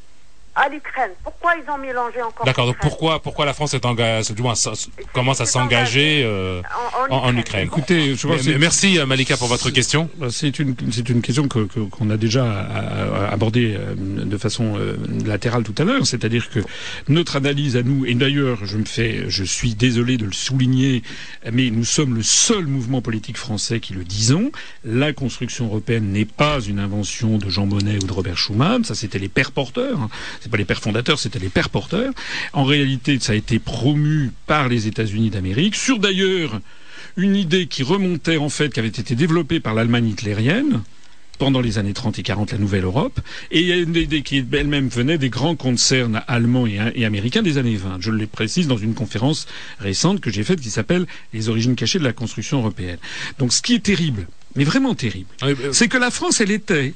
à 0.56 0.70
l'Ukraine 0.70 1.12
Pourquoi 1.24 1.54
ils 1.56 1.70
ont 1.72 1.78
mélangé 1.78 2.22
encore 2.22 2.45
D'accord, 2.45 2.68
donc 2.68 2.78
pourquoi, 2.80 3.22
pourquoi 3.22 3.45
la 3.45 3.54
s'est 3.54 3.86
engagée, 3.86 4.34
du 4.34 4.41
moins, 4.41 4.56
ça- 4.56 4.74
commence 5.14 5.41
à 5.41 5.45
s'engager 5.45 6.22
euh, 6.26 6.62
en, 7.10 7.16
en, 7.16 7.24
en 7.26 7.38
Ukraine 7.38 7.66
Écoutez, 7.66 8.16
je 8.16 8.28
Mais- 8.28 8.36
pense 8.38 8.45
Merci 8.60 8.99
euh, 8.99 9.06
Malika 9.06 9.38
pour 9.38 9.47
votre 9.47 9.70
question. 9.70 10.10
Bah, 10.18 10.28
C'est 10.30 10.60
une, 10.60 10.76
c'est 10.91 11.10
une 11.10 11.22
question 11.22 11.47
que, 11.47 11.60
que- 11.66 11.80
qu'on 11.80 12.10
a 12.10 12.18
déjà 12.18 12.43
euh, 12.45 13.30
abordée 13.32 13.76
euh, 13.78 13.95
de 13.95 14.38
façon 14.38 14.76
euh, 14.78 14.95
latérale 15.26 15.64
tout 15.64 15.76
à 15.78 15.84
l'heure, 15.86 16.06
c'est-à-dire 16.06 16.49
que 16.49 16.60
notre 17.08 17.36
analyse 17.36 17.76
à 17.78 17.84
nous, 17.84 18.06
et 18.06 18.14
d'ailleurs 18.14 18.66
je 18.66 18.78
me 18.78 18.86
fais, 18.86 19.26
je 19.30 19.43
suis 19.43 19.74
désolé 19.76 20.18
de 20.18 20.26
le 20.26 20.34
souligner, 20.34 21.04
mais 21.51 21.70
nous 21.72 21.86
sommes 21.86 22.16
le 22.16 22.24
seul 22.24 22.66
mouvement 22.68 23.01
politique 23.01 23.38
français 23.38 23.80
qui 23.80 23.93
le 23.93 24.04
disons. 24.04 24.51
La 24.86 25.14
construction 25.14 25.66
européenne 25.66 26.12
n'est 26.12 26.26
pas 26.26 26.60
une 26.62 26.80
invention 26.80 27.38
de 27.38 27.49
Jean 27.49 27.66
Monnet 27.66 27.95
ou 28.04 28.08
de 28.08 28.14
Robert 28.14 28.38
Schuman, 28.38 28.84
ça 28.84 28.93
c'était 28.95 29.20
les 29.20 29.30
pères 29.30 29.51
porteurs, 29.51 29.99
hein. 29.99 30.10
C'est 30.44 30.50
pas 30.50 30.58
les 30.58 30.66
pères 30.66 30.82
fondateurs, 30.82 31.20
c'était 31.20 31.39
les 31.39 31.48
pères 31.48 31.70
porteurs. 31.70 32.12
En 32.52 32.66
réalité, 32.66 33.18
ça 33.22 33.32
a 33.32 33.36
été 33.36 33.60
promu 33.60 34.32
par 34.46 34.68
les 34.68 34.88
États-Unis 34.88 35.30
d'Amérique, 35.30 35.76
sur 35.76 36.00
d'ailleurs 36.00 36.60
une 37.16 37.38
idée 37.38 37.68
qui 37.68 37.82
remontait 37.82 38.36
en 38.38 38.50
fait, 38.50 38.74
qui 38.74 38.80
avait 38.80 38.89
été 38.89 39.16
développée 39.16 39.62
par 39.62 39.74
l'Allemagne 39.74 40.10
hitlérienne 40.10 40.82
pendant 41.39 41.62
les 41.62 41.78
années 41.78 41.94
30 41.94 42.20
et 42.20 42.24
40, 42.24 42.52
la 42.52 42.58
Nouvelle 42.58 42.84
Europe, 42.84 43.20
et 43.52 43.72
une 43.72 43.96
idée 43.96 44.22
qui 44.22 44.46
elle-même 44.52 44.88
venait 44.89 45.18
des 45.18 45.30
grands 45.30 45.56
concerns 45.56 46.22
allemands 46.28 46.68
et, 46.68 46.80
et 46.96 47.06
américains 47.06 47.41
des 47.41 47.58
années 47.58 47.76
20. 47.76 47.98
Je 48.02 48.12
le 48.12 48.28
précise 48.28 48.68
dans 48.68 48.78
une 48.78 48.94
conférence 48.94 49.48
récente 49.80 50.20
que 50.20 50.30
j'ai 50.30 50.44
faite 50.44 50.60
qui 50.60 50.70
s'appelle 50.70 51.06
Les 51.34 51.48
origines 51.50 51.76
cachées 51.76 52.00
de 52.00 52.04
la 52.04 52.14
construction 52.14 52.60
européenne. 52.60 52.98
Donc 53.39 53.54
ce 53.54 53.62
qui 53.62 53.74
est 53.76 53.84
terrible, 53.84 54.28
mais 54.56 54.64
vraiment 54.64 54.94
terrible, 54.94 55.28
Oui, 55.41 55.54
c'est 55.72 55.88
que 55.88 55.98
la 55.98 56.12
France, 56.12 56.39
elle 56.41 56.52
était, 56.52 56.94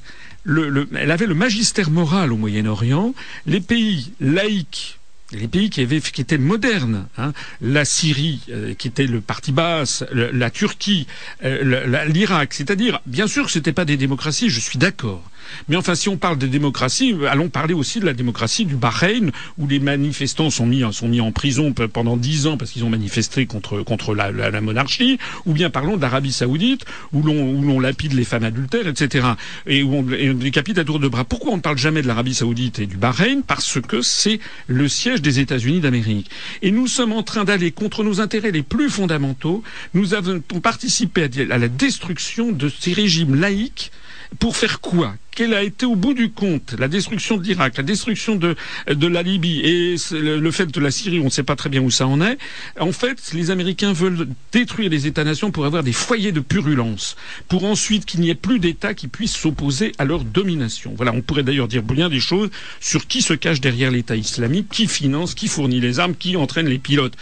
le, 0.48 0.70
le- 0.70 0.88
elle 0.98 1.10
avait 1.10 1.26
le 1.26 1.34
magistère 1.34 1.90
moral 1.90 2.32
au 2.32 2.36
Moyen-Orient. 2.36 3.14
Les 3.46 3.60
pays 3.60 4.12
laïcs, 4.20 4.98
les 5.32 5.46
pays 5.46 5.68
qui, 5.68 5.82
étaient 5.82 6.38
modernes, 6.38 7.06
hein, 7.18 7.32
la 7.60 7.84
Syrie, 7.84 8.40
euh, 8.48 8.72
qui 8.74 8.88
était 8.88 9.06
le 9.06 9.20
parti 9.20 9.52
basse, 9.52 10.04
la 10.12 10.50
Turquie, 10.50 11.06
euh, 11.44 12.06
l'Irak, 12.06 12.54
c'est-à-dire, 12.54 13.00
bien 13.04 13.26
sûr 13.26 13.44
que 13.44 13.52
c'était 13.52 13.74
pas 13.74 13.84
des 13.84 13.98
démocraties, 13.98 14.48
je 14.48 14.58
suis 14.58 14.78
d'accord. 14.78 15.22
Mais 15.68 15.76
enfin, 15.76 15.94
si 15.94 16.08
on 16.08 16.16
parle 16.16 16.38
de 16.38 16.46
démocratie, 16.46 17.12
euh, 17.12 17.30
allons 17.30 17.48
parler 17.48 17.74
aussi 17.74 18.00
de 18.00 18.06
la 18.06 18.14
démocratie 18.14 18.64
du 18.64 18.76
Bahreïn, 18.76 19.30
où 19.58 19.66
les 19.66 19.78
manifestants 19.78 20.50
sont 20.50 20.66
mis, 20.66 20.82
sont 20.92 21.08
mis 21.08 21.20
en 21.20 21.32
prison 21.32 21.72
pe- 21.72 21.86
pendant 21.88 22.16
dix 22.16 22.46
ans 22.46 22.56
parce 22.56 22.70
qu'ils 22.70 22.84
ont 22.84 22.90
manifesté 22.90 23.46
contre, 23.46 23.82
contre 23.82 24.14
la, 24.14 24.30
monarchie, 24.60 25.18
ou 25.46 25.52
bien 25.52 25.70
parlons 25.70 25.96
d'Arabie 25.96 26.32
Saoudite, 26.32 26.84
où 27.12 27.22
l'on, 27.22 27.80
lapide 27.80 28.12
les 28.12 28.24
femmes 28.24 28.44
adultères, 28.44 28.86
etc., 28.88 29.28
et 29.66 29.82
où 29.82 29.94
on, 29.94 30.00
on 30.00 30.34
décapite 30.34 30.78
à 30.78 30.84
tour 30.84 30.98
de 30.98 31.08
bras. 31.08 31.24
Pourquoi 31.24 31.52
on 31.52 31.56
ne 31.56 31.62
parle 31.62 31.78
jamais 31.78 32.02
de 32.02 32.06
l'Arabie 32.08 32.34
Saoudite 32.34 32.78
et 32.78 32.86
du 32.86 32.96
Bahreïn? 32.96 33.42
Parce 33.46 33.80
que 33.80 34.02
c'est 34.02 34.40
le 34.66 34.88
siège 34.88 35.22
des 35.22 35.38
États-Unis 35.40 35.80
d'Amérique. 35.80 36.30
Et 36.62 36.70
nous 36.70 36.86
sommes 36.86 37.12
en 37.12 37.22
train 37.22 37.44
d'aller 37.44 37.70
contre 37.70 38.04
nos 38.04 38.20
intérêts 38.20 38.50
les 38.50 38.62
plus 38.62 38.90
fondamentaux. 38.90 39.62
Nous 39.94 40.14
avons 40.14 40.40
participé 40.62 41.28
à 41.50 41.58
la 41.58 41.68
destruction 41.68 42.52
de 42.52 42.68
ces 42.68 42.92
régimes 42.92 43.34
laïques 43.34 43.90
pour 44.38 44.56
faire 44.56 44.80
quoi? 44.80 45.14
Quelle 45.30 45.54
a 45.54 45.62
été 45.62 45.86
au 45.86 45.94
bout 45.94 46.14
du 46.14 46.30
compte 46.30 46.74
la 46.78 46.88
destruction 46.88 47.36
de 47.36 47.44
l'Irak, 47.44 47.76
la 47.76 47.84
destruction 47.84 48.34
de, 48.34 48.56
de 48.88 49.06
la 49.06 49.22
Libye 49.22 49.60
et 49.60 49.94
le, 50.10 50.50
fait 50.50 50.66
de 50.66 50.80
la 50.80 50.90
Syrie, 50.90 51.20
on 51.20 51.26
ne 51.26 51.30
sait 51.30 51.44
pas 51.44 51.54
très 51.54 51.68
bien 51.70 51.80
où 51.80 51.92
ça 51.92 52.08
en 52.08 52.20
est. 52.20 52.38
En 52.80 52.90
fait, 52.90 53.30
les 53.34 53.52
Américains 53.52 53.92
veulent 53.92 54.26
détruire 54.50 54.90
les 54.90 55.06
États-nations 55.06 55.52
pour 55.52 55.64
avoir 55.64 55.84
des 55.84 55.92
foyers 55.92 56.32
de 56.32 56.40
purulence, 56.40 57.16
pour 57.46 57.64
ensuite 57.64 58.04
qu'il 58.04 58.20
n'y 58.20 58.30
ait 58.30 58.34
plus 58.34 58.58
d'États 58.58 58.94
qui 58.94 59.06
puissent 59.06 59.36
s'opposer 59.36 59.92
à 59.98 60.04
leur 60.04 60.24
domination. 60.24 60.94
Voilà, 60.96 61.12
on 61.12 61.20
pourrait 61.20 61.44
d'ailleurs 61.44 61.68
dire 61.68 61.84
bien 61.84 62.08
des 62.08 62.20
choses 62.20 62.50
sur 62.80 63.06
qui 63.06 63.22
se 63.22 63.34
cache 63.34 63.60
derrière 63.60 63.92
l'État 63.92 64.16
islamique, 64.16 64.68
qui 64.70 64.88
finance, 64.88 65.34
qui 65.34 65.46
fournit 65.46 65.80
les 65.80 66.00
armes, 66.00 66.16
qui 66.16 66.36
entraîne 66.36 66.66
les 66.66 66.78
pilotes. 66.78 67.14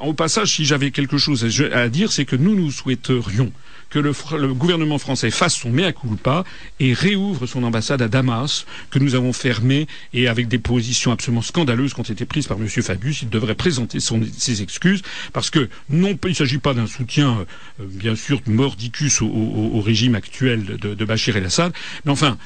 Au 0.00 0.12
passage, 0.12 0.56
si 0.56 0.64
j'avais 0.64 0.90
quelque 0.90 1.18
chose 1.18 1.46
à 1.72 1.88
dire, 1.88 2.10
c'est 2.10 2.24
que 2.24 2.36
nous 2.36 2.56
nous 2.56 2.72
souhaiterions 2.72 3.52
que 3.90 3.98
le, 3.98 4.12
le 4.38 4.54
gouvernement 4.54 4.98
français 4.98 5.30
fasse 5.30 5.54
son 5.54 5.70
mea 5.70 5.92
culpa 5.92 6.44
et 6.78 6.92
réouvre 6.92 7.46
son 7.46 7.62
ambassade 7.64 8.00
à 8.02 8.08
Damas, 8.08 8.64
que 8.90 8.98
nous 8.98 9.14
avons 9.14 9.32
fermée, 9.32 9.86
et 10.14 10.28
avec 10.28 10.48
des 10.48 10.58
positions 10.58 11.12
absolument 11.12 11.42
scandaleuses 11.42 11.94
qui 11.94 12.00
ont 12.00 12.04
été 12.04 12.24
prises 12.24 12.46
par 12.46 12.56
M. 12.56 12.68
Fabius, 12.68 13.22
il 13.22 13.28
devrait 13.28 13.54
présenter 13.54 13.98
ses 14.00 14.62
excuses, 14.62 15.02
parce 15.32 15.50
que 15.50 15.68
non, 15.88 16.16
il 16.24 16.28
ne 16.30 16.34
s'agit 16.34 16.58
pas 16.58 16.74
d'un 16.74 16.86
soutien, 16.86 17.46
euh, 17.80 17.84
bien 17.86 18.14
sûr, 18.14 18.40
mordicus 18.46 19.20
au 19.22 19.80
régime 19.80 20.14
actuel 20.14 20.64
de, 20.64 20.94
de 20.94 21.04
Bachir 21.04 21.36
el-Assad, 21.36 21.72
mais 22.04 22.12
enfin, 22.12 22.38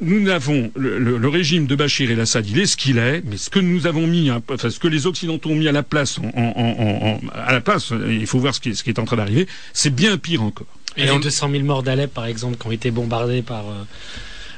nous 0.00 0.28
avons 0.28 0.70
le, 0.76 0.98
le- 0.98 1.16
le 1.16 1.28
régime 1.28 1.66
de 1.66 1.74
Bachir 1.74 2.10
el-Assad, 2.10 2.46
il 2.46 2.58
est 2.58 2.66
ce 2.66 2.76
qu'il 2.76 2.98
est, 2.98 3.22
mais 3.24 3.36
ce 3.38 3.48
que 3.48 3.58
nous 3.58 3.86
avons 3.86 4.06
mis, 4.06 4.28
hein, 4.28 4.42
enfin 4.50 4.68
ce 4.70 4.78
que 4.78 4.88
les 4.88 5.06
Occidentaux 5.06 5.50
ont 5.50 5.54
mis 5.54 5.68
à 5.68 5.72
la 5.72 5.82
place, 5.82 6.18
en, 6.18 6.26
en- 6.38 6.52
en- 6.56 7.06
en- 7.24 7.28
à 7.34 7.52
la 7.52 7.60
place, 7.62 7.92
il 8.08 8.26
faut 8.26 8.38
voir 8.38 8.54
ce 8.54 8.60
qui, 8.60 8.70
est- 8.70 8.74
ce 8.74 8.84
qui 8.84 8.90
est 8.90 8.98
en 8.98 9.04
train 9.06 9.16
d'arriver, 9.16 9.46
c'est 9.72 9.94
bien 9.94 10.18
pire 10.18 10.42
encore. 10.42 10.66
Et, 10.98 11.02
Et 11.02 11.04
les 11.06 11.10
on- 11.12 11.18
200 11.18 11.50
000 11.50 11.62
morts 11.64 11.82
d'Alep, 11.82 12.12
par 12.12 12.26
exemple, 12.26 12.56
qui 12.58 12.66
ont 12.66 12.72
été 12.72 12.90
bombardés 12.90 13.42
par, 13.42 13.68
euh, 13.68 13.84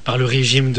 par 0.08 0.16
le 0.16 0.24
régime 0.24 0.72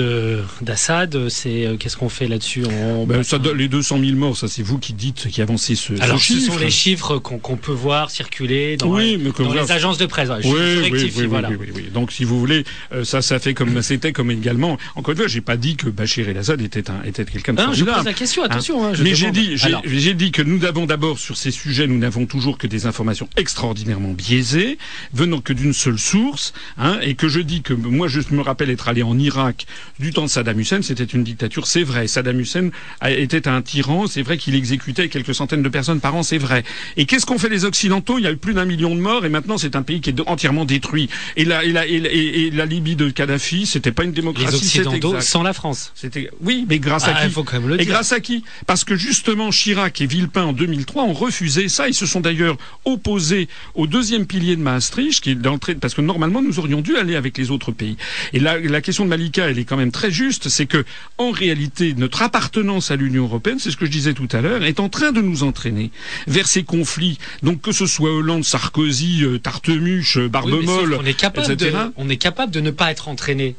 d'Assad, 0.62 1.30
c'est 1.30 1.68
euh, 1.68 1.78
qu'est-ce 1.78 1.98
qu'on 1.98 2.10
fait 2.10 2.28
là-dessus? 2.28 2.64
Ben, 3.06 3.22
les 3.56 3.68
200 3.68 4.00
000 4.04 4.18
morts, 4.18 4.36
ça 4.36 4.48
c'est 4.48 4.64
vous 4.64 4.80
qui 4.80 4.94
dites, 4.94 5.28
qui 5.30 5.44
avancez 5.44 5.76
ce, 5.76 5.96
ce 5.96 6.02
Alors, 6.02 6.18
ce 6.18 6.24
chiffre. 6.34 6.54
sont 6.54 6.58
les 6.58 6.72
chiffres 6.72 7.20
qu'on 7.20 7.56
peut 7.56 7.72
voir 7.72 8.10
circuler 8.10 8.76
dans, 8.76 8.88
Oui, 8.88 9.12
les, 9.12 9.18
mais 9.20 9.30
que 9.30 9.44
dans 9.44 9.50
voilà. 9.50 9.62
les 9.62 9.72
agences 9.72 10.00
de 10.00 10.08
presse. 10.08 10.30
Je- 10.42 10.48
Oui, 10.48 10.90
oui, 10.92 11.12
oui, 11.16 11.26
voilà. 11.28 11.52
Donc, 11.94 12.12
si 12.12 12.24
vous 12.24 12.40
voulez, 12.40 12.64
euh, 12.92 13.04
ça, 13.04 13.22
ça 13.22 13.38
fait 13.38 13.54
comme 13.54 13.80
c'était 13.84 14.14
comme 14.14 14.32
également. 14.32 14.80
Encore 14.96 15.12
une 15.12 15.20
fois, 15.20 15.28
j'ai 15.28 15.42
pas 15.42 15.58
dit 15.58 15.76
que 15.76 15.90
Bachir 15.90 16.28
el-Assad 16.28 16.60
était 16.62 16.90
un, 16.90 17.04
était 17.04 17.24
quelqu'un 17.24 17.54
de 17.54 17.62
Non, 17.62 17.72
je 17.72 17.86
pose 17.86 18.04
la 18.06 18.14
question, 18.14 18.42
attention. 18.42 18.84
hein, 18.84 18.94
je 18.96 19.04
Mais 19.04 19.14
j'ai 19.14 19.30
dit, 19.30 19.58
j'ai 19.58 20.32
que 20.32 20.42
nous 20.42 20.58
n'avons 20.58 20.88
d'abord 20.88 21.20
sur 21.20 21.38
ces 21.38 21.52
sujets, 21.52 21.86
nous 21.86 22.00
n'avons 22.00 22.26
toujours 22.26 22.58
que 22.58 22.66
des 22.66 22.88
informations 22.88 23.30
extraordinairement 23.38 24.14
biaisées, 24.14 24.80
venant 25.14 25.40
que 25.40 25.54
d'une 25.54 25.74
seule 25.74 26.00
source, 26.00 26.52
hein, 26.80 26.98
et 27.04 27.14
que 27.14 27.28
je 27.28 27.42
dis 27.42 27.62
que 27.62 27.76
moi 27.76 28.08
je 28.08 28.22
me 28.32 28.42
rappelle 28.42 28.72
être 28.72 28.88
allé 28.88 29.04
en 29.04 29.19
Irak 29.20 29.66
du 30.00 30.12
temps 30.12 30.24
de 30.24 30.30
Saddam 30.30 30.60
Hussein, 30.60 30.82
c'était 30.82 31.04
une 31.04 31.24
dictature, 31.24 31.68
c'est 31.68 31.84
vrai. 31.84 32.08
Saddam 32.08 32.40
Hussein 32.40 32.70
a- 33.02 33.12
était 33.12 33.48
un 33.48 33.62
tyran, 33.62 34.08
c'est 34.08 34.22
vrai 34.22 34.38
qu'il 34.38 34.56
exécutait 34.56 35.10
quelques 35.10 35.36
centaines 35.36 35.62
de 35.64 35.70
personnes 35.70 36.00
par 36.00 36.16
an, 36.16 36.24
c'est 36.24 36.38
vrai. 36.38 36.64
Et 36.98 37.06
qu'est-ce 37.06 37.26
qu'ont 37.26 37.38
fait 37.38 37.50
les 37.50 37.66
Occidentaux? 37.66 38.18
Il 38.20 38.24
y 38.24 38.28
a 38.28 38.32
eu 38.32 38.38
plus 38.38 38.54
d'un 38.54 38.66
million 38.66 38.96
de 38.96 39.00
morts, 39.02 39.26
et 39.26 39.30
maintenant 39.30 39.58
c'est 39.58 39.76
un 39.76 39.82
pays 39.84 40.02
qui 40.02 40.10
est 40.12 40.20
entièrement 40.28 40.66
détruit. 40.66 41.10
Et 41.38 41.46
la, 41.46 41.64
et 41.64 41.72
la, 41.72 41.86
et 41.86 42.00
la, 42.00 42.10
et- 42.12 42.18
et 42.48 42.52
la 42.52 42.66
Libye 42.66 42.96
de 42.96 43.10
Kadhafi, 43.10 43.66
c'était 43.66 43.92
pas 43.92 44.04
une 44.04 44.10
les 44.12 44.16
démocratie, 44.16 44.58
c'est 44.66 44.80
Occidentaux 44.80 45.10
exact. 45.16 45.22
sans 45.30 45.44
la 45.44 45.54
France. 45.54 45.92
C'était 45.96 46.30
oui, 46.42 46.66
mais 46.70 46.80
grâce 46.80 47.06
à 47.08 47.14
Ah, 47.16 47.22
qui 47.22 47.28
il 47.28 47.32
faut 47.32 47.44
quand 47.44 47.60
même 47.60 47.70
le 47.70 47.76
et 47.76 47.86
dire. 47.86 47.94
grâce 47.94 48.12
à 48.12 48.20
qui? 48.20 48.44
Parce 48.68 48.84
que 48.84 48.96
justement 48.96 49.50
Chirac 49.52 50.00
et 50.02 50.06
Villepin 50.08 50.44
en 50.46 50.54
2003 50.54 51.04
ont 51.04 51.14
refusé 51.14 51.68
ça. 51.70 51.88
Ils 51.88 51.94
se 51.94 52.06
sont 52.06 52.20
d'ailleurs 52.22 52.58
opposés 52.86 53.48
au 53.76 53.88
deuxième 53.88 54.26
pilier 54.26 54.56
de 54.56 54.62
Maastricht, 54.62 55.22
qui 55.22 55.32
est 55.32 55.36
parce 55.80 55.94
que 55.94 56.02
normalement 56.02 56.42
nous 56.42 56.60
aurions 56.60 56.82
dû 56.82 56.96
aller 56.98 57.16
avec 57.16 57.38
les 57.38 57.52
autres 57.52 57.72
pays. 57.72 57.98
Et 58.34 58.40
là, 58.40 58.58
la 58.60 58.82
question 58.82 58.99
de 59.06 59.10
Malika, 59.10 59.50
elle 59.50 59.60
est 59.60 59.66
quand 59.66 59.78
même 59.78 59.92
très 59.92 60.12
juste. 60.12 60.50
C'est 60.50 60.66
que 60.66 60.86
en 61.18 61.32
réalité, 61.32 61.94
notre 61.96 62.22
appartenance 62.22 62.92
à 62.92 62.96
l'Union 62.96 63.24
européenne, 63.24 63.60
c'est 63.60 63.72
ce 63.72 63.78
que 63.78 63.86
je 63.86 63.92
disais 63.92 64.14
tout 64.14 64.28
à 64.32 64.42
l'heure, 64.42 64.64
est 64.64 64.80
en 64.80 64.90
train 64.90 65.12
de 65.12 65.22
nous 65.22 65.44
entraîner 65.44 65.92
vers 66.28 66.48
ces 66.48 66.64
conflits. 66.64 67.18
Donc 67.44 67.62
que 67.62 67.72
ce 67.72 67.86
soit 67.86 68.12
Hollande, 68.12 68.44
Sarkozy, 68.44 69.24
Tartemuche, 69.42 70.18
Oui, 70.18 70.30
Barbemolle, 70.30 71.00
est 71.06 71.14
capable 71.14 71.52
etc. 71.52 71.72
de, 71.72 71.94
on 71.98 72.10
est 72.10 72.18
capable 72.18 72.52
de 72.52 72.60
ne 72.60 72.72
pas 72.72 72.92
être 72.92 73.08
entraîné. 73.08 73.56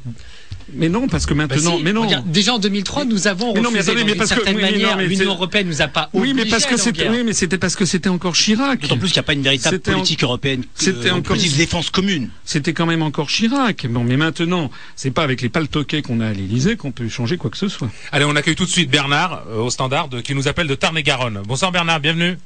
Mais 0.73 0.89
non, 0.89 1.07
parce 1.07 1.25
que 1.25 1.33
Bah 1.33 1.47
maintenant, 1.47 1.77
si, 1.77 1.83
mais 1.83 1.93
non. 1.93 2.03
regarde, 2.03 2.29
déjà 2.31 2.53
en 2.53 2.59
2003, 2.59 3.05
nous 3.05 3.27
avons 3.27 3.53
Mais 3.53 3.61
non, 3.61 3.71
mais 3.71 3.79
attendez, 3.79 4.03
mais 4.03 4.15
parce 4.15 4.29
que- 4.29 4.35
certaine 4.35 4.55
oui, 4.55 4.61
mais 4.61 4.71
non, 4.71 4.77
manière. 4.79 4.97
mais 4.97 5.07
L'Union 5.07 5.31
européenne 5.33 5.67
nous 5.67 5.81
a 5.81 5.87
pas 5.87 6.09
Oui, 6.13 6.33
mais 6.33 6.45
parce 6.45 6.65
que 6.65 6.77
c'était, 6.77 7.09
oui, 7.09 7.23
mais 7.25 7.33
c'était 7.33 7.57
parce 7.57 7.75
que 7.75 7.85
c'était 7.85 8.09
encore 8.09 8.33
Chirac. 8.35 8.79
D'autant 8.81 8.97
plus 8.97 9.07
qu'il 9.09 9.15
n'y 9.17 9.19
a 9.19 9.23
pas 9.23 9.33
une 9.33 9.41
véritable 9.41 9.75
C'était 9.75 9.91
en- 9.91 9.95
politique 9.95 10.23
européenne, 10.23 10.63
C'était 10.75 10.97
euh, 10.97 11.01
une 11.03 11.09
encore- 11.11 11.23
politique 11.23 11.53
de 11.53 11.57
défense 11.57 11.89
commune. 11.89 12.29
C'était 12.45 12.73
quand 12.73 12.85
même 12.85 13.01
encore 13.01 13.27
Chirac. 13.27 13.85
Bon, 13.89 14.03
mais 14.03 14.17
maintenant, 14.17 14.71
c'est 14.95 15.11
pas 15.11 15.23
avec 15.23 15.41
les 15.41 15.49
paltoquets 15.49 16.01
qu'on 16.01 16.19
a 16.21 16.27
à 16.27 16.33
l'Élysée 16.33 16.75
qu'on 16.77 16.91
peut 16.91 17.09
changer 17.09 17.37
quoi 17.37 17.49
que 17.49 17.57
ce 17.57 17.67
soit. 17.67 17.89
Allez, 18.11 18.25
on 18.25 18.35
accueille 18.35 18.55
tout 18.55 18.65
de 18.65 18.69
suite 18.69 18.89
Bernard 18.89 19.43
euh, 19.49 19.57
au 19.63 19.69
standard 19.69 20.07
de- 20.07 20.21
qui 20.21 20.35
nous 20.35 20.47
appelle 20.47 20.67
de 20.67 20.75
Tarn-et-Garonne. 20.75 21.41
Bonsoir 21.47 21.71
Bernard, 21.71 21.99
bienvenue. 21.99 22.37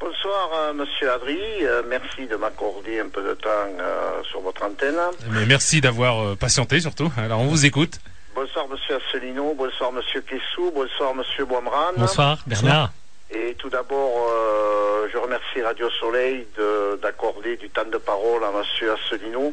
Bonsoir, 0.00 0.50
euh, 0.54 0.72
monsieur 0.72 1.10
Adri. 1.12 1.38
Euh, 1.62 1.82
merci 1.86 2.26
de 2.26 2.36
m'accorder 2.36 3.00
un 3.00 3.08
peu 3.08 3.22
de 3.22 3.34
temps 3.34 3.48
euh, 3.78 4.22
sur 4.24 4.40
votre 4.40 4.64
antenne. 4.64 4.96
Mais 5.30 5.44
merci 5.46 5.80
d'avoir 5.80 6.20
euh, 6.22 6.36
patienté 6.36 6.80
surtout. 6.80 7.12
Alors 7.18 7.40
on 7.40 7.44
vous 7.46 7.66
écoute. 7.66 7.98
Bonsoir, 8.34 8.66
monsieur 8.68 8.96
Asselineau. 8.96 9.54
Bonsoir, 9.54 9.92
monsieur 9.92 10.22
Kessou. 10.22 10.70
Bonsoir, 10.74 11.14
monsieur 11.14 11.44
Boimran. 11.44 11.92
Bonsoir, 11.96 12.38
Bernard. 12.46 12.90
Et 13.30 13.54
tout 13.58 13.68
d'abord, 13.68 14.28
euh, 14.32 15.06
je 15.12 15.18
remercie 15.18 15.60
Radio 15.62 15.88
Soleil 15.90 16.46
de- 16.56 16.98
d'accorder 17.02 17.56
du 17.58 17.68
temps 17.68 17.84
de 17.84 17.98
parole 17.98 18.42
à 18.42 18.50
monsieur 18.50 18.92
Asselineau, 18.94 19.52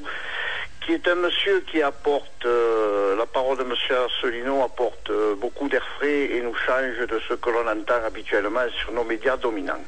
qui 0.86 0.94
est 0.94 1.08
un 1.10 1.16
monsieur 1.16 1.60
qui 1.70 1.82
apporte, 1.82 2.46
euh, 2.46 3.16
la 3.18 3.26
parole 3.26 3.58
de 3.58 3.64
monsieur 3.66 3.96
Asselineau 4.06 4.64
apporte 4.64 5.10
euh, 5.10 5.36
beaucoup 5.36 5.68
d'air 5.68 5.86
frais 5.98 6.30
et 6.32 6.42
nous 6.42 6.56
change 6.56 7.06
de 7.06 7.20
ce 7.28 7.34
que 7.34 7.50
l'on 7.50 7.68
entend 7.68 8.02
habituellement 8.06 8.66
sur 8.82 8.94
nos 8.94 9.04
médias 9.04 9.36
dominants. 9.38 9.84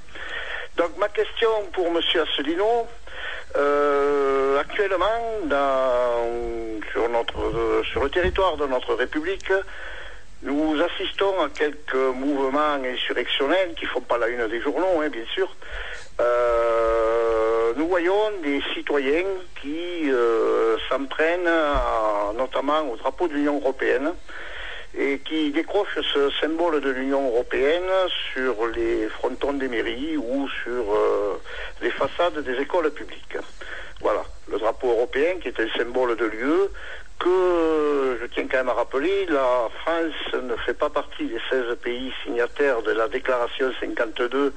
Donc 0.80 0.98
ma 0.98 1.10
question 1.10 1.50
pour 1.74 1.92
monsieur 1.92 2.22
Asselineau, 2.22 2.88
euh, 3.58 4.58
actuellement, 4.62 5.20
sur, 6.94 7.10
notre, 7.10 7.84
sur 7.92 8.02
le 8.02 8.10
territoire 8.10 8.56
de 8.56 8.66
notre 8.66 8.94
République, 8.94 9.52
nous 10.44 10.82
assistons 10.82 11.38
à 11.42 11.50
quelques 11.50 12.16
mouvements 12.16 12.80
insurrectionnels 12.82 13.74
qui 13.78 13.88
font 13.88 14.00
pas 14.00 14.18
la 14.18 14.30
une 14.30 14.48
des 14.48 14.62
journaux, 14.62 15.02
hein, 15.02 15.10
bien 15.10 15.26
sûr. 15.34 15.54
Euh, 16.22 17.74
nous 17.76 17.90
voyons 17.90 18.32
des 18.42 18.62
citoyens 18.74 19.26
qui 19.62 20.10
euh, 20.10 20.78
notamment 22.38 22.90
au 22.90 22.96
drapeau 22.96 23.28
de 23.28 23.34
l'Union 23.34 23.58
européenne 23.58 24.14
et 24.98 25.20
qui 25.20 25.52
décrochent 25.52 26.00
ce 26.14 26.30
symbole 26.42 26.82
de 26.82 26.90
l'Union 26.90 27.28
européenne 27.28 27.90
sur 28.34 28.68
les 28.68 29.08
frontons 29.10 29.54
des 29.54 29.68
mairies 29.68 30.18
ou 30.18 30.48
sur 30.64 30.94
euh, 30.94 31.40
les 31.82 31.92
façades 31.92 32.40
des 32.44 32.60
écoles 32.60 32.92
publiques. 32.92 33.38
Voilà, 34.02 34.24
le 34.52 34.58
drapeau 34.58 34.90
européen 34.90 35.36
qui 35.42 35.50
est 35.50 35.60
un 35.60 35.70
symbole 35.78 36.16
de 36.16 36.26
l'UE 36.26 36.70
que 37.20 38.18
je 38.22 38.26
tiens 38.28 38.48
quand 38.50 38.58
même 38.58 38.70
à 38.70 38.74
rappeler, 38.74 39.26
la 39.26 39.70
France 39.82 40.42
ne 40.42 40.56
fait 40.56 40.74
pas 40.74 40.90
partie 40.90 41.26
des 41.26 41.40
16 41.50 41.78
pays 41.84 42.14
signataires 42.24 42.82
de 42.82 42.92
la 42.92 43.10
déclaration 43.10 43.72
52 43.80 44.54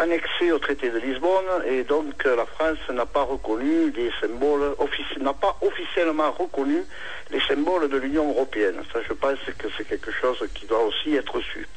annexée 0.00 0.50
au 0.50 0.58
traité 0.58 0.88
de 0.88 0.98
Lisbonne 0.98 1.62
et 1.66 1.84
donc 1.84 2.24
euh, 2.24 2.34
la 2.34 2.46
France 2.46 2.78
n'a 2.90 3.04
pas 3.04 3.22
reconnu 3.22 3.90
des 3.90 4.10
symboles 4.20 4.74
n'a 5.20 5.34
pas 5.34 5.58
officiellement 5.60 6.30
reconnu 6.32 6.82
les 7.30 7.40
symboles 7.40 7.88
de 7.88 7.98
l'Union 7.98 8.30
européenne. 8.30 8.82
Ça, 8.92 9.00
je 9.06 9.12
pense 9.12 9.38
que 9.58 9.68
c'est 9.76 9.86
quelque 9.86 10.10
chose 10.10 10.42
qui 10.54 10.64
doit 10.66 10.82
aussi 10.82 11.14
être 11.14 11.38
su. 11.40 11.68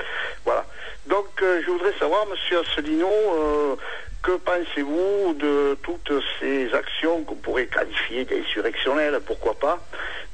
Voilà. 0.46 0.66
Donc, 1.06 1.28
euh, 1.42 1.62
je 1.66 1.70
voudrais 1.70 1.94
savoir, 2.00 2.26
Monsieur 2.28 2.60
Asselineau, 2.60 3.08
euh, 3.08 3.76
que 4.24 4.32
pensez-vous 4.32 5.34
de 5.34 5.78
toutes 5.84 6.14
ces 6.40 6.74
actions 6.74 7.24
qu'on 7.24 7.36
pourrait 7.36 7.68
qualifier 7.68 8.24
d'insurrectionnelles, 8.24 9.20
pourquoi 9.26 9.54
pas, 9.56 9.80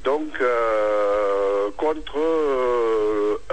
donc 0.03 0.37
contre 1.75 2.19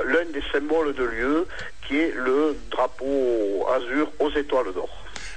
l'un 0.05 0.25
des 0.27 0.43
symboles 0.53 0.95
de 0.95 1.05
l'UE, 1.05 1.45
qui 1.87 1.97
est 1.99 2.13
le 2.15 2.57
drapeau 2.71 3.67
azur 3.75 4.09
aux 4.19 4.31
étoiles 4.31 4.73
d'or. 4.75 4.89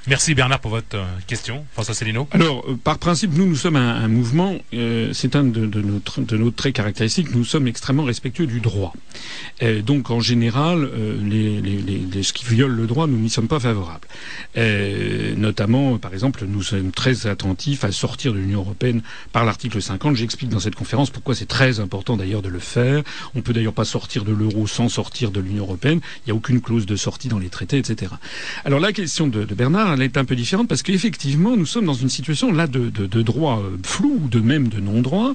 Merci 0.09 0.33
Bernard 0.33 0.59
pour 0.59 0.71
votre 0.71 0.97
euh, 0.97 1.05
question. 1.27 1.67
François 1.73 1.93
Célineau. 1.93 2.27
Alors, 2.31 2.65
euh, 2.67 2.75
par 2.83 2.97
principe, 2.97 3.31
nous, 3.35 3.45
nous 3.45 3.55
sommes 3.55 3.75
un, 3.75 4.07
mouvement, 4.07 4.55
euh, 4.73 5.11
c'est 5.13 5.35
un 5.35 5.43
de, 5.43 5.67
notre, 5.81 6.21
de 6.21 6.35
nos 6.35 6.49
traits 6.49 6.73
caractéristiques, 6.73 7.29
nous 7.35 7.43
sommes 7.45 7.67
extrêmement 7.67 8.05
respectueux 8.05 8.47
du 8.47 8.59
droit. 8.59 8.93
Donc, 9.85 10.09
en 10.09 10.19
général, 10.21 10.89
les, 11.21 12.23
ce 12.23 12.31
qui 12.33 12.45
viole 12.45 12.71
le 12.71 12.87
droit, 12.87 13.07
nous 13.07 13.17
n'y 13.17 13.29
sommes 13.29 13.49
pas 13.49 13.59
favorables. 13.59 14.07
Notamment, 15.37 15.97
par 15.97 16.13
exemple, 16.13 16.45
nous 16.47 16.63
sommes 16.63 16.91
très 16.91 17.27
attentifs 17.27 17.83
à 17.83 17.91
sortir 17.91 18.33
de 18.33 18.39
l'Union 18.39 18.59
européenne 18.61 19.01
par 19.33 19.43
l'article 19.45 19.81
50. 19.81 20.15
J'explique 20.15 20.49
dans 20.49 20.61
cette 20.61 20.75
conférence 20.75 21.09
pourquoi 21.09 21.35
c'est 21.35 21.45
très 21.45 21.81
important 21.81 22.15
d'ailleurs 22.15 22.41
de 22.41 22.47
le 22.49 22.59
faire. 22.59 23.03
On 23.35 23.41
peut 23.41 23.53
d'ailleurs 23.53 23.73
pas 23.73 23.85
sortir 23.85 24.23
de 24.23 24.31
l'euro 24.31 24.65
sans 24.65 24.87
sortir 24.87 25.31
de 25.31 25.41
l'Union 25.41 25.65
européenne. 25.65 25.99
Il 26.25 26.29
n'y 26.29 26.31
a 26.31 26.35
aucune 26.35 26.61
clause 26.61 26.85
de 26.85 26.95
sortie 26.95 27.27
dans 27.27 27.39
les 27.39 27.49
traités, 27.49 27.77
etc. 27.77 28.13
Alors 28.63 28.79
la 28.79 28.93
question 28.93 29.27
de 29.27 29.43
Bernard, 29.43 29.98
elle 29.99 30.05
est 30.05 30.17
un 30.17 30.25
peu 30.25 30.35
différente 30.35 30.67
parce 30.67 30.83
qu'effectivement, 30.83 31.57
nous 31.57 31.65
sommes 31.65 31.85
dans 31.85 31.93
une 31.93 32.09
situation 32.09 32.51
là 32.51 32.67
de, 32.67 32.89
droit 33.21 33.59
euh, 33.59 33.77
flou 33.83 34.19
ou 34.23 34.27
de 34.27 34.39
même 34.39 34.69
de 34.69 34.79
non-droit, 34.79 35.33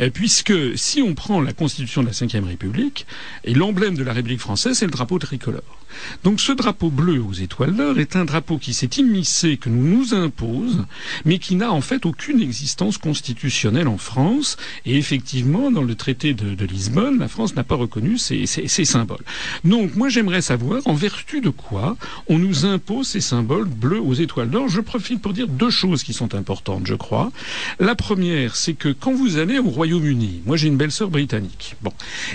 euh, 0.00 0.10
puisque 0.10 0.52
si 0.76 1.02
on 1.02 1.14
prend 1.14 1.40
la 1.40 1.52
Constitution 1.52 2.02
de 2.02 2.08
la 2.08 2.40
Ve 2.40 2.46
République, 2.46 3.06
et 3.44 3.54
l'emblème 3.54 3.96
de 3.96 4.02
la 4.02 4.12
République 4.12 4.40
française, 4.40 4.78
c'est 4.78 4.86
le 4.86 4.90
drapeau 4.90 5.18
tricolore. 5.18 5.78
Donc 6.24 6.40
ce 6.40 6.52
drapeau 6.52 6.90
bleu 6.90 7.22
aux 7.22 7.32
étoiles 7.32 7.74
d'or 7.74 7.98
est 7.98 8.16
un 8.16 8.24
drapeau 8.24 8.58
qui 8.58 8.74
s'est 8.74 8.90
immiscé, 8.98 9.56
que 9.56 9.68
nous 9.68 9.86
nous 9.86 10.14
impose, 10.14 10.84
mais 11.24 11.38
qui 11.38 11.56
n'a 11.56 11.72
en 11.72 11.80
fait 11.80 12.06
aucune 12.06 12.40
existence 12.40 12.98
constitutionnelle 12.98 13.88
en 13.88 13.98
France. 13.98 14.56
Et 14.84 14.96
effectivement, 14.96 15.70
dans 15.70 15.82
le 15.82 15.94
traité 15.94 16.34
de, 16.34 16.66
Lisbonne, 16.66 17.18
la 17.18 17.28
France 17.28 17.54
n'a 17.54 17.64
pas 17.64 17.76
reconnu 17.76 18.18
ces 18.18 18.46
symboles. 18.46 19.24
Donc 19.64 19.94
moi 19.94 20.08
j'aimerais 20.08 20.42
savoir 20.42 20.82
en 20.86 20.94
vertu 20.94 21.40
de 21.40 21.50
quoi 21.50 21.96
on 22.28 22.38
nous 22.38 22.64
impose 22.64 23.08
ces 23.08 23.20
symboles 23.20 23.68
bleus 23.68 24.00
aux 24.00 24.14
étoiles 24.14 24.50
d'or. 24.50 24.68
Je 24.68 24.80
profite 24.80 25.22
pour 25.22 25.32
dire 25.32 25.48
deux 25.48 25.70
choses 25.70 26.02
qui 26.02 26.12
sont 26.12 26.34
importantes, 26.34 26.86
je 26.86 26.94
crois. 26.94 27.30
La 27.78 27.94
première, 27.94 28.56
c'est 28.56 28.74
que 28.74 28.88
quand 28.88 29.12
vous 29.12 29.38
allez 29.38 29.58
au 29.58 29.70
Royaume-Uni, 29.70 30.42
moi 30.44 30.56
j'ai 30.56 30.68
une 30.68 30.76
belle 30.76 30.92
sœur 30.92 31.10
britannique. 31.10 31.76
Bon, 31.82 31.92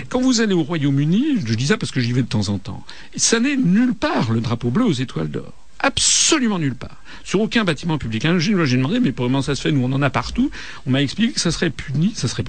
quand 0.08 0.20
vous 0.20 0.40
allez 0.40 0.54
au 0.54 0.62
Royaume-Uni, 0.62 1.38
je 1.44 1.54
dis 1.54 1.66
ça 1.66 1.76
parce 1.76 1.92
que 1.92 2.00
j'y 2.00 2.12
vais 2.12 2.22
de 2.22 2.28
temps 2.28 2.48
en 2.48 2.58
temps, 2.58 2.84
ça 3.16 3.40
n'est 3.40 3.51
nulle 3.56 3.94
part 3.94 4.32
le 4.32 4.40
drapeau 4.40 4.70
bleu 4.70 4.84
aux 4.84 4.92
étoiles 4.92 5.28
d'or. 5.28 5.52
Absolument 5.82 6.60
nulle 6.60 6.76
part. 6.76 7.02
Sur 7.24 7.40
aucun 7.40 7.64
bâtiment 7.64 7.98
public. 7.98 8.24
J'ai 8.38 8.52
demandé, 8.52 9.00
mais 9.00 9.12
comment 9.12 9.42
ça 9.42 9.56
se 9.56 9.62
fait? 9.62 9.72
Nous, 9.72 9.82
on 9.82 9.92
en 9.92 10.00
a 10.00 10.10
partout. 10.10 10.50
On 10.86 10.90
m'a 10.90 11.02
expliqué 11.02 11.32
que 11.32 11.40
ça 11.40 11.50
serait 11.50 11.70
puni, 11.70 12.12
ça 12.14 12.28
serait, 12.28 12.44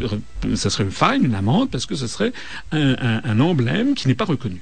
ça 0.55 0.69
serait 0.69 0.85
fine, 0.89 1.25
une 1.25 1.35
amende, 1.35 1.71
parce 1.71 1.87
que 1.87 1.95
ce 1.95 2.05
serait 2.05 2.31
un, 2.71 3.39
emblème 3.39 3.95
qui 3.95 4.07
n'est 4.07 4.13
pas 4.15 4.25
reconnu. 4.25 4.61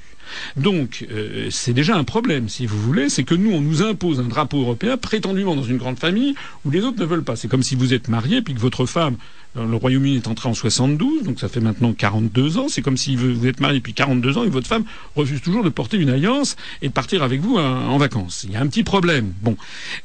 Donc, 0.56 1.06
euh, 1.12 1.50
c'est 1.52 1.74
déjà 1.74 1.98
un 1.98 2.06
problème, 2.06 2.48
si 2.48 2.66
vous 2.66 2.80
voulez, 2.82 3.10
c'est 3.10 3.26
que 3.26 3.36
nous, 3.36 3.52
on 3.52 3.60
nous 3.60 3.84
impose 3.84 4.22
un 4.22 4.30
drapeau 4.30 4.62
européen 4.62 4.96
prétendument 4.96 5.58
dans 5.58 5.64
une 5.64 5.76
grande 5.76 6.00
famille 6.00 6.36
où 6.64 6.72
les 6.72 6.84
autres 6.84 7.00
ne 7.00 7.06
veulent 7.06 7.26
pas. 7.26 7.36
C'est 7.36 7.50
comme 7.50 7.64
si 7.64 7.76
vous 7.76 7.94
êtes 7.94 8.08
marié 8.08 8.42
puis 8.42 8.54
que 8.54 8.60
votre 8.60 8.86
femme, 8.86 9.18
le 9.56 9.76
Royaume-Uni 9.76 10.16
est 10.18 10.28
entré 10.28 10.48
en 10.48 10.54
72, 10.54 11.24
donc 11.24 11.40
ça 11.40 11.50
fait 11.50 11.60
maintenant 11.60 11.92
42 11.94 12.58
ans. 12.58 12.68
C'est 12.70 12.82
comme 12.82 12.98
si 12.98 13.16
vous 13.16 13.46
êtes 13.48 13.60
marié 13.60 13.80
depuis 13.80 13.94
42 13.94 14.38
ans 14.38 14.44
et 14.44 14.50
votre 14.50 14.68
femme 14.68 14.84
refuse 15.16 15.42
toujours 15.42 15.64
de 15.64 15.70
porter 15.70 15.98
une 15.98 16.10
alliance 16.10 16.56
et 16.82 16.88
de 16.88 16.94
partir 16.94 17.22
avec 17.22 17.42
vous 17.42 17.58
euh, 17.58 17.62
en 17.62 17.98
vacances. 17.98 18.46
Il 18.48 18.54
y 18.54 18.56
a 18.56 18.62
un 18.62 18.68
petit 18.68 18.84
problème. 18.84 19.34
Bon, 19.42 19.58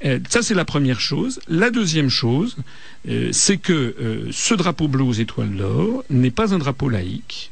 Euh, 0.04 0.18
ça 0.28 0.42
c'est 0.42 0.54
la 0.54 0.64
première 0.64 1.00
chose. 1.00 1.40
La 1.48 1.70
deuxième 1.70 2.08
chose, 2.08 2.56
euh, 3.08 3.30
c'est 3.32 3.56
que 3.56 3.72
euh, 4.00 4.28
ce 4.30 4.54
drapeau 4.54 4.88
bleu 4.88 5.04
aux 5.04 5.12
étoiles 5.12 5.56
d'or 5.56 6.04
n'est 6.10 6.30
pas 6.30 6.54
un 6.54 6.58
drapeau 6.58 6.88
laïque. 6.88 7.50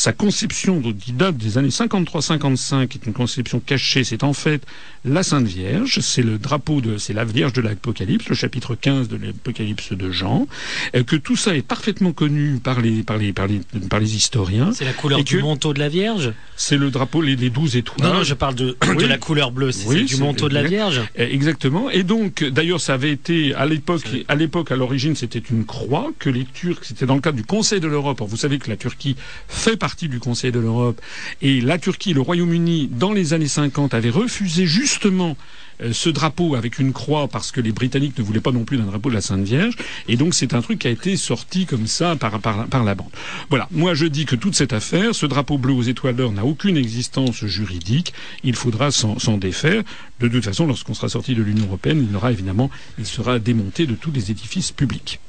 Sa 0.00 0.14
conception 0.14 0.82
date 1.12 1.36
des 1.36 1.58
années 1.58 1.68
53-55 1.68 2.84
est 2.84 3.04
une 3.04 3.12
conception 3.12 3.60
cachée. 3.60 4.02
C'est 4.02 4.24
en 4.24 4.32
fait 4.32 4.62
la 5.04 5.22
Sainte 5.22 5.46
Vierge. 5.46 6.00
C'est 6.00 6.22
le 6.22 6.38
drapeau 6.38 6.80
de, 6.80 6.96
c'est 6.96 7.12
la 7.12 7.26
Vierge 7.26 7.52
de 7.52 7.60
l'Apocalypse, 7.60 8.26
le 8.30 8.34
chapitre 8.34 8.74
15 8.74 9.08
de 9.08 9.18
l'Apocalypse 9.18 9.92
de 9.92 10.10
Jean. 10.10 10.48
Euh, 10.96 11.02
que 11.02 11.16
tout 11.16 11.36
ça 11.36 11.54
est 11.54 11.60
parfaitement 11.60 12.12
connu 12.12 12.60
par 12.64 12.80
les, 12.80 13.02
par 13.02 13.18
les, 13.18 13.34
par 13.34 13.46
les, 13.46 13.60
par 13.90 14.00
les 14.00 14.16
historiens. 14.16 14.72
C'est 14.72 14.86
la 14.86 14.94
couleur 14.94 15.22
du 15.22 15.42
manteau 15.42 15.74
de 15.74 15.80
la 15.80 15.90
Vierge? 15.90 16.32
C'est 16.56 16.78
le 16.78 16.90
drapeau, 16.90 17.20
les, 17.20 17.36
les 17.36 17.50
douze 17.50 17.76
étoiles. 17.76 18.08
Non, 18.08 18.14
non, 18.14 18.22
je 18.22 18.32
parle 18.32 18.54
de, 18.54 18.78
Oui. 18.88 18.96
de 19.02 19.06
la 19.06 19.18
couleur 19.18 19.52
bleue. 19.52 19.70
C'est 19.70 19.86
Oui, 19.86 20.06
du 20.06 20.16
manteau 20.16 20.48
de 20.48 20.54
la 20.54 20.62
Vierge. 20.62 21.02
Euh, 21.18 21.28
Exactement. 21.30 21.90
Et 21.90 22.04
donc, 22.04 22.42
d'ailleurs, 22.42 22.80
ça 22.80 22.94
avait 22.94 23.12
été 23.12 23.54
à 23.54 23.66
l'époque, 23.66 24.08
à 24.28 24.34
l'époque, 24.34 24.72
à 24.72 24.76
l'origine, 24.76 25.14
c'était 25.14 25.42
une 25.50 25.66
croix 25.66 26.10
que 26.18 26.30
les 26.30 26.46
Turcs, 26.46 26.84
c'était 26.84 27.04
dans 27.04 27.16
le 27.16 27.20
cadre 27.20 27.36
du 27.36 27.44
Conseil 27.44 27.80
de 27.80 27.86
l'Europe. 27.86 28.22
Vous 28.26 28.38
savez 28.38 28.58
que 28.58 28.70
la 28.70 28.78
Turquie 28.78 29.14
fait 29.46 29.76
partie 29.76 29.89
du 29.96 30.18
Conseil 30.18 30.52
de 30.52 30.58
l'Europe, 30.58 31.00
et 31.42 31.60
la 31.60 31.78
Turquie, 31.78 32.12
le 32.12 32.20
Royaume-Uni, 32.20 32.88
dans 32.92 33.12
les 33.12 33.32
années 33.32 33.48
50, 33.48 33.94
avait 33.94 34.10
refusé 34.10 34.66
justement 34.66 35.36
euh, 35.82 35.92
ce 35.92 36.08
drapeau 36.08 36.54
avec 36.54 36.78
une 36.78 36.92
croix 36.92 37.28
parce 37.28 37.52
que 37.52 37.60
les 37.60 37.72
Britanniques 37.72 38.18
ne 38.18 38.22
voulaient 38.22 38.40
pas 38.40 38.52
non 38.52 38.64
plus 38.64 38.76
d'un 38.76 38.84
drapeau 38.84 39.08
de 39.08 39.14
la 39.14 39.20
Sainte 39.20 39.44
Vierge. 39.44 39.76
Et 40.08 40.16
donc, 40.16 40.34
c'est 40.34 40.54
un 40.54 40.62
truc 40.62 40.80
qui 40.80 40.88
a 40.88 40.90
été 40.90 41.16
sorti 41.16 41.66
comme 41.66 41.86
ça 41.86 42.16
par, 42.16 42.38
la 42.84 42.94
bande. 42.94 43.10
Voilà. 43.48 43.68
Moi, 43.70 43.94
je 43.94 44.06
dis 44.06 44.26
que 44.26 44.36
toute 44.36 44.54
cette 44.54 44.72
affaire, 44.72 45.14
ce 45.14 45.26
drapeau 45.26 45.58
bleu 45.58 45.72
aux 45.72 45.82
étoiles 45.82 46.16
d'or 46.16 46.32
n'a 46.32 46.44
aucune 46.44 46.76
existence 46.76 47.44
juridique. 47.44 48.12
Il 48.44 48.54
faudra 48.54 48.90
s'en 48.90 49.18
s'en 49.18 49.38
défaire. 49.38 49.82
De 50.20 50.28
toute 50.28 50.44
façon, 50.44 50.66
lorsqu'on 50.66 50.94
sera 50.94 51.08
sorti 51.08 51.34
de 51.34 51.42
l'Union 51.42 51.66
européenne, 51.66 52.06
il 52.08 52.14
aura 52.16 52.32
évidemment, 52.32 52.70
il 52.98 53.06
sera 53.06 53.38
démonté 53.38 53.86
de 53.86 53.94
tous 53.94 54.12
les 54.12 54.30
édifices 54.30 54.72
publics. 54.72 55.20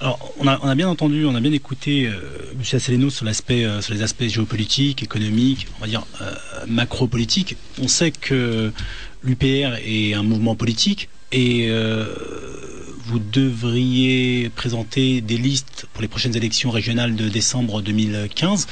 Alors, 0.00 0.32
on 0.38 0.46
a, 0.46 0.74
bien 0.74 0.88
entendu, 0.88 1.24
on 1.24 1.34
a 1.34 1.40
bien 1.40 1.52
écouté 1.52 2.06
euh, 2.06 2.52
M. 2.52 2.62
Asselineau 2.72 3.10
sur, 3.10 3.26
euh, 3.26 3.80
sur 3.80 3.94
les 3.94 4.02
aspects 4.02 4.26
géopolitiques, 4.26 5.02
économiques, 5.02 5.66
on 5.78 5.80
va 5.82 5.86
dire 5.86 6.04
euh, 6.20 6.34
macro-politiques. 6.66 7.56
On 7.80 7.88
sait 7.88 8.10
que 8.10 8.72
l'UPR 9.22 9.76
est 9.84 10.14
un 10.14 10.22
mouvement 10.22 10.54
politique 10.54 11.08
et 11.32 11.66
euh, 11.68 12.06
vous 13.08 13.20
devriez 13.20 14.50
présenter 14.50 15.20
des 15.20 15.36
listes 15.38 15.86
pour 15.92 16.02
les 16.02 16.08
prochaines 16.08 16.34
élections 16.36 16.70
régionales 16.70 17.14
de 17.14 17.28
décembre 17.28 17.80
2015. 17.80 18.66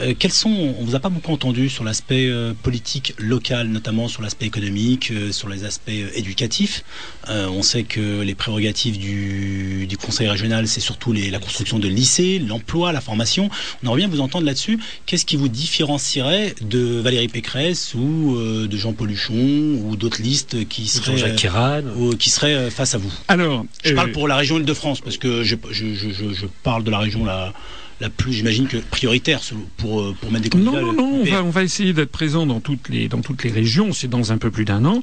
Euh, 0.00 0.14
quels 0.18 0.32
sont, 0.32 0.74
on 0.78 0.84
vous 0.84 0.94
a 0.94 1.00
pas 1.00 1.10
beaucoup 1.10 1.32
entendu 1.32 1.68
sur 1.68 1.84
l'aspect 1.84 2.26
euh, 2.28 2.54
politique 2.62 3.12
local, 3.18 3.68
notamment 3.68 4.08
sur 4.08 4.22
l'aspect 4.22 4.46
économique, 4.46 5.10
euh, 5.10 5.32
sur 5.32 5.48
les 5.50 5.64
aspects 5.64 5.90
euh, 5.90 6.08
éducatifs. 6.14 6.82
Euh, 7.28 7.46
on 7.48 7.62
sait 7.62 7.82
que 7.84 8.22
les 8.22 8.34
prérogatives 8.34 8.98
du, 8.98 9.86
du 9.86 9.96
conseil 9.98 10.28
régional, 10.28 10.66
c'est 10.66 10.80
surtout 10.80 11.12
les, 11.12 11.30
la 11.30 11.38
construction 11.38 11.78
de 11.78 11.86
lycées, 11.86 12.38
l'emploi, 12.38 12.90
la 12.92 13.02
formation. 13.02 13.50
On 13.82 13.86
aimerait 13.88 13.98
bien 13.98 14.08
vous 14.08 14.20
entendre 14.20 14.46
là-dessus. 14.46 14.78
Qu'est-ce 15.04 15.26
qui 15.26 15.36
vous 15.36 15.48
différencierait 15.48 16.54
de 16.62 17.00
Valérie 17.00 17.28
Pécresse 17.28 17.92
ou 17.94 18.34
euh, 18.36 18.66
de 18.66 18.76
Jean-Paul 18.78 19.10
Huchon 19.10 19.78
ou 19.84 19.94
d'autres 19.96 20.22
listes 20.22 20.66
qui 20.68 20.88
seraient, 20.88 21.12
Jean-Jacques 21.18 21.36
Kéran. 21.36 21.82
ou- 21.96 22.03
qui 22.12 22.30
seraient 22.30 22.54
euh, 22.54 22.70
face 22.70 22.94
à 22.94 22.98
vous. 22.98 23.12
Alors, 23.28 23.64
je 23.84 23.92
euh, 23.92 23.96
parle 23.96 24.12
pour 24.12 24.28
la 24.28 24.36
région 24.36 24.58
Île-de-France 24.58 25.00
parce 25.00 25.16
que 25.18 25.42
je, 25.42 25.56
je, 25.70 25.94
je, 25.94 26.10
je- 26.10 26.32
je 26.34 26.46
parle 26.62 26.84
de 26.84 26.90
la 26.90 26.98
région 26.98 27.24
la, 27.24 27.52
la 28.00 28.10
plus, 28.10 28.32
j'imagine 28.32 28.66
que 28.66 28.76
prioritaire 28.78 29.40
pour, 29.76 30.00
euh, 30.00 30.14
pour 30.20 30.30
mettre 30.32 30.44
des 30.44 30.50
candidats. 30.50 30.72
Non, 30.80 30.92
non, 30.92 30.92
non, 30.92 31.20
on 31.22 31.24
va, 31.24 31.44
on 31.44 31.50
va 31.50 31.62
essayer 31.62 31.92
d'être 31.92 32.10
présent 32.10 32.46
dans 32.46 32.60
toutes 32.60 32.88
les, 32.88 33.08
dans 33.08 33.20
toutes 33.20 33.44
les 33.44 33.50
régions. 33.50 33.92
C'est 33.92 34.08
dans 34.08 34.32
un 34.32 34.38
peu 34.38 34.50
plus 34.50 34.64
d'un 34.64 34.84
an. 34.84 35.02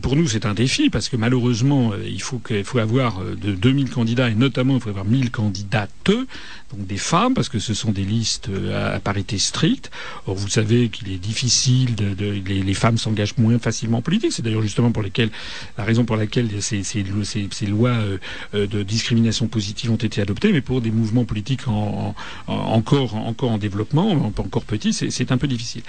Pour 0.00 0.16
nous, 0.16 0.26
c'est 0.26 0.46
un 0.46 0.54
défi 0.54 0.90
parce 0.90 1.08
que 1.08 1.16
malheureusement, 1.16 1.92
euh, 1.92 2.02
il 2.06 2.22
faut, 2.22 2.38
que, 2.38 2.62
faut 2.62 2.78
avoir 2.78 3.20
euh, 3.20 3.36
de 3.36 3.52
2000 3.52 3.90
candidats 3.90 4.30
et 4.30 4.34
notamment, 4.34 4.74
il 4.76 4.80
faut 4.80 4.88
avoir 4.90 5.04
1000 5.04 5.30
candidates, 5.30 5.90
donc 6.06 6.86
des 6.86 6.96
femmes, 6.96 7.34
parce 7.34 7.48
que 7.48 7.58
ce 7.58 7.74
sont 7.74 7.90
des 7.92 8.04
listes 8.04 8.48
à, 8.72 8.94
à 8.94 9.00
parité 9.00 9.38
stricte. 9.38 9.90
Or, 10.26 10.34
vous 10.36 10.48
savez 10.48 10.88
qu'il 10.88 11.12
est 11.12 11.18
difficile 11.18 11.94
de, 11.94 12.14
de 12.14 12.30
les, 12.46 12.62
les 12.62 12.74
femmes 12.74 12.96
s'engagent 12.98 13.36
moins 13.38 13.58
facilement 13.58 13.98
en 13.98 14.02
politique. 14.02 14.32
C'est 14.32 14.42
d'ailleurs 14.42 14.62
justement 14.62 14.92
pour 14.92 15.02
lesquelles, 15.02 15.30
la 15.78 15.84
raison 15.84 16.04
pour 16.04 16.16
laquelle 16.16 16.48
ces, 16.60 16.82
ces, 16.82 17.04
ces, 17.24 17.48
ces 17.50 17.66
lois 17.66 17.96
de 18.54 18.82
discrimination 18.82 19.46
positive 19.48 19.90
ont 19.90 19.96
été 19.96 20.20
adoptées, 20.20 20.52
mais 20.52 20.60
pour 20.60 20.80
des 20.80 20.90
mouvements 20.90 21.24
politiques 21.24 21.68
en, 21.68 21.72
en- 21.72 22.14
encore, 22.46 23.14
encore 23.14 23.50
en 23.50 23.58
développement, 23.58 24.10
encore 24.10 24.64
petits, 24.64 24.92
c'est 24.92 25.32
un 25.32 25.38
peu 25.38 25.48
difficile. 25.48 25.82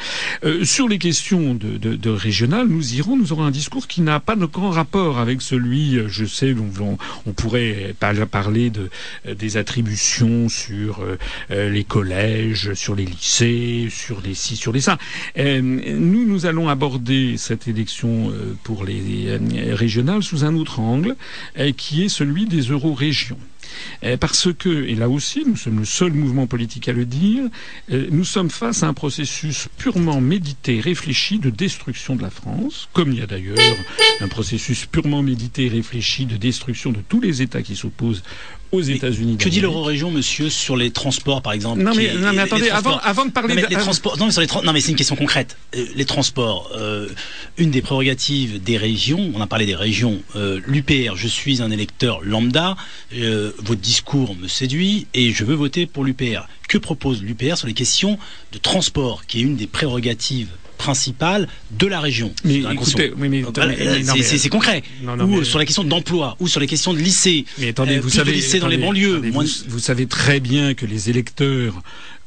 Euh, 0.44 0.64
sur 0.66 0.88
les 0.88 0.98
questions 0.98 1.54
de, 1.54 1.78
de, 1.78 1.96
de 1.96 2.10
régionales, 2.10 2.68
nous 2.68 2.96
irons, 2.96 3.18
nous 3.18 3.32
aurons 3.34 3.44
un 3.44 3.52
discours 3.52 3.88
qui 3.88 4.02
n'a 4.02 4.20
pas 4.20 4.36
de 4.36 4.46
grand 4.46 4.70
rapport 4.70 5.20
avec 5.20 5.42
celui, 5.42 5.98
euh, 5.98 6.08
je 6.08 6.26
sais, 6.26 6.56
on, 7.26 7.32
pourrait 7.34 7.96
par- 8.00 8.28
parler 8.28 8.70
de, 8.70 8.90
euh, 9.28 9.36
des 9.36 9.58
attributions 9.58 10.50
sur 10.50 11.00
euh, 11.02 11.18
euh, 11.52 11.70
les 11.70 11.84
collèges, 11.84 12.74
sur 12.74 12.96
les 12.96 13.06
lycées, 13.06 13.88
sur 13.90 14.22
les 14.22 14.34
ci, 14.36 14.56
sur 14.56 14.72
les 14.72 14.82
ça. 14.82 14.98
Euh, 15.38 15.62
nous, 15.62 16.26
nous 16.26 16.46
allons 16.46 16.70
aborder 16.70 17.38
cette 17.38 17.68
élection 17.68 18.32
pour 18.64 18.84
les 18.86 19.38
régionales 19.74 20.24
sous 20.24 20.44
un 20.44 20.56
autre 20.56 20.80
angle, 20.80 21.16
qui 21.78 22.04
est 22.04 22.10
celui 22.10 22.46
des 22.46 22.62
euro-régions. 22.62 23.38
Euh, 24.04 24.18
Parce 24.18 24.50
que, 24.58 24.70
et 24.70 24.96
là 24.96 25.10
aussi, 25.10 25.44
nous 25.46 25.56
sommes 25.56 25.80
le 25.80 25.86
seul 25.86 26.14
mouvement 26.14 26.48
politique 26.48 26.88
à 26.90 26.94
le 26.94 27.06
dire, 27.06 27.44
euh, 27.92 28.08
nous 28.12 28.24
sommes 28.26 28.50
face 28.50 28.84
à 28.84 28.88
un 28.88 28.94
processus 28.94 29.68
purement 29.78 30.22
médité, 30.22 30.80
réfléchi 30.80 31.40
de 31.40 31.50
destruction 31.50 32.16
de 32.16 32.22
la 32.22 32.30
France, 32.30 32.90
comme 32.94 33.12
il 33.12 33.20
y 33.20 33.22
a 33.22 33.28
d'ailleurs 33.28 33.58
un 34.20 34.28
processus 34.28 34.86
purement 34.86 35.22
médité, 35.24 35.68
réfléchi 35.68 36.26
de 36.26 36.38
destruction 36.38 36.92
de 36.92 37.00
tous 37.08 37.22
les 37.22 37.42
États 37.42 37.62
qui 37.62 37.76
s'opposent 37.76 38.24
aux 38.72 38.82
États-Unis. 38.82 39.38
Que 39.38 39.50
dit 39.50 39.60
l'Eurorégion, 39.62 40.12
monsieur, 40.12 40.50
sur 40.50 40.78
les 40.78 40.92
transports, 40.92 41.42
par 41.42 41.54
exemple 41.54 41.82
Non 41.82 41.94
mais, 41.96 42.06
est- 42.06 42.14
non, 42.14 42.28
mais 42.28 42.32
les- 42.34 42.40
attendez, 42.40 42.62
les 42.64 42.70
avant, 42.70 43.26
de 43.26 43.32
parler 43.32 43.50
Non 43.50 43.56
mais, 43.56 43.62
de- 43.64 43.68
les 43.76 43.76
transports, 43.82 44.18
non 44.18 44.26
mais 44.28 44.32
sur 44.32 44.42
les 44.42 44.48
tra- 44.48 44.64
non 44.66 44.72
mais 44.74 44.80
c'est 44.82 44.92
une 44.92 44.98
question 44.98 45.16
concrète. 45.16 45.58
Euh, 45.76 45.86
les 45.96 46.06
transports, 46.06 46.72
euh, 46.78 47.08
une 47.58 47.72
des 47.72 47.82
prérogatives 47.82 48.62
des 48.64 48.78
régions, 48.78 49.32
on 49.36 49.42
a 49.42 49.48
parlé 49.48 49.66
des 49.66 49.76
régions. 49.76 50.22
Euh, 50.36 50.60
L'UPR, 50.68 51.16
je 51.16 51.28
suis 51.28 51.62
un 51.62 51.72
électeur 51.72 52.22
lambda. 52.24 52.76
euh, 53.14 53.52
votre 53.58 53.82
discours 53.82 54.36
me 54.38 54.48
séduit 54.48 55.08
et 55.14 55.32
je 55.32 55.44
veux 55.44 55.56
voter 55.56 55.86
pour 55.86 56.04
l'UPR. 56.06 56.48
Que 56.70 56.78
propose 56.78 57.22
l'UPR 57.22 57.58
sur 57.58 57.68
les 57.68 57.74
questions 57.74 58.18
de 58.54 58.58
transport, 58.58 59.26
qui 59.26 59.40
est 59.40 59.42
une 59.42 59.58
des 59.58 59.68
prérogatives 59.68 60.48
principales 60.82 61.48
de 61.72 61.86
la 61.88 62.00
région 62.00 62.34
Mais 62.44 62.60
la 62.60 62.74
écoutez, 62.74 63.14
oui, 63.18 63.30
mais, 63.30 63.42
non, 63.42 63.52
c'est- 64.24 64.50
concret. 64.50 64.82
Non, 65.04 65.16
non, 65.16 65.26
ou 65.26 65.28
mais- 65.40 65.44
sur 65.46 65.60
la 65.60 65.66
question 65.66 65.84
d'emploi, 65.84 66.36
ou 66.40 66.48
sur 66.48 66.60
les 66.60 66.66
questions 66.68 66.94
de 66.94 67.00
lycée. 67.00 67.46
Mais 67.60 67.70
attendez, 67.70 67.98
Euh, 67.98 68.02
vous 68.02 68.10
savez, 68.10 68.32
lycées 68.34 68.60
dans 68.60 68.68
les 68.68 68.78
banlieues, 68.78 69.18
attendez, 69.18 69.32
moins 69.32 69.44
vous, 69.44 69.64
de- 69.66 69.70
vous 69.72 69.80
savez 69.80 70.08
très 70.08 70.40
bien 70.40 70.74
que 70.74 70.86
les 70.88 71.10
électeurs, 71.12 71.82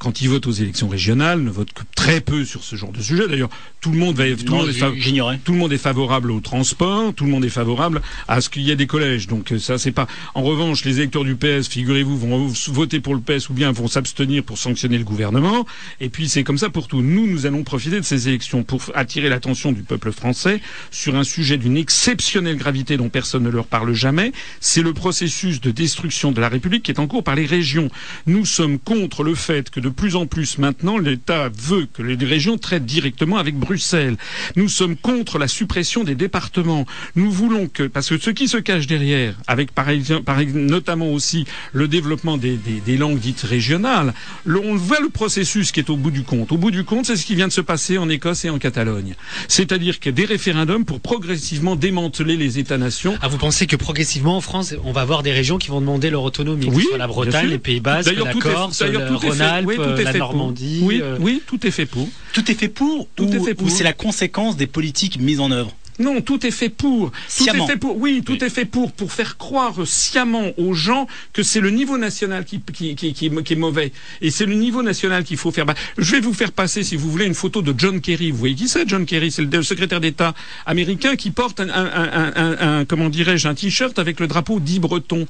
quand 0.05 0.21
ils 0.21 0.29
votent 0.29 0.45
aux 0.45 0.51
élections 0.51 0.87
régionales, 0.87 1.41
ne 1.41 1.49
votent 1.49 1.73
que 1.73 1.81
très 1.95 2.21
peu 2.21 2.45
sur 2.45 2.63
ce 2.63 2.75
genre 2.75 2.91
de 2.91 3.01
sujet. 3.01 3.27
D'ailleurs, 3.27 3.49
tout 3.81 3.89
le 3.89 3.97
monde 3.97 4.15
va, 4.15 4.25
tout 4.35 4.53
le 4.53 4.69
est 4.69 5.37
tout 5.43 5.53
monde 5.55 5.73
est 5.73 5.79
favorable 5.79 6.29
au 6.29 6.41
transport, 6.41 7.11
tout 7.15 7.25
le 7.25 7.31
monde 7.31 7.43
est 7.43 7.49
favorable 7.49 8.03
à 8.27 8.39
ce 8.39 8.51
qu'il 8.51 8.61
y 8.61 8.69
ait 8.69 8.75
des 8.75 8.85
collèges. 8.85 9.25
Donc 9.25 9.51
euh, 9.51 9.57
ça, 9.57 9.79
c'est 9.79 9.91
pas. 9.91 10.05
En 10.35 10.43
revanche, 10.43 10.85
les 10.85 10.99
électeurs 10.99 11.23
du 11.23 11.35
PS, 11.35 11.67
figurez-vous, 11.67 12.19
vont 12.19 12.53
voter 12.67 12.99
pour 12.99 13.15
le 13.15 13.19
PS 13.19 13.49
ou 13.49 13.53
bien 13.53 13.71
vont 13.71 13.87
s'abstenir 13.87 14.43
pour 14.43 14.59
sanctionner 14.59 14.99
le 14.99 15.05
gouvernement. 15.05 15.65
Et 15.99 16.09
puis 16.09 16.29
c'est 16.29 16.43
comme 16.43 16.59
ça 16.59 16.69
pour 16.69 16.87
tout. 16.87 17.01
Nous, 17.01 17.25
nous 17.25 17.47
allons 17.47 17.63
profiter 17.63 17.99
de 17.99 18.05
ces 18.05 18.27
élections 18.27 18.61
pour 18.61 18.83
attirer 18.93 19.27
l'attention 19.27 19.71
du 19.71 19.81
peuple 19.81 20.11
français 20.11 20.61
sur 20.91 21.15
un 21.15 21.23
sujet 21.23 21.57
d'une 21.57 21.77
exceptionnelle 21.77 22.57
gravité 22.57 22.97
dont 22.97 23.09
personne 23.09 23.41
ne 23.41 23.49
leur 23.49 23.65
parle 23.65 23.91
jamais. 23.93 24.33
C'est 24.59 24.83
le 24.83 24.93
processus 24.93 25.61
de 25.61 25.71
destruction 25.71 26.31
de 26.31 26.41
la 26.41 26.49
République 26.49 26.83
qui 26.83 26.91
est 26.91 26.99
en 26.99 27.07
cours 27.07 27.23
par 27.23 27.33
les 27.33 27.47
régions. 27.47 27.89
Nous 28.27 28.45
sommes 28.45 28.77
contre 28.77 29.23
le 29.23 29.33
fait 29.33 29.71
que 29.71 29.79
de 29.79 29.94
plus 29.95 30.15
en 30.15 30.25
plus 30.27 30.57
maintenant 30.57 30.97
l'État 30.97 31.49
veut 31.57 31.87
que 31.91 32.01
les 32.01 32.15
régions 32.25 32.57
traitent 32.57 32.85
directement 32.85 33.37
avec 33.37 33.55
Bruxelles. 33.55 34.17
Nous 34.55 34.69
sommes 34.69 34.95
contre 34.95 35.37
la 35.39 35.47
suppression 35.47 36.03
des 36.03 36.15
départements. 36.15 36.85
Nous 37.15 37.31
voulons 37.31 37.67
que, 37.67 37.83
parce 37.83 38.09
que 38.09 38.17
ce 38.17 38.29
qui 38.29 38.47
se 38.47 38.57
cache 38.57 38.87
derrière, 38.87 39.35
avec 39.47 39.71
par 39.71 39.89
exemple, 39.89 40.31
notamment 40.53 41.11
aussi 41.11 41.45
le 41.73 41.87
développement 41.87 42.37
des, 42.37 42.57
des, 42.57 42.81
des 42.85 42.97
langues 42.97 43.19
dites 43.19 43.41
régionales, 43.41 44.13
le- 44.43 44.59
on 44.59 44.75
voit 44.75 44.99
le 44.99 45.09
processus 45.09 45.71
qui 45.71 45.79
est 45.79 45.89
au 45.89 45.95
bout 45.97 46.11
du 46.11 46.23
compte. 46.23 46.51
Au 46.51 46.57
bout 46.57 46.71
du 46.71 46.83
compte, 46.83 47.05
c'est 47.05 47.15
ce 47.15 47.25
qui 47.25 47.35
vient 47.35 47.47
de 47.47 47.53
se 47.53 47.61
passer 47.61 47.97
en 47.97 48.09
Écosse 48.09 48.45
et 48.45 48.49
en 48.49 48.59
Catalogne. 48.59 49.15
C'est-à-dire 49.47 49.99
qu'il 49.99 50.11
y 50.11 50.13
a 50.13 50.15
des 50.15 50.25
référendums 50.25 50.85
pour 50.85 50.99
progressivement 50.99 51.75
démanteler 51.75 52.35
les 52.37 52.59
États-nations. 52.59 53.17
Ah, 53.21 53.27
vous 53.27 53.37
pensez 53.37 53.67
que 53.67 53.75
progressivement 53.75 54.37
en 54.37 54.41
France, 54.41 54.75
on 54.83 54.91
va 54.91 55.01
avoir 55.01 55.23
des 55.23 55.31
régions 55.31 55.57
qui 55.57 55.69
vont 55.69 55.79
demander 55.81 56.09
leur 56.09 56.23
autonomie, 56.23 56.67
que 56.67 56.71
Oui, 56.73 56.83
ce 56.83 56.89
soit 56.89 56.97
la 56.97 57.07
Bretagne, 57.07 57.47
les 57.49 57.79
D'ailleurs, 57.79 58.25
la 58.25 58.33
Corse, 58.33 58.81
le 58.81 59.15
Rhône-Alpes, 59.15 59.74
oui, 59.77 59.85
tout 59.85 59.99
est 60.01 60.03
la 60.03 60.11
fait 60.11 60.19
pour. 60.19 60.27
Normandie. 60.33 60.79
Oui, 60.83 60.99
euh, 61.01 61.17
oui, 61.19 61.41
tout 61.45 61.65
est 61.65 61.71
fait 61.71 61.85
pour. 61.85 62.07
Tout 62.33 62.49
est 62.51 62.55
fait 62.55 62.69
pour 62.69 63.07
Tout 63.15 63.25
ou, 63.25 63.33
est 63.33 63.39
fait 63.39 63.53
pour. 63.55 63.67
ou 63.67 63.69
c'est 63.69 63.83
la 63.83 63.93
conséquence 63.93 64.57
des 64.57 64.67
politiques 64.67 65.19
mises 65.19 65.39
en 65.39 65.51
œuvre 65.51 65.71
Non, 65.99 66.19
tout 66.21 66.45
est 66.45 66.51
fait 66.51 66.67
pour. 66.69 67.11
Tout 67.11 67.17
Sciemment. 67.29 67.65
est 67.65 67.71
fait 67.71 67.77
pour. 67.77 67.95
Oui, 67.97 68.21
tout 68.25 68.33
Oui. 68.33 68.39
est 68.41 68.49
fait 68.49 68.65
pour 68.65 68.91
pour 68.91 69.11
faire 69.13 69.37
croire 69.37 69.75
sciemment 69.87 70.51
aux 70.57 70.73
gens 70.73 71.07
que 71.31 71.41
c'est 71.41 71.61
le 71.61 71.69
niveau 71.69 71.97
national 71.97 72.43
qui 72.43 72.59
qui, 72.59 72.95
qui, 72.95 73.13
qui, 73.13 73.25
est- 73.27 73.43
qui 73.43 73.53
est 73.53 73.55
mauvais 73.55 73.93
et 74.21 74.29
c'est 74.29 74.45
le 74.45 74.55
niveau 74.55 74.83
national 74.83 75.23
qu'il 75.23 75.37
faut 75.37 75.51
faire. 75.51 75.65
Bah, 75.65 75.75
je 75.97 76.11
vais 76.11 76.19
vous 76.19 76.33
faire 76.33 76.51
passer, 76.51 76.83
si 76.83 76.95
vous 76.97 77.09
voulez, 77.09 77.25
une 77.25 77.33
photo 77.33 77.61
de 77.61 77.73
John 77.77 78.01
Kerry. 78.01 78.31
Vous 78.31 78.37
voyez 78.37 78.55
qui 78.55 78.67
c'est, 78.67 78.87
John 78.89 79.05
Kerry? 79.05 79.31
C'est 79.31 79.43
le 79.43 79.63
secrétaire 79.63 80.01
d'État 80.01 80.33
américain 80.65 81.15
qui 81.15 81.31
porte 81.31 81.59
un, 81.61 81.69
un, 81.69 81.85
un, 81.85 82.33
un- 82.35 82.79
un- 82.79 82.85
comment 82.85 83.07
dirais-je 83.09 83.47
un 83.47 83.55
t-shirt 83.55 83.97
avec 83.97 84.19
le 84.19 84.27
drapeau 84.27 84.59
dit 84.59 84.79
breton. 84.79 85.27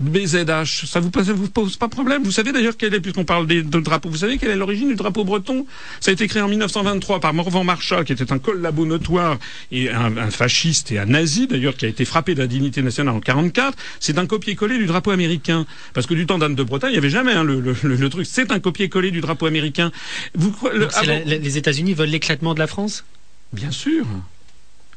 BZH, 0.00 0.86
ça 0.86 1.00
vous 1.00 1.10
pose, 1.10 1.28
vous 1.30 1.48
pose 1.48 1.76
pas 1.76 1.88
problème? 1.88 2.22
Vous 2.22 2.30
savez 2.30 2.52
d'ailleurs 2.52 2.76
quel 2.76 2.94
est, 2.94 3.00
puisqu'on 3.00 3.24
parle 3.24 3.46
des, 3.46 3.62
de 3.62 3.80
drapeau, 3.80 4.08
vous 4.08 4.18
savez 4.18 4.38
quelle 4.38 4.50
est 4.50 4.56
l'origine 4.56 4.88
du 4.88 4.94
drapeau 4.94 5.24
breton? 5.24 5.66
Ça 6.00 6.10
a 6.10 6.14
été 6.14 6.28
créé 6.28 6.40
en 6.40 6.48
1923 6.48 7.18
par 7.20 7.34
Morvan 7.34 7.64
Marchal, 7.64 8.04
qui 8.04 8.12
était 8.12 8.32
un 8.32 8.38
collabo 8.38 8.86
notoire 8.86 9.38
et 9.72 9.90
un, 9.90 10.16
un 10.16 10.30
fasciste 10.30 10.92
et 10.92 10.98
un 10.98 11.06
nazi 11.06 11.46
d'ailleurs, 11.48 11.76
qui 11.76 11.84
a 11.84 11.88
été 11.88 12.04
frappé 12.04 12.34
d'indignité 12.34 12.80
nationale 12.82 13.14
en 13.16 13.20
44. 13.20 13.76
C'est 13.98 14.18
un 14.18 14.26
copier-coller 14.26 14.78
du 14.78 14.86
drapeau 14.86 15.10
américain, 15.10 15.66
parce 15.94 16.06
que 16.06 16.14
du 16.14 16.26
temps 16.26 16.38
d'Anne 16.38 16.54
de 16.54 16.62
Bretagne, 16.62 16.90
il 16.90 16.94
n'y 16.94 16.98
avait 16.98 17.10
jamais 17.10 17.32
hein, 17.32 17.42
le, 17.42 17.60
le, 17.60 17.74
le- 17.82 17.96
le 17.96 18.08
truc. 18.08 18.26
C'est 18.30 18.52
un 18.52 18.60
copier-coller 18.60 19.10
du 19.10 19.20
drapeau 19.20 19.46
américain. 19.46 19.90
Vous, 20.34 20.50
donc 20.50 20.90
avant- 20.94 21.06
la- 21.06 21.24
la- 21.24 21.38
les 21.38 21.58
États-Unis 21.58 21.94
veulent 21.94 22.08
l'éclatement 22.10 22.54
de 22.54 22.60
la 22.60 22.66
France? 22.68 23.04
Bien 23.52 23.70
sûr. 23.72 24.06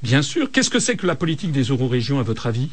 Bien 0.04 0.22
sûr. 0.22 0.52
Qu'est-ce 0.52 0.70
que 0.70 0.80
c'est 0.80 0.96
que 0.96 1.08
la 1.08 1.16
politique 1.16 1.52
des 1.52 1.64
euro-régions, 1.64 2.20
à 2.20 2.24
votre 2.24 2.48
avis? 2.48 2.70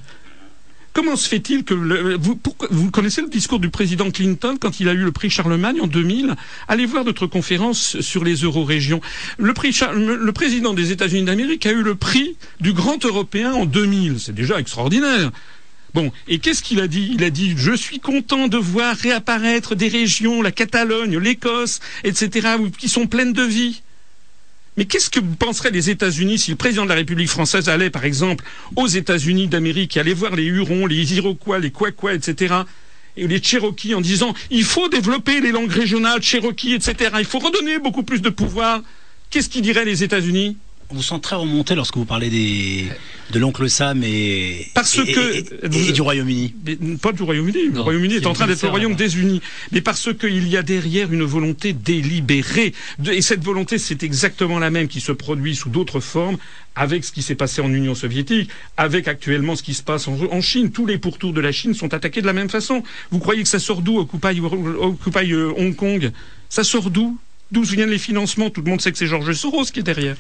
Comment 0.99 1.15
se 1.15 1.29
fait-il 1.29 1.63
que 1.63 1.75
vous, 1.75 2.91
connaissez 2.91 3.23
le 3.23 3.29
discours 3.29 3.61
du 3.61 3.71
président 3.71 4.11
Clinton 4.11 4.57
quand 4.61 4.81
il 4.81 4.89
a 4.89 4.95
eu 4.95 5.05
le 5.05 5.13
prix 5.13 5.31
Charlemagne 5.31 5.81
en 5.81 5.87
2000 5.87 6.35
Allez 6.67 6.87
voir 6.87 7.05
notre 7.05 7.29
conférence 7.29 8.01
sur 8.01 8.25
les 8.25 8.39
euro-régions. 8.39 9.01
Le, 9.39 9.53
président 9.53 10.75
des 10.75 10.91
États-Unis 10.91 11.23
d'Amérique 11.23 11.67
a 11.67 11.71
eu 11.71 11.83
le 11.83 11.95
prix 11.95 12.37
du 12.61 12.73
grand 12.73 13.05
européen 13.05 13.53
en 13.53 13.65
2000. 13.65 14.19
C'est 14.19 14.35
déjà 14.35 14.59
extraordinaire. 14.59 15.31
Bon, 15.95 16.11
et 16.27 16.41
qu'est-ce 16.41 16.65
qu'il 16.65 16.81
a 16.81 16.89
dit? 16.89 17.13
Il 17.15 17.23
a 17.23 17.31
dit 17.31 17.55
je 17.57 17.77
suis 17.77 18.01
content 18.01 18.49
de 18.49 18.57
voir 18.57 18.97
réapparaître 18.97 19.77
des 19.77 19.87
régions, 19.87 20.43
la 20.43 20.51
Catalogne, 20.51 21.17
l'Écosse, 21.17 21.79
etc., 22.03 22.57
qui 22.77 22.89
sont 22.89 23.07
pleines 23.07 23.33
de 23.33 23.45
vie. 23.45 23.83
Mais 24.79 24.85
qu'est-ce 24.85 25.11
que 25.11 25.19
penseraient 25.19 25.73
les 25.73 25.91
États-Unis 25.91 26.39
si 26.39 26.53
le 26.53 26.57
président 26.57 26.85
de 26.85 26.89
la 26.89 26.95
République 26.95 27.29
française 27.29 27.69
allait, 27.69 27.91
par 27.91 28.05
exemple, 28.05 28.45
aux 28.77 28.87
États-Unis 28.87 29.49
d'Amérique 29.49 29.97
et 29.97 30.01
allait 30.01 30.15
voir 30.15 30.37
les 30.37 30.45
Hurons, 30.45 30.87
les 30.87 31.15
Iroquois, 31.15 31.59
les 31.59 31.73
Quaquas, 31.73 32.15
etc., 32.15 32.55
et 33.17 33.27
les 33.27 33.43
Cherokees 33.43 33.97
en 33.97 34.01
disant 34.01 34.33
il 34.53 34.63
faut 34.63 34.89
développer 34.89 35.41
les 35.41 35.51
langues 35.51 35.73
régionales, 35.73 36.23
Cherokee, 36.23 36.75
etc., 36.75 37.11
il 37.19 37.25
faut 37.25 37.41
redonner 37.41 37.81
beaucoup 37.81 38.05
plus 38.05 38.23
de 38.23 38.29
pouvoir. 38.29 38.83
Qu'est-ce 39.31 39.49
qu'ils 39.49 39.63
diraient 39.63 39.85
les 39.85 40.05
États-Unis? 40.05 40.57
Vous 40.91 41.03
sent 41.03 41.21
très 41.21 41.37
remonté 41.37 41.75
lorsque 41.75 41.97
vous 41.97 42.07
parlez 42.07 42.31
des, 42.31 42.87
de 43.31 43.39
l'oncle 43.39 43.69
Sam 43.69 44.03
et, 44.03 44.69
Parce 44.75 44.97
et- 44.99 45.13
que- 45.13 45.35
et- 45.35 45.45
et- 45.77 45.89
et 45.91 45.93
du 45.93 46.01
Royaume-Uni. 46.01 46.55
Pas 47.03 47.13
du 47.13 47.23
Royaume-Uni. 47.23 47.69
Le 47.75 47.81
Royaume-Uni 47.81 48.15
est 48.15 48.27
en 48.27 48.33
train 48.33 48.47
d'être 48.47 48.63
le 48.63 48.69
royaume 48.71 48.97
unis. 49.17 49.43
Mais 49.73 49.83
parce 49.83 50.09
qu'il 50.15 50.49
y 50.49 50.57
a 50.57 50.63
derrière 50.63 51.13
une 51.13 51.25
volonté 51.25 51.75
délibérée. 51.75 52.73
Et 53.13 53.21
cette 53.21 53.45
volonté, 53.45 53.77
c'est 53.79 54.03
exactement 54.03 54.59
la 54.59 54.71
même 54.71 54.89
qui 54.89 55.01
se 55.01 55.13
produit 55.13 55.55
sous 55.55 55.69
d'autres 55.69 56.01
formes 56.01 56.39
avec 56.75 57.05
ce 57.05 57.13
qui 57.13 57.21
s'est 57.23 57.35
passé 57.35 57.61
en 57.61 57.71
Union 57.73 57.95
soviétique, 57.95 58.49
avec 58.77 59.09
actuellement 59.09 59.57
ce 59.57 59.63
qui 59.63 59.75
se 59.75 59.83
passe 59.83 60.09
en, 60.09 60.17
en 60.31 60.41
Chine. 60.41 60.71
Tous 60.71 60.87
les 60.87 60.97
pourtours 60.97 61.33
de 61.35 61.41
la 61.41 61.53
Chine 61.53 61.75
sont 61.75 61.93
attaqués 61.93 62.23
de 62.23 62.27
la 62.27 62.33
même 62.33 62.49
façon. 62.49 62.83
Vous 63.11 63.19
croyez 63.19 63.43
que 63.43 63.49
ça 63.49 63.59
sort 63.59 63.83
d'où, 63.83 63.99
Occupy, 63.99 64.41
Occupy, 64.41 65.33
euh, 65.33 65.53
Hong 65.57 65.75
Kong? 65.77 66.13
Ça 66.49 66.65
sort 66.65 66.89
d'où? 66.91 67.19
D'où 67.51 67.63
viennent 67.63 67.91
les 67.91 67.99
financements? 67.99 68.51
Tout 68.51 68.63
le 68.63 68.71
monde 68.71 68.81
sait 68.81 68.93
que 68.93 68.99
c'est 68.99 69.07
Georges 69.07 69.33
Soros 69.33 69.65
qui 69.65 69.81
est 69.81 69.83
derrière. 69.83 70.17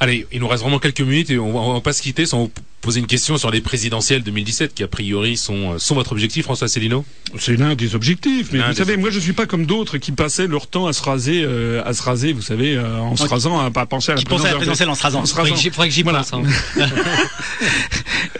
Allez, 0.00 0.26
il 0.32 0.40
nous 0.40 0.48
reste 0.48 0.62
vraiment 0.62 0.80
quelques 0.80 1.00
minutes 1.00 1.30
et 1.30 1.38
on 1.38 1.52
va, 1.52 1.74
va 1.74 1.80
pas 1.80 1.92
se 1.92 2.02
quitter 2.02 2.26
sans 2.26 2.50
poser 2.82 3.00
une 3.00 3.06
question 3.06 3.38
sur 3.38 3.50
les 3.50 3.60
présidentielles 3.62 4.22
2017 4.22 4.74
qui 4.74 4.82
a 4.82 4.88
priori 4.88 5.36
sont, 5.38 5.72
euh, 5.74 5.78
sont 5.78 5.94
votre 5.94 6.12
objectif, 6.12 6.44
François 6.44 6.68
Célineau. 6.68 7.04
C'est 7.38 7.56
l'un 7.56 7.74
des 7.74 7.94
objectifs. 7.94 8.48
Mais 8.52 8.58
vous 8.60 8.68
des 8.68 8.74
savez, 8.74 8.96
moi, 8.98 9.08
je 9.10 9.18
suis 9.20 9.32
pas 9.32 9.46
comme 9.46 9.64
d'autres 9.64 9.96
qui 9.98 10.12
passaient 10.12 10.46
leur 10.48 10.66
temps 10.66 10.86
à 10.86 10.92
se 10.92 11.02
raser, 11.02 11.42
euh, 11.44 11.80
à 11.86 11.94
se 11.94 12.02
raser, 12.02 12.32
vous 12.34 12.42
savez, 12.42 12.76
euh, 12.76 12.98
en 12.98 13.16
se 13.16 13.24
rasant, 13.26 13.58
à 13.58 13.70
pas 13.70 13.86
penser 13.86 14.12
à 14.12 14.16
la 14.16 14.20
Qui 14.20 14.26
pense 14.26 14.44
à 14.44 14.48
la 14.48 14.56
présidentielle. 14.56 14.90
en 14.90 14.94
se 14.94 15.02
rasant. 15.02 15.24
Se 15.24 15.34
Faudrait 15.34 15.52
que 15.52 15.56
j'y- 15.56 15.70
faudrait 15.70 15.88
que 15.88 15.94
j'y 15.94 16.02
Voilà. 16.02 16.18
pense. 16.20 16.32
hein. 16.34 16.42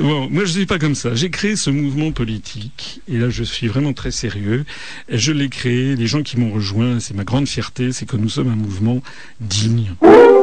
Bon, 0.00 0.28
moi, 0.30 0.44
je 0.44 0.52
suis 0.52 0.66
pas 0.66 0.78
comme 0.78 0.94
ça. 0.94 1.14
J'ai 1.14 1.30
créé 1.30 1.54
ce 1.54 1.70
mouvement 1.70 2.10
politique, 2.12 3.00
et 3.08 3.18
là, 3.18 3.30
je 3.30 3.44
suis 3.44 3.68
vraiment 3.68 3.92
très 3.92 4.10
sérieux. 4.10 4.64
Je 5.08 5.32
l'ai 5.32 5.48
créé. 5.48 5.94
Les 5.96 6.06
gens 6.06 6.22
qui 6.22 6.38
m'ont 6.38 6.50
rejoint, 6.52 6.98
c'est 6.98 7.14
ma 7.14 7.24
grande 7.24 7.46
fierté, 7.46 7.92
c'est 7.92 8.06
que 8.06 8.16
nous 8.16 8.28
sommes 8.28 8.48
un 8.50 8.56
mouvement 8.56 9.00
digne, 9.40 9.92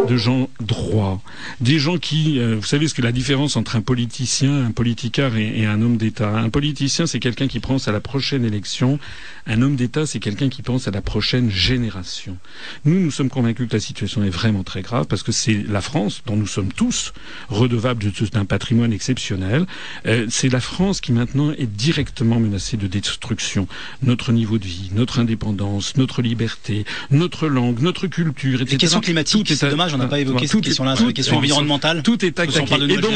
de 0.07 0.17
gens 0.17 0.49
droits, 0.61 1.19
des 1.61 1.79
gens 1.79 1.97
qui, 1.97 2.39
euh, 2.39 2.55
vous 2.59 2.65
savez, 2.65 2.87
ce 2.87 2.93
que 2.93 3.01
la 3.01 3.11
différence 3.11 3.55
entre 3.57 3.75
un 3.75 3.81
politicien, 3.93 4.65
un 4.67 4.71
politicard 4.71 5.35
et, 5.35 5.61
et 5.61 5.65
un 5.65 5.81
homme 5.81 5.97
d'État. 5.97 6.29
Un 6.37 6.51
politicien, 6.51 7.07
c'est 7.07 7.19
quelqu'un 7.19 7.47
qui 7.47 7.59
pense 7.59 7.87
à 7.87 7.91
la 7.91 7.99
prochaine 7.99 8.45
élection. 8.45 8.99
Un 9.47 9.63
homme 9.63 9.75
d'État, 9.75 10.05
c'est 10.05 10.19
quelqu'un 10.19 10.47
qui 10.47 10.61
pense 10.61 10.87
à 10.87 10.91
la 10.91 11.01
prochaine 11.01 11.49
génération. 11.49 12.37
Nous, 12.85 12.99
nous 12.99 13.09
sommes 13.09 13.29
convaincus 13.29 13.67
que 13.67 13.73
la 13.73 13.79
situation 13.79 14.23
est 14.23 14.29
vraiment 14.29 14.61
très 14.63 14.83
grave 14.83 15.07
parce 15.09 15.23
que 15.23 15.31
c'est 15.31 15.65
la 15.67 15.81
France 15.81 16.21
dont 16.27 16.35
nous 16.35 16.45
sommes 16.45 16.71
tous 16.71 17.13
redevables 17.47 18.03
de- 18.03 18.27
d'un 18.27 18.45
patrimoine 18.45 18.93
exceptionnel. 18.93 19.65
Euh, 20.05 20.27
c'est 20.29 20.49
la 20.49 20.59
France 20.61 21.01
qui 21.01 21.11
maintenant 21.11 21.51
est 21.57 21.65
directement 21.65 22.39
menacée 22.39 22.77
de 22.77 22.85
destruction. 22.85 23.67
Notre 24.03 24.31
niveau 24.33 24.59
de 24.59 24.65
vie, 24.65 24.91
notre 24.93 25.17
indépendance, 25.17 25.97
notre 25.97 26.21
liberté, 26.21 26.85
notre 27.09 27.47
langue, 27.47 27.79
notre 27.81 28.05
culture, 28.05 28.61
etc. 28.61 28.71
Les 28.73 28.77
questions 28.77 29.01
climatiques, 29.01 29.47
c'est 29.47 29.69
dommage, 29.71 29.95
on 29.95 29.97
n'a 29.97 30.05
pas 30.05 30.19
évoqué 30.19 30.47
tout 30.47 30.61
sur 30.63 30.85
les 30.85 31.09
est- 31.09 31.13
questions 31.13 31.37
environnementales. 31.37 32.03
Tout 32.03 32.23
est 32.23 32.39
attaqué. 32.39 32.59
Et 32.89 32.97
donc, 33.01 33.13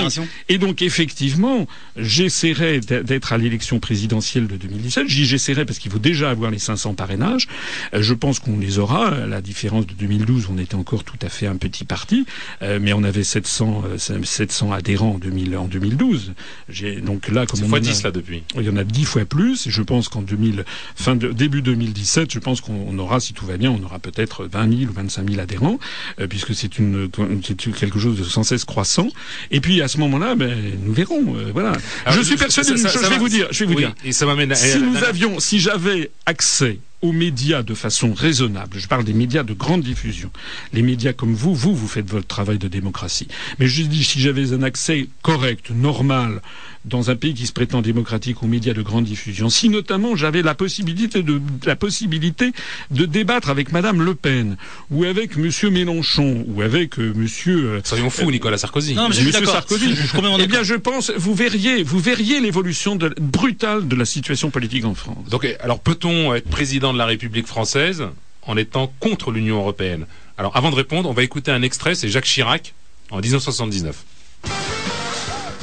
et 0.49 0.57
donc, 0.65 0.81
effectivement, 0.81 1.68
j'essaierai 1.98 2.80
d'être 2.80 3.34
à 3.34 3.38
l'élection 3.38 3.80
présidentielle 3.80 4.48
de 4.48 4.56
2017. 4.57 5.07
Je 5.07 5.15
dis 5.15 5.26
j'essaierai 5.26 5.65
parce 5.65 5.80
qu'il 5.80 5.91
faut 5.91 5.99
déjà 5.99 6.30
avoir 6.30 6.52
les 6.52 6.60
500 6.60 6.94
parrainages. 6.94 7.48
Euh, 7.94 8.02
Je 8.02 8.14
pense 8.14 8.40
qu'on 8.40 8.57
les 8.60 8.80
aura. 8.80 9.07
À 9.10 9.27
La 9.27 9.41
différence 9.41 9.85
de 9.88 9.94
2012, 9.94 10.48
on 10.52 10.57
était 10.57 10.76
encore 10.76 11.03
tout 11.03 11.18
à 11.22 11.30
fait 11.30 11.48
un 11.48 11.56
petit 11.57 11.84
parti, 11.85 12.26
euh, 12.61 12.80
mais 12.81 12.94
on 12.94 13.03
avait 13.03 13.23
700, 13.23 13.84
euh, 13.85 13.98
700 14.23 14.72
adhérents 14.72 15.15
en, 15.15 15.18
2000, 15.18 15.57
en 15.57 15.65
2012. 15.68 16.34
J'ai- 16.69 17.02
Donc 17.02 17.27
là, 17.27 17.45
comme 17.45 17.64
on 17.64 17.68
fois 17.68 17.77
a- 17.80 17.81
10 17.81 18.03
là 18.03 18.11
depuis. 18.11 18.44
il 18.56 18.64
y 18.64 18.69
en 18.69 18.77
a 18.77 18.84
dix 18.84 19.06
fois 19.06 19.26
plus. 19.26 19.68
Et 19.68 19.72
je 19.72 19.81
pense 19.81 20.07
qu'en 20.10 20.22
2000, 20.22 20.64
fin 20.95 21.15
de, 21.15 21.31
début 21.31 21.61
2017, 21.61 22.31
je 22.34 22.40
pense 22.40 22.61
qu'on 22.61 22.73
on 22.88 22.98
aura, 22.99 23.19
si 23.19 23.34
tout 23.34 23.45
va 23.45 23.57
bien, 23.57 23.72
on 23.72 23.84
aura 23.84 23.99
peut-être 23.99 24.45
20 24.45 24.69
000 24.80 24.90
ou 24.91 24.94
25 24.94 25.27
000 25.30 25.41
adhérents, 25.41 25.80
euh, 26.19 26.27
puisque 26.27 26.53
c'est 26.56 26.77
une, 26.77 27.10
c'est 27.44 27.56
quelque 27.73 27.99
chose 27.99 28.18
de 28.18 28.23
sans 28.23 28.44
cesse 28.44 28.65
croissant. 28.65 29.10
Et 29.52 29.60
puis 29.60 29.81
à 29.81 29.88
ce 29.88 29.98
moment-là, 29.99 30.35
ben, 30.35 30.52
nous 30.84 30.93
verrons. 30.93 31.35
euh, 31.38 31.51
voilà. 31.53 31.73
Alors, 32.05 32.17
je 32.17 32.23
suis 32.23 32.35
persuadé 32.35 32.69
d'une 32.73 32.77
chose. 32.84 32.91
ça 32.91 32.99
Je 32.99 33.03
vais 33.05 33.09
va- 33.15 33.17
vous 33.19 33.30
dire. 33.30 33.47
Je 33.51 33.59
vais 33.59 33.65
vous 33.65 33.73
oui, 33.77 33.84
dire. 33.85 33.95
Et 34.03 34.11
ça 34.11 34.25
m'amène 34.25 34.51
à. 34.51 34.55
Si 34.55 34.80
nous 34.80 34.97
avions, 35.03 35.39
si 35.39 35.59
j'avais 35.59 36.11
accès 36.25 36.80
aux 37.01 37.11
médias 37.11 37.63
de 37.63 37.73
façon 37.73 38.13
raisonnable, 38.13 38.77
je 38.80 38.88
parle 38.88 39.03
des 39.03 39.11
médias 39.13 39.43
de 39.43 39.53
grande 39.53 39.81
diffusion, 39.84 40.31
les 40.71 40.81
médias 40.81 41.11
comme 41.11 41.34
vous, 41.34 41.53
vous, 41.53 41.75
vous 41.75 41.88
faites 41.88 42.09
votre 42.09 42.27
travail 42.27 42.57
de 42.59 42.69
démocratie. 42.69 43.27
Mais 43.59 43.67
je 43.67 43.84
dis, 43.84 44.03
si 44.05 44.21
j'avais 44.21 44.53
un 44.53 44.63
accès 44.63 45.07
correct, 45.21 45.69
normal, 45.71 46.41
dans 46.85 47.10
un 47.10 47.15
pays 47.15 47.34
qui 47.34 47.45
se 47.47 47.53
prétend 47.53 47.81
démocratique 47.81 48.43
aux 48.43 48.47
médias 48.47 48.73
de 48.73 48.81
grande 48.81 49.05
diffusion, 49.05 49.49
si 49.49 49.69
notamment 49.69 50.15
j'avais 50.15 50.41
la 50.41 50.53
possibilité 50.55 51.23
de, 51.23 51.41
la 51.65 51.76
possibilité 51.76 52.51
de 52.91 53.05
débattre 53.05 53.49
avec 53.49 53.72
Madame 53.72 54.01
Le 54.01 54.15
Pen, 54.15 54.57
ou 54.91 55.05
avec 55.05 55.38
Monsieur 55.38 55.69
Mélenchon, 55.69 56.43
ou 56.47 56.61
avec 56.61 56.99
euh, 56.99 57.14
Monsieur, 57.15 57.65
euh, 57.65 57.81
Soyons 57.84 58.10
fous, 58.10 58.30
Nicolas 58.31 58.57
Sarkozy. 58.57 58.95
Non, 58.95 59.07
mais 59.07 59.15
je 59.15 59.19
suis 59.19 59.26
Monsieur 59.27 59.41
d'accord. 59.41 59.55
Sarkozy. 59.55 59.89
Je 59.91 60.01
suis 60.01 60.10
complètement 60.10 60.38
eh 60.39 60.47
bien, 60.47 60.64
je 60.64 60.76
pense, 60.76 61.11
vous 61.11 61.34
verriez, 61.34 61.84
vous 61.84 61.99
verriez 61.99 62.39
l'évolution 62.41 62.95
de- 62.95 63.14
brutale 63.19 63.88
de 63.88 63.95
la 63.95 64.05
situation 64.05 64.49
politique 64.49 64.85
en 64.85 64.93
France. 64.95 65.30
Donc, 65.30 65.45
eh, 65.45 65.57
alors 65.60 65.80
peut-on 65.80 66.34
être 66.34 66.49
président 66.49 66.91
de 66.93 66.97
la 66.97 67.05
République 67.05 67.47
française 67.47 68.03
en 68.41 68.57
étant 68.57 68.91
contre 68.99 69.31
l'Union 69.31 69.57
européenne? 69.57 70.05
Alors, 70.38 70.57
avant 70.57 70.72
de 70.72 70.76
répondre, 70.76 71.10
on 71.10 71.14
va 71.14 71.23
écouter 71.23 71.51
un 71.51 71.61
extrait. 71.61 71.95
C'est 71.95 72.10
Jacques 72.10 72.26
Chirac 72.26 72.73
en 73.11 73.19
1979. 73.19 74.03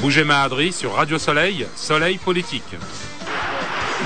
Bougez 0.01 0.25
Mahadri 0.25 0.73
sur 0.73 0.95
Radio 0.95 1.19
Soleil, 1.19 1.67
Soleil 1.77 2.17
politique. 2.17 2.63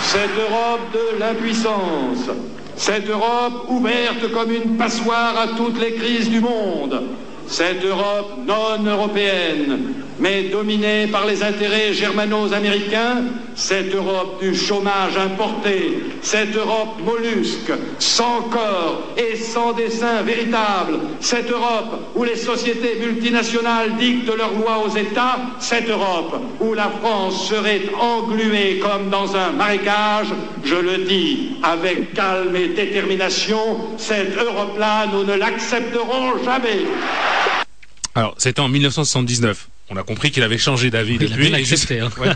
Cette 0.00 0.30
Europe 0.36 0.80
de 0.92 1.20
l'impuissance, 1.20 2.30
cette 2.74 3.08
Europe 3.08 3.66
ouverte 3.68 4.32
comme 4.32 4.50
une 4.50 4.76
passoire 4.76 5.38
à 5.38 5.46
toutes 5.56 5.80
les 5.80 5.94
crises 5.94 6.28
du 6.28 6.40
monde, 6.40 7.00
cette 7.46 7.84
Europe 7.84 8.38
non 8.44 8.82
européenne, 8.84 9.94
mais 10.18 10.44
dominée 10.44 11.06
par 11.08 11.26
les 11.26 11.42
intérêts 11.42 11.92
germano-américains, 11.92 13.24
cette 13.54 13.94
Europe 13.94 14.40
du 14.40 14.54
chômage 14.54 15.16
importé, 15.16 15.98
cette 16.22 16.56
Europe 16.56 17.00
mollusque, 17.04 17.72
sans 17.98 18.42
corps 18.42 19.02
et 19.16 19.36
sans 19.36 19.72
dessein 19.72 20.22
véritable, 20.22 20.98
cette 21.20 21.50
Europe 21.50 22.10
où 22.14 22.24
les 22.24 22.36
sociétés 22.36 22.96
multinationales 23.00 23.96
dictent 23.96 24.34
leurs 24.36 24.52
lois 24.54 24.84
aux 24.86 24.96
États, 24.96 25.38
cette 25.58 25.88
Europe 25.88 26.40
où 26.60 26.74
la 26.74 26.90
France 27.02 27.48
serait 27.48 27.82
engluée 28.00 28.78
comme 28.80 29.10
dans 29.10 29.36
un 29.36 29.50
marécage, 29.52 30.28
je 30.64 30.76
le 30.76 30.98
dis 30.98 31.56
avec 31.62 32.14
calme 32.14 32.54
et 32.56 32.68
détermination, 32.68 33.58
cette 33.98 34.36
Europe-là, 34.36 35.06
nous 35.12 35.24
ne 35.24 35.34
l'accepterons 35.34 36.42
jamais. 36.44 36.84
Alors, 38.14 38.34
c'était 38.38 38.60
en 38.60 38.68
1979. 38.68 39.68
On 39.90 39.96
a 39.96 40.02
compris 40.02 40.30
qu'il 40.30 40.42
avait 40.42 40.56
changé 40.56 40.90
d'avis 40.90 41.16
Il 41.16 41.24
a 41.24 41.28
depuis. 41.28 41.48
bien 41.50 41.58
Et 41.58 41.60
accepté, 41.60 42.00
hein. 42.00 42.10
Ouais. 42.18 42.30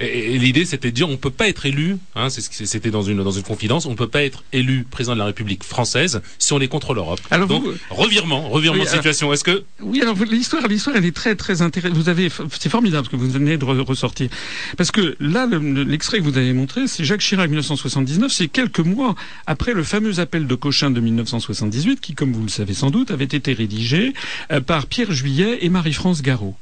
Et, 0.00 0.34
et 0.34 0.38
l'idée, 0.38 0.64
c'était 0.64 0.90
de 0.90 0.94
dire, 0.96 1.08
on 1.08 1.18
peut 1.18 1.30
pas 1.30 1.48
être 1.48 1.66
élu. 1.66 1.98
Hein, 2.14 2.30
c'est 2.30 2.40
ce 2.40 2.48
qui- 2.48 2.66
c'était 2.66 2.90
dans 2.90 3.02
une 3.02 3.22
dans 3.22 3.30
une 3.30 3.42
confidence. 3.42 3.84
On 3.84 3.94
peut 3.94 4.08
pas 4.08 4.22
être 4.24 4.42
élu 4.54 4.86
président 4.90 5.12
de 5.12 5.18
la 5.18 5.26
République 5.26 5.64
française 5.64 6.22
si 6.38 6.54
on 6.54 6.60
est 6.60 6.68
contre 6.68 6.94
l'Europe. 6.94 7.20
Alors 7.30 7.46
Donc, 7.46 7.62
vous- 7.64 7.74
revirement, 7.90 8.48
revirement 8.48 8.78
Oui, 8.78 8.84
de 8.84 8.88
alors- 8.88 8.94
situation. 8.96 9.32
Est-ce 9.34 9.44
que 9.44 9.64
Oui, 9.80 10.00
alors 10.00 10.16
l'histoire, 10.24 10.66
l'histoire, 10.66 10.96
elle 10.96 11.04
est 11.04 11.14
très, 11.14 11.34
très 11.36 11.60
intéressante. 11.60 11.96
Vous 11.98 12.08
avez, 12.08 12.30
c'est 12.58 12.70
formidable 12.70 13.04
ce 13.06 13.10
que 13.10 13.16
vous 13.16 13.30
venez 13.30 13.58
de 13.58 13.64
re- 13.66 13.80
ressortir, 13.82 14.30
parce 14.78 14.90
que 14.90 15.14
là, 15.20 15.44
le- 15.46 15.58
le- 15.58 15.82
l'extrait 15.84 16.18
que 16.20 16.24
vous 16.24 16.38
avez 16.38 16.54
montré, 16.54 16.86
c'est 16.86 17.04
Jacques 17.04 17.20
Chirac 17.20 17.50
1979. 17.50 18.32
C'est 18.32 18.48
quelques 18.48 18.80
mois 18.80 19.14
après 19.46 19.74
le 19.74 19.82
fameux 19.84 20.20
appel 20.20 20.46
de 20.46 20.54
Cochin 20.54 20.90
de 20.90 21.00
1978, 21.00 22.00
qui, 22.00 22.14
comme 22.14 22.32
vous 22.32 22.42
le 22.44 22.48
savez 22.48 22.72
sans 22.72 22.90
doute, 22.90 23.10
avait 23.10 23.24
été 23.24 23.52
rédigé 23.52 24.14
euh, 24.52 24.60
par 24.62 24.86
Pierre 24.86 25.12
Juillet 25.12 25.58
et 25.60 25.68
Marie-France 25.68 26.22
Garot. 26.22 26.56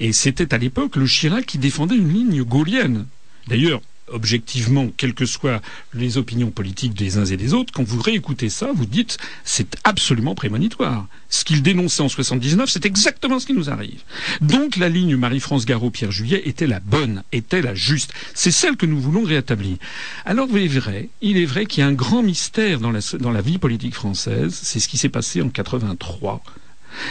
Et 0.00 0.12
c'était 0.12 0.54
à 0.54 0.58
l'époque 0.58 0.96
le 0.96 1.06
Chirac 1.06 1.46
qui 1.46 1.58
défendait 1.58 1.96
une 1.96 2.12
ligne 2.12 2.42
gaulienne. 2.42 3.06
D'ailleurs. 3.48 3.80
Objectivement, 4.08 4.88
quelles 4.98 5.14
que 5.14 5.24
soient 5.24 5.62
les 5.94 6.18
opinions 6.18 6.50
politiques 6.50 6.92
des 6.92 7.16
uns 7.16 7.24
et 7.24 7.38
des 7.38 7.54
autres, 7.54 7.72
quand 7.72 7.84
vous 7.84 8.02
réécoutez 8.02 8.50
ça, 8.50 8.70
vous 8.70 8.84
dites 8.84 9.16
c'est 9.44 9.78
absolument 9.82 10.34
prémonitoire. 10.34 11.06
Ce 11.30 11.42
qu'il 11.42 11.62
dénonçait 11.62 12.02
en 12.02 12.10
79, 12.10 12.68
c'est 12.68 12.84
exactement 12.84 13.40
ce 13.40 13.46
qui 13.46 13.54
nous 13.54 13.70
arrive. 13.70 14.02
Donc 14.42 14.76
la 14.76 14.90
ligne 14.90 15.16
Marie-France 15.16 15.64
Garot-Pierre 15.64 16.12
Juillet 16.12 16.42
était 16.44 16.66
la 16.66 16.80
bonne, 16.80 17.22
était 17.32 17.62
la 17.62 17.74
juste. 17.74 18.12
C'est 18.34 18.50
celle 18.50 18.76
que 18.76 18.84
nous 18.84 19.00
voulons 19.00 19.24
rétablir. 19.24 19.78
Alors 20.26 20.48
il 20.50 20.58
est 20.58 20.68
vrai, 20.68 21.08
il 21.22 21.38
est 21.38 21.46
vrai 21.46 21.64
qu'il 21.64 21.80
y 21.80 21.84
a 21.84 21.88
un 21.88 21.94
grand 21.94 22.22
mystère 22.22 22.80
dans 22.80 22.90
la, 22.90 23.00
dans 23.18 23.32
la 23.32 23.40
vie 23.40 23.58
politique 23.58 23.94
française, 23.94 24.60
c'est 24.62 24.80
ce 24.80 24.88
qui 24.88 24.98
s'est 24.98 25.08
passé 25.08 25.40
en 25.40 25.48
83. 25.48 26.42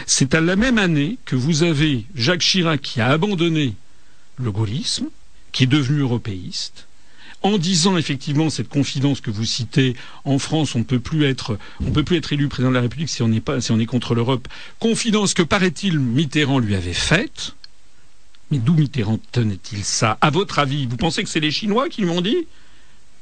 C'est 0.06 0.34
à 0.34 0.40
la 0.40 0.56
même 0.56 0.78
année 0.78 1.18
que 1.24 1.36
vous 1.36 1.62
avez 1.62 2.04
Jacques 2.14 2.40
Chirac 2.40 2.80
qui 2.80 3.00
a 3.00 3.08
abandonné 3.08 3.74
le 4.38 4.50
gaullisme, 4.50 5.08
qui 5.52 5.64
est 5.64 5.68
devenu 5.68 6.00
européiste. 6.00 6.86
en 7.44 7.58
disant 7.58 7.96
effectivement 7.98 8.48
cette 8.48 8.70
confidence 8.70 9.20
que 9.20 9.30
vous 9.30 9.44
citez, 9.44 9.94
en 10.24 10.38
France, 10.38 10.74
on 10.74 10.78
ne 10.78 10.84
peut 10.84 10.98
plus 10.98 11.24
être, 11.24 11.58
on 11.86 11.90
peut 11.90 12.02
plus 12.02 12.16
être 12.16 12.32
élu 12.32 12.48
président 12.48 12.70
de 12.70 12.74
la 12.74 12.80
République 12.80 13.10
si 13.10 13.22
on 13.22 13.30
est 13.30 13.86
contre 13.86 14.14
l'Europe. 14.14 14.48
Confidence 14.80 15.34
que 15.34 15.42
paraît-il 15.42 16.00
Mitterrand 16.00 16.58
lui 16.58 16.74
avait 16.74 16.94
faite. 16.94 17.54
Mais 18.50 18.58
d'où 18.58 18.74
Mitterrand 18.74 19.20
tenait-il 19.30 19.84
ça? 19.84 20.16
À 20.22 20.30
votre 20.30 20.58
avis, 20.58 20.86
vous 20.86 20.96
pensez 20.96 21.22
que 21.22 21.28
c'est 21.28 21.40
les 21.40 21.50
Chinois 21.50 21.90
qui 21.90 22.00
lui 22.00 22.10
ont 22.10 22.22
dit? 22.22 22.46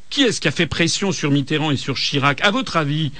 Qui 0.08 0.22
est-ce 0.22 0.40
qui 0.40 0.48
a 0.48 0.52
fait 0.52 0.66
pression 0.66 1.10
sur 1.10 1.32
Mitterrand 1.32 1.72
et 1.72 1.76
sur 1.76 1.96
Chirac? 1.96 2.40
À 2.42 2.52
votre 2.52 2.76
avis, 2.76 3.10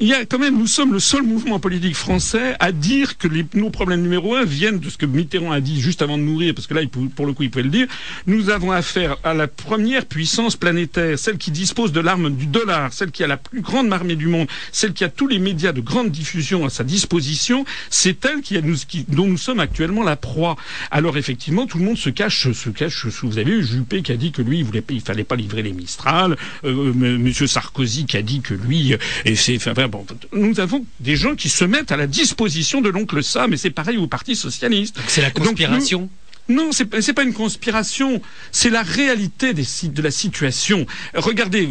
il 0.00 0.08
y 0.08 0.12
a 0.12 0.24
quand 0.24 0.38
même, 0.38 0.58
nous 0.58 0.66
sommes 0.66 0.92
le 0.92 1.00
seul 1.00 1.22
mouvement 1.22 1.58
politique 1.58 1.96
français 1.96 2.54
à 2.60 2.72
dire 2.72 3.16
que 3.16 3.28
les, 3.28 3.46
nos 3.54 3.70
problèmes 3.70 4.02
numéro 4.02 4.34
un 4.34 4.44
viennent 4.44 4.78
de 4.78 4.90
ce 4.90 4.98
que 4.98 5.06
Mitterrand 5.06 5.52
a 5.52 5.60
dit 5.60 5.80
juste 5.80 6.02
avant 6.02 6.18
de 6.18 6.22
mourir, 6.22 6.54
parce 6.54 6.66
que 6.66 6.74
là, 6.74 6.82
il, 6.82 6.88
pour 6.88 7.26
le 7.26 7.32
coup, 7.32 7.42
il 7.42 7.50
pouvait 7.50 7.62
le 7.64 7.70
dire. 7.70 7.86
Nous 8.26 8.50
avons 8.50 8.72
affaire 8.72 9.16
à 9.24 9.32
la 9.32 9.48
première 9.48 10.04
puissance 10.04 10.56
planétaire, 10.56 11.18
celle 11.18 11.38
qui 11.38 11.50
dispose 11.50 11.92
de 11.92 12.00
l'arme 12.00 12.34
du 12.34 12.46
dollar, 12.46 12.92
celle 12.92 13.10
qui 13.10 13.24
a 13.24 13.26
la 13.26 13.36
plus 13.36 13.60
grande 13.60 13.92
armée 13.92 14.16
du 14.16 14.26
monde, 14.26 14.48
celle 14.72 14.92
qui 14.92 15.04
a 15.04 15.08
tous 15.08 15.28
les 15.28 15.38
médias 15.38 15.72
de 15.72 15.80
grande 15.80 16.10
diffusion 16.10 16.66
à 16.66 16.70
sa 16.70 16.84
disposition. 16.84 17.64
C'est 17.90 18.24
elle 18.26 18.42
qui 18.42 18.56
a, 18.56 18.60
nous, 18.60 18.76
qui, 18.86 19.04
dont 19.08 19.26
nous 19.26 19.38
sommes 19.38 19.60
actuellement 19.60 20.02
la 20.02 20.16
proie. 20.16 20.56
Alors 20.90 21.16
effectivement, 21.16 21.66
tout 21.66 21.78
le 21.78 21.84
monde 21.84 21.98
se 21.98 22.10
cache, 22.10 22.52
se 22.52 22.70
cache. 22.70 23.06
Vous 23.22 23.38
avez 23.38 23.52
eu 23.52 23.64
Juppé 23.64 24.02
qui 24.02 24.12
a 24.12 24.16
dit 24.16 24.32
que 24.32 24.42
lui, 24.42 24.58
il 24.58 24.64
voulait, 24.64 24.84
il 24.90 25.00
fallait 25.00 25.24
pas 25.24 25.36
livrer 25.36 25.62
les 25.62 25.72
Mistral. 25.72 26.36
Euh, 26.64 26.92
Monsieur 26.94 27.46
Sarkozy 27.46 28.06
qui 28.06 28.16
a 28.16 28.22
dit 28.22 28.40
que 28.40 28.54
lui, 28.54 28.94
et 29.24 29.36
c'est, 29.36 29.56
enfin, 29.56 29.85
bon, 29.88 30.06
nous 30.32 30.60
avons 30.60 30.84
des 31.00 31.16
gens 31.16 31.34
qui 31.34 31.48
se 31.48 31.64
mettent 31.64 31.92
à 31.92 31.96
la 31.96 32.06
disposition 32.06 32.80
de 32.80 32.88
l'oncle 32.88 33.22
Sam, 33.22 33.52
et 33.52 33.56
c'est 33.56 33.70
pareil 33.70 33.96
au 33.96 34.06
Parti 34.06 34.36
socialiste. 34.36 34.98
C'est 35.08 35.22
la 35.22 35.30
conspiration. 35.30 36.00
Donc, 36.00 36.10
non, 36.48 36.70
c'est 36.72 36.92
n'est 36.94 37.14
pas 37.14 37.24
une 37.24 37.32
conspiration, 37.32 38.20
c'est 38.52 38.70
la 38.70 38.82
réalité 38.82 39.52
de 39.52 40.02
la 40.02 40.10
situation. 40.10 40.86
Regardez, 41.14 41.68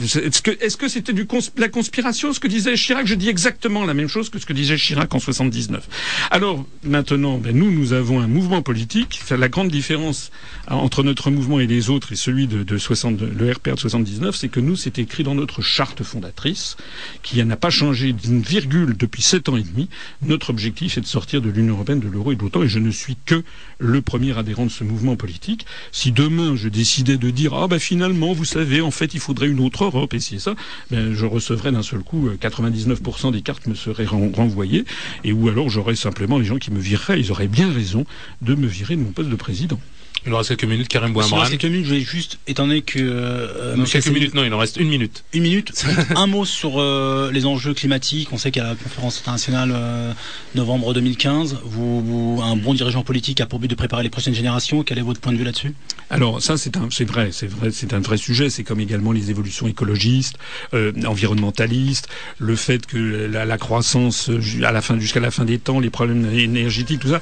est-ce 0.61 0.77
que 0.77 0.88
c'était 0.88 1.14
du 1.14 1.27
la 1.57 1.69
conspiration 1.69 2.34
ce 2.34 2.39
que 2.39 2.47
disait 2.47 2.76
Chirac? 2.76 3.07
Je 3.07 3.15
dis 3.15 3.30
exactement 3.30 3.85
la 3.85 3.93
même 3.93 4.07
chose 4.07 4.30
que 4.30 4.39
ce 4.39 4.45
que 4.45 4.53
disait 4.53 4.77
Chirac 4.77 5.14
en 5.14 5.19
79. 5.19 5.88
Alors 6.30 6.65
maintenant, 6.84 7.38
ben, 7.38 7.56
nous, 7.56 7.72
nous 7.72 7.93
avons 7.93 8.19
un 8.19 8.27
mouvement 8.27 8.61
politique. 8.61 9.22
La 9.31 9.49
grande 9.49 9.69
différence 9.69 10.31
entre 10.68 11.03
notre 11.03 11.31
mouvement 11.31 11.60
et 11.60 11.68
les 11.68 11.89
autres 11.89 12.11
et 12.11 12.15
celui 12.15 12.47
de, 12.47 12.64
de 12.64 12.77
60, 12.77 13.22
le 13.22 13.52
RPR 13.52 13.76
de 13.76 13.80
79, 13.80 14.35
c'est 14.35 14.49
que 14.49 14.60
nous, 14.60 14.76
c'est 14.76 14.99
écrit 14.99 15.23
dans 15.23 15.35
notre 15.35 15.61
charte 15.61 16.03
fondatrice, 16.03 16.76
qui 17.23 17.43
n'a 17.43 17.57
pas 17.57 17.69
changé 17.69 18.14
d'une 18.14 18.41
virgule 18.41 18.97
depuis 18.97 19.22
sept 19.22 19.49
ans 19.49 19.57
et 19.57 19.64
demi. 19.64 19.89
Notre 20.22 20.49
objectif 20.49 20.97
est 20.97 21.02
de 21.02 21.06
sortir 21.06 21.41
de 21.41 21.49
l'Union 21.49 21.76
européenne, 21.76 21.99
de 21.99 22.07
l'euro 22.07 22.31
et 22.31 22.35
de 22.35 22.41
l'OTAN, 22.41 22.64
et 22.64 22.69
je 22.69 22.80
ne 22.80 22.91
suis 22.91 23.18
que 23.26 23.43
le 23.80 24.02
premier 24.02 24.38
adhérent 24.38 24.65
ce 24.70 24.84
mouvement 24.84 25.16
politique. 25.16 25.66
Si 25.92 26.12
demain 26.12 26.56
je 26.56 26.70
décidais 26.70 27.18
de 27.18 27.30
dire 27.30 27.54
ah 27.54 27.68
ben 27.68 27.80
finalement 27.80 28.34
vous 28.34 28.46
savez 28.46 28.82
en 28.82 28.92
fait 28.92 29.14
il 29.14 29.20
faudrait 29.20 29.48
une 29.48 29.60
autre 29.60 29.86
Europe 29.86 30.14
et 30.14 30.20
si 30.20 30.40
ça, 30.40 30.56
ben 30.92 31.14
je 31.14 31.26
recevrais 31.26 31.72
d'un 31.72 31.84
seul 31.84 32.02
coup 32.02 32.30
99% 32.30 33.28
euh, 33.28 33.32
des 33.32 33.42
cartes 33.42 33.68
me 33.68 33.76
seraient 33.76 34.06
renvoyées 34.06 34.86
et 35.24 35.34
ou 35.34 35.50
alors 35.50 35.70
j'aurais 35.70 35.96
simplement 35.96 36.38
les 36.38 36.46
gens 36.46 36.58
qui 36.58 36.72
me 36.72 36.80
vireraient. 36.80 37.20
Ils 37.20 37.32
auraient 37.32 37.48
bien 37.48 37.72
raison 37.72 38.06
de 38.42 38.56
me 38.56 38.68
virer 38.68 38.96
de 38.96 39.02
mon 39.02 39.12
poste 39.12 39.30
de 39.30 39.36
président. 39.36 39.80
Il 40.26 40.31
nous 40.31 40.38
reste 40.38 40.49
quelques 40.49 40.65
minutes, 40.65 40.88
Karim 40.88 41.14
Bouamran. 41.14 41.38
Il 41.38 41.39
reste 41.41 41.52
quelques 41.52 41.72
minutes, 41.72 41.85
je 41.85 41.93
vais 41.93 42.02
juste, 42.02 42.39
étant 42.47 42.65
donné 42.65 42.81
que... 42.81 42.97
Euh, 42.99 43.76
non, 43.76 43.84
quelques 43.84 44.07
minutes, 44.07 44.34
non, 44.34 44.43
il 44.43 44.52
en 44.53 44.57
reste 44.57 44.77
une 44.77 44.88
minute. 44.88 45.23
Une 45.34 45.43
minute. 45.43 45.85
un 46.15 46.26
mot 46.26 46.45
sur 46.45 46.81
euh, 46.81 47.30
les 47.31 47.45
enjeux 47.45 47.76
climatiques. 47.76 48.30
On 48.31 48.38
sait 48.39 48.49
qu'à 48.49 48.64
la 48.64 48.76
conférence 48.76 49.19
internationale 49.19 49.72
euh, 49.73 50.14
novembre 50.56 50.95
2015, 50.95 51.60
vous, 51.64 52.02
vous, 52.02 52.41
un 52.41 52.56
bon 52.56 52.73
dirigeant 52.73 53.03
politique 53.03 53.39
a 53.39 53.45
pour 53.45 53.60
but 53.60 53.68
de 53.68 53.76
préparer 53.76 54.02
les 54.02 54.10
prochaines 54.10 54.34
générations. 54.34 54.81
Quel 54.81 54.97
est 54.97 55.02
votre 55.02 55.19
point 55.19 55.31
de 55.31 55.38
vue 55.38 55.43
là-dessus? 55.43 55.76
Alors 56.10 56.41
ça, 56.41 56.57
c'est 56.57 56.76
un, 56.77 56.88
c'est 56.89 57.06
vrai, 57.06 57.30
c'est 57.31 57.47
vrai, 57.47 57.69
c'est 57.72 57.93
un 57.93 57.99
vrai 57.99 58.18
sujet. 58.18 58.49
C'est 58.49 58.64
comme 58.64 58.80
également 58.80 59.11
les 59.11 59.30
évolutions 59.30 59.68
écologistes, 59.68 60.38
euh, 60.73 60.91
environnementalistes, 61.06 62.10
le 62.39 62.56
fait 62.56 62.88
que 62.88 62.97
la, 62.97 63.45
la 63.45 63.57
croissance 63.60 64.31
à 64.64 64.72
la 64.72 64.81
fin, 64.81 64.99
jusqu'à 64.99 65.19
la 65.19 65.30
fin 65.30 65.45
des 65.45 65.60
temps, 65.60 65.80
les 65.80 65.91
problèmes 65.91 66.31
énergétiques, 66.34 67.02
tout 67.02 67.10
ça. 67.10 67.22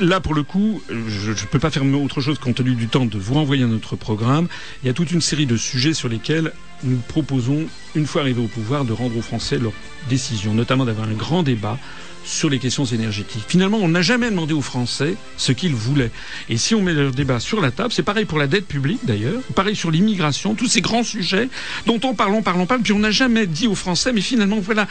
Là, 0.00 0.20
pour 0.20 0.32
le 0.32 0.44
coup, 0.44 0.82
je 0.88 1.30
ne 1.30 1.46
peux 1.50 1.58
pas 1.58 1.70
faire 1.70 1.84
autre 2.06 2.20
chose 2.20 2.38
compte 2.38 2.54
tenu 2.54 2.76
du 2.76 2.86
temps 2.86 3.04
de 3.04 3.18
vous 3.18 3.34
renvoyer 3.34 3.64
à 3.64 3.66
notre 3.66 3.96
programme. 3.96 4.46
Il 4.82 4.86
y 4.86 4.90
a 4.90 4.92
toute 4.92 5.10
une 5.10 5.20
série 5.20 5.44
de 5.44 5.56
sujets 5.56 5.92
sur 5.92 6.08
lesquels 6.08 6.52
nous 6.84 6.98
proposons, 7.08 7.66
une 7.96 8.06
fois 8.06 8.22
arrivés 8.22 8.42
au 8.42 8.46
pouvoir, 8.46 8.84
de 8.84 8.92
rendre 8.92 9.16
aux 9.16 9.22
Français 9.22 9.58
leurs 9.58 9.72
décisions, 10.08 10.54
notamment 10.54 10.84
d'avoir 10.84 11.08
un 11.08 11.14
grand 11.14 11.42
débat 11.42 11.78
sur 12.24 12.48
les 12.48 12.60
questions 12.60 12.84
énergétiques. 12.84 13.44
Finalement, 13.48 13.78
on 13.78 13.88
n'a 13.88 14.02
jamais 14.02 14.30
demandé 14.30 14.54
aux 14.54 14.62
Français 14.62 15.16
ce 15.36 15.50
qu'ils 15.50 15.74
voulaient. 15.74 16.12
Et 16.48 16.56
si 16.56 16.76
on 16.76 16.82
met 16.82 16.92
leur 16.92 17.10
débat 17.10 17.40
sur 17.40 17.60
la 17.60 17.72
table, 17.72 17.92
c'est 17.92 18.04
pareil 18.04 18.24
pour 18.24 18.38
la 18.38 18.46
dette 18.46 18.66
publique 18.66 19.00
d'ailleurs, 19.04 19.40
pareil 19.54 19.74
sur 19.74 19.90
l'immigration, 19.90 20.54
tous 20.54 20.68
ces 20.68 20.80
grands 20.80 21.04
sujets 21.04 21.48
dont 21.86 22.00
on 22.04 22.14
parle, 22.14 22.34
on 22.34 22.42
parle, 22.42 22.60
on 22.60 22.66
parle, 22.66 22.82
puis 22.82 22.92
on 22.92 23.00
n'a 23.00 23.10
jamais 23.10 23.46
dit 23.46 23.66
aux 23.66 23.74
Français, 23.74 24.12
mais 24.12 24.20
finalement, 24.20 24.60
voilà, 24.60 24.86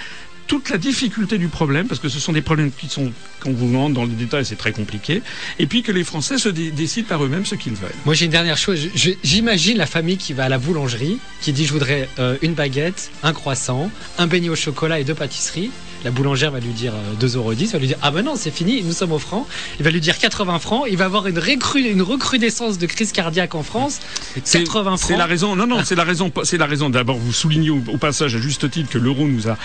toute 0.47 0.69
la 0.69 0.77
difficulté 0.77 1.38
du 1.38 1.47
problème, 1.47 1.88
parce 1.88 1.99
que 1.99 2.09
ce 2.09 2.19
sont 2.19 2.34
des 2.34 2.41
problèmes 2.41 2.72
qui 2.72 2.88
sont, 2.88 3.11
quand 3.39 3.51
vous 3.51 3.77
rentre 3.77 3.93
dans 3.93 4.03
le 4.03 4.11
détail, 4.11 4.45
c'est 4.45 4.55
très 4.55 4.72
compliqué, 4.72 5.22
et 5.59 5.65
puis 5.67 5.84
que 5.84 5.91
les 5.91 6.03
Français 6.03 6.38
se 6.38 6.49
décident 6.49 7.07
par 7.07 7.23
eux-mêmes 7.23 7.45
ce 7.45 7.55
qu'ils 7.55 7.73
veulent. 7.73 7.89
Moi, 8.05 8.13
j'ai 8.13 8.26
une 8.26 8.31
dernière 8.31 8.57
chose. 8.57 8.80
J'imagine 9.23 9.77
la 9.77 9.85
famille 9.85 10.17
qui 10.17 10.34
va 10.34 10.45
à 10.45 10.49
la 10.49 10.57
boulangerie, 10.57 11.17
qui 11.41 11.53
dit 11.53 11.65
je 11.65 11.73
voudrais 11.73 12.09
euh, 12.19 12.38
une 12.41 12.53
baguette, 12.53 13.11
un 13.23 13.34
croissant, 13.34 13.91
un 14.17 14.27
beignet 14.27 14.49
au 14.49 14.55
chocolat 14.55 14.99
et 14.99 15.03
deux 15.03 15.15
pâtisseries 15.15 15.72
la 16.05 16.11
boulangère 16.11 16.51
va 16.51 16.59
lui 16.59 16.72
dire 16.72 16.93
2,10 17.19 17.26
euh, 17.26 17.38
euros, 17.39 17.51
va 17.51 17.80
lui 17.80 17.88
dire 17.88 17.97
ah 18.03 18.11
ben 18.11 18.22
non 18.22 18.35
c'est 18.35 18.51
fini, 18.51 18.84
nous 18.84 18.93
sommes 18.93 19.11
au 19.11 19.17
franc. 19.17 19.47
Il 19.80 19.84
va 19.84 19.89
lui 19.89 19.99
dire 19.99 20.19
80 20.19 20.59
francs, 20.59 20.85
il 20.88 20.97
va 20.97 21.05
avoir 21.05 21.26
une, 21.26 21.41
une 21.77 22.01
recrudescence 22.03 22.77
de 22.77 22.85
crise 22.85 23.11
cardiaque 23.11 23.55
en 23.55 23.63
France. 23.63 23.99
80 24.35 24.84
francs. 24.84 24.99
C'est 24.99 25.17
la 25.17 25.26
raison. 25.26 25.55
Non 25.55 25.65
non, 25.65 25.84
c'est 25.84 25.95
la 25.95 26.03
raison. 26.03 26.31
C'est 26.43 26.59
la 26.59 26.67
raison. 26.67 26.91
D'abord, 26.91 27.17
vous 27.17 27.34
soulignez 27.34 27.72
au, 27.72 27.97
passage 27.97 28.35
à 28.35 28.39
juste 28.39 28.69
titre 28.69 28.89
que 28.91 28.99
l'euro 28.99 29.27
nous 29.27 29.49
a 29.49 29.57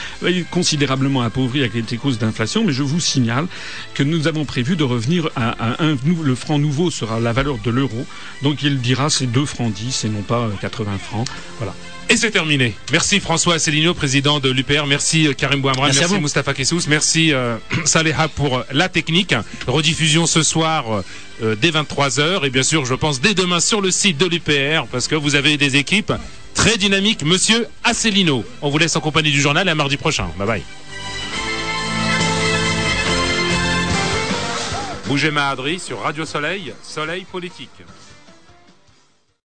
considérablement 0.71 1.23
appauvri 1.23 1.63
avec 1.65 1.91
les 1.91 1.97
causes 1.97 2.19
d'inflation, 2.19 2.63
mais 2.63 2.73
je 2.73 2.85
vous 2.85 3.01
signale 3.01 3.49
que 3.95 4.05
nous 4.05 4.29
avons 4.29 4.45
prévu 4.45 4.77
de 4.77 4.85
revenir 4.85 5.29
à, 5.35 5.83
un, 5.83 5.97
le 6.23 6.35
franc 6.37 6.61
nouveau 6.61 6.93
sera 6.93 7.19
la 7.19 7.33
valeur 7.33 7.59
de 7.59 7.71
l'euro, 7.71 8.07
donc 8.43 8.63
il 8.63 8.79
dira 8.81 9.11
c'est 9.11 9.27
2 9.27 9.45
francs 9.47 9.73
10 9.73 10.05
et 10.05 10.09
non 10.11 10.23
pas 10.23 10.49
80 10.61 10.99
francs. 10.99 11.27
Voilà. 11.59 11.75
Et 12.09 12.17
c'est 12.17 12.31
terminé. 12.31 12.77
Merci 12.93 13.19
François 13.19 13.55
Asselineau, 13.55 13.95
président 13.95 14.39
de 14.39 14.49
l'UPR. 14.49 14.87
Merci 14.87 15.27
euh, 15.27 15.33
Karim 15.33 15.61
Bouamra. 15.61 15.87
Merci, 15.87 16.01
merci 16.01 16.21
Moustapha 16.21 16.55
Kessous. 16.55 16.83
Merci 16.89 17.33
euh, 17.33 17.57
Saléha 17.85 18.29
pour 18.29 18.59
euh, 18.59 18.63
la 18.73 18.89
technique. 18.89 19.35
Rediffusion 19.67 20.27
ce 20.27 20.45
soir 20.45 21.03
euh, 21.43 21.57
dès 21.61 21.71
23h. 21.71 22.47
Et 22.47 22.51
bien 22.51 22.63
sûr, 22.63 22.85
je 22.85 22.95
pense 22.95 23.21
dès 23.21 23.35
demain 23.35 23.61
sur 23.61 23.81
le 23.81 23.91
site 23.91 24.19
de 24.19 24.27
l'UPR 24.27 24.87
parce 24.91 25.09
que 25.09 25.15
vous 25.17 25.35
avez 25.35 25.57
des 25.57 25.77
équipes 25.77 26.13
très 26.55 26.77
dynamiques. 26.77 27.25
Monsieur 27.25 27.67
Asselineau. 27.85 28.45
On 28.63 28.71
vous 28.71 28.79
laisse 28.79 28.97
en 28.97 29.01
compagnie 29.01 29.31
du 29.31 29.41
journal 29.41 29.69
à 29.69 29.75
mardi 29.75 29.97
prochain. 29.97 30.29
Bye 30.39 30.47
bye. 30.47 30.63
Bougez 35.07 35.33
Mahadri 35.33 35.81
sur 35.81 36.01
Radio 36.03 36.25
Soleil, 36.25 36.73
Soleil 36.83 37.25
Politique. 37.25 37.83